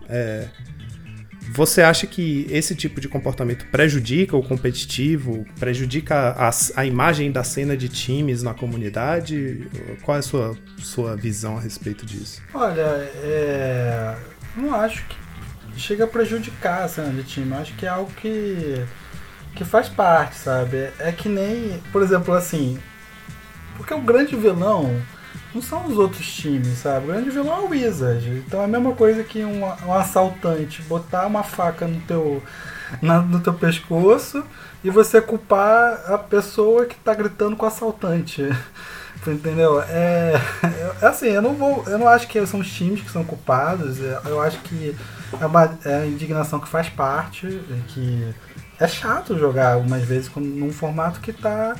É, 0.09 0.49
você 1.53 1.83
acha 1.83 2.07
que 2.07 2.47
esse 2.51 2.75
tipo 2.75 3.01
de 3.01 3.09
comportamento 3.09 3.67
prejudica 3.67 4.37
o 4.37 4.43
competitivo, 4.43 5.45
prejudica 5.59 6.31
a, 6.31 6.51
a, 6.77 6.85
imagem 6.85 7.31
da 7.31 7.45
cena 7.45 7.77
de 7.77 7.89
times 7.89 8.43
na 8.43 8.55
comunidade? 8.55 9.69
Qual 10.03 10.17
é 10.17 10.21
a 10.21 10.23
sua, 10.23 10.57
sua 10.79 11.17
visão 11.17 11.57
a 11.57 11.61
respeito 11.61 12.05
disso? 12.05 12.43
Olha, 12.53 12.83
é, 13.23 14.17
não 14.57 14.75
acho 14.75 15.05
que 15.07 15.17
chega 15.77 16.05
a 16.05 16.09
prejudicar 16.09 16.83
a 16.83 16.89
cena 16.89 17.11
de 17.11 17.23
time. 17.23 17.53
Acho 17.55 17.75
que 17.75 17.87
é 17.87 17.89
algo 17.89 18.11
que, 18.15 18.83
que 19.55 19.65
faz 19.65 19.89
parte, 19.89 20.37
sabe? 20.37 20.89
É 20.99 21.13
que 21.13 21.29
nem, 21.29 21.81
por 21.93 22.03
exemplo, 22.03 22.35
assim, 22.35 22.79
porque 23.77 23.95
o 23.95 24.01
grande 24.01 24.37
vilão 24.37 25.01
não 25.55 25.63
são 25.63 25.87
os 25.87 25.97
outros 25.97 26.27
times, 26.33 26.79
sabe? 26.79 27.05
O 27.05 27.13
grande 27.13 27.31
vilão 27.31 27.57
é 27.57 27.61
o 27.61 27.69
Wizard. 27.69 28.43
Então 28.47 28.61
é 28.61 28.65
a 28.65 28.69
mesma 28.69 28.93
coisa 28.93 29.23
que 29.23 29.45
um, 29.45 29.65
um 29.65 29.95
assaltante 29.95 30.83
botar 30.83 31.27
uma 31.27 31.43
faca 31.43 31.87
no 31.87 32.01
teu, 32.01 32.43
na, 33.01 33.21
no 33.21 33.41
teu 33.41 33.55
pescoço 33.55 34.45
e 34.83 34.91
você 34.91 35.21
culpar 35.21 36.13
a 36.13 36.19
pessoa 36.19 36.87
que 36.87 36.97
tá 36.97 37.15
gritando 37.15 37.57
com 37.57 37.65
o 37.65 37.69
assaltante. 37.69 38.43
Entendeu? 39.27 39.81
É, 39.81 40.35
é, 41.01 41.07
assim, 41.07 41.29
eu 41.29 41.41
não 41.41 41.55
vou. 41.55 41.83
Eu 41.87 41.99
não 41.99 42.09
acho 42.09 42.29
que 42.29 42.45
são 42.47 42.61
os 42.61 42.71
times 42.71 43.01
que 43.01 43.11
são 43.11 43.25
culpados. 43.25 43.99
É, 44.01 44.21
eu 44.27 44.41
acho 44.43 44.59
que 44.59 44.95
é 45.41 45.47
uma 45.47 45.79
é 45.85 45.95
a 46.03 46.07
indignação 46.07 46.61
que 46.61 46.69
faz 46.69 46.91
parte. 46.91 47.47
Que 47.89 48.35
é 48.79 48.87
chato 48.87 49.39
jogar 49.39 49.75
algumas 49.75 50.03
vezes 50.03 50.31
num 50.35 50.71
formato 50.71 51.21
que 51.21 51.33
tá 51.33 51.75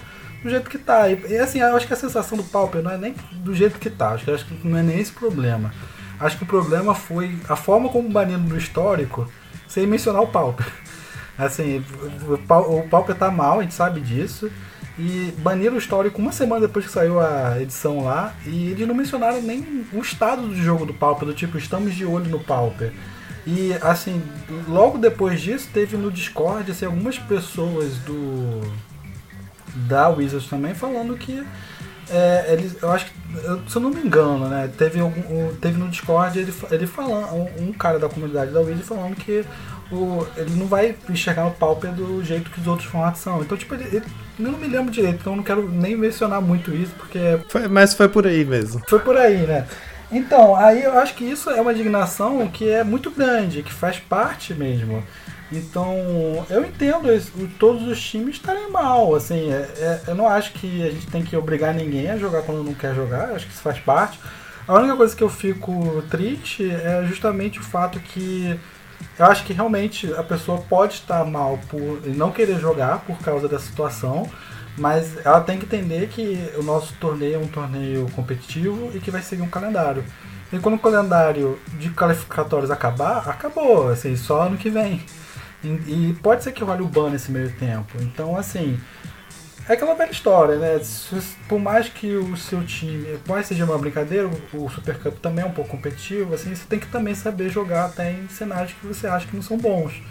do 0.45 0.51
jeito 0.51 0.69
que 0.69 0.77
tá. 0.77 1.09
E, 1.09 1.39
assim, 1.39 1.59
eu 1.59 1.75
acho 1.75 1.87
que 1.87 1.95
a 1.95 1.97
sensação 1.97 2.37
do 2.37 2.45
Pauper 2.45 2.83
não 2.83 2.91
é 2.91 2.99
nem 2.99 3.15
do 3.33 3.55
jeito 3.55 3.79
que 3.79 3.89
tá. 3.89 4.11
Acho 4.11 4.27
que, 4.27 4.31
acho 4.31 4.45
que 4.45 4.69
não 4.69 4.79
é 4.79 4.83
nem 4.83 5.01
esse 5.01 5.11
problema. 5.11 5.73
Acho 6.21 6.37
que 6.37 6.45
o 6.45 6.47
problema 6.47 6.95
foi 6.95 7.37
a 7.49 7.57
forma 7.57 7.89
como 7.89 8.09
baniram 8.11 8.41
no 8.41 8.57
histórico 8.57 9.27
sem 9.67 9.87
mencionar 9.87 10.23
o 10.23 10.27
Pauper. 10.27 10.67
Assim, 11.37 11.83
o, 12.29 12.79
o 12.79 12.89
Pauper 12.89 13.17
tá 13.17 13.31
mal, 13.31 13.59
a 13.59 13.63
gente 13.63 13.75
sabe 13.75 14.01
disso. 14.01 14.51
E 14.97 15.35
baniram 15.39 15.75
o 15.75 15.79
histórico 15.79 16.21
uma 16.21 16.31
semana 16.31 16.69
depois 16.69 16.87
que 16.87 16.93
saiu 16.93 17.19
a 17.19 17.61
edição 17.61 18.05
lá. 18.05 18.35
E 18.45 18.71
eles 18.71 18.87
não 18.87 18.95
mencionaram 18.95 19.41
nem 19.41 19.87
o 19.95 19.99
estado 20.01 20.47
do 20.47 20.55
jogo 20.55 20.85
do 20.85 20.93
Pauper, 20.93 21.27
do 21.27 21.35
tipo, 21.35 21.57
estamos 21.57 21.95
de 21.95 22.05
olho 22.05 22.27
no 22.27 22.39
Pauper. 22.39 22.93
E 23.47 23.73
assim, 23.81 24.23
logo 24.69 24.99
depois 24.99 25.41
disso, 25.41 25.69
teve 25.73 25.97
no 25.97 26.13
Discord 26.13 26.71
assim, 26.71 26.85
algumas 26.85 27.19
pessoas 27.19 27.97
do 27.99 28.61
da 29.75 30.09
Wizards 30.09 30.49
também 30.49 30.75
falando 30.75 31.17
que 31.17 31.45
é, 32.11 32.53
eles, 32.53 32.77
eu 32.83 32.91
acho 32.91 33.07
que, 33.07 33.13
se 33.71 33.77
eu 33.77 33.83
não 33.83 33.91
me 33.91 34.01
engano, 34.01 34.47
né, 34.47 34.71
teve, 34.77 35.01
algum, 35.01 35.55
teve 35.57 35.79
no 35.79 35.89
Discord 35.89 36.39
ele, 36.39 36.53
ele 36.71 36.87
falando, 36.87 37.33
um, 37.33 37.69
um 37.69 37.73
cara 37.73 37.99
da 37.99 38.09
comunidade 38.09 38.53
da 38.53 38.61
Wizards 38.61 38.87
falando 38.87 39.17
que 39.17 39.45
o, 39.91 40.27
ele 40.37 40.55
não 40.57 40.67
vai 40.67 40.97
enxergar 41.09 41.47
o 41.47 41.51
Pauper 41.51 41.93
do 41.93 42.23
jeito 42.23 42.51
que 42.51 42.61
os 42.61 42.67
outros 42.67 42.89
formatos 42.89 43.21
são. 43.21 43.41
Então, 43.41 43.57
tipo, 43.57 43.75
ele, 43.75 43.85
ele 43.85 44.05
eu 44.39 44.51
não 44.51 44.59
me 44.59 44.67
lembro 44.67 44.93
direito, 44.93 45.21
então 45.21 45.37
não 45.37 45.45
quero 45.45 45.71
nem 45.71 45.97
mencionar 45.97 46.41
muito 46.41 46.75
isso, 46.75 46.93
porque. 46.99 47.39
Foi, 47.49 47.69
mas 47.69 47.95
foi 47.95 48.09
por 48.09 48.27
aí 48.27 48.45
mesmo. 48.45 48.83
Foi 48.89 48.99
por 48.99 49.17
aí, 49.17 49.47
né? 49.47 49.67
Então, 50.11 50.57
aí 50.57 50.83
eu 50.83 50.99
acho 50.99 51.15
que 51.15 51.25
isso 51.25 51.51
é 51.51 51.61
uma 51.61 51.73
indignação 51.73 52.47
que 52.49 52.69
é 52.69 52.83
muito 52.83 53.11
grande, 53.11 53.63
que 53.63 53.73
faz 53.73 53.99
parte 53.99 54.53
mesmo. 54.53 55.03
Então, 55.53 55.95
eu 56.51 56.65
entendo 56.65 57.13
isso, 57.13 57.33
todos 57.59 57.87
os 57.87 58.01
times 58.03 58.37
estarem 58.37 58.71
mal. 58.71 59.15
Assim, 59.15 59.53
é, 59.53 59.57
é, 59.57 60.01
eu 60.09 60.15
não 60.15 60.27
acho 60.27 60.53
que 60.55 60.83
a 60.83 60.91
gente 60.91 61.07
tem 61.07 61.23
que 61.23 61.37
obrigar 61.37 61.75
ninguém 61.75 62.11
a 62.11 62.17
jogar 62.17 62.43
quando 62.43 62.65
não 62.65 62.75
quer 62.75 62.95
jogar, 62.95 63.31
acho 63.31 63.47
que 63.47 63.53
isso 63.53 63.63
faz 63.63 63.79
parte. 63.79 64.19
A 64.67 64.75
única 64.75 64.97
coisa 64.97 65.15
que 65.15 65.23
eu 65.23 65.29
fico 65.29 66.03
triste 66.11 66.71
é 66.71 67.05
justamente 67.07 67.59
o 67.59 67.63
fato 67.63 68.01
que 68.01 68.59
eu 69.19 69.27
acho 69.27 69.45
que 69.45 69.53
realmente 69.53 70.13
a 70.15 70.23
pessoa 70.23 70.59
pode 70.59 70.95
estar 70.95 71.25
mal 71.25 71.59
por 71.69 72.01
não 72.07 72.33
querer 72.33 72.59
jogar 72.59 73.01
por 73.01 73.19
causa 73.19 73.47
da 73.47 73.59
situação, 73.59 74.29
mas 74.77 75.25
ela 75.25 75.41
tem 75.41 75.59
que 75.59 75.67
entender 75.67 76.09
que 76.09 76.51
o 76.57 76.63
nosso 76.63 76.95
torneio 76.95 77.35
é 77.35 77.39
um 77.39 77.47
torneio 77.47 78.11
competitivo 78.13 78.91
e 78.95 79.01
que 79.01 79.11
vai 79.11 79.23
seguir 79.23 79.43
um 79.43 79.49
calendário. 79.49 80.05
E 80.53 80.59
quando 80.59 80.75
o 80.75 80.79
calendário 80.79 81.59
de 81.79 81.91
qualificatórios 81.91 82.71
acabar, 82.71 83.29
acabou, 83.29 83.89
assim, 83.89 84.17
só 84.17 84.43
ano 84.43 84.57
que 84.57 84.71
vem. 84.71 85.03
E, 85.65 86.11
e 86.11 86.17
pode 86.23 86.45
ser 86.45 86.53
que 86.53 86.63
role 86.63 86.83
o 86.83 86.89
ban 86.89 87.11
nesse 87.11 87.31
meio 87.31 87.51
tempo. 87.53 87.97
Então, 88.01 88.37
assim, 88.37 88.79
é 89.69 89.73
aquela 89.73 89.95
velha 89.95 90.11
história, 90.11 90.57
né? 90.57 90.81
Por 91.49 91.59
mais 91.59 91.89
que 91.89 92.15
o 92.15 92.37
seu 92.37 92.63
time, 92.65 93.19
mais 93.27 93.47
seja 93.47 93.65
uma 93.65 93.79
brincadeira, 93.79 94.29
o 94.53 94.69
Super 94.69 94.99
Cup 94.99 95.19
também 95.21 95.45
é 95.45 95.49
um 95.49 95.53
pouco 95.53 95.71
competitivo, 95.71 96.35
assim, 96.35 96.55
você 96.55 96.65
tem 96.69 96.79
que 96.79 96.87
também 96.89 97.15
saber 97.15 97.49
jogar 97.49 97.87
até 97.87 98.13
em 98.13 98.29
cenários 98.29 98.75
que 98.75 98.87
você 98.87 99.07
acha 99.07 99.27
que 99.27 99.35
não 99.35 99.43
são 99.43 99.57
bons. 99.57 100.03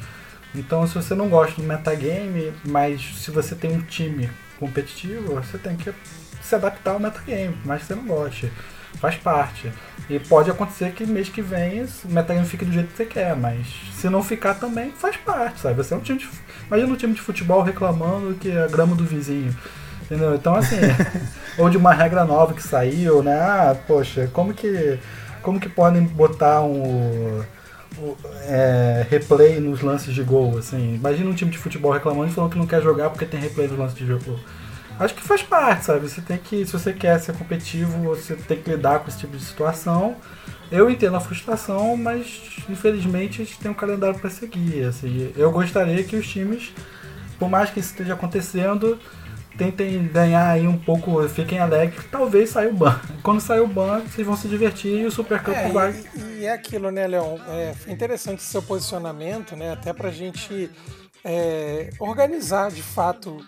Então, 0.56 0.86
se 0.88 0.96
você 0.96 1.14
não 1.14 1.30
gosta 1.30 1.62
do 1.62 1.68
metagame, 1.68 2.52
mas 2.66 3.02
se 3.18 3.32
você 3.32 3.56
tem 3.56 3.74
um 3.76 3.82
time 3.82 4.30
competitivo, 4.60 5.36
você 5.36 5.58
tem 5.58 5.76
que 5.76 5.94
se 6.42 6.56
adaptar 6.56 6.92
ao 6.92 7.00
metagame, 7.00 7.54
por 7.54 7.68
mais 7.68 7.82
que 7.82 7.88
você 7.88 7.96
não 7.96 8.06
goste 8.06 8.52
faz 9.04 9.18
parte. 9.18 9.70
E 10.10 10.18
pode 10.18 10.50
acontecer 10.50 10.94
que 10.94 11.06
mês 11.06 11.28
que 11.28 11.42
vem 11.42 11.84
o 11.84 11.88
metagame 12.06 12.48
fique 12.48 12.64
do 12.64 12.72
jeito 12.72 12.88
que 12.92 12.96
você 12.96 13.06
quer, 13.06 13.36
mas 13.36 13.68
se 13.96 14.10
não 14.10 14.24
ficar 14.24 14.54
também, 14.54 14.92
faz 14.92 15.18
parte, 15.18 15.60
sabe? 15.60 15.76
Você 15.76 15.94
é 15.94 15.98
um 15.98 16.00
time 16.00 16.20
de, 16.20 16.30
Imagina 16.68 16.94
um 16.94 16.96
time 16.96 17.14
de 17.14 17.20
futebol 17.20 17.62
reclamando 17.62 18.34
que 18.36 18.50
é 18.50 18.64
a 18.64 18.68
grama 18.68 18.96
do 18.96 19.04
vizinho. 19.04 19.54
Entendeu? 20.04 20.34
Então 20.36 20.56
assim, 20.56 20.78
ou 21.60 21.70
de 21.70 21.76
uma 21.76 21.94
regra 21.94 22.24
nova 22.24 22.54
que 22.54 22.64
saiu, 22.64 23.22
né? 23.22 23.38
Ah, 23.42 23.76
poxa, 23.86 24.30
como 24.32 24.54
que. 24.54 24.98
Como 25.42 25.60
que 25.60 25.68
podem 25.68 26.04
botar 26.04 26.62
um, 26.62 27.44
é, 28.48 29.06
replay 29.10 29.60
nos 29.60 29.82
lances 29.82 30.14
de 30.14 30.24
gol, 30.24 30.58
assim. 30.58 30.96
Imagina 30.96 31.30
um 31.30 31.34
time 31.34 31.52
de 31.52 31.58
futebol 31.58 31.92
reclamando 31.92 32.32
e 32.32 32.34
falando 32.34 32.52
que 32.52 32.58
não 32.58 32.66
quer 32.66 32.82
jogar 32.82 33.10
porque 33.10 33.26
tem 33.26 33.42
replay 33.42 33.68
nos 33.68 33.78
lances 33.78 33.98
de 33.98 34.06
gol. 34.06 34.40
Acho 35.00 35.16
que 35.16 35.22
faz 35.22 35.42
parte, 35.42 35.86
sabe? 35.86 36.08
Você 36.08 36.22
tem 36.22 36.38
que, 36.38 36.66
se 36.66 36.72
você 36.72 36.94
quer 36.94 37.20
ser 37.20 37.36
competitivo, 37.36 37.98
você 38.04 38.36
tem 38.36 38.62
que 38.62 38.70
lidar 38.70 39.00
com 39.00 39.08
esse 39.08 39.20
tipo 39.20 39.36
de 39.36 39.44
situação. 39.44 40.16
Eu 40.72 40.90
entendo 40.90 41.16
a 41.16 41.20
frustração, 41.20 41.98
mas 41.98 42.42
infelizmente 42.70 43.42
a 43.42 43.46
gente 43.46 43.60
tem 43.60 43.72
um 43.72 43.76
calendário 43.76 44.20
para 44.20 44.30
seguir. 44.30 44.86
Assim. 44.86 45.32
Eu 45.36 45.52
gostaria 45.52 46.04
que 46.04 46.16
os 46.16 46.28
times, 46.28 46.74
por 47.38 47.50
mais 47.50 47.70
que 47.70 47.80
isso 47.80 47.92
esteja 47.92 48.14
acontecendo, 48.14 49.00
tentem 49.58 50.08
ganhar 50.08 50.50
aí 50.50 50.68
um 50.68 50.78
pouco, 50.78 51.28
fiquem 51.28 51.60
alegres, 51.60 52.06
talvez 52.12 52.50
saia 52.50 52.70
o 52.70 52.74
ban. 52.74 53.00
Quando 53.22 53.42
sair 53.42 53.60
o 53.60 53.68
ban, 53.68 54.02
vocês 54.02 54.26
vão 54.26 54.36
se 54.36 54.48
divertir 54.48 55.02
e 55.02 55.06
o 55.06 55.12
Super 55.12 55.42
Cup 55.42 55.56
é, 55.56 55.70
vai. 55.70 55.92
E, 56.16 56.40
e, 56.40 56.46
é 56.46 56.54
aquilo, 56.54 56.92
né, 56.92 57.08
Leon? 57.08 57.38
É 57.48 57.92
interessante 57.92 58.42
seu 58.42 58.62
posicionamento, 58.62 59.56
né? 59.56 59.74
Até 59.74 59.94
pra 59.94 60.12
gente 60.12 60.70
é, 61.24 61.90
organizar 62.00 62.72
de 62.72 62.82
fato 62.82 63.44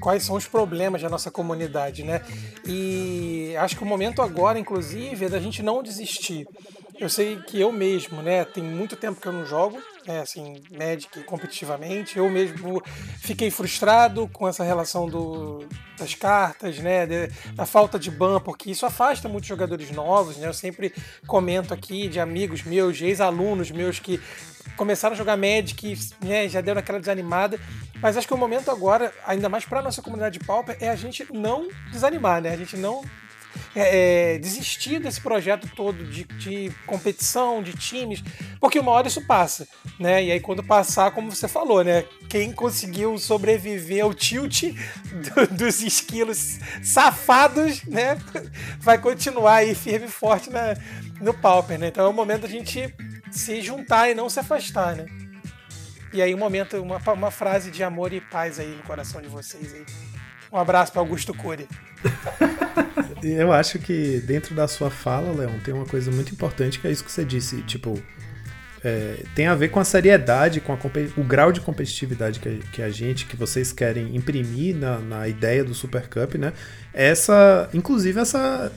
quais 0.00 0.22
são 0.22 0.36
os 0.36 0.46
problemas 0.46 1.02
da 1.02 1.08
nossa 1.08 1.30
comunidade, 1.30 2.02
né? 2.02 2.22
E 2.64 3.54
acho 3.58 3.76
que 3.76 3.82
o 3.82 3.86
momento 3.86 4.22
agora, 4.22 4.58
inclusive, 4.58 5.26
é 5.26 5.28
da 5.28 5.40
gente 5.40 5.62
não 5.62 5.82
desistir. 5.82 6.46
Eu 6.98 7.10
sei 7.10 7.36
que 7.42 7.60
eu 7.60 7.70
mesmo, 7.70 8.22
né, 8.22 8.42
tem 8.44 8.64
muito 8.64 8.96
tempo 8.96 9.20
que 9.20 9.28
eu 9.28 9.32
não 9.32 9.44
jogo, 9.44 9.78
né, 10.06 10.20
assim, 10.20 10.62
Magic 10.70 11.22
competitivamente. 11.24 12.16
Eu 12.16 12.30
mesmo 12.30 12.82
fiquei 13.18 13.50
frustrado 13.50 14.26
com 14.32 14.48
essa 14.48 14.64
relação 14.64 15.06
do, 15.06 15.66
das 15.98 16.14
cartas, 16.14 16.78
né, 16.78 17.04
de, 17.04 17.26
da 17.52 17.66
falta 17.66 17.98
de 17.98 18.10
ban, 18.10 18.40
porque 18.40 18.70
isso 18.70 18.86
afasta 18.86 19.28
muitos 19.28 19.46
jogadores 19.46 19.90
novos, 19.90 20.38
né? 20.38 20.48
Eu 20.48 20.54
sempre 20.54 20.90
comento 21.26 21.74
aqui 21.74 22.08
de 22.08 22.18
amigos 22.18 22.62
meus, 22.62 22.98
ex-alunos 23.02 23.70
meus 23.70 24.00
que 24.00 24.18
começaram 24.76 25.14
a 25.14 25.16
jogar 25.16 25.36
Magic, 25.36 25.98
né, 26.20 26.48
já 26.48 26.60
deram 26.60 26.80
aquela 26.80 27.00
desanimada. 27.00 27.58
Mas 28.00 28.16
acho 28.16 28.26
que 28.26 28.34
o 28.34 28.38
momento 28.38 28.70
agora, 28.70 29.12
ainda 29.26 29.48
mais 29.48 29.64
para 29.64 29.82
nossa 29.82 30.02
comunidade 30.02 30.38
de 30.38 30.44
Pauper, 30.44 30.76
é 30.80 30.88
a 30.88 30.96
gente 30.96 31.26
não 31.32 31.68
desanimar, 31.90 32.42
né? 32.42 32.52
A 32.52 32.56
gente 32.56 32.76
não 32.76 33.02
é, 33.74 34.34
é, 34.34 34.38
desistir 34.38 34.98
desse 34.98 35.20
projeto 35.20 35.68
todo 35.74 36.04
de, 36.04 36.24
de, 36.24 36.72
competição, 36.86 37.62
de 37.62 37.72
times, 37.72 38.22
porque 38.60 38.78
uma 38.78 38.92
hora 38.92 39.08
isso 39.08 39.24
passa, 39.26 39.66
né? 39.98 40.24
E 40.24 40.32
aí 40.32 40.40
quando 40.40 40.62
passar, 40.62 41.10
como 41.10 41.30
você 41.30 41.48
falou, 41.48 41.84
né? 41.84 42.04
Quem 42.28 42.52
conseguiu 42.52 43.18
sobreviver 43.18 44.04
ao 44.04 44.14
tilt 44.14 44.62
do, 44.62 45.56
dos 45.56 45.82
esquilos 45.82 46.58
safados, 46.82 47.82
né? 47.84 48.18
Vai 48.80 48.98
continuar 48.98 49.56
aí 49.56 49.74
firme 49.74 50.06
e 50.06 50.10
forte 50.10 50.50
na, 50.50 50.74
no 51.20 51.34
Pauper, 51.34 51.78
né? 51.78 51.88
Então 51.88 52.06
é 52.06 52.08
o 52.08 52.12
momento 52.12 52.42
da 52.42 52.48
gente 52.48 52.94
se 53.30 53.60
juntar 53.60 54.10
e 54.10 54.14
não 54.14 54.28
se 54.28 54.40
afastar, 54.40 54.96
né? 54.96 55.06
E 56.12 56.22
aí 56.22 56.34
um 56.34 56.38
momento, 56.38 56.80
uma, 56.80 56.98
uma 57.12 57.30
frase 57.30 57.70
de 57.70 57.82
amor 57.82 58.12
e 58.12 58.20
paz 58.20 58.58
aí 58.58 58.74
no 58.74 58.82
coração 58.82 59.20
de 59.20 59.28
vocês 59.28 59.74
aí. 59.74 59.84
Um 60.52 60.56
abraço 60.56 60.92
para 60.92 61.00
Augusto 61.00 61.34
Cury. 61.34 61.68
Eu 63.22 63.52
acho 63.52 63.78
que 63.78 64.20
dentro 64.20 64.54
da 64.54 64.68
sua 64.68 64.90
fala, 64.90 65.32
Leon, 65.32 65.58
tem 65.64 65.74
uma 65.74 65.86
coisa 65.86 66.10
muito 66.10 66.32
importante 66.32 66.78
que 66.78 66.86
é 66.86 66.90
isso 66.90 67.04
que 67.04 67.10
você 67.10 67.24
disse, 67.24 67.62
tipo, 67.62 68.00
é, 68.84 69.24
tem 69.34 69.46
a 69.46 69.54
ver 69.54 69.68
com 69.68 69.80
a 69.80 69.84
seriedade, 69.84 70.60
com 70.60 70.72
a, 70.72 70.78
o 71.16 71.24
grau 71.24 71.50
de 71.50 71.60
competitividade 71.60 72.38
que 72.38 72.48
a, 72.48 72.52
que 72.70 72.82
a, 72.82 72.88
gente, 72.88 73.26
que 73.26 73.34
vocês 73.34 73.72
querem 73.72 74.14
imprimir 74.14 74.76
na, 74.76 74.98
na 74.98 75.28
ideia 75.28 75.64
do 75.64 75.74
Super 75.74 76.08
Cup, 76.08 76.36
né? 76.36 76.52
Essa, 76.94 77.68
inclusive 77.74 78.20
essa 78.20 78.72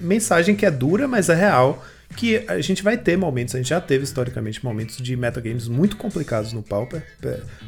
mensagem 0.00 0.54
que 0.54 0.66
é 0.66 0.70
dura, 0.70 1.08
mas 1.08 1.28
é 1.28 1.34
real, 1.34 1.82
que 2.16 2.44
a 2.48 2.60
gente 2.60 2.82
vai 2.82 2.96
ter 2.96 3.16
momentos, 3.16 3.54
a 3.54 3.58
gente 3.58 3.68
já 3.68 3.80
teve 3.80 4.04
historicamente 4.04 4.64
momentos 4.64 4.96
de 4.96 5.16
metagames 5.16 5.68
muito 5.68 5.96
complicados 5.96 6.52
no 6.52 6.62
Pauper, 6.62 7.02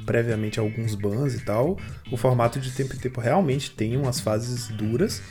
previamente 0.05 0.59
alguns 0.59 0.95
bans 0.95 1.35
e 1.35 1.41
tal. 1.41 1.79
O 2.11 2.17
formato 2.17 2.59
de 2.59 2.71
tempo 2.73 2.95
em 2.95 2.99
tempo 2.99 3.21
realmente 3.21 3.71
tem 3.71 3.97
umas 3.97 4.19
fases 4.19 4.69
duras 4.69 5.23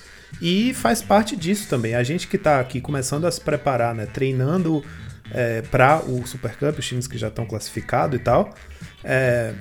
e 0.41 0.73
faz 0.73 1.02
parte 1.02 1.36
disso 1.36 1.68
também. 1.68 1.95
A 1.95 2.03
gente 2.03 2.27
que 2.27 2.36
está 2.36 2.60
aqui 2.60 2.80
começando 2.80 3.26
a 3.26 3.31
se 3.31 3.41
preparar, 3.41 3.94
né, 3.94 4.06
treinando 4.06 4.84
é, 5.31 5.61
para 5.64 5.99
o 6.06 6.26
Super 6.26 6.56
Cup, 6.56 6.80
os 6.80 6.88
times 6.88 7.07
que 7.07 7.18
já 7.18 7.27
estão 7.27 7.45
classificados 7.45 8.19
e 8.19 8.23
tal, 8.23 8.53
é, 9.03 9.53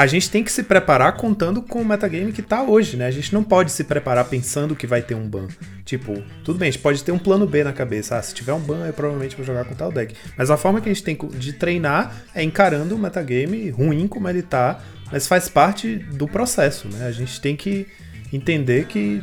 a 0.00 0.06
gente 0.06 0.30
tem 0.30 0.42
que 0.42 0.50
se 0.50 0.62
preparar 0.62 1.12
contando 1.12 1.60
com 1.60 1.82
o 1.82 1.84
metagame 1.84 2.32
que 2.32 2.40
tá 2.40 2.62
hoje, 2.62 2.96
né? 2.96 3.06
A 3.06 3.10
gente 3.10 3.34
não 3.34 3.44
pode 3.44 3.70
se 3.70 3.84
preparar 3.84 4.24
pensando 4.24 4.74
que 4.74 4.86
vai 4.86 5.02
ter 5.02 5.14
um 5.14 5.28
ban. 5.28 5.46
Tipo, 5.84 6.22
tudo 6.42 6.58
bem, 6.58 6.70
a 6.70 6.72
gente 6.72 6.80
pode 6.80 7.04
ter 7.04 7.12
um 7.12 7.18
plano 7.18 7.46
B 7.46 7.62
na 7.62 7.70
cabeça. 7.70 8.16
Ah, 8.16 8.22
se 8.22 8.32
tiver 8.32 8.54
um 8.54 8.60
ban, 8.60 8.86
eu 8.86 8.94
provavelmente 8.94 9.36
vou 9.36 9.44
jogar 9.44 9.66
com 9.66 9.74
tal 9.74 9.92
deck. 9.92 10.16
Mas 10.38 10.50
a 10.50 10.56
forma 10.56 10.80
que 10.80 10.88
a 10.88 10.94
gente 10.94 11.04
tem 11.04 11.18
de 11.34 11.52
treinar 11.52 12.14
é 12.34 12.42
encarando 12.42 12.94
o 12.94 12.98
metagame 12.98 13.68
ruim 13.68 14.08
como 14.08 14.26
ele 14.26 14.40
tá, 14.40 14.80
mas 15.12 15.26
faz 15.26 15.50
parte 15.50 15.96
do 15.96 16.26
processo, 16.26 16.88
né? 16.88 17.06
A 17.06 17.12
gente 17.12 17.38
tem 17.38 17.54
que 17.54 17.86
entender 18.32 18.86
que, 18.86 19.22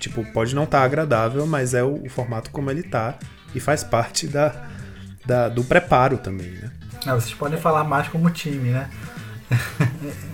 tipo, 0.00 0.24
pode 0.32 0.56
não 0.56 0.64
estar 0.64 0.80
tá 0.80 0.84
agradável, 0.84 1.46
mas 1.46 1.72
é 1.72 1.84
o, 1.84 2.02
o, 2.04 2.08
formato 2.08 2.50
como 2.50 2.68
ele 2.68 2.82
tá 2.82 3.16
e 3.54 3.60
faz 3.60 3.84
parte 3.84 4.26
da, 4.26 4.70
da 5.24 5.48
do 5.48 5.62
preparo 5.62 6.18
também, 6.18 6.50
né? 6.50 6.72
Ah, 7.06 7.14
vocês 7.14 7.32
podem 7.32 7.60
falar 7.60 7.84
mais 7.84 8.08
como 8.08 8.28
time, 8.28 8.70
né? 8.70 8.90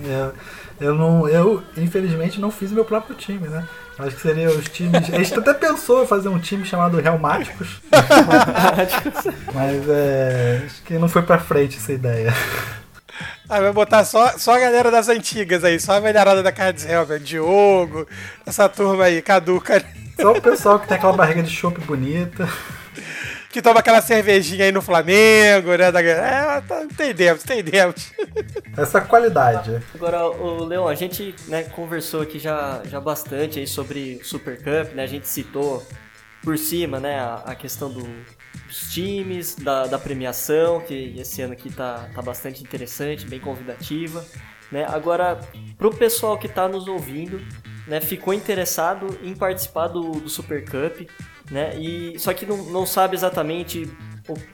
Eu, 0.04 0.32
eu, 0.80 0.94
não, 0.94 1.28
eu, 1.28 1.62
infelizmente, 1.76 2.40
não 2.40 2.50
fiz 2.50 2.72
meu 2.72 2.84
próprio 2.84 3.14
time, 3.14 3.48
né? 3.48 3.66
Acho 3.98 4.16
que 4.16 4.22
seria 4.22 4.48
os 4.50 4.68
times. 4.68 5.12
A 5.12 5.18
gente 5.18 5.38
até 5.38 5.54
pensou 5.54 6.02
em 6.02 6.06
fazer 6.06 6.28
um 6.28 6.38
time 6.38 6.64
chamado 6.64 6.98
Realmáticos. 6.98 7.80
mas 9.54 9.88
é, 9.88 10.62
acho 10.64 10.82
que 10.82 10.94
não 10.94 11.08
foi 11.08 11.22
pra 11.22 11.38
frente 11.38 11.76
essa 11.76 11.92
ideia. 11.92 12.34
Ah, 13.48 13.60
vai 13.60 13.72
botar 13.72 14.04
só, 14.04 14.38
só 14.38 14.56
a 14.56 14.58
galera 14.58 14.90
das 14.90 15.08
antigas 15.08 15.62
aí, 15.62 15.78
só 15.78 15.92
a 15.92 16.00
velharada 16.00 16.42
da 16.42 16.50
Cards 16.50 16.86
Helver, 16.86 17.20
Diogo, 17.20 18.08
essa 18.46 18.68
turma 18.68 19.04
aí, 19.04 19.20
caduca. 19.20 19.84
Só 20.18 20.32
o 20.32 20.40
pessoal 20.40 20.80
que 20.80 20.88
tem 20.88 20.96
aquela 20.96 21.12
barriga 21.12 21.42
de 21.42 21.50
chopp 21.50 21.78
bonita 21.82 22.48
que 23.52 23.60
toma 23.60 23.80
aquela 23.80 24.00
cervejinha 24.00 24.64
aí 24.64 24.72
no 24.72 24.80
Flamengo, 24.80 25.76
né? 25.76 25.88
É, 25.88 26.60
tá, 26.62 26.82
entendemos, 26.82 27.44
entendemos. 27.44 28.12
Essa 28.76 29.02
qualidade. 29.02 29.82
Agora, 29.94 30.26
o 30.26 30.64
Leon, 30.64 30.88
a 30.88 30.94
gente 30.94 31.34
né, 31.46 31.64
conversou 31.64 32.22
aqui 32.22 32.38
já, 32.38 32.80
já 32.86 32.98
bastante 32.98 33.58
aí 33.58 33.66
sobre 33.66 34.18
o 34.22 34.24
Super 34.24 34.56
Cup, 34.56 34.94
né? 34.94 35.02
A 35.02 35.06
gente 35.06 35.28
citou 35.28 35.86
por 36.42 36.56
cima, 36.58 36.98
né, 36.98 37.20
a, 37.20 37.34
a 37.46 37.54
questão 37.54 37.90
do, 37.90 38.02
dos 38.66 38.92
times, 38.92 39.54
da, 39.54 39.86
da, 39.86 39.98
premiação, 39.98 40.80
que 40.80 41.14
esse 41.18 41.40
ano 41.42 41.52
aqui 41.52 41.70
tá, 41.70 42.08
tá 42.12 42.20
bastante 42.20 42.62
interessante, 42.62 43.26
bem 43.26 43.38
convidativa. 43.38 44.24
Né? 44.72 44.84
Agora, 44.88 45.38
pro 45.78 45.94
pessoal 45.94 46.38
que 46.38 46.46
está 46.46 46.66
nos 46.66 46.88
ouvindo, 46.88 47.40
né, 47.86 48.00
ficou 48.00 48.32
interessado 48.34 49.18
em 49.22 49.34
participar 49.34 49.88
do, 49.88 50.12
do 50.12 50.28
Super 50.28 50.64
Cup, 50.64 51.08
né? 51.50 51.76
E 51.76 52.18
só 52.18 52.32
que 52.32 52.46
não, 52.46 52.58
não 52.64 52.86
sabe 52.86 53.14
exatamente 53.14 53.90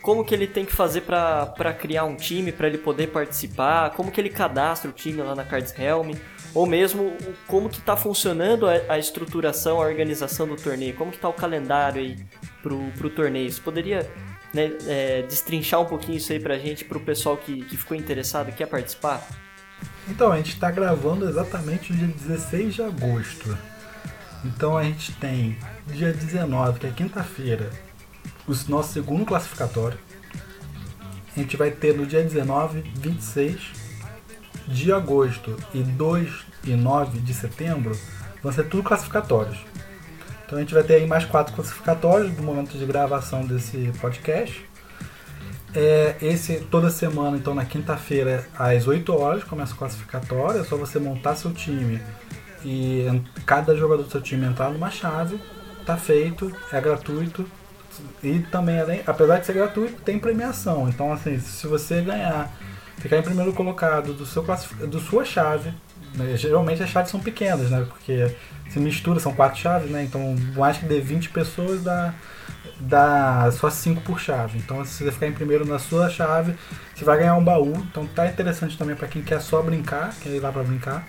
como 0.03 0.25
que 0.25 0.35
ele 0.35 0.47
tem 0.47 0.65
que 0.65 0.73
fazer 0.73 1.03
para 1.03 1.75
criar 1.75 2.05
um 2.05 2.17
time, 2.17 2.51
para 2.51 2.67
ele 2.67 2.79
poder 2.79 3.09
participar, 3.09 3.91
como 3.91 4.11
que 4.11 4.21
ele 4.21 4.31
cadastra 4.31 4.91
o 4.91 4.93
time 4.93 5.23
lá 5.23 5.35
na 5.35 5.45
Cards 5.45 5.75
Helm, 5.79 6.13
ou 6.55 6.67
mesmo 6.67 7.17
como 7.47 7.69
que 7.69 7.79
está 7.79 7.97
funcionando 7.97 8.67
a, 8.67 8.73
a, 8.89 8.99
estruturação, 8.99 9.81
a 9.83 9.87
organização 9.87 10.47
do 10.47 10.57
torneio, 10.57 10.95
como 10.95 11.11
que 11.11 11.19
está 11.19 11.29
o 11.29 11.35
calendário 11.35 12.01
aí 12.01 12.17
pro, 12.63 12.79
pro 12.97 13.11
torneio. 13.11 13.51
Você 13.51 13.61
poderia 13.61 14.11
né, 14.55 14.73
é, 14.87 15.23
destrinchar 15.23 15.81
um 15.81 15.87
pouquinho 15.87 16.17
isso 16.17 16.33
aí 16.33 16.41
para 16.41 16.55
a 16.55 16.59
gente, 16.59 16.85
para 16.85 16.97
o 16.97 17.01
pessoal 17.01 17.37
que, 17.37 17.65
que 17.67 17.77
ficou 17.77 17.97
interessado, 17.97 18.51
quer 18.53 18.67
participar? 18.67 19.27
Então, 20.09 20.33
a 20.33 20.39
gente 20.39 20.55
está 20.55 20.71
gravando 20.71 21.29
exatamente 21.29 21.93
no 21.93 21.99
dia 21.99 22.09
16 22.09 22.75
de 22.75 22.83
agosto. 22.83 23.57
Então 24.45 24.77
a 24.77 24.85
gente 24.85 25.13
tem 25.13 25.57
dia 25.93 26.13
19, 26.13 26.81
que 26.81 26.87
é 26.87 26.91
quinta-feira, 26.91 27.71
o 28.47 28.53
nosso 28.71 28.93
segundo 28.93 29.25
classificatório. 29.25 29.99
A 31.37 31.41
gente 31.41 31.57
vai 31.57 31.71
ter 31.71 31.97
no 31.97 32.07
dia 32.07 32.23
19, 32.23 32.83
26 32.97 33.73
de 34.67 34.93
agosto 34.93 35.57
e 35.73 35.83
2 35.83 36.47
e 36.65 36.77
9 36.77 37.21
de 37.21 37.33
setembro, 37.33 37.99
vão 38.43 38.53
ser 38.53 38.65
tudo 38.65 38.83
classificatórios. 38.83 39.59
Então 40.45 40.59
a 40.59 40.61
gente 40.61 40.75
vai 40.75 40.83
ter 40.83 40.95
aí 40.95 41.07
mais 41.07 41.25
quatro 41.25 41.55
classificatórios 41.55 42.35
no 42.37 42.43
momento 42.43 42.77
de 42.77 42.85
gravação 42.87 43.45
desse 43.45 43.93
podcast. 44.01 44.67
É, 45.75 46.17
esse 46.23 46.61
toda 46.71 46.89
semana, 46.89 47.37
então 47.37 47.55
na 47.55 47.65
quinta-feira, 47.65 48.47
às 48.59 48.87
8 48.87 49.13
horas, 49.15 49.45
começa 49.45 49.75
o 49.75 49.77
classificatório. 49.77 50.61
É 50.61 50.65
só 50.65 50.77
você 50.77 50.99
montar 50.99 51.37
seu 51.37 51.53
time 51.53 52.01
e 52.65 53.07
cada 53.45 53.77
jogador 53.77 54.03
do 54.03 54.11
seu 54.11 54.21
time 54.21 54.47
entrar 54.47 54.71
numa 54.71 54.91
chave, 54.91 55.39
tá 55.89 55.97
feito, 55.97 56.55
é 56.71 56.81
gratuito. 56.81 57.47
E 58.23 58.41
também, 58.51 58.79
além, 58.79 59.03
apesar 59.07 59.39
de 59.39 59.47
ser 59.47 59.55
gratuito, 59.55 60.03
tem 60.03 60.19
premiação. 60.19 60.89
Então, 60.89 61.13
assim, 61.13 61.41
se 61.41 61.67
você 61.67 62.03
ganhar, 62.03 62.53
ficar 62.99 63.17
em 63.17 63.23
primeiro 63.23 63.53
colocado 63.53 64.13
do 64.13 64.27
seu 64.27 64.45
do 64.87 65.01
sua 65.01 65.25
chave, 65.25 65.73
né, 66.15 66.37
geralmente 66.37 66.83
as 66.83 66.91
chaves 66.91 67.11
são 67.11 67.19
pequenas, 67.19 67.71
né? 67.71 67.85
Porque 67.89 68.35
se 68.69 68.79
mistura, 68.79 69.19
são 69.19 69.33
quatro 69.33 69.59
chaves, 69.59 69.91
né? 69.91 70.05
Então, 70.05 70.37
mais 70.55 70.77
que 70.77 70.85
dê 70.85 71.01
20 71.01 71.31
pessoas, 71.31 71.83
dá 71.83 72.15
dá 72.81 73.51
só 73.51 73.69
5 73.69 74.03
por 74.03 74.21
chave. 74.21 74.59
Então, 74.59 74.85
se 74.85 75.03
você 75.03 75.11
ficar 75.11 75.27
em 75.27 75.33
primeiro 75.33 75.67
na 75.67 75.79
sua 75.79 76.09
chave, 76.09 76.55
você 76.95 77.05
vai 77.05 77.19
ganhar 77.19 77.35
um 77.35 77.43
baú. 77.43 77.73
Então, 77.91 78.07
tá 78.07 78.27
interessante 78.27 78.79
também 78.79 78.95
para 78.95 79.09
quem 79.09 79.23
quer 79.23 79.41
só 79.41 79.61
brincar, 79.63 80.15
quer 80.21 80.31
ir 80.31 80.41
lá 80.41 80.53
para 80.53 80.63
brincar. 80.63 81.05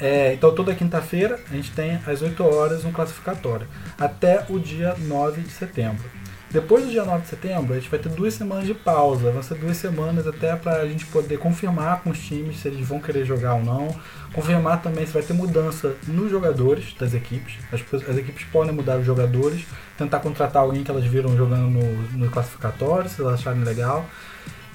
É, 0.00 0.32
então, 0.32 0.54
toda 0.54 0.74
quinta-feira 0.74 1.40
a 1.50 1.54
gente 1.54 1.72
tem 1.72 1.98
às 2.06 2.22
8 2.22 2.42
horas 2.44 2.84
um 2.84 2.92
classificatório, 2.92 3.66
até 3.98 4.44
o 4.48 4.58
dia 4.58 4.94
9 4.96 5.42
de 5.42 5.50
setembro. 5.50 6.04
Depois 6.50 6.82
do 6.82 6.90
dia 6.90 7.04
9 7.04 7.22
de 7.22 7.28
setembro, 7.28 7.74
a 7.74 7.78
gente 7.78 7.90
vai 7.90 7.98
ter 7.98 8.08
duas 8.08 8.32
semanas 8.32 8.66
de 8.66 8.72
pausa. 8.72 9.30
Vão 9.30 9.42
ser 9.42 9.56
duas 9.56 9.76
semanas 9.76 10.26
até 10.26 10.56
para 10.56 10.76
a 10.76 10.88
gente 10.88 11.04
poder 11.04 11.38
confirmar 11.38 12.00
com 12.00 12.08
os 12.08 12.18
times 12.18 12.60
se 12.60 12.68
eles 12.68 12.88
vão 12.88 12.98
querer 13.00 13.26
jogar 13.26 13.56
ou 13.56 13.62
não. 13.62 13.94
Confirmar 14.32 14.80
também 14.80 15.04
se 15.04 15.12
vai 15.12 15.22
ter 15.22 15.34
mudança 15.34 15.94
nos 16.06 16.30
jogadores 16.30 16.94
das 16.98 17.12
equipes. 17.12 17.56
As, 17.70 17.82
as 18.08 18.16
equipes 18.16 18.46
podem 18.50 18.72
mudar 18.72 18.98
os 18.98 19.04
jogadores, 19.04 19.66
tentar 19.98 20.20
contratar 20.20 20.62
alguém 20.62 20.82
que 20.82 20.90
elas 20.90 21.04
viram 21.04 21.36
jogando 21.36 21.68
no, 21.68 22.02
no 22.16 22.30
classificatório, 22.30 23.10
se 23.10 23.20
elas 23.20 23.34
acharem 23.34 23.62
legal. 23.62 24.06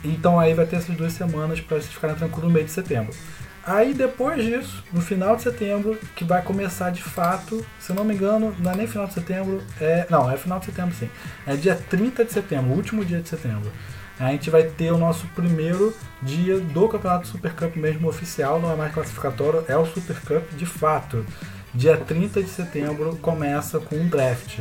Então 0.03 0.39
aí 0.39 0.53
vai 0.53 0.67
ter 0.67 0.75
essas 0.75 0.95
duas 0.95 1.13
semanas 1.13 1.59
para 1.59 1.77
vocês 1.77 1.91
ficarem 1.91 2.15
tranquilos 2.15 2.43
no 2.43 2.51
meio 2.51 2.65
de 2.65 2.71
setembro. 2.71 3.15
Aí 3.65 3.93
depois 3.93 4.43
disso, 4.43 4.83
no 4.91 4.99
final 4.99 5.37
de 5.37 5.43
setembro, 5.43 5.97
que 6.15 6.25
vai 6.25 6.41
começar 6.41 6.89
de 6.89 7.01
fato, 7.01 7.65
se 7.79 7.93
não 7.93 8.03
me 8.03 8.13
engano, 8.13 8.53
não 8.59 8.71
é 8.71 8.75
nem 8.75 8.87
final 8.87 9.07
de 9.07 9.13
setembro, 9.13 9.63
é. 9.79 10.05
Não, 10.09 10.29
é 10.29 10.35
final 10.35 10.59
de 10.59 10.65
setembro 10.65 10.93
sim. 10.93 11.09
É 11.47 11.55
dia 11.55 11.75
30 11.75 12.25
de 12.25 12.33
setembro, 12.33 12.73
último 12.73 13.05
dia 13.05 13.21
de 13.21 13.29
setembro. 13.29 13.71
A 14.19 14.31
gente 14.31 14.49
vai 14.49 14.63
ter 14.63 14.91
o 14.91 14.97
nosso 14.97 15.27
primeiro 15.27 15.95
dia 16.21 16.59
do 16.59 16.87
Campeonato 16.87 17.27
Super 17.27 17.53
Cup 17.53 17.75
mesmo 17.77 18.07
oficial, 18.07 18.59
não 18.59 18.71
é 18.71 18.75
mais 18.75 18.93
classificatório, 18.93 19.63
é 19.67 19.77
o 19.77 19.85
Super 19.85 20.19
Cup 20.19 20.51
de 20.55 20.65
fato. 20.65 21.25
Dia 21.73 21.97
30 21.97 22.43
de 22.43 22.49
setembro 22.49 23.15
começa 23.17 23.79
com 23.79 23.95
um 23.95 24.07
draft 24.07 24.59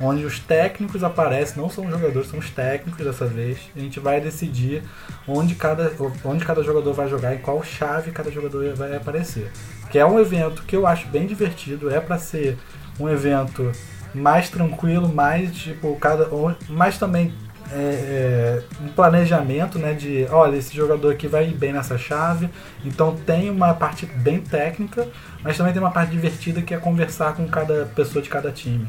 onde 0.00 0.24
os 0.24 0.40
técnicos 0.40 1.04
aparecem, 1.04 1.62
não 1.62 1.68
são 1.68 1.84
os 1.84 1.90
jogadores, 1.90 2.28
são 2.28 2.38
os 2.38 2.50
técnicos 2.50 3.04
dessa 3.04 3.26
vez. 3.26 3.58
A 3.76 3.78
gente 3.78 4.00
vai 4.00 4.20
decidir 4.20 4.82
onde 5.28 5.54
cada, 5.54 5.92
onde 6.24 6.44
cada 6.44 6.62
jogador 6.62 6.92
vai 6.94 7.08
jogar 7.08 7.34
e 7.34 7.38
qual 7.38 7.62
chave 7.62 8.10
cada 8.10 8.30
jogador 8.30 8.74
vai 8.74 8.96
aparecer. 8.96 9.50
Que 9.90 9.98
é 9.98 10.06
um 10.06 10.18
evento 10.18 10.62
que 10.62 10.74
eu 10.74 10.86
acho 10.86 11.06
bem 11.08 11.26
divertido, 11.26 11.90
é 11.90 12.00
para 12.00 12.18
ser 12.18 12.56
um 12.98 13.08
evento 13.08 13.70
mais 14.14 14.48
tranquilo, 14.48 15.08
mais 15.08 15.52
tipo 15.54 15.94
cada, 15.96 16.28
mais 16.68 16.98
também 16.98 17.32
é, 17.72 17.76
é, 17.76 18.62
um 18.82 18.88
planejamento, 18.88 19.78
né? 19.78 19.92
De 19.92 20.26
olha, 20.30 20.56
esse 20.56 20.74
jogador 20.74 21.12
aqui 21.12 21.28
vai 21.28 21.48
ir 21.48 21.54
bem 21.54 21.72
nessa 21.72 21.96
chave. 21.96 22.48
Então 22.84 23.14
tem 23.14 23.50
uma 23.50 23.74
parte 23.74 24.06
bem 24.06 24.40
técnica, 24.40 25.06
mas 25.42 25.56
também 25.56 25.72
tem 25.72 25.80
uma 25.80 25.90
parte 25.90 26.10
divertida 26.10 26.62
que 26.62 26.74
é 26.74 26.78
conversar 26.78 27.34
com 27.34 27.46
cada 27.46 27.86
pessoa 27.94 28.22
de 28.22 28.28
cada 28.28 28.50
time. 28.50 28.88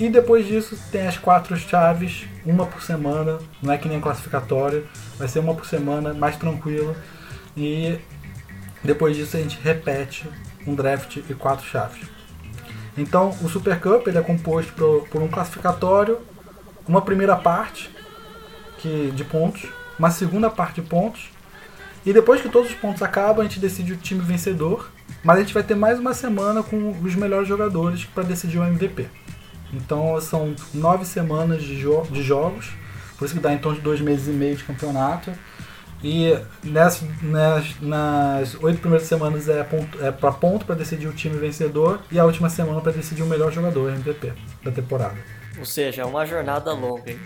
E 0.00 0.08
depois 0.08 0.46
disso 0.46 0.78
tem 0.90 1.06
as 1.06 1.18
quatro 1.18 1.54
chaves, 1.58 2.24
uma 2.46 2.64
por 2.64 2.82
semana, 2.82 3.38
não 3.62 3.70
é 3.70 3.76
que 3.76 3.86
nem 3.86 4.00
classificatório, 4.00 4.88
vai 5.18 5.28
ser 5.28 5.40
uma 5.40 5.54
por 5.54 5.66
semana, 5.66 6.14
mais 6.14 6.36
tranquilo. 6.36 6.96
E 7.54 7.98
depois 8.82 9.14
disso 9.14 9.36
a 9.36 9.40
gente 9.40 9.60
repete 9.62 10.26
um 10.66 10.74
draft 10.74 11.18
e 11.18 11.34
quatro 11.34 11.66
chaves. 11.66 12.08
Então 12.96 13.36
o 13.42 13.48
Super 13.50 13.78
Cup 13.78 14.06
ele 14.08 14.16
é 14.16 14.22
composto 14.22 14.72
por, 14.72 15.06
por 15.08 15.20
um 15.20 15.28
classificatório, 15.28 16.18
uma 16.88 17.02
primeira 17.02 17.36
parte 17.36 17.90
que, 18.78 19.12
de 19.14 19.22
pontos, 19.22 19.68
uma 19.98 20.10
segunda 20.10 20.48
parte 20.48 20.80
de 20.80 20.88
pontos, 20.88 21.28
e 22.06 22.12
depois 22.14 22.40
que 22.40 22.48
todos 22.48 22.70
os 22.70 22.76
pontos 22.76 23.02
acabam, 23.02 23.40
a 23.40 23.42
gente 23.42 23.60
decide 23.60 23.92
o 23.92 23.96
time 23.98 24.22
vencedor. 24.22 24.90
Mas 25.22 25.36
a 25.36 25.40
gente 25.40 25.52
vai 25.52 25.62
ter 25.62 25.74
mais 25.74 25.98
uma 25.98 26.14
semana 26.14 26.62
com 26.62 26.92
os 27.02 27.14
melhores 27.14 27.46
jogadores 27.46 28.06
para 28.06 28.22
decidir 28.22 28.58
o 28.58 28.64
MVP. 28.64 29.06
Então 29.72 30.20
são 30.20 30.54
nove 30.74 31.04
semanas 31.04 31.62
de, 31.62 31.78
jo 31.78 32.02
de 32.10 32.22
jogos, 32.22 32.70
por 33.18 33.24
isso 33.24 33.34
que 33.34 33.40
dá 33.40 33.52
em 33.52 33.58
torno 33.58 33.78
de 33.78 33.84
dois 33.84 34.00
meses 34.00 34.28
e 34.28 34.30
meio 34.30 34.56
de 34.56 34.64
campeonato. 34.64 35.32
E 36.02 36.34
nessas, 36.64 37.06
nas, 37.22 37.80
nas 37.80 38.54
oito 38.62 38.80
primeiras 38.80 39.06
semanas 39.06 39.48
é, 39.48 39.62
ponto, 39.62 40.02
é 40.02 40.10
para 40.10 40.32
ponto 40.32 40.64
para 40.64 40.74
decidir 40.74 41.06
o 41.06 41.12
time 41.12 41.36
vencedor 41.36 42.00
e 42.10 42.18
a 42.18 42.24
última 42.24 42.48
semana 42.48 42.80
para 42.80 42.92
decidir 42.92 43.22
o 43.22 43.26
melhor 43.26 43.52
jogador 43.52 43.92
MVP 43.92 44.32
da 44.64 44.70
temporada. 44.70 45.16
Ou 45.58 45.64
seja, 45.64 46.02
é 46.02 46.04
uma 46.04 46.24
jornada 46.24 46.72
longa. 46.72 47.10
Hein? 47.10 47.20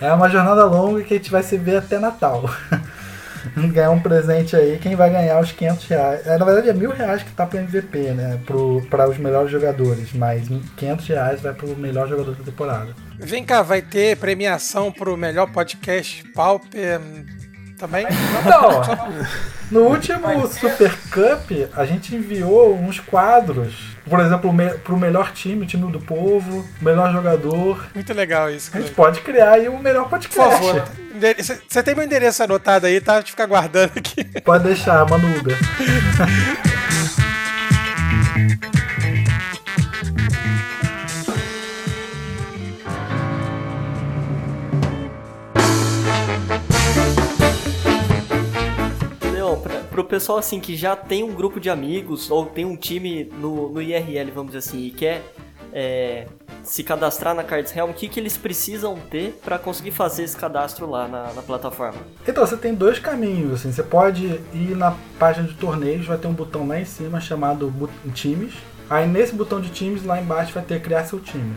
É 0.00 0.12
uma 0.12 0.28
jornada 0.28 0.64
longa 0.66 1.02
que 1.02 1.14
a 1.14 1.16
gente 1.16 1.30
vai 1.30 1.42
se 1.42 1.56
ver 1.56 1.78
até 1.78 1.98
Natal. 1.98 2.44
ganhar 3.72 3.90
um 3.90 4.00
presente 4.00 4.56
aí, 4.56 4.78
quem 4.78 4.94
vai 4.94 5.10
ganhar 5.10 5.40
os 5.40 5.52
500 5.52 5.86
reais. 5.86 6.26
É, 6.26 6.38
na 6.38 6.44
verdade 6.44 6.70
é 6.70 6.72
mil 6.72 6.90
reais 6.90 7.22
que 7.22 7.30
tá 7.32 7.46
pro 7.46 7.58
MVP, 7.58 7.98
né? 8.12 8.40
Para 8.88 9.08
os 9.08 9.18
melhores 9.18 9.50
jogadores, 9.50 10.12
mas 10.14 10.48
500 10.76 11.06
reais 11.08 11.40
vai 11.40 11.52
pro 11.52 11.76
melhor 11.76 12.08
jogador 12.08 12.34
da 12.34 12.44
temporada. 12.44 12.94
Vem 13.18 13.44
cá, 13.44 13.62
vai 13.62 13.80
ter 13.82 14.16
premiação 14.16 14.92
pro 14.92 15.16
melhor 15.16 15.50
podcast 15.50 16.22
Pauper 16.34 17.00
também? 17.78 18.06
Então, 18.40 18.82
no 19.70 19.80
último 19.88 20.46
Super 20.48 20.94
Cup, 21.10 21.50
a 21.74 21.84
gente 21.84 22.14
enviou 22.14 22.74
uns 22.74 23.00
quadros. 23.00 23.95
Por 24.08 24.20
exemplo, 24.20 24.54
para 24.84 24.94
o 24.94 24.98
melhor 24.98 25.32
time, 25.32 25.64
o 25.64 25.66
time 25.66 25.90
do 25.90 26.00
povo, 26.00 26.64
melhor 26.80 27.12
jogador. 27.12 27.86
Muito 27.94 28.14
legal 28.14 28.50
isso. 28.50 28.70
A 28.72 28.80
gente 28.80 28.92
pode 28.92 29.20
criar 29.20 29.52
aí 29.52 29.68
o 29.68 29.78
melhor 29.78 30.08
podcast. 30.08 30.58
Por 30.58 30.74
favor. 30.74 30.84
Você 31.68 31.82
tem 31.82 31.94
meu 31.94 32.04
endereço 32.04 32.42
anotado 32.42 32.86
aí, 32.86 33.00
tá? 33.00 33.20
De 33.20 33.32
ficar 33.32 33.46
guardando 33.46 33.92
aqui. 33.96 34.24
Pode 34.42 34.64
deixar, 34.64 35.04
manda 35.08 35.26
Uber. 35.26 35.56
pro 49.96 50.04
pessoal 50.04 50.36
assim 50.36 50.60
que 50.60 50.76
já 50.76 50.94
tem 50.94 51.22
um 51.22 51.32
grupo 51.32 51.58
de 51.58 51.70
amigos 51.70 52.30
ou 52.30 52.44
tem 52.44 52.66
um 52.66 52.76
time 52.76 53.24
no, 53.40 53.70
no 53.70 53.80
IRL, 53.80 54.30
vamos 54.30 54.52
dizer 54.52 54.58
assim, 54.58 54.84
e 54.84 54.90
quer 54.90 55.22
é, 55.72 56.26
se 56.62 56.84
cadastrar 56.84 57.34
na 57.34 57.42
Cards 57.42 57.72
Realm, 57.72 57.90
o 57.90 57.94
que, 57.94 58.06
que 58.06 58.20
eles 58.20 58.36
precisam 58.36 58.98
ter 59.10 59.38
para 59.42 59.58
conseguir 59.58 59.92
fazer 59.92 60.24
esse 60.24 60.36
cadastro 60.36 60.88
lá 60.88 61.08
na, 61.08 61.32
na, 61.32 61.40
plataforma? 61.40 61.98
Então, 62.28 62.46
você 62.46 62.58
tem 62.58 62.74
dois 62.74 62.98
caminhos. 62.98 63.54
Assim, 63.54 63.72
você 63.72 63.82
pode 63.82 64.24
ir 64.52 64.76
na 64.76 64.94
página 65.18 65.48
de 65.48 65.54
torneios, 65.54 66.06
vai 66.06 66.18
ter 66.18 66.26
um 66.26 66.32
botão 66.32 66.66
lá 66.66 66.78
em 66.78 66.84
cima 66.84 67.18
chamado 67.18 67.72
Times. 68.12 68.52
Aí 68.88 69.08
nesse 69.08 69.34
botão 69.34 69.60
de 69.60 69.70
times, 69.70 70.04
lá 70.04 70.20
embaixo 70.20 70.52
vai 70.52 70.62
ter 70.62 70.80
criar 70.80 71.04
seu 71.04 71.18
time. 71.18 71.56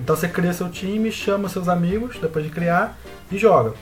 Então 0.00 0.16
você 0.16 0.26
cria 0.26 0.52
seu 0.52 0.68
time, 0.68 1.12
chama 1.12 1.48
seus 1.48 1.68
amigos 1.68 2.18
depois 2.18 2.44
de 2.44 2.50
criar 2.50 2.98
e 3.30 3.38
joga. 3.38 3.74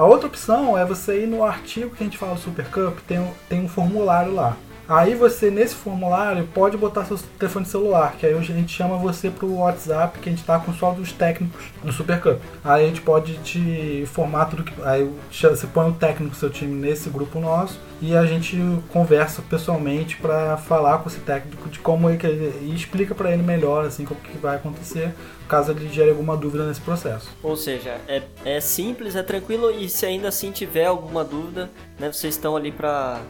A 0.00 0.06
outra 0.06 0.28
opção 0.28 0.78
é 0.78 0.82
você 0.82 1.24
ir 1.24 1.26
no 1.26 1.44
artigo 1.44 1.94
que 1.94 2.02
a 2.02 2.06
gente 2.06 2.16
fala 2.16 2.32
do 2.32 2.40
Super 2.40 2.64
Cup, 2.70 3.00
tem 3.06 3.18
um, 3.18 3.30
tem 3.50 3.60
um 3.60 3.68
formulário 3.68 4.32
lá. 4.32 4.56
Aí 4.88 5.14
você, 5.14 5.50
nesse 5.50 5.74
formulário, 5.74 6.48
pode 6.54 6.74
botar 6.74 7.04
seu 7.04 7.18
telefone 7.38 7.66
celular, 7.66 8.14
que 8.18 8.24
aí 8.24 8.32
a 8.32 8.40
gente 8.40 8.74
chama 8.74 8.96
você 8.96 9.28
pro 9.28 9.56
WhatsApp, 9.56 10.18
que 10.18 10.30
a 10.30 10.32
gente 10.32 10.42
tá 10.42 10.58
com 10.58 10.72
só 10.72 10.92
dos 10.92 11.12
técnicos 11.12 11.66
do 11.84 11.92
Super 11.92 12.18
Cup. 12.18 12.40
Aí 12.64 12.84
a 12.84 12.88
gente 12.88 13.02
pode 13.02 13.34
te 13.40 14.00
informar 14.02 14.46
tudo 14.46 14.64
que. 14.64 14.72
Aí 14.82 15.06
você 15.30 15.66
põe 15.66 15.90
o 15.90 15.92
técnico 15.92 16.32
do 16.32 16.36
seu 16.38 16.48
time 16.48 16.74
nesse 16.74 17.10
grupo 17.10 17.38
nosso 17.38 17.78
e 18.00 18.16
a 18.16 18.24
gente 18.24 18.56
conversa 18.88 19.42
pessoalmente 19.42 20.16
para 20.16 20.56
falar 20.56 20.98
com 21.00 21.10
esse 21.10 21.20
técnico 21.20 21.68
de 21.68 21.78
como 21.78 22.08
é 22.08 22.16
que 22.16 22.26
e 22.26 22.72
explica 22.74 23.14
para 23.14 23.30
ele 23.30 23.42
melhor 23.42 23.84
assim 23.84 24.06
como 24.06 24.18
que 24.18 24.38
vai 24.38 24.56
acontecer 24.56 25.14
caso 25.50 25.72
ele 25.72 25.88
gere 25.88 26.10
alguma 26.10 26.36
dúvida 26.36 26.64
nesse 26.66 26.80
processo. 26.80 27.28
Ou 27.42 27.56
seja, 27.56 28.00
é, 28.06 28.22
é 28.44 28.60
simples, 28.60 29.16
é 29.16 29.22
tranquilo 29.22 29.70
e 29.70 29.88
se 29.88 30.06
ainda 30.06 30.28
assim 30.28 30.52
tiver 30.52 30.86
alguma 30.86 31.24
dúvida, 31.24 31.68
né, 31.98 32.10
vocês 32.10 32.34
estão 32.36 32.56
ali 32.56 32.70
para 32.70 33.20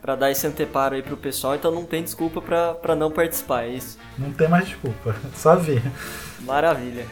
para 0.00 0.16
dar 0.16 0.30
esse 0.30 0.46
anteparo 0.46 0.94
aí 0.94 1.02
pro 1.02 1.14
pessoal, 1.14 1.54
então 1.54 1.70
não 1.70 1.84
tem 1.84 2.02
desculpa 2.02 2.40
para 2.40 2.96
não 2.96 3.10
participar, 3.10 3.64
é 3.64 3.68
isso? 3.68 3.98
Não 4.16 4.32
tem 4.32 4.48
mais 4.48 4.66
desculpa, 4.66 5.14
só 5.36 5.56
ver. 5.56 5.82
Maravilha. 6.40 7.06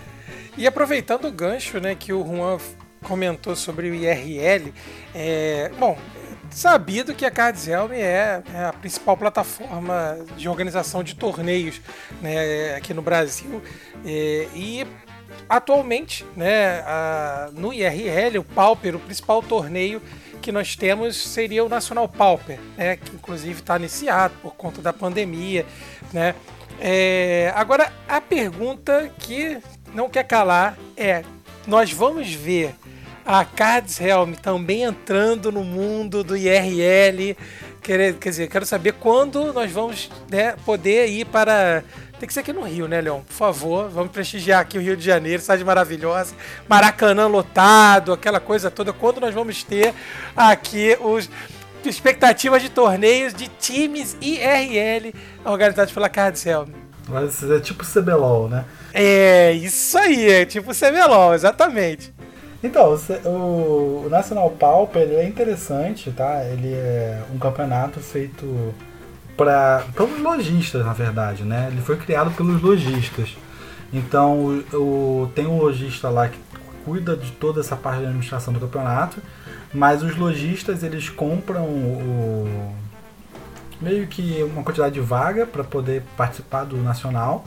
E 0.56 0.66
aproveitando 0.66 1.26
o 1.26 1.30
gancho, 1.30 1.78
né, 1.80 1.94
que 1.94 2.14
o 2.14 2.24
Juan 2.24 2.56
comentou 3.02 3.54
sobre 3.54 3.90
o 3.90 3.94
IRL, 3.94 4.72
é, 5.14 5.70
bom, 5.78 5.98
sabido 6.50 7.14
que 7.14 7.24
a 7.24 7.30
Cards 7.30 7.66
Helm 7.68 7.92
é, 7.92 8.42
é 8.54 8.64
a 8.64 8.72
principal 8.72 9.16
plataforma 9.16 10.18
de 10.36 10.48
organização 10.48 11.02
de 11.02 11.14
torneios 11.14 11.80
né, 12.20 12.74
aqui 12.74 12.92
no 12.94 13.02
Brasil 13.02 13.62
é, 14.04 14.48
e 14.54 14.86
atualmente, 15.48 16.24
né, 16.36 16.80
a, 16.80 17.50
no 17.52 17.72
IRL, 17.72 18.38
o 18.38 18.44
Pauper, 18.44 18.96
o 18.96 19.00
principal 19.00 19.42
torneio 19.42 20.02
que 20.40 20.52
nós 20.52 20.76
temos 20.76 21.16
seria 21.16 21.64
o 21.64 21.68
Nacional 21.68 22.08
Pauper, 22.08 22.58
né, 22.76 22.96
que 22.96 23.14
inclusive 23.14 23.60
está 23.60 23.76
iniciado 23.76 24.34
por 24.42 24.54
conta 24.54 24.80
da 24.80 24.92
pandemia, 24.92 25.66
né. 26.12 26.34
É, 26.80 27.52
agora 27.56 27.92
a 28.08 28.20
pergunta 28.20 29.10
que 29.18 29.58
não 29.92 30.08
quer 30.08 30.22
calar 30.22 30.78
é: 30.96 31.24
nós 31.66 31.92
vamos 31.92 32.32
ver 32.32 32.72
a 33.28 33.44
Cards 33.44 34.00
Helm 34.00 34.32
também 34.32 34.84
entrando 34.84 35.52
no 35.52 35.62
mundo 35.62 36.24
do 36.24 36.34
IRL, 36.34 37.36
quer, 37.82 38.14
quer 38.14 38.30
dizer, 38.30 38.48
quero 38.48 38.64
saber 38.64 38.94
quando 38.94 39.52
nós 39.52 39.70
vamos 39.70 40.10
né, 40.30 40.54
poder 40.64 41.08
ir 41.08 41.26
para. 41.26 41.84
Tem 42.18 42.26
que 42.26 42.32
ser 42.32 42.40
aqui 42.40 42.54
no 42.54 42.62
Rio, 42.62 42.88
né, 42.88 43.02
Leon? 43.02 43.20
Por 43.20 43.34
favor, 43.34 43.90
vamos 43.90 44.12
prestigiar 44.12 44.62
aqui 44.62 44.78
o 44.78 44.80
Rio 44.80 44.96
de 44.96 45.04
Janeiro, 45.04 45.42
cidade 45.42 45.62
maravilhosa, 45.62 46.34
Maracanã 46.66 47.26
lotado, 47.26 48.14
aquela 48.14 48.40
coisa 48.40 48.70
toda. 48.70 48.94
Quando 48.94 49.20
nós 49.20 49.34
vamos 49.34 49.62
ter 49.62 49.94
aqui 50.34 50.96
os 50.98 51.28
expectativas 51.84 52.62
de 52.62 52.70
torneios 52.70 53.34
de 53.34 53.46
times 53.46 54.16
IRL 54.22 55.12
organizados 55.44 55.92
pela 55.92 56.08
Cardcel? 56.08 56.66
Mas 57.06 57.42
é 57.42 57.60
tipo 57.60 57.84
CBLOL, 57.84 58.48
né? 58.48 58.64
É, 58.94 59.52
isso 59.52 59.98
aí, 59.98 60.30
é 60.30 60.46
tipo 60.46 60.72
CBLOL, 60.72 61.34
exatamente. 61.34 62.16
Então, 62.62 62.98
o 63.24 64.08
National 64.10 64.50
Pauper 64.50 65.02
ele 65.02 65.14
é 65.14 65.26
interessante, 65.26 66.10
tá? 66.10 66.44
Ele 66.44 66.72
é 66.72 67.22
um 67.32 67.38
campeonato 67.38 68.00
feito 68.00 68.74
para 69.36 69.84
pelos 69.94 70.20
lojistas, 70.20 70.84
na 70.84 70.92
verdade, 70.92 71.44
né? 71.44 71.68
Ele 71.70 71.80
foi 71.80 71.96
criado 71.96 72.32
pelos 72.32 72.60
lojistas. 72.60 73.36
Então, 73.92 74.62
o, 74.72 74.76
o, 74.76 75.32
tem 75.34 75.46
um 75.46 75.58
lojista 75.58 76.08
lá 76.10 76.28
que 76.28 76.38
cuida 76.84 77.16
de 77.16 77.30
toda 77.32 77.60
essa 77.60 77.76
parte 77.76 78.00
de 78.00 78.06
administração 78.06 78.52
do 78.52 78.60
campeonato, 78.60 79.22
mas 79.72 80.02
os 80.02 80.16
lojistas 80.16 80.82
eles 80.82 81.08
compram 81.08 81.64
o 81.64 82.74
meio 83.80 84.06
que 84.08 84.42
uma 84.42 84.64
quantidade 84.64 84.94
de 84.94 85.00
vaga 85.00 85.46
para 85.46 85.62
poder 85.62 86.02
participar 86.16 86.64
do 86.64 86.76
nacional 86.78 87.44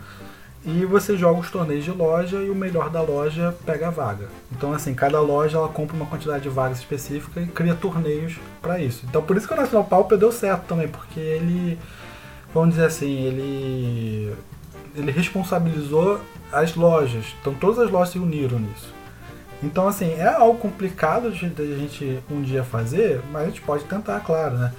e 0.64 0.86
você 0.86 1.18
joga 1.18 1.40
os 1.40 1.50
torneios 1.50 1.84
de 1.84 1.92
loja 1.92 2.38
e 2.38 2.50
o 2.50 2.56
melhor 2.56 2.90
da 2.90 3.02
loja 3.02 3.56
pega 3.66 3.88
a 3.88 3.90
vaga. 3.90 4.28
Então, 4.52 4.72
assim, 4.74 4.94
cada 4.94 5.20
loja 5.20 5.58
ela 5.58 5.68
compra 5.68 5.96
uma 5.96 6.06
quantidade 6.06 6.44
de 6.44 6.50
vagas 6.50 6.78
específica 6.80 7.42
e 7.42 7.48
cria 7.48 7.74
torneios 7.74 8.36
para 8.62 8.80
isso. 8.80 9.04
Então, 9.10 9.24
por 9.24 9.36
isso 9.36 9.48
que 9.48 9.54
o 9.54 9.58
National 9.58 9.84
Pauper 9.84 10.18
deu 10.18 10.32
certo 10.32 10.66
também, 10.68 10.88
porque 10.88 11.20
ele, 11.20 11.80
vamos 12.54 12.76
dizer 12.76 12.86
assim, 12.86 13.12
ele, 13.12 14.36
ele 14.96 15.12
responsabilizou 15.12 16.22
as 16.52 16.76
lojas. 16.76 17.34
Então, 17.42 17.56
todas 17.56 17.80
as 17.80 17.90
lojas 17.90 18.10
se 18.10 18.20
uniram 18.20 18.60
nisso. 18.60 18.94
Então, 19.64 19.88
assim, 19.88 20.12
é 20.14 20.28
algo 20.28 20.60
complicado 20.60 21.32
de, 21.32 21.50
de 21.50 21.62
a 21.74 21.78
gente 21.78 22.20
um 22.30 22.42
dia 22.42 22.64
fazer, 22.64 23.20
mas 23.32 23.44
a 23.44 23.46
gente 23.46 23.62
pode 23.62 23.84
tentar, 23.86 24.20
claro, 24.20 24.58
né? 24.58 24.72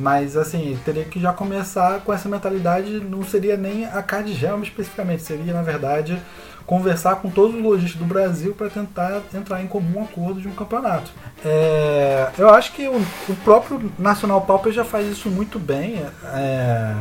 Mas 0.00 0.34
assim, 0.34 0.78
teria 0.82 1.04
que 1.04 1.20
já 1.20 1.30
começar 1.30 2.00
com 2.00 2.10
essa 2.10 2.26
mentalidade, 2.26 3.00
não 3.00 3.22
seria 3.22 3.54
nem 3.54 3.84
a 3.84 4.02
card 4.02 4.32
gem 4.32 4.62
especificamente, 4.62 5.22
seria 5.22 5.52
na 5.52 5.60
verdade 5.60 6.18
conversar 6.64 7.16
com 7.16 7.28
todos 7.28 7.54
os 7.54 7.62
lojistas 7.62 7.98
do 7.98 8.06
Brasil 8.06 8.54
para 8.54 8.70
tentar 8.70 9.20
entrar 9.34 9.62
em 9.62 9.66
comum 9.66 10.02
acordo 10.02 10.40
de 10.40 10.48
um 10.48 10.54
campeonato. 10.54 11.10
É, 11.44 12.30
eu 12.38 12.48
acho 12.48 12.72
que 12.72 12.88
o, 12.88 12.96
o, 13.28 13.36
próprio 13.44 13.92
Nacional 13.98 14.40
Pauper 14.40 14.72
já 14.72 14.84
faz 14.84 15.06
isso 15.06 15.28
muito 15.28 15.58
bem. 15.58 16.02
É, 16.32 16.94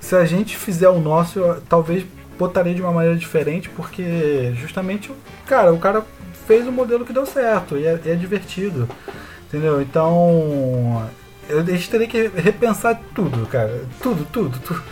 se 0.00 0.16
a 0.16 0.24
gente 0.24 0.56
fizer 0.56 0.88
o 0.88 0.98
nosso, 0.98 1.38
eu, 1.38 1.62
talvez 1.68 2.04
botaria 2.36 2.74
de 2.74 2.82
uma 2.82 2.90
maneira 2.90 3.16
diferente, 3.16 3.68
porque 3.68 4.52
justamente, 4.56 5.12
cara, 5.46 5.72
o 5.72 5.78
cara 5.78 6.02
fez 6.44 6.66
um 6.66 6.72
modelo 6.72 7.04
que 7.04 7.12
deu 7.12 7.24
certo 7.24 7.76
e 7.76 7.86
é, 7.86 8.00
é 8.04 8.14
divertido. 8.16 8.88
Entendeu? 9.46 9.80
Então, 9.80 11.06
a 11.48 11.62
gente 11.62 11.90
teria 11.90 12.06
que 12.06 12.28
repensar 12.28 13.00
tudo, 13.14 13.46
cara. 13.46 13.86
Tudo, 14.02 14.24
tudo, 14.26 14.58
tudo. 14.60 14.82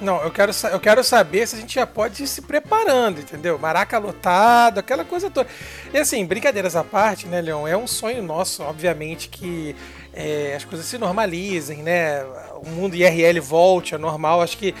Não, 0.00 0.22
eu 0.22 0.30
quero, 0.30 0.52
eu 0.70 0.78
quero 0.78 1.02
saber 1.02 1.46
se 1.46 1.56
a 1.56 1.58
gente 1.58 1.74
já 1.74 1.86
pode 1.86 2.22
ir 2.22 2.26
se 2.28 2.42
preparando, 2.42 3.20
entendeu? 3.20 3.58
Maraca 3.58 3.98
lotado, 3.98 4.78
aquela 4.78 5.04
coisa 5.04 5.28
toda. 5.28 5.48
E 5.92 5.98
assim, 5.98 6.24
brincadeiras 6.24 6.76
à 6.76 6.84
parte, 6.84 7.26
né, 7.26 7.40
Leon? 7.40 7.66
É 7.66 7.76
um 7.76 7.86
sonho 7.86 8.22
nosso, 8.22 8.62
obviamente, 8.62 9.28
que 9.28 9.74
é, 10.12 10.54
as 10.56 10.64
coisas 10.64 10.86
se 10.86 10.98
normalizem, 10.98 11.82
né? 11.82 12.22
O 12.62 12.68
mundo 12.68 12.94
IRL 12.94 13.40
volte 13.40 13.94
a 13.94 13.98
normal. 13.98 14.40
Acho 14.40 14.56
que, 14.56 14.72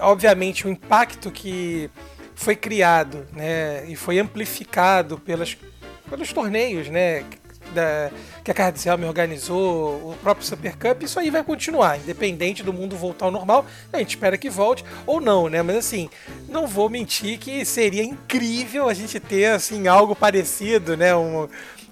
obviamente, 0.00 0.66
o 0.66 0.70
impacto 0.70 1.30
que 1.30 1.88
foi 2.34 2.56
criado, 2.56 3.26
né, 3.32 3.84
e 3.86 3.94
foi 3.94 4.18
amplificado 4.18 5.18
pelas, 5.18 5.56
pelos 6.10 6.32
torneios, 6.32 6.88
né, 6.88 7.24
da, 7.72 8.10
que 8.42 8.50
a 8.50 8.54
Card 8.54 8.78
me 8.98 9.06
organizou, 9.06 10.10
o 10.10 10.16
próprio 10.22 10.46
Super 10.46 10.76
Cup, 10.76 11.02
isso 11.02 11.18
aí 11.18 11.30
vai 11.30 11.42
continuar, 11.42 11.98
independente 11.98 12.62
do 12.62 12.72
mundo 12.72 12.96
voltar 12.96 13.26
ao 13.26 13.30
normal. 13.30 13.64
A 13.92 13.98
gente 13.98 14.10
espera 14.10 14.36
que 14.36 14.50
volte 14.50 14.84
ou 15.06 15.20
não, 15.20 15.48
né? 15.48 15.62
Mas 15.62 15.76
assim, 15.76 16.08
não 16.48 16.66
vou 16.66 16.88
mentir 16.88 17.38
que 17.38 17.64
seria 17.64 18.02
incrível 18.02 18.88
a 18.88 18.94
gente 18.94 19.18
ter 19.18 19.46
assim 19.46 19.88
algo 19.88 20.14
parecido, 20.14 20.96
né? 20.96 21.14
Um, 21.14 21.48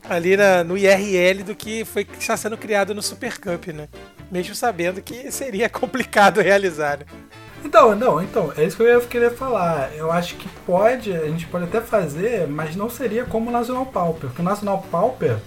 ali 0.09 0.37
na, 0.37 0.65
no 0.65 0.77
IRL 0.77 1.43
do 1.45 1.55
que 1.55 1.85
foi 1.85 2.05
que 2.05 2.19
está 2.19 2.37
sendo 2.37 2.57
criado 2.57 2.95
no 2.95 3.03
Super 3.03 3.39
Cup, 3.39 3.69
né? 3.69 3.89
Mesmo 4.31 4.55
sabendo 4.55 5.01
que 5.01 5.31
seria 5.31 5.69
complicado 5.71 6.41
realizar. 6.41 6.99
Né? 6.99 7.07
Então, 7.65 7.95
não, 7.95 8.21
então, 8.21 8.53
é 8.57 8.65
isso 8.65 8.77
que 8.77 8.83
eu 8.83 8.89
ia 8.89 9.01
querer 9.07 9.31
falar. 9.31 9.95
Eu 9.95 10.11
acho 10.11 10.37
que 10.37 10.49
pode, 10.67 11.13
a 11.13 11.29
gente 11.29 11.47
pode 11.47 11.65
até 11.65 11.81
fazer, 11.81 12.47
mas 12.49 12.75
não 12.75 12.91
seria 12.91 13.25
como 13.25 13.51
o 13.51 13.53
National 13.53 13.87
Pauper. 13.87 14.29
Porque 14.29 14.43
o 14.43 14.45
National 14.45 14.85
Pauper, 14.91 15.39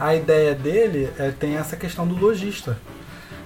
a 0.00 0.14
ideia 0.14 0.54
dele 0.54 1.10
é, 1.18 1.30
tem 1.30 1.56
essa 1.56 1.76
questão 1.76 2.06
do 2.06 2.16
lojista. 2.16 2.78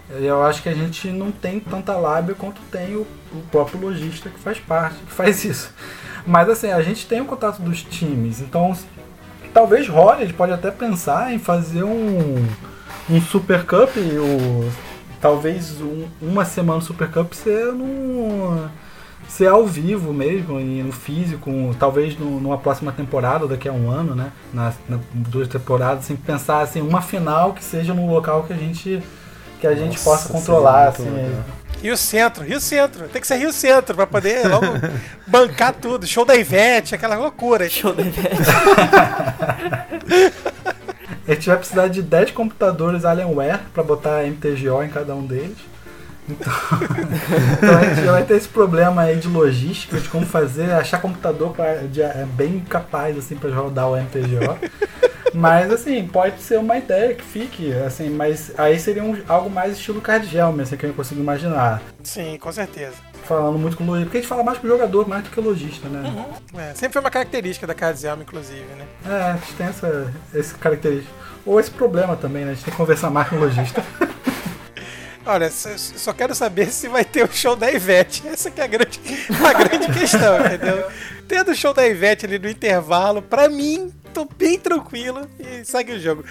Eu 0.08 0.44
acho 0.44 0.62
que 0.62 0.68
a 0.68 0.74
gente 0.74 1.08
não 1.08 1.32
tem 1.32 1.58
tanta 1.58 1.96
lábia 1.96 2.34
quanto 2.34 2.60
tem 2.70 2.94
o, 2.94 3.04
o 3.32 3.42
próprio 3.50 3.80
lojista 3.80 4.30
que 4.30 4.38
faz 4.38 4.60
parte, 4.60 4.96
que 4.98 5.12
faz 5.12 5.42
isso. 5.44 5.74
Mas 6.24 6.48
assim, 6.48 6.70
a 6.70 6.80
gente 6.80 7.06
tem 7.06 7.20
o 7.20 7.24
contato 7.24 7.60
dos 7.60 7.82
times, 7.82 8.40
então 8.40 8.74
talvez 9.52 9.88
role, 9.88 10.20
gente 10.20 10.34
pode 10.34 10.52
até 10.52 10.70
pensar 10.70 11.32
em 11.32 11.38
fazer 11.38 11.82
um, 11.82 12.46
um 13.10 13.20
Super 13.20 13.64
Cup, 13.64 13.90
ou 13.96 14.70
talvez 15.20 15.80
um, 15.80 16.06
uma 16.22 16.44
semana 16.44 16.80
Super 16.80 17.10
Cup 17.10 17.32
ser 17.32 17.72
num 17.72 18.68
ser 19.28 19.48
ao 19.48 19.66
vivo 19.66 20.12
mesmo, 20.12 20.60
e 20.60 20.82
no 20.82 20.92
físico, 20.92 21.50
talvez 21.78 22.18
no, 22.18 22.40
numa 22.40 22.58
próxima 22.58 22.92
temporada, 22.92 23.46
daqui 23.46 23.68
a 23.68 23.72
um 23.72 23.90
ano, 23.90 24.14
né? 24.14 24.32
Nas, 24.52 24.74
nas 24.88 25.00
duas 25.12 25.48
temporadas, 25.48 26.04
assim, 26.04 26.16
pensar 26.16 26.60
assim, 26.60 26.80
uma 26.80 27.02
final 27.02 27.52
que 27.52 27.64
seja 27.64 27.94
num 27.94 28.10
local 28.10 28.44
que 28.44 28.52
a 28.52 28.56
gente 28.56 29.02
que 29.60 29.66
a 29.66 29.74
gente 29.74 29.92
Nossa, 29.92 30.04
possa 30.04 30.28
controlar, 30.28 30.88
assim. 30.88 31.08
Rio 31.80 31.96
Centro, 31.96 32.44
Rio 32.44 32.60
Centro. 32.60 33.08
Tem 33.08 33.20
que 33.20 33.26
ser 33.26 33.36
Rio 33.36 33.52
Centro 33.52 33.94
pra 33.94 34.06
poder 34.06 34.46
logo 34.46 34.66
bancar 35.26 35.72
tudo. 35.72 36.06
Show 36.06 36.24
da 36.24 36.36
Ivete, 36.36 36.94
aquela 36.94 37.16
loucura. 37.16 37.68
Show 37.68 37.94
da 37.94 38.02
Ivete. 38.02 38.36
a 41.26 41.34
gente 41.34 41.46
vai 41.46 41.56
precisar 41.56 41.88
de 41.88 42.02
10 42.02 42.30
computadores 42.32 43.04
Alienware 43.04 43.60
pra 43.72 43.82
botar 43.82 44.22
MTGO 44.22 44.82
em 44.82 44.88
cada 44.88 45.14
um 45.14 45.26
deles. 45.26 45.56
Então, 46.28 46.52
então, 47.58 47.78
a 47.78 47.94
gente 47.94 48.06
vai 48.06 48.24
ter 48.24 48.36
esse 48.36 48.48
problema 48.48 49.02
aí 49.02 49.16
de 49.16 49.28
logística, 49.28 49.98
de 50.00 50.08
como 50.08 50.24
fazer, 50.24 50.72
achar 50.72 51.00
computador 51.00 51.52
pra, 51.52 51.74
de, 51.74 52.02
é 52.02 52.26
bem 52.34 52.60
capaz 52.60 53.16
assim 53.18 53.36
para 53.36 53.54
rodar 53.54 53.88
o 53.88 53.96
MTGO. 53.96 54.58
Mas 55.34 55.72
assim, 55.72 56.06
pode 56.06 56.40
ser 56.40 56.58
uma 56.58 56.76
ideia 56.78 57.12
que 57.12 57.24
fique, 57.24 57.72
assim, 57.72 58.08
mas 58.08 58.52
aí 58.56 58.78
seria 58.78 59.02
um, 59.02 59.20
algo 59.28 59.50
mais 59.50 59.72
estilo 59.72 60.00
card 60.00 60.26
gel, 60.28 60.54
assim, 60.60 60.76
que 60.76 60.86
eu 60.86 60.94
consigo 60.94 61.20
imaginar. 61.20 61.82
Sim, 62.04 62.38
com 62.38 62.52
certeza. 62.52 62.94
Falando 63.24 63.58
muito 63.58 63.76
com 63.76 63.82
o 63.82 63.86
lojista, 63.86 64.06
porque 64.06 64.18
a 64.18 64.20
gente 64.20 64.28
fala 64.28 64.44
mais 64.44 64.58
com 64.58 64.66
o 64.66 64.70
jogador 64.70 65.08
mais 65.08 65.24
do 65.24 65.30
que 65.30 65.40
o 65.40 65.42
lojista, 65.42 65.88
né? 65.88 66.08
Uhum. 66.08 66.60
É, 66.60 66.74
sempre 66.74 66.92
foi 66.92 67.00
uma 67.00 67.10
característica 67.10 67.66
da 67.66 67.74
card 67.74 68.00
gel, 68.00 68.16
inclusive, 68.22 68.64
né? 68.78 68.86
É, 69.04 69.30
a 69.30 69.32
gente 69.32 69.54
tem 69.54 69.66
essa, 69.66 70.12
essa 70.32 70.56
característica. 70.56 71.12
Ou 71.44 71.58
esse 71.58 71.70
problema 71.70 72.14
também, 72.16 72.44
né? 72.44 72.52
A 72.52 72.54
gente 72.54 72.64
tem 72.64 72.72
que 72.72 72.78
conversar 72.78 73.10
mais 73.10 73.28
com 73.28 73.36
o 73.36 73.40
lojista. 73.40 73.82
Olha, 75.26 75.50
só 75.50 76.12
quero 76.12 76.34
saber 76.34 76.70
se 76.70 76.86
vai 76.86 77.04
ter 77.04 77.24
o 77.24 77.32
show 77.32 77.56
da 77.56 77.70
Ivete. 77.72 78.26
Essa 78.28 78.50
que 78.50 78.60
é 78.60 78.64
a 78.64 78.66
grande, 78.66 79.00
a 79.42 79.52
grande 79.52 79.92
questão, 79.98 80.38
entendeu? 80.44 80.86
Tendo 81.26 81.50
o 81.50 81.54
show 81.54 81.72
da 81.72 81.86
Ivete 81.86 82.26
ali 82.26 82.38
no 82.38 82.48
intervalo, 82.48 83.22
pra 83.22 83.48
mim, 83.48 83.90
tô 84.12 84.26
bem 84.26 84.58
tranquilo 84.58 85.26
e 85.38 85.64
segue 85.64 85.92
o 85.92 86.00
jogo. 86.00 86.24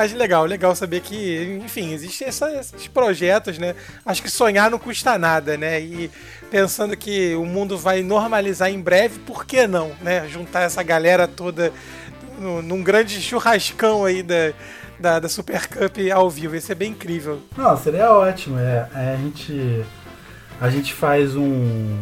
Mas 0.00 0.14
legal, 0.14 0.46
legal 0.46 0.74
saber 0.74 1.00
que, 1.00 1.60
enfim, 1.62 1.92
existem 1.92 2.26
essa, 2.26 2.50
esses 2.54 2.88
projetos, 2.88 3.58
né? 3.58 3.74
Acho 4.06 4.22
que 4.22 4.30
sonhar 4.30 4.70
não 4.70 4.78
custa 4.78 5.18
nada, 5.18 5.58
né? 5.58 5.78
E 5.78 6.10
pensando 6.50 6.96
que 6.96 7.34
o 7.34 7.44
mundo 7.44 7.76
vai 7.76 8.02
normalizar 8.02 8.70
em 8.70 8.80
breve, 8.80 9.18
por 9.18 9.44
que 9.44 9.66
não, 9.66 9.92
né? 10.00 10.26
Juntar 10.26 10.62
essa 10.62 10.82
galera 10.82 11.28
toda 11.28 11.70
no, 12.38 12.62
num 12.62 12.82
grande 12.82 13.20
churrascão 13.20 14.06
aí 14.06 14.22
da, 14.22 14.54
da, 14.98 15.20
da, 15.20 15.28
Super 15.28 15.66
Cup 15.66 15.98
ao 16.14 16.30
vivo. 16.30 16.54
Ia 16.54 16.62
ser 16.62 16.76
bem 16.76 16.92
incrível. 16.92 17.42
Não, 17.54 17.76
seria 17.76 18.10
ótimo. 18.10 18.58
É, 18.58 18.88
é, 18.94 19.12
a, 19.12 19.16
gente, 19.16 19.84
a 20.62 20.70
gente 20.70 20.94
faz 20.94 21.36
um, 21.36 21.98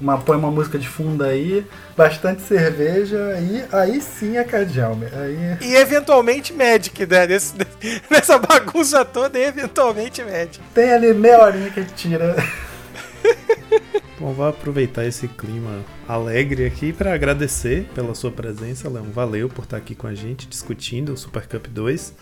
uma, 0.00 0.18
põe 0.18 0.36
uma 0.36 0.50
música 0.50 0.78
de 0.78 0.88
fundo 0.88 1.24
aí, 1.24 1.64
bastante 1.96 2.42
cerveja 2.42 3.38
e 3.40 3.64
aí 3.72 4.00
sim 4.00 4.36
é 4.36 4.44
Cadialme. 4.44 5.06
Aí... 5.06 5.58
E 5.60 5.76
eventualmente 5.76 6.52
Magic, 6.52 7.06
né? 7.06 7.26
Nesse, 7.26 7.54
nessa 8.10 8.38
bagunça 8.38 9.04
toda, 9.04 9.38
eventualmente 9.38 10.22
Magic. 10.22 10.60
Tem 10.74 10.92
ali 10.92 11.14
meia 11.14 11.42
horinha 11.42 11.70
que 11.70 11.84
tira. 11.84 12.36
Bom, 14.18 14.32
vou 14.32 14.46
aproveitar 14.46 15.04
esse 15.04 15.28
clima 15.28 15.84
alegre 16.08 16.64
aqui 16.64 16.90
para 16.90 17.12
agradecer 17.12 17.86
pela 17.94 18.14
sua 18.14 18.30
presença, 18.30 18.88
Leão. 18.88 19.10
Valeu 19.12 19.48
por 19.48 19.64
estar 19.64 19.76
aqui 19.76 19.94
com 19.94 20.06
a 20.06 20.14
gente 20.14 20.48
discutindo 20.48 21.12
o 21.12 21.16
Super 21.18 21.46
Cup 21.46 21.66
2, 21.66 22.14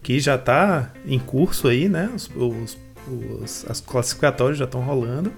que 0.00 0.20
já 0.20 0.36
está 0.36 0.92
em 1.04 1.18
curso 1.18 1.66
aí, 1.66 1.88
né? 1.88 2.08
Os, 2.14 2.30
os, 2.36 2.78
os 3.08 3.66
as 3.68 3.80
classificatórios 3.80 4.58
já 4.58 4.64
estão 4.64 4.80
rolando. 4.80 5.32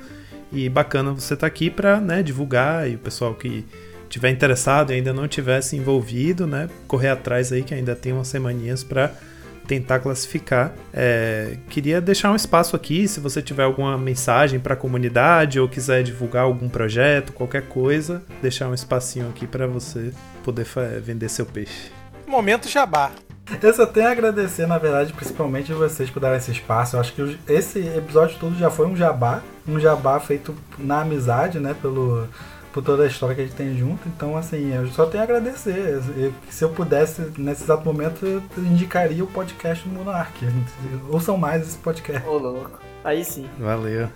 E 0.52 0.68
bacana 0.68 1.12
você 1.12 1.34
estar 1.34 1.46
aqui 1.46 1.70
para 1.70 2.00
né, 2.00 2.22
divulgar 2.22 2.88
e 2.88 2.94
o 2.94 2.98
pessoal 2.98 3.34
que 3.34 3.64
tiver 4.08 4.30
interessado 4.30 4.92
e 4.92 4.96
ainda 4.96 5.12
não 5.12 5.26
tivesse 5.26 5.74
envolvido, 5.76 6.46
né, 6.46 6.68
correr 6.86 7.08
atrás 7.08 7.50
aí 7.50 7.62
que 7.62 7.72
ainda 7.72 7.96
tem 7.96 8.12
umas 8.12 8.28
semaninhas 8.28 8.84
para 8.84 9.10
tentar 9.66 10.00
classificar. 10.00 10.74
É, 10.92 11.56
queria 11.70 12.00
deixar 12.00 12.30
um 12.30 12.36
espaço 12.36 12.76
aqui, 12.76 13.08
se 13.08 13.20
você 13.20 13.40
tiver 13.40 13.62
alguma 13.62 13.96
mensagem 13.96 14.60
para 14.60 14.74
a 14.74 14.76
comunidade 14.76 15.58
ou 15.58 15.68
quiser 15.68 16.02
divulgar 16.02 16.44
algum 16.44 16.68
projeto, 16.68 17.32
qualquer 17.32 17.62
coisa, 17.62 18.22
deixar 18.42 18.68
um 18.68 18.74
espacinho 18.74 19.28
aqui 19.30 19.46
para 19.46 19.66
você 19.66 20.12
poder 20.44 20.66
vender 21.00 21.28
seu 21.28 21.46
peixe. 21.46 21.90
Momento 22.26 22.68
jabá. 22.68 23.12
Eu 23.60 23.74
só 23.74 23.86
tenho 23.86 24.08
a 24.08 24.12
agradecer, 24.12 24.66
na 24.66 24.78
verdade, 24.78 25.12
principalmente 25.12 25.72
vocês 25.72 26.08
por 26.08 26.20
dar 26.20 26.36
esse 26.36 26.50
espaço. 26.50 26.96
Eu 26.96 27.00
acho 27.00 27.12
que 27.12 27.38
esse 27.48 27.80
episódio 27.80 28.38
todo 28.38 28.56
já 28.56 28.70
foi 28.70 28.86
um 28.86 28.96
jabá, 28.96 29.42
um 29.66 29.78
jabá 29.78 30.18
feito 30.20 30.54
na 30.78 31.00
amizade, 31.00 31.58
né, 31.58 31.74
pelo 31.80 32.28
por 32.72 32.82
toda 32.82 33.04
a 33.04 33.06
história 33.06 33.34
que 33.34 33.42
a 33.42 33.44
gente 33.44 33.54
tem 33.54 33.76
junto. 33.76 34.08
Então, 34.08 34.36
assim, 34.36 34.74
eu 34.74 34.88
só 34.88 35.04
tenho 35.04 35.22
a 35.22 35.24
agradecer. 35.24 36.02
Eu, 36.16 36.32
se 36.48 36.64
eu 36.64 36.70
pudesse, 36.70 37.20
nesse 37.36 37.64
exato 37.64 37.84
momento, 37.84 38.24
eu 38.24 38.42
indicaria 38.56 39.22
o 39.22 39.26
podcast 39.26 39.86
do 39.86 39.94
Monark. 39.94 40.32
Ouçam 41.10 41.36
mais 41.36 41.62
esse 41.62 41.76
podcast. 41.76 42.26
Ô, 42.26 42.38
louco. 42.38 42.80
Aí 43.04 43.24
sim. 43.24 43.46
Valeu. 43.58 44.08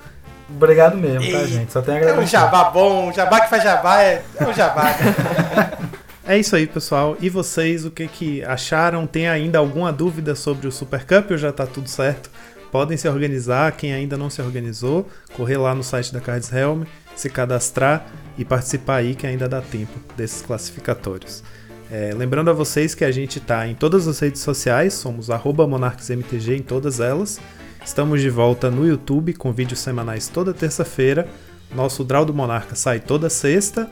Obrigado 0.48 0.97
mesmo, 0.97 1.31
tá, 1.31 1.44
gente? 1.44 1.73
Só 1.73 1.82
tenho 1.82 1.98
a 1.98 2.01
agradecer. 2.01 2.20
É 2.20 2.24
um 2.24 2.27
jabá 2.27 2.65
bom, 2.70 3.09
um 3.09 3.12
jabá 3.12 3.40
que 3.40 3.51
faz 3.51 3.62
jabá 3.62 4.03
é, 4.03 4.23
é 4.36 4.47
um 4.47 4.55
jabá. 4.55 4.85
É 6.28 6.36
isso 6.36 6.57
aí, 6.57 6.66
pessoal. 6.66 7.16
E 7.20 7.31
vocês, 7.31 7.85
o 7.85 7.90
que, 7.90 8.09
que 8.09 8.43
acharam? 8.43 9.07
Tem 9.07 9.28
ainda 9.28 9.59
alguma 9.59 9.93
dúvida 9.93 10.35
sobre 10.35 10.66
o 10.66 10.73
Super 10.73 11.05
Cup 11.05 11.31
ou 11.31 11.39
já 11.39 11.53
tá 11.53 11.65
tudo 11.65 11.89
certo? 11.89 12.28
Podem 12.73 12.97
se 12.97 13.09
organizar, 13.09 13.70
quem 13.77 13.94
ainda 13.94 14.16
não 14.16 14.28
se 14.28 14.43
organizou, 14.43 15.09
correr 15.35 15.57
lá 15.57 15.73
no 15.73 15.85
site 15.85 16.12
da 16.12 16.20
Cards 16.20 16.53
Helm, 16.53 16.82
se 17.15 17.31
cadastrar 17.31 18.05
e 18.36 18.44
participar 18.44 18.97
aí 18.97 19.15
que 19.15 19.24
ainda 19.24 19.48
dá 19.48 19.62
tempo 19.62 19.93
desses 20.16 20.43
classificatórios. 20.43 21.44
É, 21.89 22.12
lembrando 22.12 22.51
a 22.51 22.53
vocês 22.53 22.93
que 22.93 23.05
a 23.05 23.12
gente 23.12 23.39
está 23.39 23.65
em 23.69 23.77
todas 23.77 24.09
as 24.09 24.19
redes 24.19 24.43
sociais, 24.43 24.94
somos 24.94 25.28
monarquesmtg 25.28 26.57
em 26.57 26.62
todas 26.62 26.98
elas. 26.98 27.39
Estamos 27.85 28.20
de 28.20 28.31
volta 28.31 28.69
no 28.69 28.85
YouTube 28.85 29.32
com 29.35 29.53
vídeos 29.53 29.78
semanais 29.78 30.27
toda 30.27 30.53
terça-feira. 30.53 31.28
Nosso 31.73 32.03
Draw 32.03 32.24
do 32.24 32.35
Monarca 32.35 32.74
sai 32.74 32.98
toda 32.98 33.31
sexta. 33.31 33.89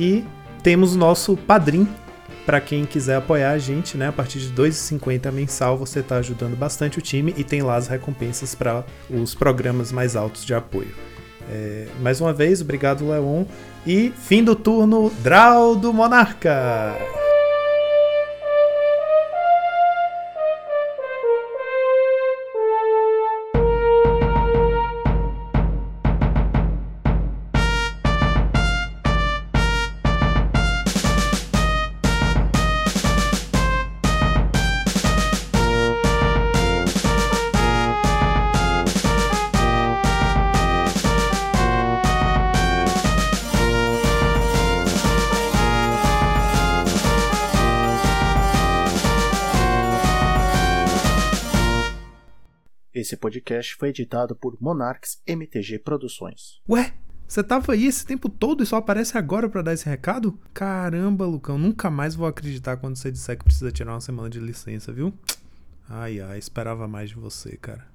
E 0.00 0.24
temos 0.64 0.96
o 0.96 0.98
nosso 0.98 1.36
padrim 1.36 1.86
para 2.46 2.60
quem 2.60 2.84
quiser 2.86 3.16
apoiar 3.16 3.52
a 3.52 3.58
gente, 3.58 3.96
né? 3.96 4.08
A 4.08 4.12
partir 4.12 4.38
de 4.38 4.48
R$ 4.48 4.68
2,50 4.70 5.30
mensal 5.30 5.76
você 5.76 6.00
está 6.00 6.16
ajudando 6.16 6.56
bastante 6.56 6.98
o 6.98 7.02
time 7.02 7.34
e 7.36 7.44
tem 7.44 7.62
lá 7.62 7.76
as 7.76 7.86
recompensas 7.86 8.54
para 8.54 8.84
os 9.08 9.34
programas 9.34 9.92
mais 9.92 10.16
altos 10.16 10.44
de 10.44 10.54
apoio. 10.54 10.94
É, 11.50 11.86
mais 12.00 12.20
uma 12.20 12.32
vez, 12.32 12.62
obrigado, 12.62 13.08
Leon. 13.08 13.44
E 13.86 14.12
fim 14.16 14.42
do 14.42 14.56
turno, 14.56 15.12
Draw 15.22 15.76
do 15.76 15.92
Monarca! 15.92 16.94
Podcast 53.24 53.74
foi 53.76 53.88
editado 53.88 54.36
por 54.36 54.54
Monarques 54.60 55.18
MTG 55.26 55.78
Produções. 55.78 56.60
Ué, 56.68 56.92
você 57.26 57.42
tava 57.42 57.72
aí 57.72 57.86
esse 57.86 58.04
tempo 58.04 58.28
todo 58.28 58.62
e 58.62 58.66
só 58.66 58.76
aparece 58.76 59.16
agora 59.16 59.48
para 59.48 59.62
dar 59.62 59.72
esse 59.72 59.88
recado? 59.88 60.38
Caramba, 60.52 61.24
Lucão, 61.24 61.56
nunca 61.56 61.88
mais 61.88 62.14
vou 62.14 62.26
acreditar 62.26 62.76
quando 62.76 62.96
você 62.96 63.10
disser 63.10 63.38
que 63.38 63.44
precisa 63.44 63.72
tirar 63.72 63.94
uma 63.94 64.00
semana 64.02 64.28
de 64.28 64.38
licença, 64.38 64.92
viu? 64.92 65.10
Ai, 65.88 66.20
ai, 66.20 66.38
esperava 66.38 66.86
mais 66.86 67.08
de 67.08 67.16
você, 67.16 67.56
cara. 67.56 67.93